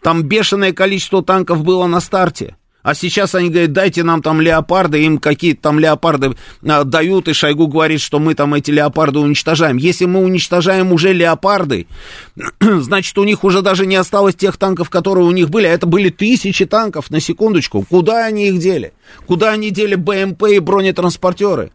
Там 0.03 0.21
бешеное 0.21 0.71
количество 0.71 1.23
танков 1.23 1.63
было 1.63 1.87
на 1.87 1.99
старте. 1.99 2.57
А 2.81 2.95
сейчас 2.95 3.35
они 3.35 3.49
говорят, 3.49 3.73
дайте 3.73 4.03
нам 4.03 4.21
там 4.21 4.39
леопарды, 4.39 5.03
им 5.03 5.17
какие-то 5.17 5.61
там 5.61 5.79
леопарды 5.79 6.35
а, 6.65 6.83
дают, 6.85 7.27
и 7.27 7.33
Шойгу 7.33 7.67
говорит, 7.67 7.99
что 7.99 8.19
мы 8.19 8.35
там 8.35 8.53
эти 8.53 8.71
леопарды 8.71 9.19
уничтожаем. 9.19 9.77
Если 9.77 10.05
мы 10.05 10.21
уничтожаем 10.21 10.93
уже 10.93 11.11
леопарды, 11.11 11.87
значит, 12.59 13.17
у 13.17 13.25
них 13.25 13.43
уже 13.43 13.61
даже 13.61 13.85
не 13.85 13.97
осталось 13.97 14.35
тех 14.35 14.57
танков, 14.57 14.89
которые 14.89 15.25
у 15.25 15.31
них 15.31 15.49
были, 15.49 15.67
а 15.67 15.71
это 15.71 15.87
были 15.87 16.09
тысячи 16.09 16.65
танков, 16.65 17.09
на 17.09 17.19
секундочку. 17.19 17.85
Куда 17.89 18.25
они 18.25 18.47
их 18.47 18.59
дели? 18.59 18.93
Куда 19.25 19.51
они 19.51 19.71
дели 19.71 19.95
БМП 19.95 20.43
и 20.43 20.59
бронетранспортеры? 20.59 21.71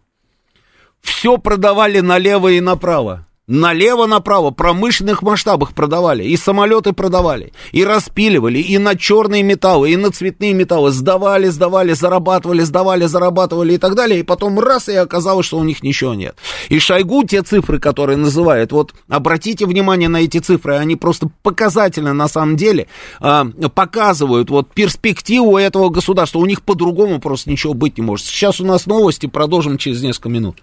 Все 1.01 1.37
продавали 1.37 1.99
налево 1.99 2.47
и 2.47 2.59
направо 2.61 3.27
налево-направо, 3.47 4.51
промышленных 4.51 5.21
масштабах 5.21 5.73
продавали, 5.73 6.23
и 6.23 6.35
самолеты 6.35 6.93
продавали, 6.93 7.53
и 7.71 7.83
распиливали, 7.83 8.59
и 8.59 8.77
на 8.77 8.95
черные 8.95 9.43
металлы, 9.43 9.91
и 9.91 9.95
на 9.97 10.11
цветные 10.11 10.53
металлы, 10.53 10.91
сдавали, 10.91 11.47
сдавали, 11.49 11.93
зарабатывали, 11.93 12.61
сдавали, 12.61 13.05
зарабатывали 13.05 13.73
и 13.73 13.77
так 13.77 13.95
далее, 13.95 14.19
и 14.19 14.23
потом 14.23 14.59
раз, 14.59 14.89
и 14.89 14.95
оказалось, 14.95 15.45
что 15.45 15.57
у 15.57 15.63
них 15.63 15.83
ничего 15.83 16.13
нет. 16.13 16.35
И 16.69 16.79
Шойгу 16.79 17.23
те 17.23 17.43
цифры, 17.43 17.79
которые 17.79 18.17
называют, 18.17 18.71
вот 18.71 18.93
обратите 19.09 19.65
внимание 19.65 20.09
на 20.09 20.17
эти 20.17 20.39
цифры, 20.39 20.77
они 20.77 20.95
просто 20.95 21.29
показательно 21.43 22.13
на 22.13 22.27
самом 22.27 22.55
деле 22.55 22.87
а, 23.19 23.45
показывают 23.73 24.49
вот 24.49 24.73
перспективу 24.73 25.57
этого 25.57 25.89
государства, 25.89 26.39
у 26.39 26.45
них 26.45 26.63
по-другому 26.63 27.19
просто 27.19 27.49
ничего 27.51 27.73
быть 27.73 27.97
не 27.97 28.03
может. 28.03 28.25
Сейчас 28.25 28.59
у 28.59 28.65
нас 28.65 28.87
новости, 28.87 29.27
продолжим 29.27 29.77
через 29.77 30.01
несколько 30.01 30.29
минут. 30.29 30.57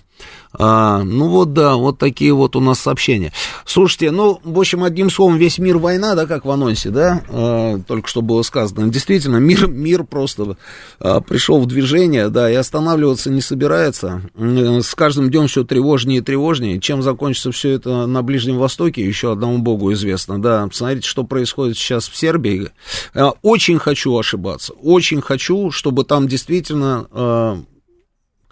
А, 0.57 1.03
ну 1.03 1.29
вот 1.29 1.53
да, 1.53 1.75
вот 1.75 1.97
такие 1.97 2.33
вот 2.33 2.55
у 2.55 2.59
нас 2.59 2.79
сообщения. 2.79 3.31
Слушайте, 3.65 4.11
ну, 4.11 4.39
в 4.43 4.59
общем, 4.59 4.83
одним 4.83 5.09
словом, 5.09 5.37
весь 5.37 5.57
мир 5.57 5.77
война, 5.77 6.15
да, 6.15 6.25
как 6.25 6.45
в 6.45 6.51
анонсе, 6.51 6.89
да, 6.89 7.21
а, 7.29 7.79
только 7.87 8.07
что 8.07 8.21
было 8.21 8.41
сказано. 8.41 8.89
Действительно, 8.89 9.37
мир, 9.37 9.67
мир 9.67 10.03
просто 10.03 10.57
а, 10.99 11.21
пришел 11.21 11.59
в 11.59 11.65
движение, 11.65 12.29
да, 12.29 12.49
и 12.49 12.55
останавливаться 12.55 13.29
не 13.29 13.41
собирается. 13.41 14.21
С 14.35 14.95
каждым 14.95 15.29
днем 15.29 15.47
все 15.47 15.63
тревожнее 15.63 16.19
и 16.19 16.21
тревожнее. 16.21 16.79
Чем 16.79 17.01
закончится 17.01 17.51
все 17.51 17.71
это 17.71 18.05
на 18.05 18.21
Ближнем 18.21 18.57
Востоке, 18.57 19.05
еще 19.05 19.31
одному 19.31 19.59
богу 19.59 19.91
известно, 19.93 20.41
да. 20.41 20.67
Посмотрите, 20.67 21.07
что 21.07 21.23
происходит 21.23 21.77
сейчас 21.77 22.07
в 22.07 22.15
Сербии. 22.15 22.69
А, 23.13 23.33
очень 23.41 23.79
хочу 23.79 24.17
ошибаться, 24.17 24.73
очень 24.73 25.21
хочу, 25.21 25.71
чтобы 25.71 26.03
там 26.03 26.27
действительно 26.27 27.07
а, 27.11 27.59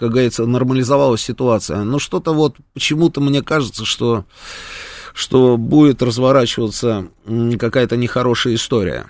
как 0.03 0.11
говорится, 0.11 0.45
нормализовалась 0.45 1.21
ситуация. 1.21 1.83
Но 1.85 1.97
что-то 1.97 2.33
вот 2.33 2.57
почему-то 2.73 3.21
мне 3.21 3.41
кажется, 3.41 3.85
что, 3.85 4.25
что 5.13 5.55
будет 5.55 6.03
разворачиваться 6.03 7.07
какая-то 7.57 7.95
нехорошая 7.95 8.55
история. 8.55 9.05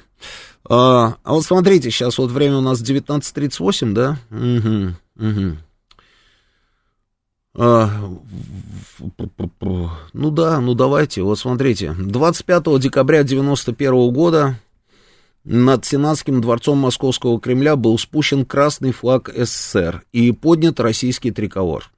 А, 0.70 1.16
а 1.24 1.34
вот 1.34 1.46
смотрите, 1.46 1.90
сейчас 1.90 2.20
вот 2.20 2.30
время 2.30 2.58
у 2.58 2.62
нас 2.62 2.80
19.38, 2.80 3.94
да? 3.94 4.20
Угу, 4.30 5.28
угу. 5.28 5.58
А, 7.56 7.90
ну 10.14 10.30
да, 10.30 10.60
ну 10.60 10.76
давайте, 10.76 11.24
вот 11.24 11.40
смотрите. 11.40 11.96
25 11.98 12.80
декабря 12.80 13.24
91 13.24 14.14
года 14.14 14.60
над 15.44 15.86
Сенатским 15.86 16.42
дворцом 16.42 16.78
Московского 16.78 17.40
Кремля 17.40 17.76
был 17.76 17.98
спущен 17.98 18.46
красный 18.46 18.92
флаг 18.92 19.30
СССР 19.36 20.04
и 20.12 20.32
поднят 20.32 20.80
российский 20.80 21.32
триколор. 21.32 21.90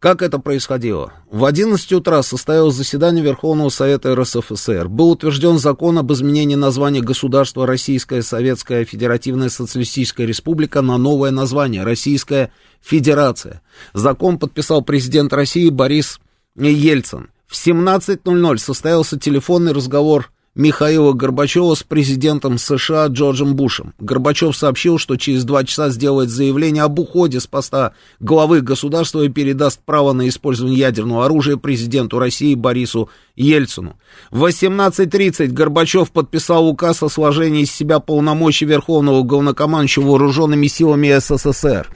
Как 0.00 0.20
это 0.20 0.38
происходило? 0.38 1.14
В 1.30 1.46
11 1.46 1.92
утра 1.94 2.22
состоялось 2.22 2.74
заседание 2.74 3.24
Верховного 3.24 3.70
Совета 3.70 4.14
РСФСР. 4.14 4.88
Был 4.88 5.12
утвержден 5.12 5.56
закон 5.58 5.96
об 5.96 6.12
изменении 6.12 6.56
названия 6.56 7.00
государства 7.00 7.66
Российская 7.66 8.20
Советская 8.20 8.84
Федеративная 8.84 9.48
Социалистическая 9.48 10.26
Республика 10.26 10.82
на 10.82 10.98
новое 10.98 11.30
название 11.30 11.84
Российская 11.84 12.52
Федерация. 12.82 13.62
Закон 13.94 14.38
подписал 14.38 14.82
президент 14.82 15.32
России 15.32 15.70
Борис 15.70 16.20
Ельцин. 16.54 17.30
В 17.46 17.54
17.00 17.54 18.58
состоялся 18.58 19.18
телефонный 19.18 19.72
разговор 19.72 20.30
Михаила 20.56 21.12
Горбачева 21.14 21.74
с 21.74 21.82
президентом 21.82 22.58
США 22.58 23.08
Джорджем 23.08 23.56
Бушем. 23.56 23.92
Горбачев 23.98 24.56
сообщил, 24.56 24.98
что 24.98 25.16
через 25.16 25.42
два 25.44 25.64
часа 25.64 25.90
сделает 25.90 26.30
заявление 26.30 26.84
об 26.84 26.96
уходе 27.00 27.40
с 27.40 27.48
поста 27.48 27.92
главы 28.20 28.60
государства 28.60 29.22
и 29.22 29.28
передаст 29.28 29.80
право 29.84 30.12
на 30.12 30.28
использование 30.28 30.78
ядерного 30.78 31.24
оружия 31.24 31.56
президенту 31.56 32.20
России 32.20 32.54
Борису 32.54 33.10
Ельцину. 33.34 33.98
В 34.30 34.44
18.30 34.44 35.48
Горбачев 35.48 36.12
подписал 36.12 36.68
указ 36.68 37.02
о 37.02 37.08
сложении 37.08 37.62
из 37.62 37.72
себя 37.72 37.98
полномочий 37.98 38.64
Верховного 38.64 39.24
главнокомандующего 39.24 40.10
вооруженными 40.10 40.68
силами 40.68 41.18
СССР. 41.18 41.90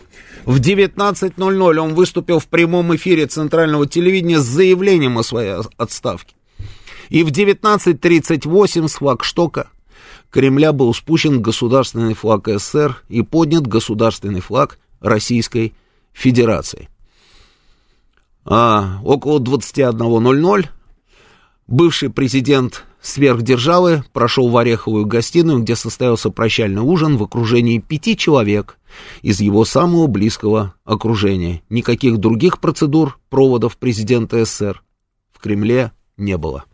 В 0.46 0.58
19.00 0.58 1.76
он 1.76 1.94
выступил 1.94 2.40
в 2.40 2.48
прямом 2.48 2.96
эфире 2.96 3.26
центрального 3.26 3.86
телевидения 3.86 4.40
с 4.40 4.44
заявлением 4.44 5.18
о 5.18 5.22
своей 5.22 5.54
отставке. 5.76 6.34
И 7.08 7.22
в 7.22 7.28
19.38 7.28 8.88
с 8.88 8.94
флагштока 8.94 9.68
Кремля 10.30 10.72
был 10.72 10.92
спущен 10.92 11.40
государственный 11.40 12.14
флаг 12.14 12.48
СССР 12.48 13.02
и 13.08 13.22
поднят 13.22 13.66
государственный 13.66 14.40
флаг 14.40 14.78
Российской 15.00 15.74
Федерации. 16.12 16.88
А, 18.44 19.00
около 19.04 19.40
21.00 19.40 20.66
бывший 21.66 22.10
президент 22.10 22.84
сверхдержавы 23.00 24.04
прошел 24.12 24.48
в 24.48 24.56
Ореховую 24.56 25.06
гостиную, 25.06 25.60
где 25.60 25.76
состоялся 25.76 26.30
прощальный 26.30 26.82
ужин 26.82 27.16
в 27.16 27.22
окружении 27.22 27.78
пяти 27.78 28.16
человек 28.16 28.78
из 29.22 29.40
его 29.40 29.64
самого 29.64 30.06
близкого 30.06 30.74
окружения. 30.84 31.62
Никаких 31.68 32.18
других 32.18 32.58
процедур 32.58 33.18
проводов 33.30 33.76
президента 33.76 34.44
СССР 34.44 34.82
в 35.32 35.40
Кремле 35.40 35.92
не 36.16 36.36
было. 36.36 36.64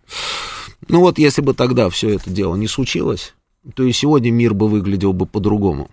Ну 0.89 1.01
вот, 1.01 1.19
если 1.19 1.43
бы 1.43 1.55
тогда 1.55 1.89
все 1.91 2.11
это 2.11 2.31
дело 2.31 2.57
не 2.57 2.69
случилось, 2.69 3.35
то 3.75 3.83
и 3.83 3.93
сегодня 3.93 4.31
мир 4.31 4.55
бы 4.55 4.69
выглядел 4.69 5.13
бы 5.13 5.27
по-другому. 5.27 5.91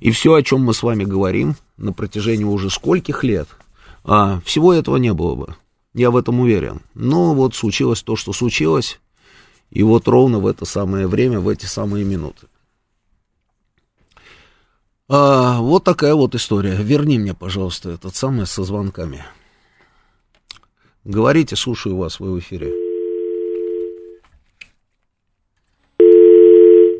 И 0.00 0.10
все, 0.10 0.34
о 0.34 0.42
чем 0.42 0.62
мы 0.62 0.74
с 0.74 0.82
вами 0.82 1.04
говорим 1.04 1.56
на 1.76 1.92
протяжении 1.92 2.44
уже 2.44 2.70
скольких 2.70 3.24
лет, 3.24 3.48
а, 4.04 4.40
всего 4.44 4.72
этого 4.72 4.96
не 4.96 5.12
было 5.12 5.34
бы. 5.34 5.56
Я 5.94 6.10
в 6.10 6.16
этом 6.16 6.40
уверен. 6.40 6.80
Но 6.94 7.34
вот 7.34 7.54
случилось 7.54 8.02
то, 8.02 8.16
что 8.16 8.32
случилось, 8.32 9.00
и 9.70 9.82
вот 9.82 10.08
ровно 10.08 10.38
в 10.38 10.46
это 10.46 10.64
самое 10.64 11.06
время, 11.06 11.40
в 11.40 11.48
эти 11.48 11.66
самые 11.66 12.04
минуты. 12.04 12.48
А, 15.08 15.60
вот 15.60 15.84
такая 15.84 16.14
вот 16.14 16.34
история. 16.34 16.76
Верни 16.76 17.18
мне, 17.18 17.34
пожалуйста, 17.34 17.90
этот 17.90 18.16
самый 18.16 18.46
со 18.46 18.64
звонками. 18.64 19.24
Говорите, 21.04 21.56
слушаю 21.56 21.96
вас, 21.96 22.20
вы 22.20 22.32
в 22.32 22.38
эфире. 22.38 22.81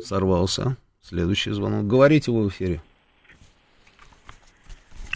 Сорвался. 0.03 0.75
Следующий 1.01 1.51
звонок. 1.51 1.85
Говорите 1.85 2.31
вы 2.31 2.45
в 2.45 2.49
эфире. 2.49 2.81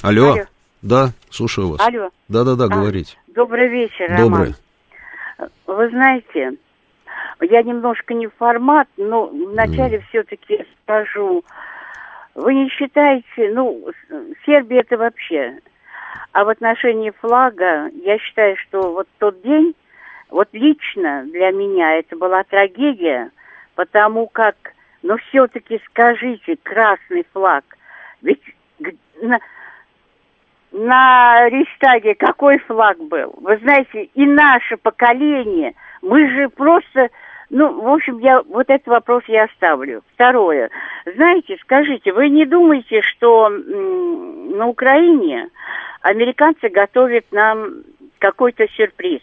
Алло. 0.01 0.33
Алло. 0.33 0.43
Да, 0.81 1.09
слушаю 1.29 1.69
вас. 1.69 1.79
Алло. 1.79 2.09
Да-да-да, 2.27 2.65
а, 2.65 2.67
говорите. 2.67 3.17
Добрый 3.27 3.67
вечер, 3.67 4.09
Добрый. 4.17 4.53
Роман. 5.37 5.51
Вы 5.65 5.89
знаете, 5.89 6.57
я 7.41 7.63
немножко 7.63 8.13
не 8.13 8.27
формат, 8.27 8.87
но 8.97 9.27
вначале 9.27 9.97
mm. 9.97 10.03
все-таки 10.09 10.65
скажу. 10.83 11.43
Вы 12.35 12.53
не 12.53 12.69
считаете, 12.69 13.51
ну, 13.53 13.85
Сербия 14.45 14.81
это 14.81 14.97
вообще 14.97 15.59
а 16.37 16.43
в 16.43 16.49
отношении 16.49 17.09
флага, 17.09 17.89
я 18.03 18.19
считаю, 18.19 18.57
что 18.57 18.93
вот 18.93 19.07
тот 19.17 19.41
день, 19.41 19.73
вот 20.29 20.49
лично 20.51 21.23
для 21.25 21.49
меня 21.51 21.97
это 21.97 22.15
была 22.15 22.43
трагедия, 22.43 23.31
потому 23.73 24.27
как, 24.27 24.55
ну 25.07 25.15
все-таки 25.29 25.81
скажите, 25.85 26.57
красный 26.61 27.25
флаг, 27.31 27.63
ведь 28.21 28.41
на, 29.21 29.39
на 30.73 31.49
Рейхстаге 31.49 32.13
какой 32.15 32.59
флаг 32.59 32.97
был? 32.97 33.33
Вы 33.37 33.57
знаете, 33.59 34.09
и 34.13 34.25
наше 34.25 34.75
поколение, 34.75 35.75
мы 36.01 36.27
же 36.29 36.49
просто, 36.49 37.09
ну, 37.49 37.81
в 37.81 37.87
общем, 37.87 38.19
я 38.19 38.41
вот 38.41 38.69
этот 38.69 38.87
вопрос 38.87 39.23
я 39.27 39.45
оставлю. 39.45 40.03
Второе, 40.13 40.69
знаете, 41.05 41.57
скажите, 41.61 42.11
вы 42.11 42.27
не 42.27 42.45
думаете, 42.45 43.01
что 43.01 43.47
м, 43.47 44.57
на 44.57 44.67
Украине 44.67 45.47
американцы 46.01 46.67
готовят 46.67 47.25
нам 47.31 47.83
какой-то 48.19 48.67
сюрприз. 48.75 49.21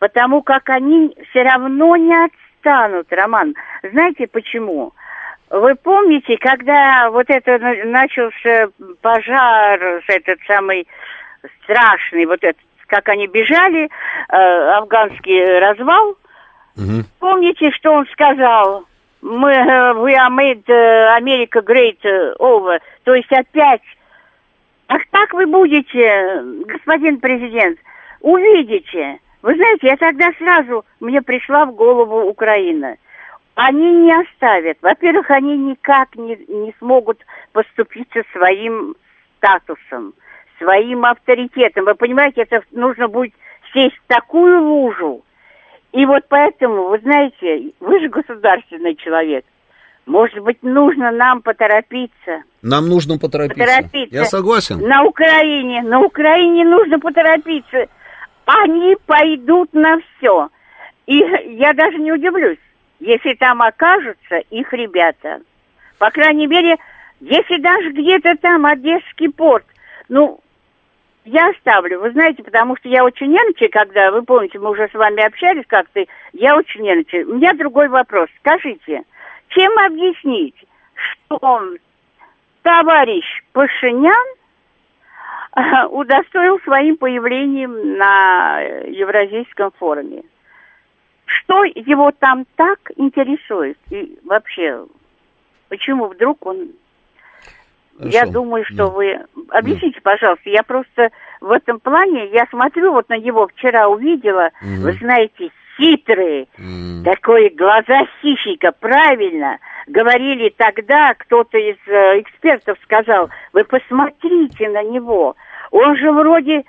Потому 0.00 0.42
как 0.42 0.70
они 0.70 1.16
все 1.30 1.42
равно 1.42 1.94
не 1.94 2.14
отстанут, 2.58 3.06
Роман. 3.10 3.54
Знаете 3.82 4.26
почему? 4.26 4.92
Вы 5.50 5.74
помните, 5.76 6.36
когда 6.38 7.10
вот 7.10 7.26
это 7.28 7.58
начался 7.86 8.68
пожар, 9.00 10.02
этот 10.06 10.38
самый 10.46 10.86
страшный, 11.62 12.26
вот 12.26 12.42
этот, 12.42 12.60
как 12.86 13.08
они 13.08 13.26
бежали, 13.26 13.84
э, 13.84 14.36
афганский 14.76 15.58
развал, 15.58 16.16
угу. 16.76 17.04
помните, 17.18 17.70
что 17.70 17.92
он 17.92 18.06
сказал? 18.12 18.84
Мы, 19.22 19.50
э, 19.50 19.94
we 19.94 20.14
are 20.14 20.30
made 20.30 20.64
uh, 20.68 21.18
America 21.18 21.60
great 21.62 21.98
over. 22.38 22.78
То 23.04 23.14
есть 23.14 23.32
опять 23.32 23.82
Ах 24.88 25.02
так 25.10 25.34
вы 25.34 25.46
будете, 25.46 26.42
господин 26.66 27.20
президент, 27.20 27.78
увидите. 28.22 29.18
Вы 29.42 29.54
знаете, 29.54 29.86
я 29.86 29.96
тогда 29.96 30.30
сразу, 30.38 30.84
мне 31.00 31.22
пришла 31.22 31.64
в 31.66 31.74
голову 31.74 32.28
Украина. 32.28 32.96
Они 33.54 33.92
не 33.92 34.12
оставят. 34.12 34.78
Во-первых, 34.82 35.30
они 35.30 35.56
никак 35.56 36.16
не, 36.16 36.36
не 36.48 36.74
смогут 36.78 37.18
поступиться 37.52 38.22
своим 38.32 38.96
статусом, 39.36 40.14
своим 40.58 41.04
авторитетом. 41.04 41.84
Вы 41.84 41.94
понимаете, 41.94 42.42
это 42.42 42.62
нужно 42.72 43.08
будет 43.08 43.34
сесть 43.72 43.96
в 43.96 44.06
такую 44.06 44.62
лужу. 44.62 45.24
И 45.92 46.04
вот 46.04 46.24
поэтому, 46.28 46.88
вы 46.88 46.98
знаете, 46.98 47.72
вы 47.80 48.00
же 48.00 48.08
государственный 48.08 48.94
человек– 48.96 49.44
может 50.08 50.38
быть, 50.38 50.62
нужно 50.62 51.10
нам 51.10 51.42
поторопиться. 51.42 52.42
Нам 52.62 52.88
нужно 52.88 53.18
поторопиться. 53.18 53.62
поторопиться. 53.62 54.16
Я 54.16 54.24
согласен. 54.24 54.80
На 54.80 55.04
Украине, 55.04 55.82
на 55.82 56.00
Украине 56.00 56.64
нужно 56.64 56.98
поторопиться. 56.98 57.86
Они 58.48 58.96
пойдут 59.04 59.74
на 59.74 59.98
все. 60.00 60.48
И 61.06 61.18
я 61.18 61.74
даже 61.74 61.98
не 61.98 62.10
удивлюсь, 62.10 62.58
если 62.98 63.34
там 63.34 63.60
окажутся 63.60 64.38
их 64.48 64.72
ребята. 64.72 65.42
По 65.98 66.10
крайней 66.10 66.46
мере, 66.46 66.78
если 67.20 67.60
даже 67.60 67.90
где-то 67.90 68.36
там 68.38 68.64
Одесский 68.64 69.30
порт, 69.30 69.66
ну, 70.08 70.40
я 71.26 71.50
оставлю. 71.50 72.00
Вы 72.00 72.12
знаете, 72.12 72.42
потому 72.42 72.74
что 72.78 72.88
я 72.88 73.04
очень 73.04 73.26
нервничаю, 73.26 73.68
когда, 73.70 74.10
вы 74.10 74.22
помните, 74.22 74.58
мы 74.58 74.70
уже 74.70 74.88
с 74.88 74.94
вами 74.94 75.22
общались 75.22 75.64
как-то, 75.66 76.06
я 76.32 76.56
очень 76.56 76.80
нервничаю. 76.80 77.30
У 77.30 77.34
меня 77.34 77.52
другой 77.52 77.88
вопрос. 77.88 78.30
Скажите, 78.38 79.02
чем 79.48 79.78
объяснить, 79.78 80.56
что 80.96 81.74
товарищ 82.62 83.26
Пашинян 83.52 84.26
удостоил 85.90 86.60
своим 86.60 86.96
появлением 86.96 87.96
на 87.96 88.60
Евразийском 88.60 89.72
форуме? 89.78 90.22
Что 91.26 91.64
его 91.64 92.12
там 92.12 92.46
так 92.56 92.78
интересует? 92.96 93.78
И 93.90 94.18
вообще, 94.24 94.86
почему 95.68 96.06
вдруг 96.06 96.46
он 96.46 96.70
Хорошо. 97.98 98.16
Я 98.16 98.26
думаю, 98.26 98.64
что 98.64 98.76
да. 98.76 98.86
вы... 98.86 99.18
Объясните, 99.50 100.00
да. 100.04 100.12
пожалуйста, 100.12 100.48
я 100.48 100.62
просто 100.62 101.10
в 101.40 101.50
этом 101.50 101.80
плане, 101.80 102.30
я 102.32 102.46
смотрю 102.48 102.92
вот 102.92 103.08
на 103.08 103.18
него, 103.18 103.48
вчера 103.48 103.88
увидела, 103.88 104.50
угу. 104.62 104.82
вы 104.82 104.92
знаете, 104.94 105.50
хитрые, 105.78 106.48
угу. 106.58 107.04
такое 107.04 107.50
глаза 107.50 108.06
хищника, 108.20 108.72
правильно. 108.72 109.58
Говорили 109.86 110.52
тогда, 110.56 111.14
кто-то 111.14 111.56
из 111.56 111.76
э, 111.86 112.20
экспертов 112.20 112.76
сказал, 112.82 113.30
вы 113.52 113.64
посмотрите 113.64 114.68
на 114.68 114.82
него, 114.82 115.36
он 115.70 115.96
же 115.96 116.12
вроде 116.12 116.64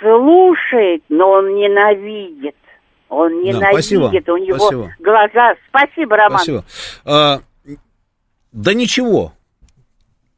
слушает, 0.00 1.02
но 1.08 1.30
он 1.30 1.54
ненавидит. 1.54 2.56
Он 3.08 3.42
ненавидит, 3.42 4.24
да, 4.24 4.32
у 4.32 4.36
него 4.38 4.58
спасибо. 4.58 4.94
глаза... 4.98 5.54
Спасибо, 5.68 6.16
Роман. 6.16 6.38
Спасибо. 6.38 6.64
А, 7.04 7.40
да 8.52 8.72
ничего, 8.72 9.32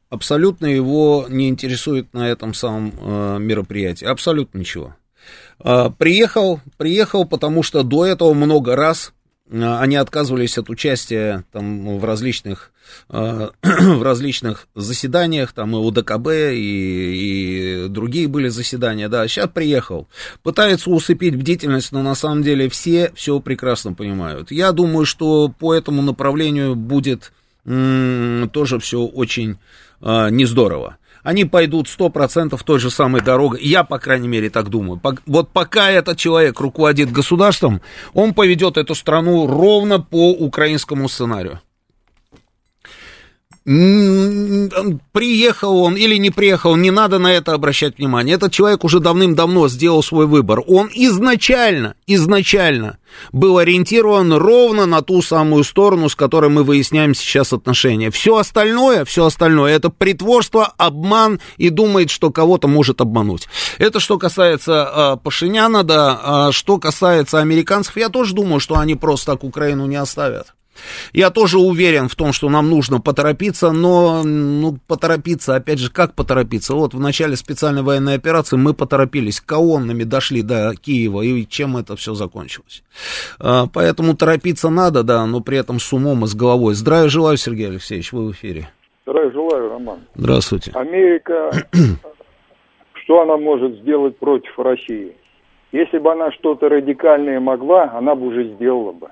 абсолютно 0.09 0.65
его 0.65 1.25
не 1.29 1.47
интересует 1.47 2.13
на 2.13 2.29
этом 2.29 2.53
самом 2.53 2.91
э, 2.99 3.37
мероприятии. 3.39 4.05
Абсолютно 4.05 4.57
ничего. 4.57 4.93
Э, 5.63 5.89
приехал, 5.97 6.59
приехал, 6.77 7.25
потому 7.25 7.63
что 7.63 7.83
до 7.83 8.05
этого 8.05 8.33
много 8.33 8.75
раз 8.75 9.13
э, 9.49 9.77
они 9.79 9.95
отказывались 9.95 10.57
от 10.57 10.69
участия 10.69 11.45
там, 11.51 11.97
в 11.97 12.03
различных 12.03 12.71
э, 13.09 13.49
в 13.61 14.03
различных 14.03 14.67
заседаниях, 14.75 15.53
там 15.53 15.75
и 15.75 15.79
УДКБ, 15.79 16.27
и, 16.53 17.85
и 17.85 17.87
другие 17.89 18.27
были 18.27 18.49
заседания, 18.49 19.07
да, 19.07 19.27
сейчас 19.27 19.49
приехал, 19.49 20.07
пытается 20.43 20.89
усыпить 20.89 21.35
бдительность, 21.35 21.91
но 21.91 22.03
на 22.03 22.15
самом 22.15 22.43
деле 22.43 22.69
все 22.69 23.11
все 23.15 23.39
прекрасно 23.39 23.93
понимают. 23.93 24.51
Я 24.51 24.71
думаю, 24.71 25.05
что 25.05 25.49
по 25.49 25.73
этому 25.73 26.01
направлению 26.01 26.75
будет 26.75 27.31
тоже 27.65 28.77
все 28.79 28.99
очень 29.01 29.57
э, 30.01 30.29
не 30.29 30.45
здорово. 30.45 30.97
Они 31.25 31.43
пойдут 31.43 31.87
100% 31.87 32.61
той 32.63 32.79
же 32.79 32.91
самой 32.91 33.21
дорогой. 33.21 33.59
Я, 33.63 33.83
по 33.83 33.97
крайней 33.97 34.27
мере, 34.27 34.51
так 34.51 34.69
думаю. 34.69 35.01
Вот 35.25 35.49
пока 35.49 35.89
этот 35.89 36.19
человек 36.19 36.59
руководит 36.59 37.11
государством, 37.11 37.81
он 38.13 38.35
поведет 38.35 38.77
эту 38.77 38.93
страну 38.93 39.47
ровно 39.47 39.99
по 39.99 40.31
украинскому 40.31 41.09
сценарию 41.09 41.61
приехал 43.65 45.77
он 45.77 45.95
или 45.95 46.17
не 46.17 46.29
приехал, 46.29 46.75
не 46.75 46.91
надо 46.91 47.17
на 47.17 47.33
это 47.33 47.53
обращать 47.53 47.97
внимание. 47.97 48.35
Этот 48.35 48.51
человек 48.51 48.83
уже 48.83 48.99
давным-давно 48.99 49.67
сделал 49.69 50.03
свой 50.03 50.27
выбор. 50.27 50.61
Он 50.67 50.87
изначально, 50.93 51.95
изначально 52.05 52.99
был 53.31 53.57
ориентирован 53.57 54.33
ровно 54.33 54.85
на 54.85 55.01
ту 55.01 55.23
самую 55.23 55.63
сторону, 55.63 56.09
с 56.09 56.15
которой 56.15 56.51
мы 56.51 56.63
выясняем 56.63 57.15
сейчас 57.15 57.53
отношения. 57.53 58.11
Все 58.11 58.37
остальное, 58.37 59.03
все 59.03 59.25
остальное, 59.25 59.75
это 59.75 59.89
притворство, 59.89 60.71
обман 60.77 61.39
и 61.57 61.69
думает, 61.69 62.11
что 62.11 62.29
кого-то 62.29 62.67
может 62.67 63.01
обмануть. 63.01 63.47
Это 63.79 63.99
что 63.99 64.19
касается 64.19 65.15
э, 65.17 65.23
Пашиняна, 65.23 65.83
да, 65.83 66.19
а 66.23 66.51
что 66.51 66.77
касается 66.77 67.39
американцев, 67.39 67.97
я 67.97 68.09
тоже 68.09 68.35
думаю, 68.35 68.59
что 68.59 68.77
они 68.77 68.93
просто 68.93 69.31
так 69.31 69.43
Украину 69.43 69.87
не 69.87 69.95
оставят. 69.95 70.53
Я 71.13 71.29
тоже 71.29 71.57
уверен 71.57 72.09
в 72.09 72.15
том, 72.15 72.33
что 72.33 72.49
нам 72.49 72.69
нужно 72.69 72.99
поторопиться, 72.99 73.71
но 73.71 74.23
ну, 74.23 74.77
поторопиться, 74.87 75.55
опять 75.55 75.79
же, 75.79 75.91
как 75.91 76.13
поторопиться? 76.13 76.75
Вот 76.75 76.93
в 76.93 76.99
начале 76.99 77.35
специальной 77.35 77.81
военной 77.81 78.15
операции 78.15 78.57
мы 78.57 78.73
поторопились, 78.73 79.41
колоннами 79.41 80.03
дошли 80.03 80.41
до 80.41 80.73
Киева, 80.75 81.21
и 81.21 81.47
чем 81.47 81.77
это 81.77 81.95
все 81.95 82.13
закончилось. 82.13 82.83
А, 83.39 83.67
поэтому 83.73 84.15
торопиться 84.15 84.69
надо, 84.69 85.03
да, 85.03 85.25
но 85.25 85.41
при 85.41 85.57
этом 85.57 85.79
с 85.79 85.93
умом 85.93 86.25
и 86.25 86.27
с 86.27 86.35
головой. 86.35 86.75
Здравия 86.75 87.09
желаю, 87.09 87.37
Сергей 87.37 87.69
Алексеевич, 87.69 88.11
вы 88.11 88.27
в 88.27 88.31
эфире. 88.31 88.69
Здравия 89.05 89.31
желаю, 89.31 89.69
Роман. 89.69 89.99
Здравствуйте. 90.15 90.71
Америка, 90.73 91.51
что 92.93 93.21
она 93.21 93.37
может 93.37 93.75
сделать 93.81 94.17
против 94.17 94.57
России? 94.57 95.15
Если 95.71 95.97
бы 95.97 96.11
она 96.11 96.31
что-то 96.31 96.69
радикальное 96.69 97.39
могла, 97.39 97.91
она 97.93 98.15
бы 98.15 98.27
уже 98.27 98.55
сделала 98.55 98.93
бы. 98.93 99.09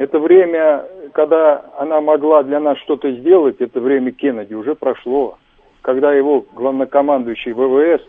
Это 0.00 0.18
время, 0.18 0.86
когда 1.12 1.62
она 1.76 2.00
могла 2.00 2.42
для 2.42 2.58
нас 2.58 2.78
что-то 2.78 3.12
сделать, 3.12 3.56
это 3.58 3.80
время 3.80 4.12
Кеннеди 4.12 4.54
уже 4.54 4.74
прошло. 4.74 5.36
Когда 5.82 6.14
его 6.14 6.42
главнокомандующий 6.54 7.52
ВВС 7.52 8.02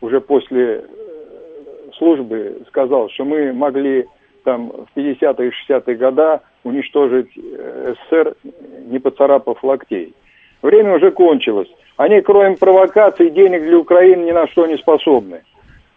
уже 0.00 0.20
после 0.20 0.64
э, 0.64 0.82
службы 1.98 2.62
сказал, 2.68 3.10
что 3.10 3.24
мы 3.24 3.52
могли 3.52 4.06
там 4.44 4.68
в 4.68 4.96
50-е 4.96 5.48
и 5.48 5.72
60-е 5.72 5.96
годы 5.96 6.40
уничтожить 6.62 7.36
э, 7.36 7.94
СССР, 8.08 8.36
не 8.84 9.00
поцарапав 9.00 9.64
локтей. 9.64 10.14
Время 10.62 10.94
уже 10.94 11.10
кончилось. 11.10 11.68
Они, 11.96 12.20
кроме 12.20 12.56
провокаций, 12.56 13.30
денег 13.30 13.62
для 13.64 13.78
Украины 13.78 14.26
ни 14.26 14.30
на 14.30 14.46
что 14.46 14.64
не 14.66 14.76
способны. 14.76 15.42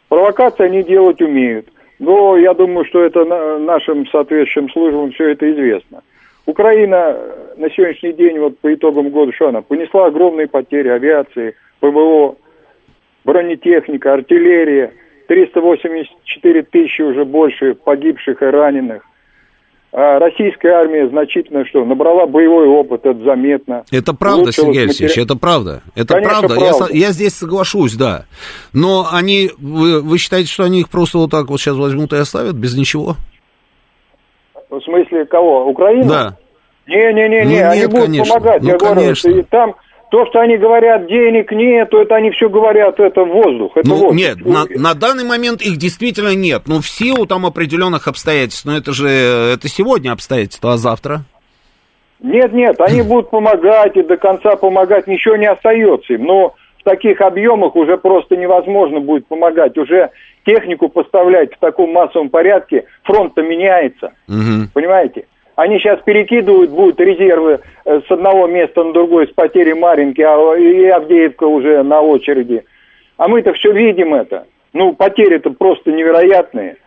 Провокации 0.07 0.63
они 0.63 0.81
делать 0.81 1.21
умеют– 1.21 1.67
но 1.99 2.37
я 2.37 2.53
думаю, 2.53 2.85
что 2.85 3.03
это 3.03 3.25
нашим 3.59 4.07
соответствующим 4.07 4.69
службам 4.71 5.11
все 5.11 5.29
это 5.29 5.51
известно. 5.51 6.01
Украина 6.45 7.15
на 7.57 7.69
сегодняшний 7.69 8.13
день, 8.13 8.39
вот 8.39 8.57
по 8.59 8.73
итогам 8.73 9.09
года, 9.09 9.31
что 9.33 9.49
она, 9.49 9.61
понесла 9.61 10.07
огромные 10.07 10.47
потери 10.47 10.87
авиации, 10.87 11.55
ПВО, 11.79 12.37
бронетехника, 13.25 14.13
артиллерия, 14.13 14.93
384 15.27 16.63
тысячи 16.63 17.01
уже 17.01 17.25
больше 17.25 17.75
погибших 17.75 18.41
и 18.41 18.45
раненых. 18.45 19.03
А 19.91 20.19
российская 20.19 20.73
армия 20.73 21.09
значительно 21.09 21.65
что, 21.65 21.83
набрала 21.83 22.27
боевой 22.27 22.67
опыт, 22.67 23.05
это 23.05 23.23
заметно. 23.23 23.83
Это 23.91 24.13
правда, 24.13 24.51
Сергей 24.51 24.83
Алексеевич, 24.83 25.17
матери... 25.17 25.23
это 25.25 25.35
правда. 25.35 25.81
Это 25.95 26.13
Конечно, 26.13 26.39
правда. 26.39 26.55
правда. 26.55 26.93
Я, 26.93 27.07
я 27.07 27.11
здесь 27.11 27.33
соглашусь, 27.33 27.95
да. 27.95 28.25
Но 28.71 29.07
они, 29.11 29.49
вы, 29.57 30.01
вы 30.01 30.17
считаете, 30.19 30.51
что 30.51 30.63
они 30.63 30.81
их 30.81 30.89
просто 30.89 31.17
вот 31.17 31.31
так 31.31 31.47
вот 31.49 31.59
сейчас 31.59 31.75
возьмут 31.75 32.13
и 32.13 32.17
оставят 32.17 32.53
без 32.53 32.77
ничего? 32.77 33.15
В 34.69 34.79
смысле 34.81 35.25
кого? 35.25 35.65
Украина? 35.65 36.07
Да. 36.07 36.37
Не-не-не, 36.85 37.43
ну, 37.45 37.69
они 37.69 37.85
будут 37.87 38.05
конечно. 38.05 38.33
помогать. 38.35 38.61
Ну, 38.61 38.69
я 38.69 38.77
конечно. 38.77 39.29
говорю, 39.29 39.47
там 39.49 39.75
то, 40.09 40.25
что 40.25 40.39
они 40.39 40.57
говорят, 40.57 41.07
денег 41.07 41.51
нет, 41.51 41.93
это 41.93 42.15
они 42.15 42.31
все 42.31 42.49
говорят, 42.49 42.99
это 42.99 43.23
воздух. 43.23 43.71
Это 43.75 43.87
ну, 43.87 43.95
воздух. 43.95 44.17
Нет, 44.17 44.37
на, 44.45 44.65
на 44.65 44.93
данный 44.95 45.23
момент 45.23 45.61
их 45.61 45.77
действительно 45.77 46.35
нет. 46.35 46.63
Ну, 46.67 46.81
в 46.81 46.87
силу 46.87 47.25
там 47.27 47.45
определенных 47.45 48.07
обстоятельств. 48.07 48.65
Но 48.65 48.75
это 48.75 48.91
же, 48.91 49.07
это 49.07 49.67
сегодня 49.67 50.11
обстоятельства, 50.11 50.73
а 50.73 50.77
завтра? 50.77 51.21
Нет, 52.21 52.51
нет, 52.51 52.79
они 52.81 53.01
будут 53.01 53.29
помогать 53.29 53.95
и 53.95 54.03
до 54.03 54.17
конца 54.17 54.55
помогать, 54.55 55.07
ничего 55.07 55.37
не 55.37 55.49
остается 55.49 56.13
им. 56.13 56.25
Но 56.25 56.55
в 56.79 56.83
таких 56.83 57.21
объемах 57.21 57.75
уже 57.75 57.97
просто 57.97 58.35
невозможно 58.35 58.99
будет 58.99 59.27
помогать. 59.27 59.77
Уже 59.77 60.09
технику 60.45 60.89
поставлять 60.89 61.53
в 61.53 61.59
таком 61.59 61.93
массовом 61.93 62.29
порядке, 62.29 62.85
фронт-то 63.03 63.41
меняется. 63.41 64.13
Угу. 64.27 64.71
Понимаете? 64.73 65.25
Они 65.59 65.77
сейчас 65.77 65.99
перекидывают 66.03 66.71
будут 66.71 67.01
резервы 67.01 67.59
э, 67.83 67.99
с 68.07 68.09
одного 68.09 68.47
места 68.47 68.81
на 68.81 68.93
другое 68.93 69.27
с 69.27 69.31
потери 69.31 69.73
Маринки, 69.73 70.21
а 70.21 70.55
и 70.55 70.85
Авдеевка 70.85 71.43
уже 71.43 71.83
на 71.83 71.99
очереди. 71.99 72.63
А 73.17 73.27
мы-то 73.27 73.51
все 73.51 73.73
видим 73.73 74.13
это. 74.13 74.45
Ну, 74.71 74.93
потери-то 74.93 75.49
просто 75.49 75.91
невероятные. 75.91 76.77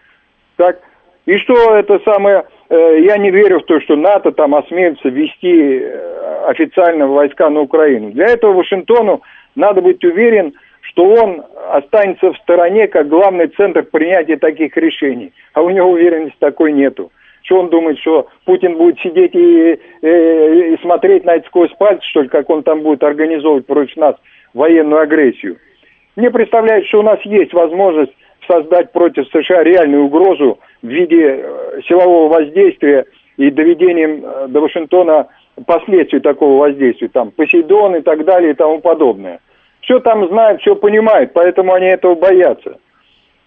Так, 0.57 0.81
и 1.27 1.37
что 1.37 1.77
это 1.77 2.01
самое, 2.03 2.45
э, 2.71 3.01
я 3.01 3.19
не 3.19 3.31
верю 3.31 3.61
в 3.61 3.67
то, 3.67 3.79
что 3.83 3.95
НАТО 3.95 4.33
там 4.33 4.55
осмелится 4.55 5.11
ввести 5.11 5.81
э, 5.83 6.45
официально 6.47 7.07
войска 7.07 7.51
на 7.51 7.61
Украину. 7.61 8.13
Для 8.13 8.29
этого 8.29 8.55
Вашингтону 8.55 9.21
надо 9.55 9.83
быть 9.83 10.03
уверен, 10.03 10.55
что 10.81 11.05
он 11.05 11.45
останется 11.69 12.33
в 12.33 12.39
стороне 12.39 12.89
как 12.89 13.07
главный 13.07 13.49
центр 13.49 13.83
принятия 13.83 14.39
таких 14.39 14.75
решений. 14.79 15.35
А 15.53 15.61
у 15.61 15.69
него 15.69 15.91
уверенности 15.91 16.39
такой 16.39 16.73
нету. 16.73 17.13
Что 17.43 17.61
он 17.61 17.71
думает, 17.71 17.99
что 17.99 18.29
Путин 18.45 18.77
будет 18.77 18.99
сидеть 19.01 19.35
и, 19.35 19.73
и, 19.73 20.75
и 20.75 20.79
смотреть 20.81 21.25
на 21.25 21.35
это 21.35 21.47
сквозь 21.49 21.73
пальцы, 21.79 22.07
что 22.09 22.23
ли, 22.23 22.29
как 22.29 22.49
он 22.51 22.63
там 22.63 22.83
будет 22.83 23.03
организовывать 23.03 23.67
против 23.67 23.97
нас 23.97 24.17
военную 24.55 25.01
агрессию? 25.01 25.57
Мне 26.15 26.31
представляется, 26.31 26.89
что 26.89 27.01
у 27.01 27.03
нас 27.03 27.21
есть 27.23 27.53
возможность 27.53 28.13
создать 28.49 28.93
против 28.93 29.27
США 29.29 29.63
реальную 29.63 30.05
угрозу 30.05 30.59
в 30.83 30.87
виде 30.87 31.41
э, 31.43 31.81
силового 31.89 32.29
воздействия 32.29 33.07
и 33.37 33.51
доведением 33.51 34.25
э, 34.25 34.47
до 34.49 34.61
Вашингтона 34.61 35.29
последствий 35.67 36.21
такого 36.21 36.61
воздействия, 36.61 37.09
там, 37.09 37.31
Посейдон 37.31 37.97
и 37.97 38.03
так 38.03 38.25
далее 38.25 38.53
и 38.53 38.55
тому 38.55 38.81
подобное. 38.81 39.41
все 39.81 40.01
там 40.01 40.27
знают, 40.29 40.61
все 40.61 40.75
понимают, 40.77 41.33
поэтому 41.33 41.73
они 41.73 41.87
этого 41.87 42.15
боятся. 42.15 42.79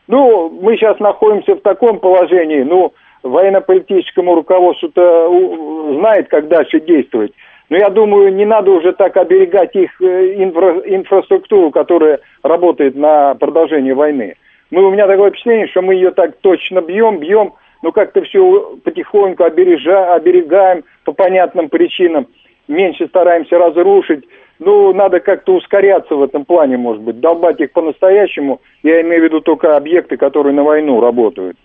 Ну, 0.08 0.50
мы 0.50 0.76
сейчас 0.78 1.00
находимся 1.00 1.56
в 1.56 1.62
таком 1.62 2.00
положении, 2.00 2.62
ну, 2.62 2.94
военно-политическому 3.26 4.36
руководству-то 4.36 5.96
знает, 5.98 6.30
как 6.30 6.48
дальше 6.48 6.80
действовать. 6.80 7.34
Но 7.70 7.78
я 7.78 7.90
думаю, 7.90 8.34
не 8.34 8.46
надо 8.46 8.72
уже 8.72 8.94
так 8.94 9.18
оберегать 9.18 9.76
их 9.76 10.00
э, 10.00 10.36
инфра 10.44 10.82
инфраструктуру, 10.86 11.72
которая 11.72 12.20
работает 12.44 12.96
на 12.96 13.34
продолжение 13.36 13.96
войны. 13.96 14.36
Мы, 14.70 14.86
у 14.86 14.92
меня 14.92 15.08
такое 15.08 15.32
впечатление, 15.32 15.68
что 15.68 15.82
мы 15.82 15.96
ее 15.96 16.12
так 16.12 16.38
точно 16.42 16.82
бьем, 16.82 17.18
бьем, 17.18 17.54
но 17.82 17.92
как-то 17.92 18.22
все 18.22 18.78
потихоньку 18.84 19.44
обережа, 19.44 20.14
оберегаем 20.14 20.84
по 21.04 21.14
понятным 21.14 21.70
причинам, 21.70 22.28
меньше 22.68 23.08
стараемся 23.08 23.58
разрушить. 23.58 24.26
Ну, 24.60 24.94
надо 24.94 25.20
как-то 25.20 25.56
ускоряться 25.56 26.16
в 26.16 26.24
этом 26.24 26.46
плане, 26.46 26.78
может 26.78 27.02
быть, 27.02 27.20
долбать 27.20 27.60
их 27.60 27.72
по-настоящему. 27.74 28.62
Я 28.84 29.02
имею 29.02 29.22
в 29.22 29.26
виду 29.26 29.42
только 29.42 29.76
объекты, 29.76 30.18
которые 30.18 30.54
на 30.54 30.64
войну 30.64 31.02
работают. 31.02 31.58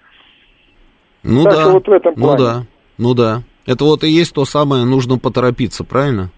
Ну 1.23 1.45
так 1.45 1.53
да, 1.55 1.69
вот 1.71 1.87
в 1.87 1.93
этом 1.93 2.15
ну 2.17 2.23
плане. 2.23 2.39
ну 2.39 2.45
да, 2.45 2.63
ну 2.99 3.15
да. 3.15 3.43
Это 3.67 3.85
вот 3.85 4.03
и 4.05 4.09
есть 4.09 4.35
то 4.35 4.45
самое, 4.45 4.85
нужно 4.85 5.19
поторопиться, 5.19 5.85
правильно? 5.85 6.31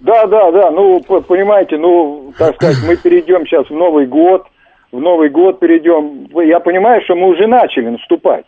Да, 0.00 0.26
да, 0.26 0.50
да. 0.52 0.70
Ну, 0.70 1.00
понимаете, 1.00 1.76
ну, 1.76 2.32
так 2.38 2.54
сказать, 2.54 2.78
мы 2.86 2.96
перейдем 2.96 3.44
сейчас 3.46 3.66
в 3.66 3.74
Новый 3.74 4.06
год, 4.06 4.44
в 4.92 5.00
Новый 5.00 5.28
год 5.28 5.58
перейдем. 5.58 6.28
Я 6.46 6.60
понимаю, 6.60 7.02
что 7.04 7.14
мы 7.16 7.28
уже 7.28 7.46
начали 7.46 7.88
наступать. 7.88 8.44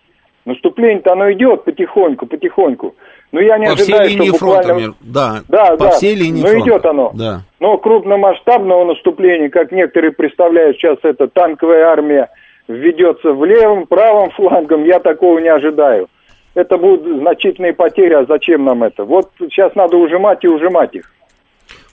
Наступление-то 0.47 1.13
оно 1.13 1.31
идет 1.33 1.65
потихоньку, 1.65 2.27
потихоньку. 2.27 2.95
Но 3.33 3.41
я 3.41 3.59
не 3.59 3.67
по 3.67 3.73
ожидаю, 3.73 4.05
всей 4.07 4.17
линии 4.17 4.29
что 4.29 4.47
буквально... 4.47 4.75
фронта, 4.75 4.97
да, 5.01 5.41
да, 5.49 5.71
по 5.77 5.85
да. 5.85 5.91
всей 5.91 6.15
линии 6.15 6.41
Но 6.41 6.49
фронта. 6.49 6.69
идет 6.69 6.87
оно. 6.87 7.13
Да. 7.15 7.41
Но 7.61 7.79
крупномасштабного 7.79 8.85
наступления, 8.85 9.51
как 9.51 9.71
некоторые 9.71 10.13
представляют 10.13 10.77
сейчас, 10.77 10.99
это 11.03 11.29
танковая 11.29 11.85
армия 11.87 12.31
введется 12.73 13.33
в 13.33 13.45
левым, 13.45 13.87
правым 13.87 14.31
флангом, 14.31 14.85
я 14.85 15.01
такого 15.01 15.39
не 15.39 15.49
ожидаю. 15.49 16.09
Это 16.55 16.79
будут 16.79 17.21
значительные 17.21 17.73
потери, 17.73 18.15
а 18.15 18.25
зачем 18.25 18.65
нам 18.65 18.83
это? 18.83 19.05
Вот 19.05 19.31
сейчас 19.39 19.75
надо 19.75 19.97
ужимать 19.97 20.43
и 20.45 20.49
ужимать 20.49 20.95
их. 20.95 21.11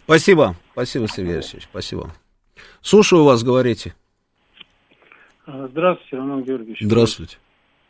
Спасибо, 0.05 0.55
спасибо, 0.71 1.07
Сергей 1.07 1.35
Алексеевич, 1.35 1.67
спасибо. 1.69 2.07
Слушаю 2.81 3.23
вас, 3.23 3.43
говорите. 3.43 3.93
Здравствуйте, 5.45 6.17
Роман 6.17 6.43
Георгиевич. 6.43 6.79
Здравствуйте. 6.81 7.37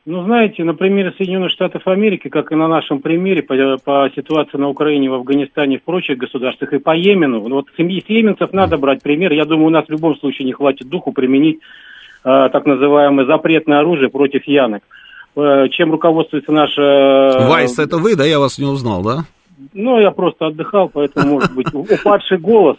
Ну, 0.06 0.24
знаете, 0.24 0.64
на 0.64 0.74
примере 0.74 1.12
Соединенных 1.18 1.52
Штатов 1.52 1.86
Америки, 1.86 2.30
как 2.30 2.54
и 2.54 2.56
на 2.56 2.70
нашем 2.70 3.02
примере 3.02 3.44
по, 3.44 3.56
по 3.84 4.10
ситуации 4.16 4.58
на 4.58 4.70
Украине, 4.70 5.10
в 5.10 5.16
Афганистане 5.16 5.76
и 5.76 5.80
в 5.80 5.84
прочих 5.84 6.18
государствах, 6.18 6.72
и 6.72 6.80
по 6.80 6.96
Йемену, 6.96 7.42
вот 7.42 7.66
с 7.76 7.80
йеменцев 7.80 8.54
надо 8.54 8.78
брать 8.78 9.04
пример. 9.04 9.34
Я 9.34 9.44
думаю, 9.44 9.68
у 9.68 9.70
нас 9.70 9.86
в 9.86 9.92
любом 9.92 10.18
случае 10.18 10.46
не 10.46 10.54
хватит 10.54 10.88
духу 10.88 11.12
применить 11.12 11.60
так 12.24 12.66
называемое 12.66 13.26
запретное 13.26 13.80
оружие 13.80 14.10
против 14.10 14.46
янок. 14.46 14.84
Э, 15.38 15.70
чем 15.70 15.92
руководствуется 15.92 16.52
наша... 16.52 16.82
Э, 16.82 17.48
Вайс, 17.48 17.78
это 17.78 17.98
вы, 17.98 18.16
да? 18.16 18.26
Я 18.26 18.40
вас 18.40 18.58
не 18.58 18.66
узнал, 18.66 19.04
да? 19.04 19.26
Ну, 19.74 20.00
я 20.00 20.12
просто 20.12 20.48
отдыхал, 20.48 20.90
поэтому, 20.90 21.36
может 21.36 21.56
быть, 21.56 21.74
упадший 21.74 22.38
голос 22.38 22.78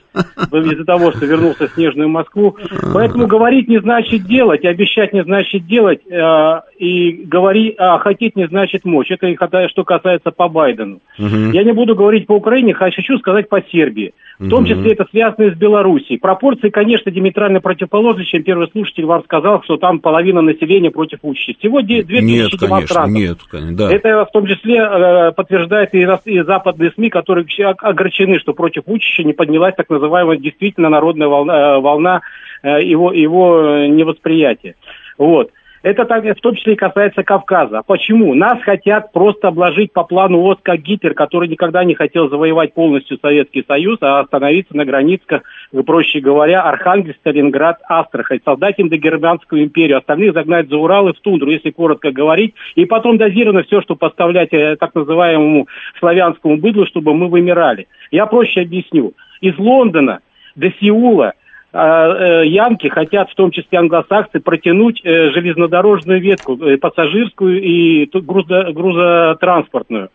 из-за 0.53 0.85
того, 0.85 1.11
что 1.11 1.27
вернулся 1.27 1.67
в 1.67 1.73
снежную 1.73 2.09
Москву. 2.09 2.57
Поэтому 2.95 3.27
говорить 3.27 3.69
не 3.69 3.81
значит 3.81 4.25
делать, 4.25 4.65
обещать 4.65 5.13
не 5.13 5.25
значит 5.25 5.67
делать, 5.67 6.01
э, 6.07 6.61
и 6.79 7.25
говорить, 7.25 7.75
а 7.79 7.99
хотеть 7.99 8.37
не 8.37 8.47
значит 8.47 8.85
мочь. 8.85 9.11
Это 9.11 9.29
что 9.69 9.85
касается 9.85 10.31
по 10.31 10.49
Байдену. 10.49 11.01
Угу. 11.19 11.53
Я 11.53 11.65
не 11.65 11.73
буду 11.73 11.97
говорить 11.97 12.27
по 12.27 12.35
Украине, 12.35 12.75
хочу 12.75 13.19
сказать 13.19 13.49
по 13.49 13.61
Сербии. 13.61 14.15
В 14.39 14.49
том 14.49 14.65
числе 14.65 14.93
это 14.93 15.05
связано 15.11 15.47
и 15.47 15.51
с 15.51 15.59
Белоруссией. 15.59 16.19
Пропорции, 16.19 16.69
конечно, 16.69 17.11
диаметрально 17.11 17.61
противоположны, 17.61 18.25
чем 18.25 18.45
первый 18.45 18.69
слушатель 18.69 19.05
вам 19.05 19.25
сказал, 19.25 19.65
что 19.65 19.79
там 19.79 19.99
половина 19.99 20.43
населения 20.43 20.91
против 20.93 21.19
Вучича. 21.23 21.59
Всего 21.59 21.83
2000 21.83 22.23
нет, 22.23 22.51
демонстрантов. 22.53 23.15
Конечно, 23.15 23.29
нет, 23.29 23.39
конечно, 23.51 23.77
да. 23.77 23.93
Это 23.93 24.25
в 24.25 24.31
том 24.31 24.47
числе 24.47 24.77
э, 24.77 25.33
подтверждает 25.33 25.93
и, 25.95 26.07
и 26.27 26.43
западные 26.69 26.93
СМИ, 26.93 27.11
которые 27.11 27.47
огорчены, 27.81 28.39
что 28.39 28.53
против 28.53 28.87
Вучича 28.87 29.23
не 29.23 29.33
поднялась 29.33 29.75
так 29.75 29.89
называемая 29.91 30.37
действительно 30.37 30.89
народная 30.89 31.29
волна, 31.29 31.77
э, 31.77 31.81
волна 31.81 32.21
э, 32.63 32.83
его, 32.83 33.13
его 33.13 33.87
невосприятия. 33.87 34.75
Вот. 35.17 35.51
Это 35.83 36.05
так, 36.05 36.25
в 36.25 36.41
том 36.41 36.57
числе 36.57 36.73
и 36.73 36.77
касается 36.77 37.23
Кавказа. 37.23 37.83
Почему? 37.87 38.35
Нас 38.35 38.61
хотят 38.63 39.13
просто 39.13 39.49
обложить 39.49 39.93
по 39.93 40.03
плану 40.03 40.43
ОС, 40.43 40.59
как 40.63 40.81
Гитлер, 40.81 41.15
который 41.15 41.49
никогда 41.49 41.85
не 41.85 41.95
хотел 41.95 42.29
завоевать 42.29 42.75
полностью 42.75 43.19
Советский 43.23 43.65
Союз, 43.67 43.99
а 44.01 44.21
остановиться 44.21 44.77
на 44.77 44.85
границах, 44.85 45.43
проще 45.87 46.21
говоря, 46.21 46.63
Архангельск, 46.63 47.19
Сталинград, 47.21 47.79
Астрахань, 47.89 48.41
создать 48.45 48.75
индогерманскую 48.79 49.65
империю, 49.65 49.99
остальных 49.99 50.35
загнать 50.35 50.69
за 50.69 50.77
Урал 50.77 51.09
и 51.09 51.13
в 51.13 51.21
тундру, 51.21 51.51
если 51.51 51.71
коротко 51.71 52.11
говорить, 52.11 52.55
и 52.75 52.85
потом 52.85 53.17
дозированно 53.17 53.63
все, 53.63 53.81
что 53.81 53.95
поставлять 53.95 54.53
э, 54.53 54.77
так 54.77 54.95
называемому 54.95 55.69
славянскому 56.01 56.57
быдлу, 56.57 56.87
чтобы 56.87 57.15
мы 57.15 57.29
вымирали. 57.29 57.87
Я 58.11 58.27
проще 58.27 58.63
объясню. 58.63 59.13
Из 59.41 59.57
Лондона 59.59 60.21
до 60.57 60.73
Сеула 60.81 61.35
янки 61.73 62.89
хотят, 62.89 63.31
в 63.31 63.35
том 63.35 63.51
числе 63.51 63.79
англосаксы, 63.79 64.41
протянуть 64.41 65.03
э, 65.05 65.31
железнодорожную 65.33 66.21
ветку, 66.21 66.57
э, 66.57 66.79
пассажирскую 66.79 67.63
и 67.63 68.07
грузо 68.07 68.73
грузотранспортную 68.73 70.09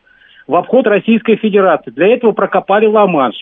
в 0.47 0.55
обход 0.55 0.87
Российской 0.87 1.37
Федерации. 1.37 1.91
Для 1.91 2.07
этого 2.07 2.31
прокопали 2.31 2.85
Ла-Манш, 2.85 3.35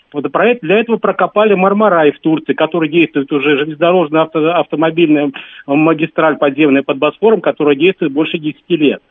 для 0.62 0.78
этого 0.78 0.98
прокопали 0.98 1.54
Мармарай 1.54 2.12
в 2.12 2.20
Турции, 2.20 2.52
который 2.52 2.88
действует 2.88 3.32
уже 3.32 3.58
железнодорожная 3.58 4.22
авто, 4.22 4.52
автомобильная 4.52 5.32
магистраль 5.66 6.36
подземная 6.36 6.82
под 6.82 6.98
Босфором, 6.98 7.40
которая 7.40 7.74
действует 7.74 8.12
больше 8.12 8.38
10 8.38 8.62
лет. 8.68 9.02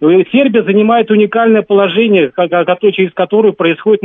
Сербия 0.00 0.62
занимает 0.62 1.10
уникальное 1.10 1.62
положение, 1.62 2.30
через 2.92 3.12
которое 3.12 3.52
происходит, 3.52 4.02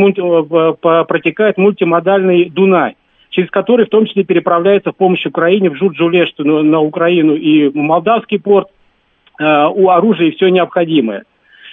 протекает 0.81 1.57
мультимодальный 1.57 2.49
Дунай 2.49 2.95
через 3.39 3.49
который 3.51 3.85
в 3.85 3.89
том 3.89 4.05
числе 4.05 4.25
переправляется 4.25 4.91
в 4.91 4.97
помощь 4.97 5.25
Украине 5.25 5.69
в 5.69 5.75
Жуджулеш 5.75 6.33
на, 6.39 6.61
на 6.61 6.81
Украину 6.81 7.35
и 7.35 7.69
Молдавский 7.73 8.37
порт, 8.37 8.67
э, 9.39 9.65
у 9.65 9.89
оружия 9.89 10.27
и 10.27 10.31
все 10.31 10.49
необходимое. 10.49 11.23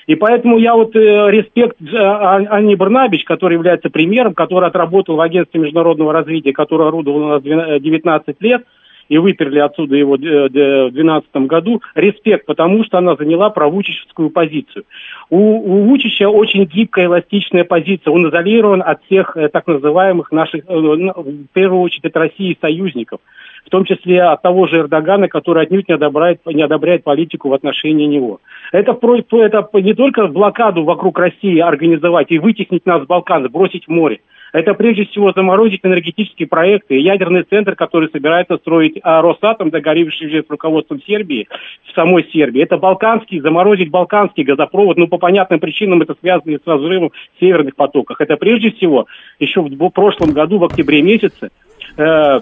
И 0.06 0.14
поэтому 0.14 0.58
я 0.58 0.76
вот 0.76 0.94
э, 0.94 1.00
респект 1.00 1.76
э, 1.82 1.96
Анне 1.96 2.76
Барнабич, 2.76 3.24
который 3.24 3.54
является 3.54 3.90
премьером, 3.90 4.34
который 4.34 4.68
отработал 4.68 5.16
в 5.16 5.20
агентстве 5.20 5.60
международного 5.60 6.12
развития, 6.12 6.52
который 6.52 6.86
орудовал 6.86 7.22
у 7.22 7.28
нас 7.28 7.42
19 7.42 8.36
лет, 8.40 8.62
и 9.08 9.18
выперли 9.18 9.58
отсюда 9.58 9.96
его 9.96 10.14
в 10.14 10.20
2012 10.20 11.36
году, 11.46 11.82
респект, 11.94 12.46
потому 12.46 12.84
что 12.84 12.98
она 12.98 13.16
заняла 13.16 13.50
провучическую 13.50 14.30
позицию. 14.30 14.84
У, 15.30 15.38
у 15.38 15.84
Вучича 15.84 16.28
очень 16.28 16.64
гибкая, 16.64 17.06
эластичная 17.06 17.64
позиция. 17.64 18.12
Он 18.12 18.28
изолирован 18.28 18.82
от 18.84 19.02
всех 19.04 19.36
э, 19.36 19.48
так 19.48 19.66
называемых 19.66 20.32
наших, 20.32 20.64
э, 20.66 20.74
в 20.74 21.46
первую 21.52 21.82
очередь, 21.82 22.04
от 22.04 22.16
России 22.16 22.56
союзников. 22.60 23.20
В 23.64 23.70
том 23.70 23.84
числе 23.84 24.22
от 24.22 24.42
того 24.42 24.68
же 24.68 24.78
Эрдогана, 24.78 25.28
который 25.28 25.64
отнюдь 25.64 25.88
не 25.88 25.94
одобряет, 25.94 26.40
не 26.46 26.62
одобряет 26.62 27.02
политику 27.02 27.48
в 27.48 27.54
отношении 27.54 28.06
него. 28.06 28.40
Это, 28.70 28.92
это 28.92 29.68
не 29.80 29.92
только 29.94 30.28
блокаду 30.28 30.84
вокруг 30.84 31.18
России 31.18 31.58
организовать 31.58 32.30
и 32.30 32.38
вытеснить 32.38 32.86
нас 32.86 33.02
с 33.02 33.06
Балкана, 33.06 33.48
бросить 33.48 33.86
в 33.86 33.90
море. 33.90 34.20
Это 34.52 34.74
прежде 34.74 35.04
всего 35.06 35.32
заморозить 35.32 35.80
энергетические 35.82 36.48
проекты. 36.48 36.98
Ядерный 36.98 37.42
центр, 37.42 37.74
который 37.74 38.08
собирается 38.10 38.56
строить 38.56 38.98
а, 39.02 39.20
Росатом, 39.20 39.70
договорившись 39.70 40.46
с 40.46 40.50
руководством 40.50 41.02
Сербии, 41.02 41.48
в 41.84 41.94
самой 41.94 42.28
Сербии. 42.32 42.62
Это 42.62 42.78
балканский, 42.78 43.40
заморозить 43.40 43.90
балканский 43.90 44.44
газопровод. 44.44 44.96
Ну, 44.96 45.08
по 45.08 45.18
понятным 45.18 45.60
причинам 45.60 46.02
это 46.02 46.14
связано 46.20 46.58
с 46.58 46.66
разрывом 46.66 47.12
северных 47.40 47.76
потоков. 47.76 48.20
Это 48.20 48.36
прежде 48.36 48.70
всего 48.72 49.06
еще 49.38 49.60
в 49.60 49.90
прошлом 49.90 50.32
году, 50.32 50.58
в 50.58 50.64
октябре 50.64 51.02
месяце, 51.02 51.50
э, 51.96 52.40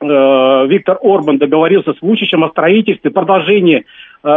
э, 0.00 0.66
Виктор 0.66 0.98
Орбан 1.02 1.38
договорился 1.38 1.92
с 1.94 2.02
Вучичем 2.02 2.44
о 2.44 2.50
строительстве, 2.50 3.10
продолжении 3.10 3.84
э, 4.22 4.28
э 4.28 4.30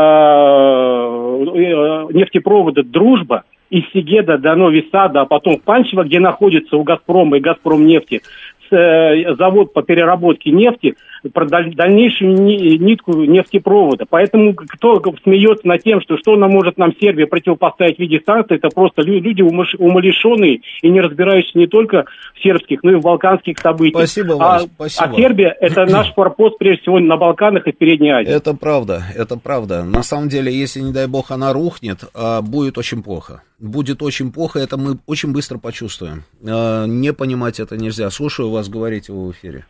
нефтепровода 2.13 2.83
«Дружба», 2.83 3.43
из 3.73 3.91
Сигеда 3.91 4.37
до 4.37 4.55
Нови 4.55 4.87
Сада, 4.91 5.21
а 5.21 5.25
потом 5.25 5.57
в 5.57 5.63
Панчево, 5.63 6.03
где 6.03 6.19
находится 6.19 6.77
у 6.77 6.83
«Газпрома» 6.83 7.37
и 7.37 7.39
«Газпром 7.39 7.87
нефти» 7.87 8.21
э, 8.73 9.35
завод 9.35 9.73
по 9.73 9.81
переработке 9.81 10.51
нефти, 10.51 10.95
про 11.31 11.45
дальнейшую 11.45 12.33
нитку 12.33 13.23
нефтепровода. 13.23 14.05
Поэтому 14.09 14.53
кто 14.53 15.01
смеется 15.23 15.67
над 15.67 15.83
тем, 15.83 16.01
что 16.01 16.17
что 16.17 16.35
нам 16.35 16.51
может 16.51 16.77
нам 16.77 16.93
Сербия 16.99 17.27
противопоставить 17.27 17.97
в 17.97 17.99
виде 17.99 18.21
санкций, 18.25 18.57
это 18.57 18.69
просто 18.69 19.01
люди 19.01 19.41
умалишенные 19.41 20.61
и 20.81 20.89
не 20.89 21.01
разбирающиеся 21.01 21.57
не 21.57 21.67
только 21.67 22.05
в 22.35 22.43
сербских, 22.43 22.83
но 22.83 22.91
и 22.91 22.95
в 22.95 23.01
балканских 23.01 23.57
событиях. 23.59 24.07
Спасибо, 24.07 24.35
а, 24.35 24.59
Вась, 24.59 24.69
спасибо. 24.75 25.05
а 25.05 25.15
Сербия 25.15 25.57
это 25.59 25.85
наш 25.85 26.13
форпост 26.15 26.57
прежде 26.57 26.81
всего 26.81 26.99
на 26.99 27.17
Балканах 27.17 27.67
и 27.67 27.71
в 27.71 27.77
Передней 27.77 28.11
Азии. 28.11 28.29
Это 28.29 28.53
правда, 28.53 29.03
это 29.15 29.37
правда. 29.37 29.83
На 29.83 30.03
самом 30.03 30.29
деле, 30.29 30.51
если, 30.51 30.81
не 30.81 30.91
дай 30.91 31.07
бог, 31.07 31.31
она 31.31 31.53
рухнет, 31.53 31.99
а, 32.13 32.41
будет 32.41 32.77
очень 32.77 33.03
плохо. 33.03 33.43
Будет 33.59 34.01
очень 34.01 34.31
плохо, 34.31 34.59
это 34.59 34.77
мы 34.77 34.97
очень 35.05 35.31
быстро 35.31 35.57
почувствуем. 35.57 36.23
А, 36.45 36.85
не 36.85 37.13
понимать 37.13 37.59
это 37.59 37.77
нельзя. 37.77 38.09
Слушаю 38.09 38.49
вас, 38.49 38.69
говорите 38.69 39.13
в 39.13 39.31
эфире. 39.31 39.65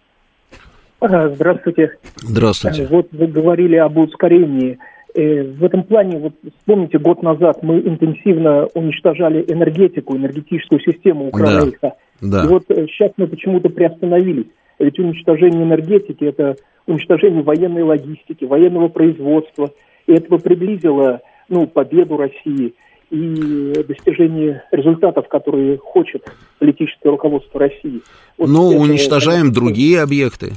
Здравствуйте. 1.08 1.98
Здравствуйте. 2.18 2.88
Вот 2.90 3.08
вы 3.12 3.28
говорили 3.28 3.76
об 3.76 3.98
ускорении. 3.98 4.80
Э, 5.16 5.44
в 5.44 5.64
этом 5.64 5.84
плане, 5.84 6.18
вот 6.18 6.34
вспомните, 6.60 6.98
год 6.98 7.22
назад 7.22 7.62
мы 7.62 7.80
интенсивно 7.80 8.68
уничтожали 8.74 9.44
энергетику, 9.48 10.16
энергетическую 10.16 10.80
систему 10.80 11.28
Украины. 11.28 11.74
Да, 11.82 11.96
да. 12.22 12.44
И 12.46 12.48
вот 12.48 12.64
сейчас 12.68 13.12
мы 13.18 13.28
почему-то 13.28 13.70
приостановились. 13.70 14.48
Ведь 14.80 14.98
уничтожение 14.98 15.64
энергетики– 15.64 16.24
это 16.26 16.56
уничтожение 16.88 17.44
военной 17.44 17.84
логистики, 17.84 18.46
военного 18.46 18.88
производства. 18.88 19.72
И 20.08 20.14
этого 20.14 20.38
приблизило 20.38 21.22
ну, 21.50 21.68
победу 21.68 22.18
России 22.18 22.74
и 23.12 23.74
достижение 23.88 24.64
результатов, 24.72 25.28
которые 25.28 25.78
хочет 25.78 26.24
политическое 26.60 27.10
руководство 27.10 27.60
России. 27.60 28.02
Вот 28.38 28.50
Но 28.50 28.72
это, 28.72 28.82
уничтожаем 28.82 29.48
это, 29.48 29.56
другие 29.56 30.02
объекты. 30.02 30.54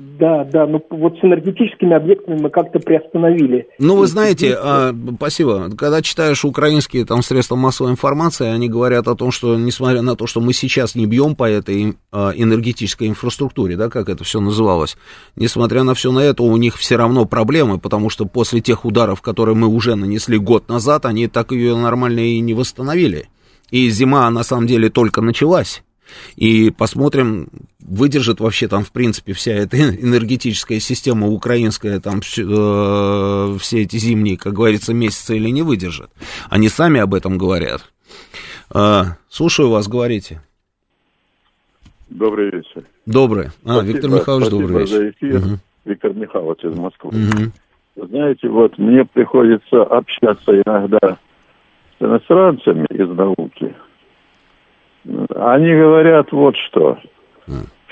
Да, 0.00 0.44
да, 0.44 0.66
ну 0.66 0.82
вот 0.88 1.18
с 1.18 1.24
энергетическими 1.24 1.94
объектами 1.94 2.40
мы 2.40 2.48
как-то 2.48 2.78
приостановили. 2.78 3.68
Ну, 3.78 3.96
вы 3.96 4.06
знаете, 4.06 4.56
а, 4.58 4.94
спасибо. 5.16 5.70
Когда 5.76 6.00
читаешь 6.00 6.42
украинские 6.42 7.04
там 7.04 7.22
средства 7.22 7.56
массовой 7.56 7.90
информации, 7.90 8.46
они 8.48 8.70
говорят 8.70 9.08
о 9.08 9.14
том, 9.14 9.30
что 9.30 9.56
несмотря 9.56 10.00
на 10.00 10.16
то, 10.16 10.26
что 10.26 10.40
мы 10.40 10.54
сейчас 10.54 10.94
не 10.94 11.04
бьем 11.04 11.36
по 11.36 11.44
этой 11.44 11.96
а, 12.12 12.32
энергетической 12.34 13.08
инфраструктуре, 13.08 13.76
да, 13.76 13.90
как 13.90 14.08
это 14.08 14.24
все 14.24 14.40
называлось, 14.40 14.96
несмотря 15.36 15.82
на 15.82 15.92
все 15.92 16.12
на 16.12 16.20
это, 16.20 16.44
у 16.44 16.56
них 16.56 16.78
все 16.78 16.96
равно 16.96 17.26
проблемы, 17.26 17.78
потому 17.78 18.08
что 18.08 18.24
после 18.24 18.62
тех 18.62 18.86
ударов, 18.86 19.20
которые 19.20 19.54
мы 19.54 19.66
уже 19.66 19.96
нанесли 19.96 20.38
год 20.38 20.70
назад, 20.70 21.04
они 21.04 21.26
так 21.26 21.52
ее 21.52 21.76
нормально 21.76 22.20
и 22.20 22.40
не 22.40 22.54
восстановили. 22.54 23.28
И 23.70 23.90
зима, 23.90 24.30
на 24.30 24.44
самом 24.44 24.66
деле, 24.66 24.88
только 24.88 25.20
началась. 25.20 25.82
И 26.36 26.70
посмотрим, 26.70 27.48
выдержит 27.78 28.40
вообще 28.40 28.68
там, 28.68 28.84
в 28.84 28.92
принципе, 28.92 29.32
вся 29.32 29.52
эта 29.52 29.76
энергетическая 30.02 30.80
система 30.80 31.28
украинская, 31.28 32.00
там, 32.00 32.18
э, 32.18 33.56
все 33.58 33.82
эти 33.82 33.96
зимние, 33.96 34.36
как 34.36 34.54
говорится, 34.54 34.94
месяцы 34.94 35.36
или 35.36 35.50
не 35.50 35.62
выдержит. 35.62 36.10
Они 36.48 36.68
сами 36.68 37.00
об 37.00 37.14
этом 37.14 37.38
говорят. 37.38 37.90
Э, 38.74 39.02
слушаю 39.28 39.70
вас, 39.70 39.88
говорите. 39.88 40.42
Добрый 42.10 42.50
вечер. 42.50 42.84
Добрый. 43.06 43.46
А, 43.64 43.76
спасибо, 43.76 43.92
Виктор 43.92 44.10
Михайлович, 44.10 44.46
спасибо 44.46 44.68
добрый 44.68 44.84
вечер. 44.84 44.96
За 44.96 45.10
эфир. 45.10 45.36
Угу. 45.36 45.58
Виктор 45.84 46.12
Михайлович 46.12 46.64
из 46.64 46.78
Москвы. 46.78 47.10
Угу. 47.10 48.06
Знаете, 48.06 48.48
вот 48.48 48.78
мне 48.78 49.04
приходится 49.04 49.82
общаться 49.82 50.60
иногда 50.60 51.18
с 51.98 52.02
иностранцами 52.02 52.86
из 52.90 53.08
науки, 53.08 53.74
они 55.04 55.72
говорят 55.72 56.32
вот 56.32 56.56
что. 56.56 56.98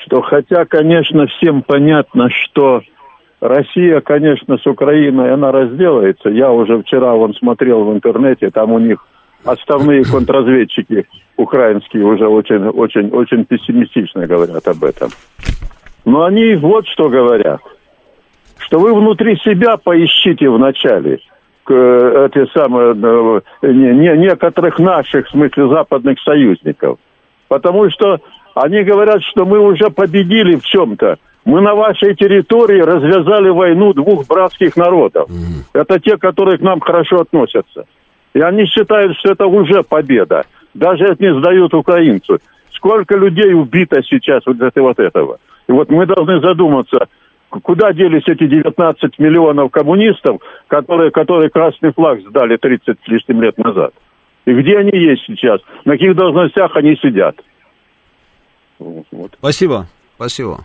Что 0.04 0.22
хотя, 0.22 0.64
конечно, 0.64 1.26
всем 1.26 1.62
понятно, 1.62 2.30
что 2.30 2.82
Россия, 3.40 4.00
конечно, 4.00 4.58
с 4.58 4.66
Украиной, 4.66 5.32
она 5.32 5.52
разделается. 5.52 6.28
Я 6.28 6.50
уже 6.50 6.82
вчера 6.82 7.14
вон 7.14 7.34
смотрел 7.34 7.84
в 7.84 7.92
интернете, 7.92 8.50
там 8.50 8.72
у 8.72 8.78
них 8.78 9.04
отставные 9.44 10.04
контрразведчики 10.10 11.06
украинские 11.36 12.04
уже 12.04 12.26
очень, 12.26 12.66
очень, 12.68 13.10
очень 13.10 13.44
пессимистично 13.44 14.26
говорят 14.26 14.66
об 14.66 14.82
этом. 14.82 15.10
Но 16.04 16.24
они 16.24 16.54
вот 16.56 16.86
что 16.88 17.08
говорят. 17.08 17.60
Что 18.58 18.80
вы 18.80 18.92
внутри 18.92 19.36
себя 19.36 19.76
поищите 19.76 20.48
вначале 20.50 21.20
эти 21.74 22.50
самые, 22.52 22.92
э, 23.62 23.72
не, 23.72 23.94
не, 23.94 24.16
некоторых 24.18 24.78
наших, 24.78 25.26
в 25.26 25.30
смысле, 25.30 25.68
западных 25.68 26.18
союзников. 26.20 26.98
Потому 27.48 27.90
что 27.90 28.20
они 28.54 28.82
говорят, 28.82 29.22
что 29.22 29.44
мы 29.44 29.58
уже 29.58 29.90
победили 29.90 30.56
в 30.56 30.64
чем-то. 30.64 31.16
Мы 31.44 31.60
на 31.60 31.74
вашей 31.74 32.14
территории 32.14 32.80
развязали 32.80 33.48
войну 33.48 33.92
двух 33.94 34.26
братских 34.26 34.76
народов. 34.76 35.30
Mm-hmm. 35.30 35.80
Это 35.80 35.98
те, 36.00 36.16
которые 36.16 36.58
к 36.58 36.60
нам 36.60 36.80
хорошо 36.80 37.20
относятся. 37.20 37.86
И 38.34 38.40
они 38.40 38.66
считают, 38.66 39.16
что 39.18 39.32
это 39.32 39.46
уже 39.46 39.82
победа. 39.82 40.44
Даже 40.74 41.04
это 41.04 41.22
не 41.22 41.34
сдают 41.38 41.72
украинцу. 41.72 42.38
Сколько 42.72 43.16
людей 43.16 43.54
убито 43.54 44.02
сейчас 44.02 44.42
вот 44.46 44.56
из 44.56 44.70
вот 44.76 44.98
этого. 44.98 45.38
И 45.68 45.72
вот 45.72 45.90
мы 45.90 46.06
должны 46.06 46.40
задуматься, 46.40 47.06
куда 47.50 47.92
делись 47.92 48.24
эти 48.26 48.46
19 48.46 49.18
миллионов 49.18 49.70
коммунистов, 49.70 50.40
которые, 50.66 51.10
которые 51.10 51.50
красный 51.50 51.92
флаг 51.92 52.20
сдали 52.20 52.56
30 52.56 52.98
с 53.04 53.08
лишним 53.08 53.42
лет 53.42 53.56
назад. 53.58 53.92
И 54.46 54.52
где 54.52 54.78
они 54.78 54.90
есть 54.92 55.24
сейчас? 55.26 55.60
На 55.84 55.92
каких 55.92 56.14
должностях 56.14 56.74
они 56.76 56.96
сидят? 56.96 57.36
Вот. 58.78 59.32
Спасибо, 59.38 59.86
спасибо. 60.16 60.64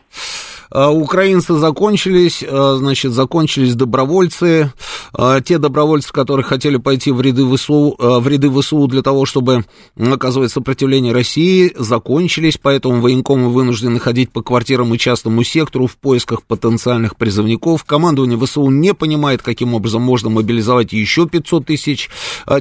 А, 0.74 0.92
украинцы 0.92 1.54
закончились, 1.54 2.44
а, 2.46 2.78
значит, 2.78 3.12
закончились 3.12 3.76
добровольцы. 3.76 4.74
А, 5.14 5.40
те 5.40 5.60
добровольцы, 5.60 6.12
которые 6.12 6.44
хотели 6.44 6.78
пойти 6.78 7.12
в 7.12 7.22
ряды 7.22 7.46
ВСУ, 7.56 7.96
в 8.00 8.28
ряды 8.28 8.50
ВСУ 8.50 8.88
для 8.88 9.04
того, 9.04 9.26
чтобы 9.26 9.66
оказывать 9.96 10.52
сопротивление 10.52 11.14
России, 11.14 11.72
закончились, 11.78 12.58
поэтому 12.60 13.02
военкомы 13.02 13.50
вынуждены 13.50 14.00
ходить 14.00 14.32
по 14.32 14.42
квартирам 14.42 14.92
и 14.96 14.98
частному 14.98 15.44
сектору 15.44 15.86
в 15.86 15.96
поисках 15.96 16.42
потенциальных 16.42 17.18
призывников. 17.18 17.84
Командование 17.84 18.40
ВСУ 18.40 18.68
не 18.72 18.96
понимает, 18.96 19.44
каким 19.44 19.76
образом 19.76 20.02
можно 20.02 20.32
мобилизовать 20.32 20.92
еще 20.92 21.28
500 21.28 21.68
тысяч 21.68 22.10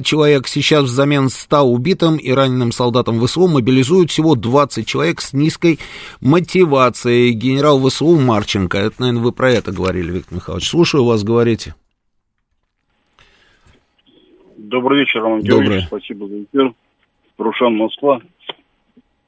человек. 0.03 0.47
Сейчас 0.47 0.83
взамен 0.83 1.29
100 1.29 1.63
убитым 1.63 2.17
и 2.17 2.31
раненым 2.31 2.71
солдатам 2.71 3.25
ВСУ 3.25 3.47
мобилизуют 3.47 4.11
всего 4.11 4.35
20 4.35 4.85
человек 4.85 5.19
с 5.19 5.33
низкой 5.33 5.79
мотивацией. 6.21 7.31
Генерал 7.31 7.79
ВСУ 7.89 8.02
ВСУ 8.03 8.19
Марченко. 8.19 8.77
Это, 8.77 8.95
наверное, 8.99 9.23
вы 9.23 9.31
про 9.31 9.51
это 9.51 9.71
говорили, 9.71 10.11
Виктор 10.11 10.35
Михайлович. 10.35 10.67
Слушаю 10.67 11.05
вас, 11.05 11.23
говорите. 11.23 11.73
Добрый 14.57 14.99
вечер, 14.99 15.21
Роман 15.21 15.41
Георгиевич. 15.41 15.85
Спасибо 15.85 16.27
за 16.27 16.43
эфир. 16.43 16.73
Рушан, 17.37 17.75
Москва. 17.75 18.21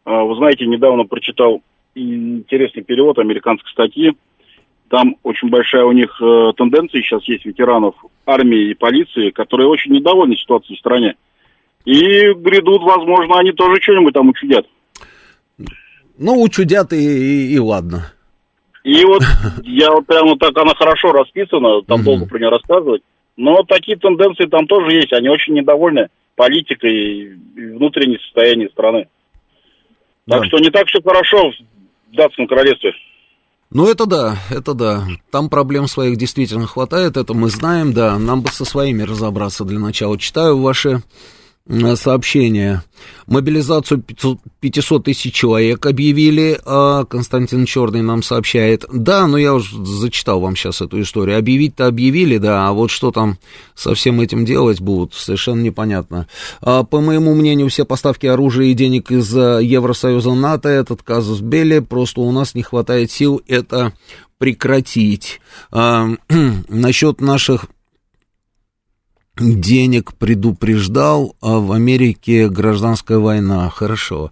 А, 0.03 0.23
вы 0.23 0.35
знаете, 0.35 0.65
недавно 0.65 1.05
прочитал 1.05 1.61
интересный 1.95 2.83
перевод 2.83 3.17
американской 3.17 3.71
статьи. 3.71 4.15
Там 4.89 5.15
очень 5.23 5.49
большая 5.49 5.85
у 5.85 5.91
них 5.91 6.21
э, 6.21 6.51
тенденция 6.55 7.01
сейчас 7.01 7.23
есть 7.23 7.45
ветеранов 7.45 7.95
армии 8.25 8.69
и 8.69 8.75
полиции, 8.75 9.31
которые 9.31 9.67
очень 9.67 9.91
недовольны 9.91 10.35
ситуацией 10.35 10.75
в 10.75 10.79
стране. 10.79 11.15
И 11.85 12.33
грядут, 12.33 12.83
возможно, 12.83 13.39
они 13.39 13.51
тоже 13.51 13.81
что-нибудь 13.81 14.13
там 14.13 14.29
учудят. 14.29 14.67
Ну, 16.17 16.41
учудят 16.41 16.93
и, 16.93 16.97
и, 16.97 17.53
и 17.55 17.59
ладно. 17.59 18.14
И 18.85 19.03
вот 19.03 19.23
я 19.63 19.91
вот 19.91 20.05
прямо 20.05 20.37
так, 20.37 20.55
она 20.55 20.73
хорошо 20.75 21.11
расписана, 21.11 21.81
там 21.81 22.03
долго 22.03 22.25
про 22.27 22.37
нее 22.37 22.49
рассказывать. 22.49 23.01
Но 23.35 23.63
такие 23.63 23.97
тенденции 23.97 24.45
там 24.45 24.67
тоже 24.67 24.95
есть. 24.95 25.11
Они 25.11 25.27
очень 25.27 25.55
недовольны 25.55 26.07
политикой 26.35 26.93
и 26.93 27.33
внутренним 27.73 28.19
состоянием 28.21 28.69
страны. 28.69 29.07
Так 30.29 30.41
да. 30.41 30.47
что 30.47 30.59
не 30.59 30.69
так 30.69 30.87
все 30.87 31.01
хорошо 31.01 31.51
в 32.11 32.15
датском 32.15 32.47
королевстве. 32.47 32.93
Ну, 33.71 33.89
это 33.89 34.05
да, 34.05 34.35
это 34.51 34.73
да. 34.73 35.03
Там 35.31 35.49
проблем 35.49 35.87
своих 35.87 36.17
действительно 36.17 36.67
хватает, 36.67 37.17
это 37.17 37.33
мы 37.33 37.49
знаем, 37.49 37.91
да. 37.91 38.17
Нам 38.19 38.41
бы 38.41 38.49
со 38.49 38.65
своими 38.65 39.01
разобраться 39.01 39.65
для 39.65 39.79
начала. 39.79 40.17
Читаю 40.17 40.59
ваши 40.61 41.01
сообщение. 41.95 42.83
Мобилизацию 43.25 44.03
500 44.59 45.03
тысяч 45.03 45.33
человек 45.33 45.85
объявили, 45.85 46.59
а 46.63 47.05
Константин 47.05 47.65
Черный 47.65 48.03
нам 48.03 48.21
сообщает. 48.21 48.85
Да, 48.93 49.25
но 49.25 49.37
я 49.37 49.55
уже 49.55 49.83
зачитал 49.83 50.39
вам 50.39 50.55
сейчас 50.55 50.81
эту 50.81 51.01
историю. 51.01 51.37
Объявить-то 51.39 51.87
объявили, 51.87 52.37
да, 52.37 52.67
а 52.67 52.73
вот 52.73 52.91
что 52.91 53.11
там 53.11 53.39
со 53.73 53.95
всем 53.95 54.21
этим 54.21 54.45
делать 54.45 54.79
будут, 54.79 55.15
совершенно 55.15 55.61
непонятно. 55.61 56.27
А, 56.61 56.83
по 56.83 57.01
моему 57.01 57.33
мнению, 57.33 57.69
все 57.69 57.83
поставки 57.83 58.27
оружия 58.27 58.67
и 58.67 58.73
денег 58.73 59.11
из 59.11 59.35
э, 59.35 59.59
Евросоюза 59.63 60.33
НАТО, 60.35 60.69
этот 60.69 61.01
казус 61.01 61.41
Белли, 61.41 61.79
просто 61.79 62.21
у 62.21 62.31
нас 62.31 62.53
не 62.53 62.61
хватает 62.61 63.11
сил 63.11 63.41
это 63.47 63.93
прекратить. 64.37 65.41
А, 65.71 66.09
насчет 66.69 67.21
наших 67.21 67.65
денег 69.37 70.13
предупреждал, 70.13 71.35
а 71.41 71.59
в 71.59 71.71
Америке 71.71 72.49
гражданская 72.49 73.17
война. 73.17 73.69
Хорошо. 73.69 74.31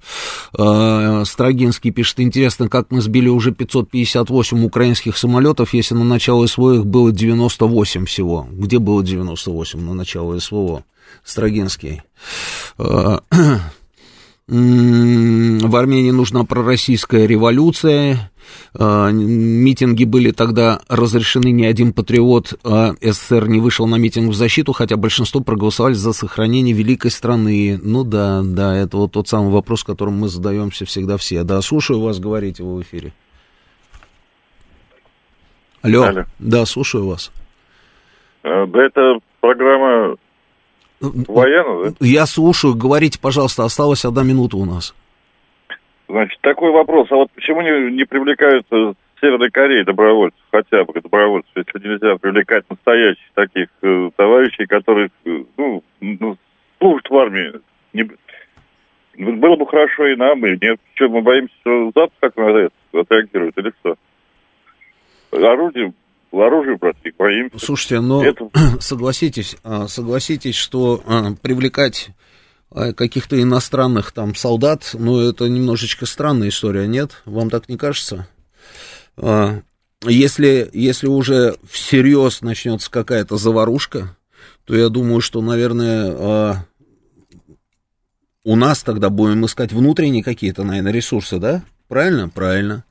А, 0.58 1.24
Строгинский 1.26 1.92
пишет, 1.92 2.20
интересно, 2.20 2.70
как 2.70 2.92
мы 2.92 3.02
сбили 3.02 3.30
уже 3.30 3.52
558 3.52 4.66
украинских 4.66 5.18
самолетов, 5.18 5.74
если 5.74 5.96
на 5.96 6.04
начало 6.04 6.48
СВО 6.48 6.76
их 6.76 6.86
было 6.86 7.12
98 7.12 8.06
всего. 8.06 8.48
Где 8.52 8.80
было 8.80 9.04
98 9.04 9.80
на 9.80 9.94
начало 9.94 10.40
СВО? 10.40 10.84
Строгинский. 11.24 12.02
В 14.48 15.76
Армении 15.76 16.12
нужна 16.12 16.44
пророссийская 16.44 17.26
революция. 17.26 18.30
А, 18.78 19.10
митинги 19.10 20.04
были 20.04 20.32
тогда 20.32 20.82
разрешены, 20.90 21.52
ни 21.52 21.64
один 21.64 21.94
патриот 21.94 22.60
а, 22.66 22.92
СССР 23.02 23.48
не 23.48 23.62
вышел 23.62 23.88
на 23.88 23.96
митинг 23.96 24.32
в 24.32 24.34
защиту, 24.34 24.74
хотя 24.74 24.98
большинство 24.98 25.40
проголосовали 25.40 25.94
за 25.94 26.12
сохранение 26.12 26.76
великой 26.76 27.12
страны. 27.12 27.80
Ну 27.82 28.04
да, 28.04 28.42
да, 28.44 28.76
это 28.76 28.98
вот 28.98 29.14
тот 29.14 29.30
самый 29.30 29.50
вопрос, 29.50 29.86
которым 29.86 30.20
мы 30.20 30.28
задаемся 30.28 30.84
всегда 30.86 31.16
все. 31.16 31.44
Да, 31.44 31.62
слушаю 31.62 32.02
вас, 32.02 32.20
говорите 32.20 32.64
вы 32.64 32.80
в 32.80 32.82
эфире. 32.82 33.14
Алло. 35.82 36.04
Алло. 36.04 36.26
Да, 36.40 36.66
слушаю 36.66 37.08
вас. 37.08 37.32
А, 38.44 38.68
да 38.68 38.84
это 38.84 39.20
программа 39.40 40.18
военная, 41.28 41.92
да? 41.92 41.96
Я 42.00 42.26
слушаю, 42.26 42.76
говорите, 42.76 43.20
пожалуйста, 43.20 43.64
осталась 43.64 44.06
одна 44.06 44.24
минута 44.24 44.58
у 44.58 44.66
нас. 44.66 44.96
Значит, 46.08 46.40
такой 46.42 46.72
вопрос, 46.72 47.08
а 47.12 47.16
вот 47.16 47.32
почему 47.32 47.62
не, 47.62 47.92
не 47.92 48.06
привлекаются 48.06 48.94
Северной 49.20 49.50
Кореи 49.52 49.84
добровольцев, 49.84 50.40
хотя 50.52 50.84
бы 50.84 51.00
добровольцев, 51.00 51.52
если 51.56 51.88
нельзя 51.88 52.18
привлекать 52.18 52.70
настоящих 52.70 53.24
таких 53.34 53.68
э, 53.82 54.10
товарищей, 54.18 54.66
которые, 54.66 55.10
э, 55.26 55.44
ну, 55.58 55.84
ну, 56.02 56.38
служат 56.78 57.10
в 57.10 57.18
армии. 57.18 57.54
Не, 57.94 58.10
было 59.18 59.56
бы 59.56 59.66
хорошо 59.66 60.08
и 60.08 60.16
нам, 60.16 60.46
и 60.46 60.58
нет. 60.62 60.80
Что, 60.96 61.08
мы 61.08 61.22
боимся, 61.22 61.54
что 61.62 61.92
Запад 61.96 62.14
как 62.20 62.36
на 62.36 62.50
это 62.50 62.74
отреагирует, 62.94 63.58
или 63.58 63.74
что? 63.80 63.96
Оружие, 65.32 65.94
оружие, 66.42 66.78
против 66.78 67.16
боимся. 67.18 67.60
Слушайте, 67.60 68.00
но 68.00 68.26
это... 68.26 68.50
согласитесь, 68.80 69.56
а, 69.64 69.88
согласитесь, 69.88 70.56
что 70.56 71.02
а, 71.06 71.34
привлекать 71.42 72.10
а, 72.72 72.94
каких-то 72.94 73.42
иностранных 73.42 74.12
там 74.12 74.36
солдат, 74.36 74.92
ну, 74.94 75.20
это 75.20 75.48
немножечко 75.48 76.06
странная 76.06 76.50
история, 76.50 76.88
нет? 76.88 77.22
Вам 77.26 77.50
так 77.50 77.70
не 77.70 77.78
кажется? 77.78 78.28
Если, 80.06 80.70
если 80.74 81.08
уже 81.08 81.56
всерьез 81.70 82.42
начнется 82.42 82.90
какая-то 82.90 83.38
заварушка, 83.38 84.18
то 84.66 84.76
я 84.76 84.90
думаю, 84.90 85.22
что, 85.22 85.42
наверное, 85.42 86.66
у 88.44 88.56
нас 88.56 88.82
тогда 88.82 89.10
будем 89.10 89.46
искать 89.46 89.72
внутренние 89.72 90.24
какие-то, 90.24 90.64
наверное, 90.64 90.92
ресурсы, 90.92 91.38
да? 91.38 91.62
Правильно? 91.88 92.28
Правильно. 92.28 92.84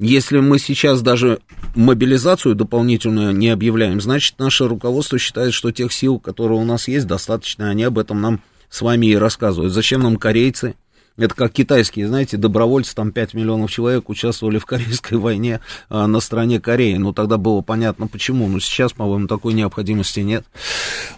Если 0.00 0.38
мы 0.40 0.58
сейчас 0.58 1.02
даже 1.02 1.40
мобилизацию 1.74 2.54
дополнительную 2.54 3.36
не 3.36 3.50
объявляем, 3.50 4.00
значит, 4.00 4.38
наше 4.38 4.66
руководство 4.66 5.18
считает, 5.18 5.52
что 5.52 5.72
тех 5.72 5.92
сил, 5.92 6.18
которые 6.18 6.58
у 6.58 6.64
нас 6.64 6.88
есть, 6.88 7.06
достаточно, 7.06 7.68
они 7.68 7.82
об 7.84 7.98
этом 7.98 8.18
нам 8.22 8.40
с 8.70 8.80
вами 8.80 9.06
и 9.08 9.14
рассказывают. 9.14 9.74
Зачем 9.74 10.00
нам 10.00 10.16
корейцы? 10.16 10.74
Это 11.18 11.34
как 11.34 11.52
китайские, 11.52 12.08
знаете, 12.08 12.38
добровольцы, 12.38 12.94
там 12.94 13.12
5 13.12 13.34
миллионов 13.34 13.70
человек 13.70 14.08
участвовали 14.08 14.56
в 14.56 14.64
Корейской 14.64 15.18
войне 15.18 15.60
а, 15.90 16.06
на 16.06 16.20
стороне 16.20 16.60
Кореи. 16.60 16.94
Ну, 16.94 17.12
тогда 17.12 17.36
было 17.36 17.60
понятно 17.60 18.06
почему, 18.06 18.48
но 18.48 18.58
сейчас, 18.58 18.94
по-моему, 18.94 19.26
такой 19.26 19.52
необходимости 19.52 20.20
нет. 20.20 20.46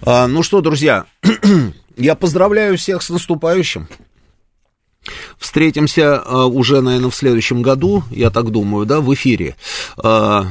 А, 0.00 0.26
ну 0.26 0.42
что, 0.42 0.60
друзья, 0.60 1.06
я 1.96 2.16
поздравляю 2.16 2.76
всех 2.76 3.02
с 3.02 3.10
наступающим. 3.10 3.86
Встретимся 5.38 6.18
а, 6.18 6.46
уже, 6.46 6.80
наверное, 6.80 7.10
в 7.10 7.14
следующем 7.14 7.62
году, 7.62 8.04
я 8.10 8.30
так 8.30 8.50
думаю, 8.50 8.86
да, 8.86 9.00
в 9.00 9.12
эфире. 9.14 9.56
А, 9.96 10.46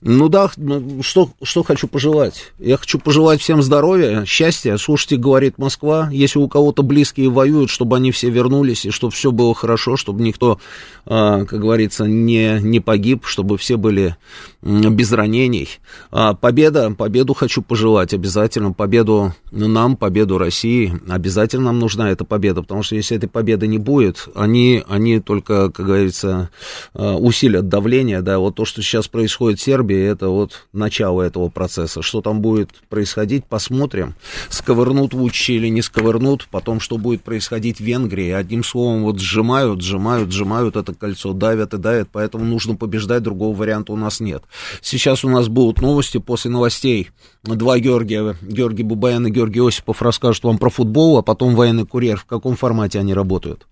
ну 0.00 0.28
да, 0.28 0.48
ну, 0.56 1.02
что, 1.02 1.30
что 1.42 1.64
хочу 1.64 1.88
пожелать? 1.88 2.52
Я 2.60 2.76
хочу 2.76 3.00
пожелать 3.00 3.40
всем 3.40 3.62
здоровья, 3.62 4.24
счастья. 4.24 4.76
Слушайте, 4.76 5.16
говорит 5.16 5.58
Москва, 5.58 6.08
если 6.12 6.38
у 6.38 6.46
кого-то 6.46 6.84
близкие 6.84 7.30
воюют, 7.30 7.68
чтобы 7.68 7.96
они 7.96 8.12
все 8.12 8.30
вернулись, 8.30 8.86
и 8.86 8.90
чтобы 8.90 9.12
все 9.12 9.32
было 9.32 9.54
хорошо, 9.54 9.96
чтобы 9.96 10.22
никто, 10.22 10.60
а, 11.04 11.44
как 11.44 11.60
говорится, 11.60 12.04
не, 12.04 12.60
не 12.60 12.78
погиб, 12.78 13.26
чтобы 13.26 13.58
все 13.58 13.76
были 13.76 14.16
без 14.60 15.12
ранений. 15.12 15.68
А, 16.10 16.34
победа, 16.34 16.90
победу 16.90 17.32
хочу 17.32 17.62
пожелать 17.62 18.12
обязательно, 18.12 18.72
победу 18.72 19.34
нам, 19.52 19.96
победу 19.96 20.36
России. 20.36 21.00
Обязательно 21.08 21.66
нам 21.66 21.78
нужна 21.78 22.10
эта 22.10 22.24
победа, 22.24 22.62
потому 22.62 22.82
что 22.82 22.96
если 22.96 23.16
этой 23.16 23.28
победы 23.28 23.68
не 23.68 23.78
будет, 23.78 24.28
они, 24.34 24.82
они 24.88 25.20
только, 25.20 25.70
как 25.70 25.86
говорится, 25.86 26.50
а, 26.92 27.16
усилят 27.16 27.68
давление, 27.68 28.20
да, 28.20 28.38
вот 28.38 28.56
то, 28.56 28.64
что 28.64 28.82
сейчас 28.82 29.06
происходит 29.06 29.60
в 29.60 29.62
Сербии, 29.62 29.96
это 29.96 30.28
вот 30.28 30.66
начало 30.72 31.22
этого 31.22 31.48
процесса. 31.48 32.02
Что 32.02 32.20
там 32.20 32.40
будет 32.40 32.70
происходить, 32.88 33.44
посмотрим. 33.44 34.14
Сковырнут 34.48 35.14
Вучичи 35.14 35.52
или 35.52 35.68
не 35.68 35.82
сковырнут, 35.82 36.48
потом 36.50 36.80
что 36.80 36.98
будет 36.98 37.22
происходить 37.22 37.78
в 37.78 37.84
Венгрии. 37.84 38.30
Одним 38.30 38.64
словом, 38.64 39.04
вот 39.04 39.20
сжимают, 39.20 39.82
сжимают, 39.82 40.32
сжимают 40.32 40.74
это 40.74 40.94
кольцо, 40.94 41.32
давят 41.32 41.74
и 41.74 41.78
давят, 41.78 42.08
поэтому 42.10 42.44
нужно 42.44 42.74
побеждать, 42.74 43.22
другого 43.22 43.56
варианта 43.56 43.92
у 43.92 43.96
нас 43.96 44.18
нет. 44.18 44.42
Сейчас 44.80 45.24
у 45.24 45.28
нас 45.28 45.48
будут 45.48 45.80
новости, 45.80 46.18
после 46.18 46.50
новостей 46.50 47.10
два 47.42 47.78
Георгия, 47.78 48.36
Георгий 48.42 48.82
Бубаян 48.82 49.26
и 49.26 49.30
Георгий 49.30 49.66
Осипов 49.66 50.02
расскажут 50.02 50.44
вам 50.44 50.58
про 50.58 50.70
футбол, 50.70 51.18
а 51.18 51.22
потом 51.22 51.54
военный 51.54 51.86
курьер. 51.86 52.18
В 52.18 52.24
каком 52.24 52.56
формате 52.56 52.98
они 52.98 53.14
работают? 53.14 53.66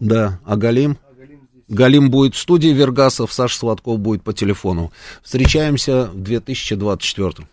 Да, 0.00 0.40
а 0.44 0.56
Галим? 0.56 0.98
Галим 1.68 2.10
будет 2.10 2.34
в 2.34 2.38
студии 2.38 2.68
Вергасов, 2.68 3.32
Саша 3.32 3.58
Сладков 3.58 3.98
будет 3.98 4.22
по 4.22 4.32
телефону. 4.32 4.92
Встречаемся 5.22 6.10
в 6.12 6.22
2024. 6.22 7.48